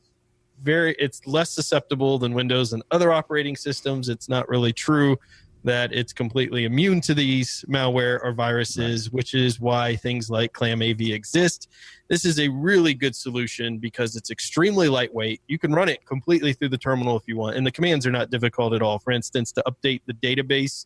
very 0.64 0.96
it's 0.98 1.26
less 1.28 1.50
susceptible 1.52 2.20
than 2.20 2.34
Windows 2.34 2.74
and 2.74 2.84
other 2.92 3.12
operating 3.12 3.56
systems, 3.56 4.08
it's 4.10 4.30
not 4.30 4.48
really 4.48 4.74
true 4.74 5.18
that 5.64 5.92
it's 5.94 6.14
completely 6.14 6.66
immune 6.66 7.02
to 7.02 7.14
these 7.14 7.66
malware 7.68 8.20
or 8.24 8.32
viruses, 8.32 9.12
which 9.12 9.34
is 9.34 9.60
why 9.60 9.96
things 9.96 10.30
like 10.30 10.54
ClamAV 10.54 11.14
exist. 11.14 11.70
This 12.08 12.26
is 12.26 12.40
a 12.40 12.48
really 12.48 12.94
good 12.94 13.16
solution 13.16 13.78
because 13.78 14.16
it's 14.16 14.32
extremely 14.32 14.88
lightweight. 14.88 15.42
You 15.48 15.60
can 15.60 15.74
run 15.74 15.90
it 15.90 16.06
completely 16.06 16.54
through 16.54 16.70
the 16.70 16.78
terminal 16.78 17.18
if 17.18 17.24
you 17.28 17.38
want, 17.38 17.58
and 17.58 17.66
the 17.66 17.72
commands 17.72 18.08
are 18.08 18.12
not 18.12 18.32
difficult 18.32 18.74
at 18.74 18.82
all. 18.82 19.00
For 19.00 19.12
instance, 19.12 19.52
to 19.54 19.64
update 19.68 20.02
the 20.06 20.14
database 20.14 20.86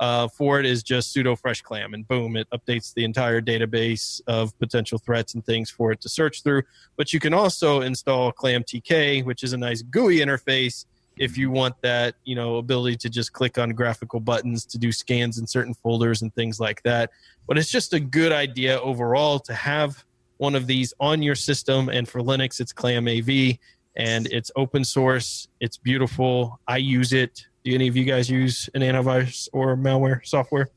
uh, 0.00 0.26
for 0.26 0.58
it 0.58 0.66
is 0.66 0.82
just 0.82 1.14
sudo 1.14 1.40
freshclam, 1.40 1.94
and 1.94 2.06
boom, 2.08 2.36
it 2.36 2.48
updates 2.50 2.92
the 2.94 3.04
entire 3.04 3.40
database 3.40 4.20
of 4.26 4.58
potential 4.58 4.98
threats 4.98 5.34
and 5.34 5.44
things 5.44 5.70
for 5.70 5.92
it 5.92 6.00
to 6.00 6.08
search 6.08 6.42
through. 6.42 6.62
But 6.96 7.12
you 7.12 7.20
can 7.20 7.34
also 7.34 7.82
install 7.82 8.32
ClamTk, 8.32 9.24
which 9.24 9.44
is 9.44 9.52
a 9.52 9.56
nice 9.56 9.82
GUI 9.82 10.18
interface 10.18 10.86
if 11.16 11.36
you 11.36 11.50
want 11.50 11.74
that 11.82 12.14
you 12.24 12.34
know 12.34 12.56
ability 12.56 12.96
to 12.96 13.10
just 13.10 13.32
click 13.32 13.58
on 13.58 13.70
graphical 13.70 14.20
buttons 14.20 14.64
to 14.66 14.78
do 14.78 14.90
scans 14.92 15.38
in 15.38 15.46
certain 15.46 15.74
folders 15.74 16.22
and 16.22 16.34
things 16.34 16.58
like 16.60 16.82
that. 16.82 17.10
But 17.46 17.58
it's 17.58 17.70
just 17.70 17.92
a 17.92 18.00
good 18.00 18.32
idea 18.32 18.80
overall 18.80 19.38
to 19.40 19.54
have 19.54 20.04
one 20.38 20.54
of 20.54 20.66
these 20.66 20.92
on 21.00 21.22
your 21.22 21.34
system. 21.34 21.88
And 21.88 22.08
for 22.08 22.20
linux 22.20 22.60
it's 22.60 22.72
ClamAV 22.72 23.58
and 23.96 24.26
it's 24.28 24.50
open 24.56 24.84
source. 24.84 25.48
It's 25.60 25.76
beautiful. 25.76 26.58
I 26.66 26.78
use 26.78 27.12
it. 27.12 27.46
Do 27.64 27.74
any 27.74 27.86
of 27.88 27.96
you 27.96 28.04
guys 28.04 28.28
use 28.28 28.68
an 28.74 28.82
antivirus 28.82 29.48
or 29.52 29.76
malware 29.76 30.26
software? 30.26 30.68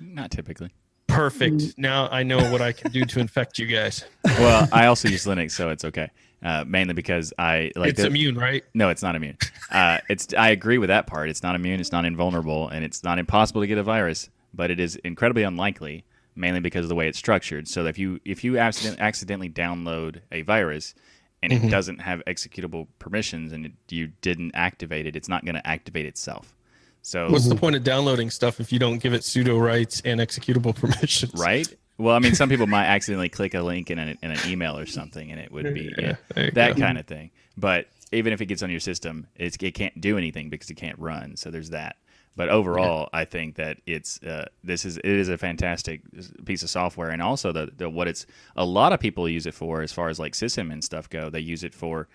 Not 0.00 0.30
typically. 0.30 0.70
perfect. 1.08 1.74
Now 1.76 2.08
i 2.10 2.22
know 2.22 2.38
what 2.50 2.62
i 2.62 2.72
can 2.72 2.90
do 2.90 3.04
to 3.04 3.20
infect 3.20 3.58
you 3.58 3.66
guys. 3.66 4.04
Well, 4.24 4.66
I 4.72 4.86
also 4.86 5.08
use 5.08 5.26
Linux, 5.26 5.50
so 5.52 5.68
it's 5.68 5.84
okay. 5.84 6.08
Uh, 6.42 6.64
mainly 6.66 6.92
because 6.92 7.32
I 7.38 7.70
like 7.76 7.90
it's 7.90 8.00
immune 8.00 8.36
right 8.36 8.64
No, 8.74 8.88
it's 8.88 9.02
not 9.02 9.14
immune. 9.14 9.38
Uh, 9.70 9.98
it's 10.10 10.34
I 10.34 10.50
agree 10.50 10.76
with 10.76 10.88
that 10.88 11.06
part. 11.06 11.30
It's 11.30 11.42
not 11.42 11.54
immune. 11.54 11.80
It's 11.80 11.92
not 11.92 12.04
invulnerable, 12.04 12.68
and 12.68 12.84
it's 12.84 13.02
not 13.02 13.18
impossible 13.18 13.60
to 13.62 13.66
get 13.66 13.78
a 13.78 13.82
virus. 13.82 14.28
But 14.52 14.70
it 14.70 14.78
is 14.78 14.96
incredibly 14.96 15.44
unlikely, 15.44 16.04
mainly 16.34 16.60
because 16.60 16.84
of 16.84 16.88
the 16.90 16.94
way 16.94 17.08
it's 17.08 17.16
structured. 17.16 17.68
So 17.68 17.86
if 17.86 17.98
you 17.98 18.20
if 18.24 18.44
you 18.44 18.58
accident, 18.58 19.00
accidentally 19.00 19.48
download 19.48 20.20
a 20.30 20.42
virus 20.42 20.94
and 21.42 21.52
it 21.52 21.70
doesn't 21.70 22.00
have 22.00 22.22
executable 22.26 22.86
permissions 22.98 23.52
and 23.52 23.66
it, 23.66 23.72
you 23.88 24.08
didn't 24.20 24.52
activate 24.54 25.06
it, 25.06 25.16
it's 25.16 25.28
not 25.28 25.44
going 25.44 25.56
to 25.56 25.66
activate 25.66 26.06
itself. 26.06 26.54
So 27.02 27.28
what's 27.30 27.48
the 27.48 27.56
point 27.56 27.74
of 27.74 27.82
downloading 27.82 28.30
stuff 28.30 28.60
if 28.60 28.72
you 28.72 28.78
don't 28.78 28.98
give 28.98 29.12
it 29.12 29.22
sudo 29.22 29.60
rights 29.60 30.00
and 30.04 30.20
executable 30.20 30.74
permissions 30.80 31.34
right? 31.34 31.66
Well, 32.02 32.16
I 32.16 32.18
mean, 32.18 32.34
some 32.34 32.48
people 32.48 32.66
might 32.66 32.86
accidentally 32.86 33.28
click 33.28 33.54
a 33.54 33.62
link 33.62 33.90
in 33.90 33.98
an, 33.98 34.18
in 34.22 34.30
an 34.32 34.38
email 34.46 34.76
or 34.76 34.86
something, 34.86 35.30
and 35.30 35.40
it 35.40 35.52
would 35.52 35.72
be 35.72 35.92
yeah, 35.98 36.16
you 36.36 36.50
that 36.52 36.74
go. 36.74 36.80
kind 36.80 36.98
of 36.98 37.06
thing. 37.06 37.30
But 37.56 37.86
even 38.10 38.32
if 38.32 38.40
it 38.40 38.46
gets 38.46 38.62
on 38.62 38.70
your 38.70 38.80
system, 38.80 39.26
it's, 39.36 39.56
it 39.60 39.72
can't 39.72 40.00
do 40.00 40.18
anything 40.18 40.50
because 40.50 40.68
it 40.68 40.74
can't 40.74 40.98
run. 40.98 41.36
So 41.36 41.50
there's 41.50 41.70
that. 41.70 41.96
But 42.34 42.48
overall, 42.48 43.08
I 43.12 43.24
think 43.24 43.56
that 43.56 43.78
it's 43.86 44.20
uh, 44.22 44.46
this 44.64 44.84
is 44.84 44.96
it 44.96 45.04
is 45.04 45.28
a 45.28 45.36
fantastic 45.38 46.00
piece 46.44 46.62
of 46.62 46.70
software, 46.70 47.10
and 47.10 47.20
also 47.22 47.52
the, 47.52 47.70
the 47.76 47.88
what 47.90 48.08
it's 48.08 48.26
a 48.56 48.64
lot 48.64 48.92
of 48.92 49.00
people 49.00 49.28
use 49.28 49.46
it 49.46 49.54
for 49.54 49.82
as 49.82 49.92
far 49.92 50.08
as 50.08 50.18
like 50.18 50.34
system 50.34 50.70
and 50.70 50.82
stuff 50.82 51.10
go. 51.10 51.28
They 51.30 51.40
use 51.40 51.62
it 51.62 51.74
for 51.74 52.08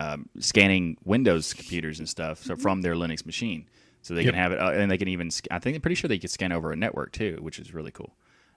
um, 0.00 0.28
scanning 0.40 0.96
Windows 1.04 1.54
computers 1.54 1.98
and 2.00 2.08
stuff, 2.08 2.42
so 2.42 2.56
from 2.56 2.82
their 2.82 2.94
Linux 2.96 3.24
machine, 3.24 3.66
so 4.02 4.12
they 4.14 4.22
Yep. 4.22 4.34
can 4.34 4.40
have 4.42 4.52
it, 4.52 4.58
uh, 4.60 4.70
and 4.72 4.90
they 4.90 4.98
can 4.98 5.08
even. 5.08 5.30
I 5.52 5.60
think 5.60 5.76
I'm 5.76 5.80
pretty 5.82 5.94
sure 5.94 6.08
they 6.08 6.18
can 6.18 6.28
scan 6.28 6.50
over 6.52 6.72
a 6.72 6.76
network 6.76 7.12
too, 7.12 7.38
which 7.40 7.60
is 7.60 7.72
really 7.72 7.92
cool. 7.92 8.12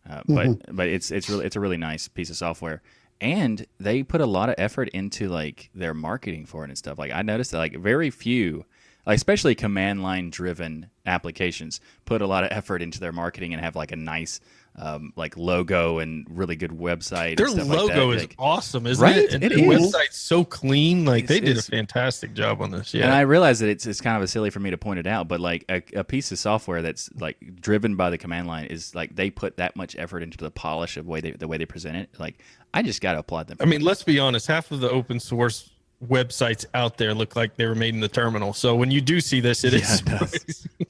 Uh, 0.09 0.21
but 0.27 0.75
but 0.75 0.87
it's 0.87 1.11
it's 1.11 1.29
really 1.29 1.45
it's 1.45 1.55
a 1.55 1.59
really 1.59 1.77
nice 1.77 2.07
piece 2.07 2.29
of 2.29 2.35
software, 2.35 2.81
and 3.21 3.65
they 3.79 4.03
put 4.03 4.21
a 4.21 4.25
lot 4.25 4.49
of 4.49 4.55
effort 4.57 4.89
into 4.89 5.29
like 5.29 5.69
their 5.73 5.93
marketing 5.93 6.45
for 6.45 6.63
it 6.63 6.69
and 6.69 6.77
stuff. 6.77 6.99
Like 6.99 7.11
I 7.11 7.21
noticed 7.21 7.51
that 7.51 7.59
like 7.59 7.77
very 7.77 8.09
few 8.09 8.65
especially 9.05 9.55
command 9.55 10.01
line 10.03 10.29
driven 10.29 10.89
applications 11.05 11.81
put 12.05 12.21
a 12.21 12.27
lot 12.27 12.43
of 12.45 12.51
effort 12.51 12.81
into 12.81 12.99
their 12.99 13.11
marketing 13.11 13.53
and 13.53 13.61
have 13.61 13.75
like 13.75 13.91
a 13.91 13.95
nice 13.97 14.39
um, 14.75 15.13
like 15.15 15.37
logo 15.37 15.99
and 15.99 16.25
really 16.29 16.55
good 16.55 16.71
website. 16.71 17.37
Their 17.37 17.45
and 17.47 17.55
stuff 17.55 17.67
logo 17.67 17.83
like 17.83 17.95
that. 17.95 18.09
is 18.15 18.21
Like, 18.23 18.35
awesome, 18.39 18.87
isn't 18.87 19.03
Right? 19.03 19.17
it? 19.17 19.33
And 19.33 19.43
It 19.43 19.49
their 19.49 19.71
is. 19.71 19.93
website's 19.93 20.17
so 20.17 20.43
clean. 20.43 21.05
Like 21.05 21.27
they 21.27 21.39
did 21.39 21.57
a 21.57 21.61
fantastic 21.61 22.33
job 22.33 22.59
on 22.61 22.71
this. 22.71 22.91
Yeah. 22.93 23.03
And 23.03 23.13
I 23.13 23.21
realize 23.21 23.59
that 23.59 23.69
it's 23.69 23.85
it's 23.85 24.01
kind 24.01 24.17
of 24.17 24.23
a 24.23 24.27
silly 24.27 24.49
for 24.49 24.59
me 24.59 24.71
to 24.71 24.77
point 24.77 24.99
it 24.99 25.05
out, 25.05 25.27
but 25.27 25.39
like 25.39 25.65
a, 25.69 25.83
a 25.95 26.03
piece 26.03 26.31
of 26.31 26.39
software 26.39 26.81
that's 26.81 27.09
like 27.19 27.37
driven 27.61 27.95
by 27.95 28.09
the 28.09 28.17
command 28.17 28.47
line 28.47 28.65
is 28.67 28.95
like 28.95 29.15
they 29.15 29.29
put 29.29 29.57
that 29.57 29.75
much 29.75 29.95
effort 29.97 30.23
into 30.23 30.37
the 30.37 30.49
polish 30.49 30.97
of 30.97 31.05
way 31.05 31.21
they 31.21 31.31
the 31.31 31.47
way 31.47 31.57
they 31.57 31.65
present 31.67 31.97
it. 31.97 32.09
Like 32.17 32.39
I 32.73 32.81
just 32.81 32.99
got 33.01 33.13
to 33.13 33.19
applaud 33.19 33.47
them. 33.49 33.57
I 33.59 33.65
mean, 33.65 33.81
let's 33.81 34.01
be 34.01 34.17
honest. 34.17 34.47
Half 34.47 34.71
of 34.71 34.79
the 34.79 34.89
open 34.89 35.19
source 35.19 35.69
websites 36.05 36.65
out 36.73 36.97
there 36.97 37.13
look 37.13 37.35
like 37.35 37.55
they 37.55 37.65
were 37.65 37.75
made 37.75 37.93
in 37.93 38.01
the 38.01 38.07
terminal. 38.07 38.53
So 38.53 38.75
when 38.75 38.91
you 38.91 39.01
do 39.01 39.21
see 39.21 39.39
this, 39.39 39.63
it 39.63 39.73
Yeah, 39.73 39.79
is. 39.79 39.99
it 40.01 40.05
does. 40.05 40.67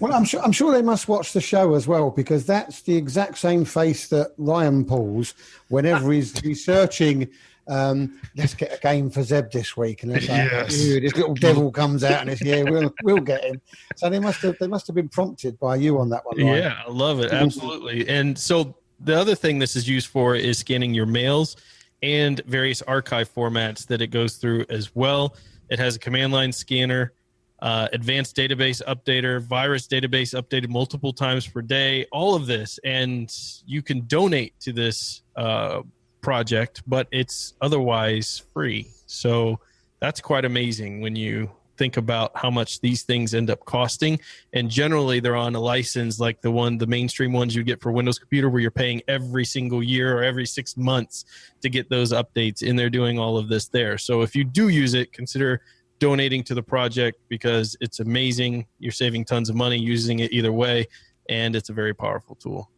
Well, 0.00 0.12
I'm 0.12 0.24
sure 0.24 0.40
I'm 0.42 0.50
sure 0.50 0.72
they 0.72 0.82
must 0.82 1.06
watch 1.06 1.32
the 1.32 1.40
show 1.40 1.74
as 1.74 1.86
well 1.86 2.10
because 2.10 2.44
that's 2.44 2.82
the 2.82 2.96
exact 2.96 3.38
same 3.38 3.64
face 3.64 4.08
that 4.08 4.32
Ryan 4.36 4.84
pulls 4.84 5.34
whenever 5.68 6.10
he's 6.10 6.34
researching. 6.44 7.28
Um, 7.68 8.20
let's 8.36 8.52
get 8.54 8.74
a 8.76 8.80
game 8.80 9.10
for 9.10 9.22
Zeb 9.22 9.52
this 9.52 9.76
week, 9.76 10.02
and 10.02 10.10
it's 10.12 10.28
like, 10.28 10.50
Yes. 10.50 10.70
This 10.76 11.14
little 11.14 11.34
devil 11.34 11.70
comes 11.70 12.02
out 12.02 12.22
and 12.22 12.30
it's 12.30 12.42
yeah, 12.42 12.62
we'll 12.64 12.92
we'll 13.04 13.18
get 13.20 13.44
him. 13.44 13.60
So 13.94 14.10
they 14.10 14.18
must 14.18 14.42
have 14.42 14.56
they 14.58 14.66
must 14.66 14.88
have 14.88 14.96
been 14.96 15.08
prompted 15.08 15.56
by 15.60 15.76
you 15.76 16.00
on 16.00 16.08
that 16.10 16.26
one. 16.26 16.36
Ryan. 16.36 16.56
Yeah, 16.62 16.82
I 16.84 16.90
love 16.90 17.20
it. 17.20 17.32
Absolutely. 17.32 18.08
And 18.08 18.36
so 18.36 18.74
the 19.00 19.16
other 19.16 19.36
thing 19.36 19.60
this 19.60 19.76
is 19.76 19.88
used 19.88 20.08
for 20.08 20.34
is 20.34 20.58
scanning 20.58 20.94
your 20.94 21.06
mails 21.06 21.56
and 22.04 22.42
various 22.44 22.82
archive 22.82 23.32
formats 23.34 23.86
that 23.86 24.02
it 24.02 24.08
goes 24.08 24.36
through 24.36 24.66
as 24.68 24.94
well. 24.94 25.34
It 25.70 25.78
has 25.78 25.96
a 25.96 25.98
command 25.98 26.34
line 26.34 26.52
scanner, 26.52 27.14
uh, 27.62 27.88
advanced 27.94 28.36
database 28.36 28.82
updater, 28.86 29.40
virus 29.40 29.88
database 29.88 30.38
updated 30.38 30.68
multiple 30.68 31.14
times 31.14 31.46
per 31.48 31.62
day, 31.62 32.04
all 32.12 32.34
of 32.34 32.46
this. 32.46 32.78
And 32.84 33.34
you 33.64 33.80
can 33.80 34.06
donate 34.06 34.52
to 34.60 34.72
this 34.74 35.22
uh, 35.34 35.80
project, 36.20 36.82
but 36.86 37.08
it's 37.10 37.54
otherwise 37.62 38.42
free. 38.52 38.88
So 39.06 39.58
that's 40.00 40.20
quite 40.20 40.44
amazing 40.44 41.00
when 41.00 41.16
you 41.16 41.50
think 41.76 41.96
about 41.96 42.32
how 42.36 42.50
much 42.50 42.80
these 42.80 43.02
things 43.02 43.34
end 43.34 43.50
up 43.50 43.64
costing. 43.64 44.20
And 44.52 44.70
generally 44.70 45.20
they're 45.20 45.36
on 45.36 45.54
a 45.54 45.60
license 45.60 46.20
like 46.20 46.40
the 46.40 46.50
one 46.50 46.78
the 46.78 46.86
mainstream 46.86 47.32
ones 47.32 47.54
you 47.54 47.62
get 47.62 47.80
for 47.80 47.92
windows 47.92 48.18
computer 48.18 48.48
where 48.48 48.60
you're 48.60 48.70
paying 48.70 49.02
every 49.08 49.44
single 49.44 49.82
year 49.82 50.16
or 50.18 50.22
every 50.22 50.46
six 50.46 50.76
months 50.76 51.24
to 51.62 51.68
get 51.68 51.88
those 51.90 52.12
updates 52.12 52.68
and 52.68 52.78
they're 52.78 52.90
doing 52.90 53.18
all 53.18 53.36
of 53.36 53.48
this 53.48 53.68
there. 53.68 53.98
So 53.98 54.22
if 54.22 54.34
you 54.34 54.44
do 54.44 54.68
use 54.68 54.94
it 54.94 55.12
consider 55.12 55.60
donating 55.98 56.42
to 56.44 56.54
the 56.54 56.62
project 56.62 57.18
because 57.28 57.76
it's 57.80 58.00
amazing. 58.00 58.66
You're 58.78 58.92
saving 58.92 59.24
tons 59.24 59.48
of 59.48 59.56
money 59.56 59.78
using 59.78 60.20
it 60.20 60.32
either 60.32 60.52
way 60.52 60.86
and 61.28 61.56
it's 61.56 61.70
a 61.70 61.72
very 61.72 61.94
powerful 61.94 62.36
tool. 62.36 62.70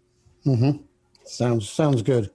Hmm 0.44 0.76
Sounds 1.26 1.68
sounds 1.68 2.02
good. 2.02 2.30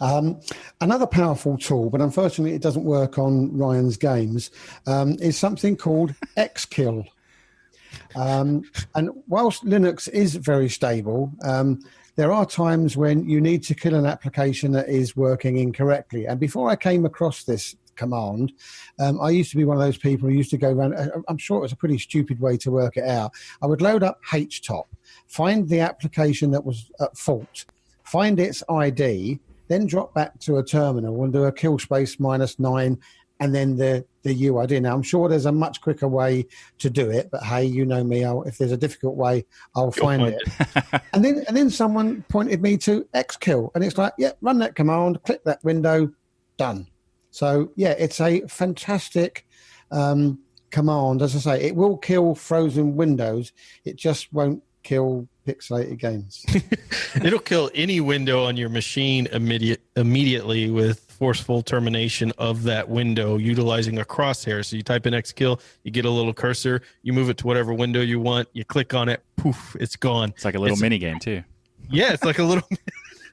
Um, 0.00 0.40
another 0.80 1.06
powerful 1.06 1.56
tool, 1.56 1.90
but 1.90 2.00
unfortunately 2.00 2.54
it 2.54 2.62
doesn't 2.62 2.84
work 2.84 3.18
on 3.18 3.56
Ryan's 3.56 3.96
games, 3.96 4.50
um, 4.86 5.16
is 5.20 5.38
something 5.38 5.76
called 5.76 6.14
Xkill. 6.36 7.06
Um, 8.16 8.64
and 8.94 9.10
whilst 9.28 9.64
Linux 9.64 10.08
is 10.08 10.34
very 10.34 10.68
stable, 10.68 11.32
um, 11.42 11.80
there 12.16 12.32
are 12.32 12.46
times 12.46 12.96
when 12.96 13.28
you 13.28 13.40
need 13.40 13.62
to 13.64 13.74
kill 13.74 13.94
an 13.94 14.06
application 14.06 14.72
that 14.72 14.88
is 14.88 15.16
working 15.16 15.58
incorrectly. 15.58 16.26
And 16.26 16.38
before 16.38 16.70
I 16.70 16.76
came 16.76 17.04
across 17.04 17.44
this 17.44 17.74
command, 17.96 18.52
um, 18.98 19.20
I 19.20 19.30
used 19.30 19.50
to 19.52 19.56
be 19.56 19.64
one 19.64 19.76
of 19.76 19.82
those 19.82 19.96
people 19.96 20.28
who 20.28 20.34
used 20.34 20.50
to 20.50 20.58
go 20.58 20.70
around. 20.70 20.94
I- 20.94 21.08
I'm 21.28 21.38
sure 21.38 21.58
it 21.58 21.62
was 21.62 21.72
a 21.72 21.76
pretty 21.76 21.98
stupid 21.98 22.40
way 22.40 22.56
to 22.58 22.70
work 22.70 22.96
it 22.96 23.04
out. 23.04 23.32
I 23.62 23.66
would 23.66 23.82
load 23.82 24.02
up 24.02 24.20
HTOP, 24.30 24.86
find 25.26 25.68
the 25.68 25.80
application 25.80 26.50
that 26.52 26.64
was 26.64 26.90
at 27.00 27.16
fault, 27.16 27.64
find 28.04 28.38
its 28.38 28.62
ID, 28.68 29.38
then 29.68 29.86
drop 29.86 30.14
back 30.14 30.38
to 30.40 30.58
a 30.58 30.64
terminal 30.64 31.22
and 31.24 31.32
do 31.32 31.44
a 31.44 31.52
kill 31.52 31.78
space 31.78 32.20
minus 32.20 32.58
nine 32.58 32.98
and 33.40 33.54
then 33.54 33.76
the, 33.76 34.04
the 34.22 34.34
UID. 34.34 34.80
Now, 34.80 34.94
I'm 34.94 35.02
sure 35.02 35.28
there's 35.28 35.46
a 35.46 35.52
much 35.52 35.80
quicker 35.80 36.06
way 36.06 36.46
to 36.78 36.88
do 36.88 37.10
it, 37.10 37.30
but 37.30 37.42
hey, 37.42 37.64
you 37.64 37.84
know 37.84 38.04
me. 38.04 38.24
I'll, 38.24 38.42
if 38.44 38.58
there's 38.58 38.72
a 38.72 38.76
difficult 38.76 39.16
way, 39.16 39.44
I'll 39.74 39.90
find 39.90 40.22
find 40.22 40.34
it. 40.34 41.02
and 41.12 41.24
then 41.24 41.44
and 41.48 41.56
then 41.56 41.70
someone 41.70 42.24
pointed 42.28 42.62
me 42.62 42.76
to 42.78 43.04
Xkill, 43.14 43.70
and 43.74 43.82
it's 43.82 43.98
like, 43.98 44.12
yeah, 44.18 44.32
run 44.40 44.58
that 44.60 44.76
command, 44.76 45.22
click 45.24 45.42
that 45.44 45.62
window, 45.64 46.10
done. 46.56 46.86
So 47.30 47.72
yeah, 47.76 47.94
it's 47.98 48.20
a 48.20 48.40
fantastic 48.46 49.46
um, 49.90 50.38
command. 50.70 51.20
As 51.20 51.34
I 51.34 51.38
say, 51.40 51.64
it 51.64 51.74
will 51.74 51.96
kill 51.96 52.34
frozen 52.34 52.94
windows. 52.94 53.52
It 53.84 53.96
just 53.96 54.32
won't 54.32 54.62
kill 54.84 55.28
pixelated 55.46 55.98
games. 55.98 56.44
it'll 57.24 57.38
kill 57.38 57.70
any 57.74 58.00
window 58.00 58.44
on 58.44 58.56
your 58.56 58.68
machine 58.68 59.26
immediate, 59.32 59.80
immediately 59.96 60.70
with 60.70 61.00
forceful 61.00 61.62
termination 61.62 62.32
of 62.38 62.64
that 62.64 62.88
window 62.88 63.36
utilizing 63.36 63.98
a 63.98 64.04
crosshair. 64.04 64.64
So 64.64 64.76
you 64.76 64.82
type 64.82 65.06
in 65.06 65.14
Xkill, 65.14 65.60
you 65.84 65.90
get 65.90 66.04
a 66.04 66.10
little 66.10 66.34
cursor, 66.34 66.82
you 67.02 67.12
move 67.12 67.28
it 67.30 67.36
to 67.38 67.46
whatever 67.46 67.72
window 67.72 68.00
you 68.00 68.18
want, 68.20 68.48
you 68.52 68.64
click 68.64 68.94
on 68.94 69.08
it, 69.08 69.22
poof, 69.36 69.76
it's 69.78 69.96
gone. 69.96 70.30
It's 70.30 70.44
like 70.44 70.54
a 70.54 70.58
little 70.58 70.74
It's- 70.74 70.82
mini 70.82 70.98
game 70.98 71.18
too. 71.18 71.42
Yeah, 71.90 72.12
it's 72.14 72.24
like 72.24 72.38
a 72.38 72.42
little. 72.44 72.66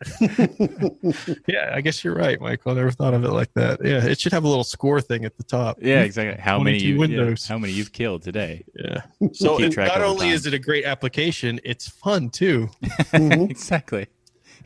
yeah, 1.48 1.72
I 1.74 1.82
guess 1.82 2.04
you're 2.04 2.16
right, 2.16 2.40
Michael. 2.40 2.72
I 2.72 2.76
never 2.76 2.92
thought 2.92 3.14
of 3.14 3.24
it 3.24 3.32
like 3.32 3.54
that. 3.54 3.80
Yeah, 3.84 4.04
it 4.06 4.20
should 4.20 4.32
have 4.34 4.44
a 4.44 4.48
little 4.48 4.64
score 4.64 5.02
thing 5.02 5.26
at 5.26 5.38
the 5.38 5.44
top. 5.44 5.78
Yeah, 5.82 6.02
exactly. 6.02 6.42
How 6.42 6.60
many 6.60 6.80
22 6.80 6.88
you, 6.88 6.94
yeah, 6.94 7.00
windows. 7.00 7.48
how 7.48 7.58
many 7.58 7.74
you've 7.74 7.92
killed 7.92 8.24
today? 8.24 8.64
Yeah. 8.76 9.02
So 9.34 9.58
Keep 9.58 9.66
and 9.66 9.74
track 9.74 9.88
not 9.90 10.02
only 10.02 10.30
is 10.30 10.46
it 10.46 10.54
a 10.54 10.60
great 10.60 10.86
application, 10.86 11.60
it's 11.64 11.88
fun 11.88 12.30
too. 12.30 12.70
Mhm. 13.12 13.50
exactly. 13.50 14.08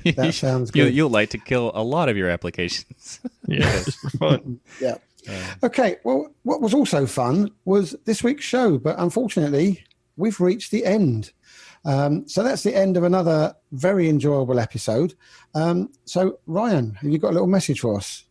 That 0.03 0.33
sounds 0.35 0.71
good. 0.71 0.93
you'll 0.93 1.09
like 1.09 1.29
to 1.31 1.37
kill 1.37 1.71
a 1.73 1.83
lot 1.83 2.09
of 2.09 2.17
your 2.17 2.29
applications. 2.29 3.19
Yeah, 3.47 3.71
just 3.83 3.97
for 3.99 4.09
fun. 4.11 4.59
Yeah. 4.79 4.97
Okay. 5.63 5.97
Well, 6.03 6.29
what 6.43 6.61
was 6.61 6.73
also 6.73 7.05
fun 7.07 7.49
was 7.65 7.95
this 8.05 8.23
week's 8.23 8.45
show, 8.45 8.77
but 8.77 8.95
unfortunately, 8.99 9.83
we've 10.17 10.39
reached 10.39 10.69
the 10.71 10.85
end. 10.85 11.31
Um, 11.85 12.27
so 12.27 12.43
that's 12.43 12.63
the 12.63 12.75
end 12.75 12.97
of 12.97 13.03
another 13.03 13.55
very 13.71 14.09
enjoyable 14.09 14.59
episode. 14.59 15.13
Um, 15.53 15.91
so, 16.05 16.39
Ryan, 16.47 16.95
have 16.95 17.11
you 17.11 17.19
got 17.19 17.29
a 17.29 17.33
little 17.33 17.47
message 17.47 17.79
for 17.79 17.97
us? 17.97 18.23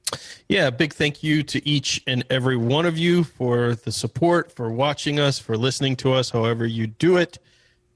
Yeah, 0.48 0.70
big 0.70 0.92
thank 0.92 1.22
you 1.22 1.42
to 1.44 1.66
each 1.66 2.02
and 2.06 2.24
every 2.30 2.56
one 2.56 2.86
of 2.86 2.98
you 2.98 3.24
for 3.24 3.74
the 3.74 3.92
support, 3.92 4.52
for 4.52 4.72
watching 4.72 5.18
us, 5.18 5.38
for 5.38 5.56
listening 5.56 5.96
to 5.96 6.12
us, 6.12 6.30
however 6.30 6.66
you 6.66 6.86
do 6.86 7.16
it. 7.16 7.38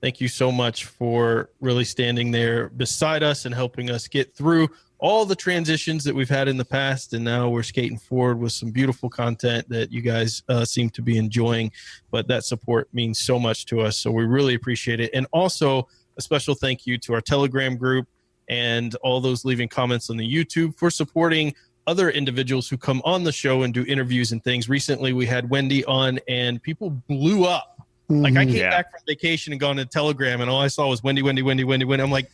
Thank 0.01 0.21
you 0.21 0.29
so 0.29 0.53
much 0.53 0.85
for 0.85 1.51
really 1.61 1.85
standing 1.85 2.31
there 2.31 2.69
beside 2.69 3.23
us 3.23 3.45
and 3.45 3.55
helping 3.55 3.91
us 3.91 4.07
get 4.07 4.33
through 4.33 4.69
all 5.01 5.25
the 5.25 5.37
transitions 5.37 6.03
that 6.05 6.15
we've 6.15 6.29
had 6.29 6.49
in 6.49 6.57
the 6.57 6.65
past. 6.65 7.13
And 7.15 7.25
now 7.25 7.49
we're 7.49 7.63
skating 7.63 7.99
forward 7.99 8.39
with 8.41 8.53
some 8.53 8.71
beautiful 8.71 9.09
content 9.09 9.69
that 9.69 9.93
you 9.93 10.01
guys 10.01 10.43
uh, 10.49 10.65
seem 10.65 10.91
to 10.91 11.03
be 11.03 11.17
enjoying. 11.19 11.71
But 12.11 12.27
that 12.29 12.45
support 12.45 12.89
means 12.93 13.19
so 13.21 13.39
much 13.39 13.67
to 13.67 13.81
us. 13.81 13.99
So 13.99 14.11
we 14.11 14.25
really 14.25 14.55
appreciate 14.55 15.01
it. 15.01 15.11
And 15.15 15.27
also, 15.33 15.89
a 16.17 16.21
special 16.21 16.55
thank 16.57 16.85
you 16.87 16.99
to 16.99 17.15
our 17.15 17.21
Telegram 17.21 17.77
group 17.77 18.09
and 18.49 18.95
all 18.97 19.21
those 19.21 19.45
leaving 19.45 19.69
comments 19.69 20.11
on 20.11 20.17
the 20.17 20.29
YouTube 20.29 20.77
for 20.77 20.91
supporting 20.91 21.55
other 21.87 22.11
individuals 22.11 22.69
who 22.69 22.77
come 22.77 23.01
on 23.05 23.23
the 23.23 23.33
show 23.33 23.63
and 23.63 23.73
do 23.73 23.85
interviews 23.87 24.33
and 24.33 24.43
things. 24.43 24.69
Recently, 24.69 25.13
we 25.13 25.27
had 25.27 25.49
Wendy 25.49 25.85
on, 25.85 26.19
and 26.29 26.63
people 26.63 26.91
blew 26.91 27.45
up. 27.45 27.87
Like 28.11 28.37
I 28.37 28.45
Mhm. 28.45 28.49
came 28.49 28.57
Yeah. 28.57 28.71
back 28.71 28.91
from 28.91 29.01
vacation 29.07 29.53
and 29.53 29.61
gone 29.61 29.77
to 29.77 29.85
Telegram, 29.85 30.41
and 30.41 30.51
all 30.51 30.61
I 30.61 30.69
saw 30.69 30.89
was 30.89 31.03
Wendy, 31.03 31.23
Wendy, 31.23 31.43
Wendy, 31.43 31.65
Wendy, 31.65 31.85
Wendy. 31.85 32.03
I'm 32.03 32.11
like, 32.11 32.31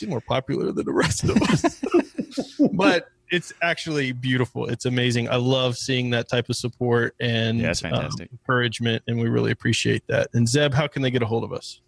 she's 0.00 0.08
more 0.08 0.20
popular 0.20 0.72
than 0.72 0.84
the 0.84 0.92
rest 0.92 1.24
of 1.24 1.40
us. 1.42 1.80
but 2.72 3.08
it's 3.30 3.52
actually 3.62 4.12
beautiful. 4.12 4.66
It's 4.66 4.86
amazing. 4.86 5.28
I 5.28 5.36
love 5.36 5.76
seeing 5.76 6.10
that 6.10 6.28
type 6.28 6.48
of 6.48 6.56
support 6.56 7.14
and 7.20 7.60
Yeah, 7.60 7.70
it's 7.70 7.84
um, 7.84 8.10
encouragement, 8.20 9.04
and 9.06 9.20
we 9.20 9.28
really 9.28 9.52
appreciate 9.52 10.06
that. 10.08 10.28
And 10.32 10.48
Zeb, 10.48 10.74
how 10.74 10.86
can 10.86 11.02
they 11.02 11.10
get 11.10 11.22
a 11.22 11.26
hold 11.26 11.44
of 11.44 11.52
us? 11.52 11.80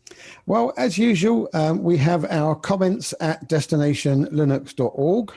Well, 0.46 0.72
as 0.76 0.98
usual, 0.98 1.48
um, 1.54 1.82
we 1.82 1.96
have 1.98 2.24
our 2.26 2.54
comments 2.54 3.14
at 3.20 3.48
destinationlinux.org. 3.48 5.32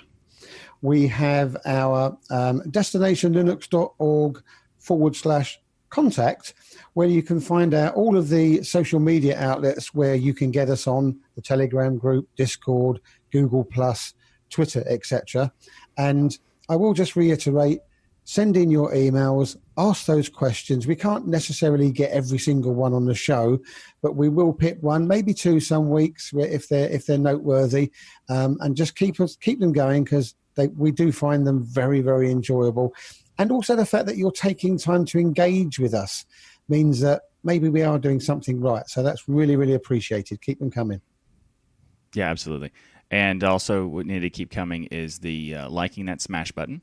We 0.81 1.07
have 1.07 1.57
our 1.65 2.17
um, 2.29 2.61
destinationlinux.org 2.61 4.43
forward 4.77 5.15
slash 5.15 5.59
contact, 5.89 6.53
where 6.95 7.07
you 7.07 7.21
can 7.21 7.41
find 7.41 7.73
out 7.73 7.93
all 7.93 8.17
of 8.17 8.29
the 8.29 8.63
social 8.63 9.01
media 9.01 9.37
outlets 9.37 9.93
where 9.93 10.15
you 10.15 10.33
can 10.33 10.49
get 10.49 10.69
us 10.69 10.87
on 10.87 11.19
the 11.35 11.41
Telegram 11.41 11.97
group, 11.97 12.27
Discord, 12.37 13.01
Google 13.31 13.65
Plus, 13.65 14.13
Twitter, 14.49 14.81
etc. 14.87 15.51
And 15.97 16.37
I 16.69 16.77
will 16.77 16.93
just 16.93 17.17
reiterate 17.17 17.79
send 18.23 18.57
in 18.57 18.71
your 18.71 18.91
emails, 18.93 19.57
ask 19.77 20.05
those 20.05 20.29
questions. 20.29 20.87
We 20.87 20.95
can't 20.95 21.27
necessarily 21.27 21.91
get 21.91 22.11
every 22.11 22.39
single 22.39 22.73
one 22.73 22.93
on 22.93 23.05
the 23.05 23.13
show, 23.13 23.59
but 24.01 24.15
we 24.15 24.29
will 24.29 24.53
pick 24.53 24.81
one, 24.81 25.05
maybe 25.05 25.33
two, 25.33 25.59
some 25.59 25.89
weeks 25.89 26.31
if 26.33 26.69
they're 26.69 26.89
if 26.89 27.05
they're 27.05 27.17
noteworthy, 27.17 27.91
um, 28.29 28.57
and 28.61 28.75
just 28.75 28.95
keep 28.95 29.19
us 29.19 29.35
keep 29.35 29.59
them 29.59 29.73
going 29.73 30.05
because 30.05 30.33
we 30.77 30.91
do 30.91 31.11
find 31.11 31.45
them 31.45 31.61
very 31.65 31.99
very 31.99 32.31
enjoyable, 32.31 32.93
and 33.37 33.51
also 33.51 33.75
the 33.75 33.85
fact 33.85 34.05
that 34.05 34.17
you're 34.17 34.31
taking 34.31 34.77
time 34.77 35.03
to 35.05 35.19
engage 35.19 35.77
with 35.77 35.93
us 35.93 36.25
means 36.67 36.99
that 37.01 37.23
maybe 37.43 37.69
we 37.69 37.83
are 37.83 37.99
doing 37.99 38.19
something 38.19 38.59
right. 38.59 38.87
So 38.89 39.03
that's 39.03 39.29
really, 39.29 39.55
really 39.55 39.73
appreciated. 39.73 40.41
Keep 40.41 40.59
them 40.59 40.71
coming. 40.71 41.01
Yeah, 42.13 42.29
absolutely. 42.29 42.71
And 43.11 43.43
also, 43.43 43.85
what 43.85 44.05
need 44.05 44.21
to 44.21 44.29
keep 44.29 44.51
coming 44.51 44.85
is 44.85 45.19
the 45.19 45.55
uh, 45.55 45.69
liking 45.69 46.05
that 46.05 46.21
smash 46.21 46.51
button. 46.51 46.81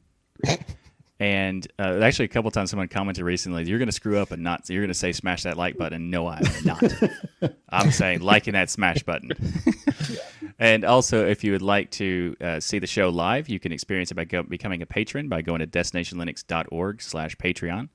and 1.19 1.67
uh, 1.79 2.01
actually, 2.01 2.27
a 2.27 2.29
couple 2.29 2.51
times 2.51 2.71
someone 2.71 2.89
commented 2.89 3.25
recently, 3.25 3.65
"You're 3.65 3.79
going 3.79 3.89
to 3.89 3.93
screw 3.93 4.19
up 4.19 4.31
and 4.31 4.43
not. 4.43 4.69
You're 4.71 4.83
going 4.83 4.89
to 4.89 4.95
say 4.95 5.13
smash 5.13 5.43
that 5.43 5.57
like 5.57 5.77
button." 5.77 6.11
No, 6.11 6.29
I'm 6.29 6.45
not. 6.65 6.83
I'm 7.71 7.91
saying 7.91 8.21
liking 8.21 8.53
that 8.53 8.71
smash 8.71 9.03
button. 9.03 9.33
and 10.61 10.85
also, 10.85 11.27
if 11.27 11.43
you 11.43 11.51
would 11.53 11.63
like 11.63 11.91
to 11.93 12.37
uh, 12.41 12.61
see 12.61 12.79
the 12.79 12.87
show 12.87 13.09
live, 13.09 13.49
you 13.49 13.59
can 13.59 13.73
experience 13.73 14.13
it 14.13 14.15
by 14.15 14.25
go- 14.25 14.45
becoming 14.45 14.81
a 14.81 14.87
patron 14.87 15.29
by 15.29 15.43
going 15.43 15.59
to 15.59 15.67
destinationlinux.org/patreon. 15.67 17.89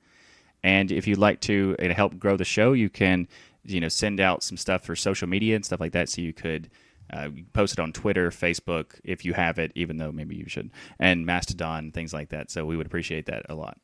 And 0.63 0.91
if 0.91 1.07
you'd 1.07 1.17
like 1.17 1.39
to 1.41 1.75
uh, 1.79 1.93
help 1.93 2.17
grow 2.17 2.37
the 2.37 2.45
show, 2.45 2.73
you 2.73 2.89
can, 2.89 3.27
you 3.63 3.79
know, 3.79 3.89
send 3.89 4.19
out 4.19 4.43
some 4.43 4.57
stuff 4.57 4.83
for 4.83 4.95
social 4.95 5.27
media 5.27 5.55
and 5.55 5.65
stuff 5.65 5.79
like 5.79 5.93
that. 5.93 6.09
So 6.09 6.21
you 6.21 6.33
could 6.33 6.69
uh, 7.11 7.29
post 7.53 7.73
it 7.73 7.79
on 7.79 7.93
Twitter, 7.93 8.29
Facebook, 8.29 8.99
if 9.03 9.23
you 9.23 9.33
have 9.33 9.59
it, 9.59 9.71
even 9.75 9.97
though 9.97 10.11
maybe 10.11 10.35
you 10.35 10.45
should, 10.47 10.71
and 10.99 11.25
Mastodon, 11.25 11.91
things 11.91 12.13
like 12.13 12.29
that. 12.29 12.51
So 12.51 12.65
we 12.65 12.75
would 12.75 12.85
appreciate 12.85 13.27
that 13.27 13.45
a 13.49 13.55
lot. 13.55 13.77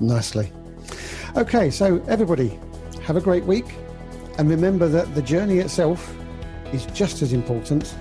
Nicely. 0.00 0.50
Okay, 1.36 1.70
so 1.70 2.02
everybody, 2.08 2.58
have 3.02 3.16
a 3.16 3.20
great 3.20 3.44
week. 3.44 3.66
And 4.38 4.48
remember 4.48 4.88
that 4.88 5.14
the 5.14 5.20
journey 5.20 5.58
itself 5.58 6.14
is 6.72 6.86
just 6.86 7.20
as 7.20 7.32
important 7.32 7.94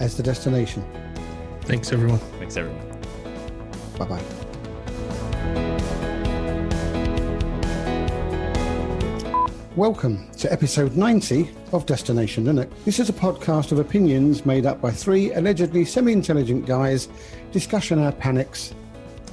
as 0.00 0.16
the 0.16 0.22
destination. 0.22 0.84
Thanks, 1.62 1.92
everyone. 1.92 2.18
Thanks, 2.38 2.56
everyone. 2.56 2.80
Bye 3.98 4.06
bye. 4.06 4.41
Welcome 9.76 10.30
to 10.32 10.52
episode 10.52 10.98
90 10.98 11.48
of 11.72 11.86
Destination 11.86 12.44
Linux. 12.44 12.70
This 12.84 13.00
is 13.00 13.08
a 13.08 13.12
podcast 13.14 13.72
of 13.72 13.78
opinions 13.78 14.44
made 14.44 14.66
up 14.66 14.82
by 14.82 14.90
three 14.90 15.32
allegedly 15.32 15.86
semi 15.86 16.12
intelligent 16.12 16.66
guys 16.66 17.08
discussing 17.52 17.98
our 17.98 18.12
panics. 18.12 18.74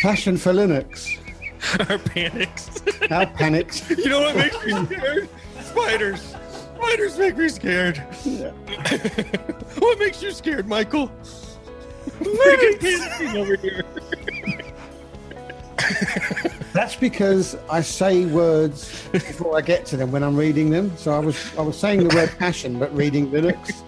Passion 0.00 0.38
for 0.38 0.54
Linux. 0.54 1.18
Our 1.90 1.98
panics. 1.98 2.82
Our 3.10 3.26
panics. 3.26 3.90
you 3.98 4.08
know 4.08 4.20
what 4.20 4.36
makes 4.36 4.64
me 4.64 4.86
scared? 4.86 5.28
Spiders. 5.60 6.36
Spiders 6.74 7.18
make 7.18 7.36
me 7.36 7.50
scared. 7.50 7.98
what 9.78 9.98
makes 9.98 10.22
you 10.22 10.30
scared, 10.30 10.66
Michael? 10.66 11.12
Panicking 12.22 13.34
over 13.34 13.56
here. 13.56 13.84
That's 16.72 16.96
because 16.96 17.56
I 17.70 17.80
say 17.80 18.26
words 18.26 19.08
before 19.12 19.56
I 19.56 19.60
get 19.60 19.86
to 19.86 19.96
them 19.96 20.12
when 20.12 20.22
I'm 20.22 20.36
reading 20.36 20.70
them. 20.70 20.96
So 20.96 21.12
I 21.12 21.18
was 21.18 21.56
I 21.56 21.62
was 21.62 21.78
saying 21.78 22.06
the 22.06 22.14
word 22.14 22.30
passion, 22.38 22.78
but 22.78 22.94
reading 22.94 23.30
Linux. 23.30 23.82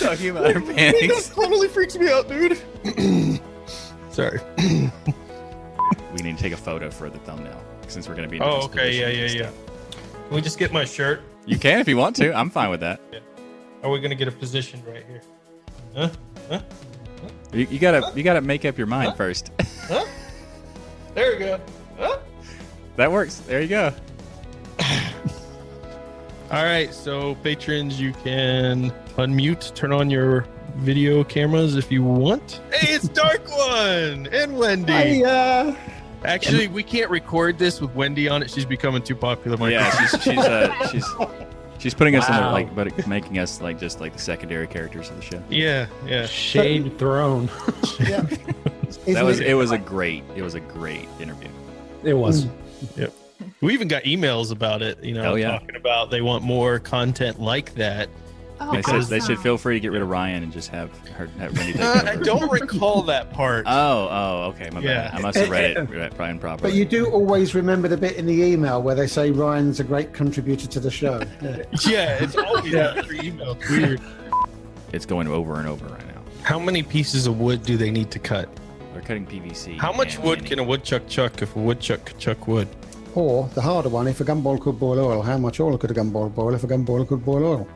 Talking 0.00 0.30
about 0.30 0.46
our 0.46 0.60
That 0.60 1.30
totally 1.34 1.68
freaks 1.68 1.96
me 1.96 2.10
out, 2.10 2.28
dude. 2.28 2.60
Sorry. 4.10 4.40
we 4.58 6.22
need 6.22 6.36
to 6.36 6.42
take 6.42 6.52
a 6.52 6.56
photo 6.56 6.90
for 6.90 7.10
the 7.10 7.18
thumbnail 7.20 7.60
since 7.88 8.08
we're 8.08 8.14
going 8.14 8.28
to 8.28 8.30
be. 8.30 8.36
in 8.36 8.42
Oh, 8.42 8.62
okay. 8.62 8.98
Yeah, 8.98 9.06
position 9.06 9.40
yeah, 9.40 9.48
and 9.48 9.54
yeah. 9.56 10.24
Can 10.28 10.34
we 10.36 10.40
just 10.40 10.58
get 10.58 10.72
my 10.72 10.84
shirt? 10.84 11.22
You 11.46 11.58
can 11.58 11.80
if 11.80 11.88
you 11.88 11.96
want 11.96 12.16
to. 12.16 12.32
I'm 12.32 12.50
fine 12.50 12.70
with 12.70 12.80
that. 12.80 13.00
Are 13.82 13.90
we 13.90 14.00
gonna 14.00 14.14
get 14.14 14.28
a 14.28 14.32
position 14.32 14.82
right 14.86 15.04
here? 15.06 15.20
Huh? 15.94 16.08
Huh? 16.48 16.60
You, 17.52 17.66
you 17.70 17.78
gotta 17.78 18.10
you 18.16 18.22
gotta 18.22 18.40
make 18.40 18.64
up 18.64 18.78
your 18.78 18.86
mind 18.86 19.16
first. 19.16 19.50
Huh? 19.82 20.06
There 21.14 21.32
we 21.32 21.38
go. 21.38 21.60
Huh? 21.98 22.18
that 22.96 23.10
works. 23.10 23.38
There 23.38 23.60
you 23.60 23.68
go. 23.68 23.92
All 26.50 26.64
right, 26.64 26.92
so 26.92 27.36
patrons, 27.36 28.00
you 28.00 28.12
can 28.12 28.90
unmute, 29.16 29.74
turn 29.74 29.92
on 29.92 30.10
your 30.10 30.46
video 30.76 31.24
cameras 31.24 31.76
if 31.76 31.90
you 31.90 32.02
want. 32.02 32.60
Hey, 32.72 32.94
it's 32.94 33.08
Dark 33.08 33.48
One 33.48 34.26
and 34.32 34.58
Wendy. 34.58 34.92
Hey, 34.92 35.24
uh, 35.24 35.74
Actually, 36.24 36.68
we 36.68 36.82
can't 36.82 37.10
record 37.10 37.58
this 37.58 37.80
with 37.80 37.94
Wendy 37.94 38.28
on 38.28 38.42
it. 38.42 38.50
She's 38.50 38.64
becoming 38.64 39.02
too 39.02 39.14
popular. 39.14 39.56
Michael. 39.56 39.72
Yeah, 39.72 40.06
she's 40.06 40.22
she's 40.22 40.38
uh, 40.38 40.88
she's 40.88 41.06
she's 41.84 41.94
putting 41.94 42.16
us 42.16 42.26
in 42.28 42.34
the 42.34 42.40
like, 42.40 42.74
but 42.74 43.06
making 43.06 43.38
us 43.38 43.60
like 43.60 43.78
just 43.78 44.00
like 44.00 44.14
the 44.14 44.18
secondary 44.18 44.66
characters 44.66 45.10
of 45.10 45.16
the 45.16 45.22
show. 45.22 45.42
yeah, 45.50 45.86
yeah. 46.06 46.26
Shade 46.26 46.98
thrown. 46.98 47.48
yeah. 48.00 48.26
That 49.06 49.24
was 49.24 49.40
it. 49.40 49.52
Was 49.52 49.70
a 49.70 49.76
great 49.76 50.22
it 50.34 50.40
was 50.40 50.54
a 50.54 50.60
great 50.60 51.08
interview. 51.20 51.48
It 52.04 52.14
was. 52.14 52.44
Hmm. 52.44 53.00
Yep. 53.02 53.12
We 53.60 53.74
even 53.74 53.88
got 53.88 54.04
emails 54.04 54.50
about 54.50 54.80
it. 54.80 55.02
You 55.04 55.12
know, 55.12 55.22
Hell 55.22 55.38
yeah. 55.38 55.58
talking 55.58 55.76
about 55.76 56.10
they 56.10 56.22
want 56.22 56.42
more 56.42 56.78
content 56.78 57.38
like 57.38 57.74
that. 57.74 58.08
Oh, 58.60 58.72
They 58.72 58.82
said 58.82 59.02
they 59.04 59.18
should 59.20 59.38
feel 59.40 59.58
free 59.58 59.74
to 59.74 59.80
get 59.80 59.90
rid 59.90 60.00
of 60.00 60.08
Ryan 60.08 60.44
and 60.44 60.52
just 60.52 60.70
have 60.70 60.96
her 61.08 61.26
have 61.38 61.56
Wendy 61.56 61.72
take 61.72 61.82
Uh, 61.82 61.90
over. 62.00 62.08
I 62.08 62.16
don't 62.16 62.52
recall 62.52 63.02
that 63.02 63.32
part. 63.32 63.64
Oh, 63.68 64.08
oh, 64.10 64.42
okay, 64.50 64.70
my 64.70 64.80
Yeah. 64.80 65.10
bad. 65.10 65.14
I 65.14 65.22
must 65.22 65.38
have 65.38 65.50
read 65.50 65.76
it 65.76 65.90
read 65.90 66.16
Brian 66.16 66.38
properly. 66.38 66.70
But 66.70 66.76
you 66.76 66.84
do 66.84 67.06
always 67.06 67.54
remember 67.54 67.88
the 67.88 67.96
bit 67.96 68.16
in 68.16 68.26
the 68.26 68.42
email 68.42 68.80
where 68.80 68.94
they 68.94 69.08
say 69.08 69.30
Ryan's 69.32 69.80
a 69.80 69.84
great 69.84 70.12
contributor 70.12 70.68
to 70.68 70.80
the 70.80 70.90
show. 70.90 71.20
Yeah. 71.42 71.56
yeah, 71.86 72.22
it's 72.22 72.36
always 72.36 72.72
after 72.74 73.12
email. 73.14 73.52
It's 73.60 73.68
weird. 73.70 74.00
it's 74.92 75.06
going 75.06 75.26
over 75.26 75.58
and 75.58 75.66
over 75.68 75.86
right 75.86 76.06
now. 76.14 76.22
How 76.42 76.58
many 76.60 76.82
pieces 76.82 77.26
of 77.26 77.40
wood 77.40 77.64
do 77.64 77.76
they 77.76 77.90
need 77.90 78.10
to 78.12 78.18
cut? 78.20 78.48
They're 78.92 79.02
cutting 79.02 79.26
PVC. 79.26 79.78
How 79.80 79.92
much 79.92 80.18
wood 80.20 80.38
candy. 80.40 80.50
can 80.50 80.58
a 80.60 80.64
woodchuck 80.64 81.08
chuck 81.08 81.42
if 81.42 81.56
a 81.56 81.58
woodchuck 81.58 82.04
could 82.04 82.18
chuck 82.18 82.46
wood? 82.46 82.68
Or 83.16 83.48
the 83.54 83.60
harder 83.62 83.88
one, 83.88 84.06
if 84.08 84.20
a 84.20 84.24
gumball 84.24 84.60
could 84.60 84.78
boil 84.78 84.98
oil, 85.00 85.22
how 85.22 85.38
much 85.38 85.58
oil 85.60 85.76
could 85.78 85.90
a 85.90 85.94
gumball 85.94 86.32
boil 86.32 86.54
if 86.54 86.62
a 86.64 86.66
gumball 86.68 87.06
could 87.08 87.24
boil 87.24 87.44
oil? 87.44 87.68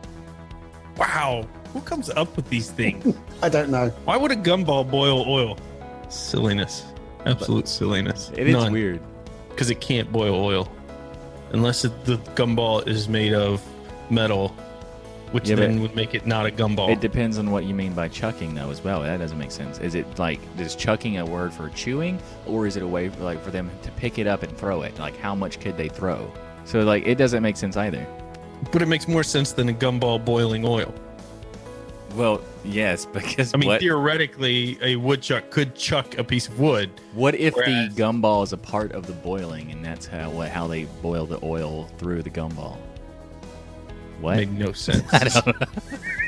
Wow, 0.98 1.46
who 1.72 1.80
comes 1.80 2.10
up 2.10 2.34
with 2.36 2.48
these 2.48 2.70
things? 2.70 3.16
I 3.42 3.48
don't 3.48 3.70
know. 3.70 3.90
Why 4.04 4.16
would 4.16 4.32
a 4.32 4.36
gumball 4.36 4.88
boil 4.90 5.24
oil? 5.28 5.56
Silliness. 6.08 6.84
Absolute 7.26 7.68
silliness. 7.68 8.30
It 8.36 8.48
is 8.48 8.70
weird. 8.70 9.00
Because 9.50 9.70
it 9.70 9.80
can't 9.80 10.10
boil 10.10 10.34
oil. 10.34 10.70
Unless 11.52 11.84
it, 11.84 12.04
the 12.04 12.16
gumball 12.34 12.86
is 12.86 13.08
made 13.08 13.32
of 13.32 13.62
metal, 14.10 14.48
which 15.32 15.48
Yeah, 15.48 15.56
but- 15.56 15.60
then 15.62 15.82
would 15.82 15.94
make 15.94 16.14
it 16.14 16.26
not 16.26 16.46
a 16.46 16.50
gumball. 16.50 16.90
It 16.90 17.00
depends 17.00 17.38
on 17.38 17.50
what 17.50 17.64
you 17.64 17.74
mean 17.74 17.92
by 17.92 18.08
chucking, 18.08 18.54
though, 18.54 18.70
as 18.70 18.82
well. 18.82 19.02
That 19.02 19.18
doesn't 19.18 19.38
make 19.38 19.50
sense. 19.50 19.78
Is 19.78 19.94
it 19.94 20.18
like 20.18 20.40
is 20.58 20.74
chucking 20.74 21.18
a 21.18 21.24
word 21.26 21.52
for 21.52 21.68
chewing, 21.70 22.18
or 22.46 22.66
is 22.66 22.76
it 22.76 22.82
a 22.82 22.86
way 22.86 23.08
for, 23.08 23.22
like 23.24 23.42
for 23.42 23.50
them 23.50 23.70
to 23.82 23.90
pick 23.92 24.18
it 24.18 24.26
up 24.26 24.42
and 24.42 24.56
throw 24.56 24.82
it? 24.82 24.98
Like 24.98 25.16
how 25.18 25.34
much 25.34 25.60
could 25.60 25.76
they 25.76 25.88
throw? 25.88 26.30
So 26.64 26.80
like 26.80 27.06
it 27.06 27.16
doesn't 27.16 27.42
make 27.42 27.56
sense 27.56 27.76
either. 27.76 28.06
But 28.72 28.82
it 28.82 28.86
makes 28.86 29.08
more 29.08 29.22
sense 29.22 29.52
than 29.52 29.68
a 29.68 29.72
gumball 29.72 30.22
boiling 30.24 30.64
oil. 30.64 30.94
Well, 32.14 32.40
yes, 32.64 33.04
because 33.12 33.54
I 33.54 33.58
mean, 33.58 33.68
what 33.68 33.80
theoretically, 33.80 34.78
a 34.82 34.96
woodchuck 34.96 35.50
could 35.50 35.74
chuck 35.74 36.18
a 36.18 36.24
piece 36.24 36.48
of 36.48 36.58
wood. 36.58 36.90
what 37.14 37.34
if 37.34 37.54
whereas- 37.54 37.94
the 37.94 38.02
gumball 38.02 38.42
is 38.44 38.52
a 38.52 38.56
part 38.56 38.92
of 38.92 39.06
the 39.06 39.12
boiling, 39.12 39.70
and 39.70 39.84
that's 39.84 40.06
how 40.06 40.30
what, 40.30 40.48
how 40.48 40.66
they 40.66 40.84
boil 41.02 41.26
the 41.26 41.38
oil 41.42 41.84
through 41.98 42.22
the 42.22 42.30
gumball? 42.30 42.76
What? 44.20 44.36
Made 44.36 44.58
no 44.58 44.72
sense. 44.72 45.02
I 45.12 45.18
don't 45.28 45.46
know. 45.46 45.66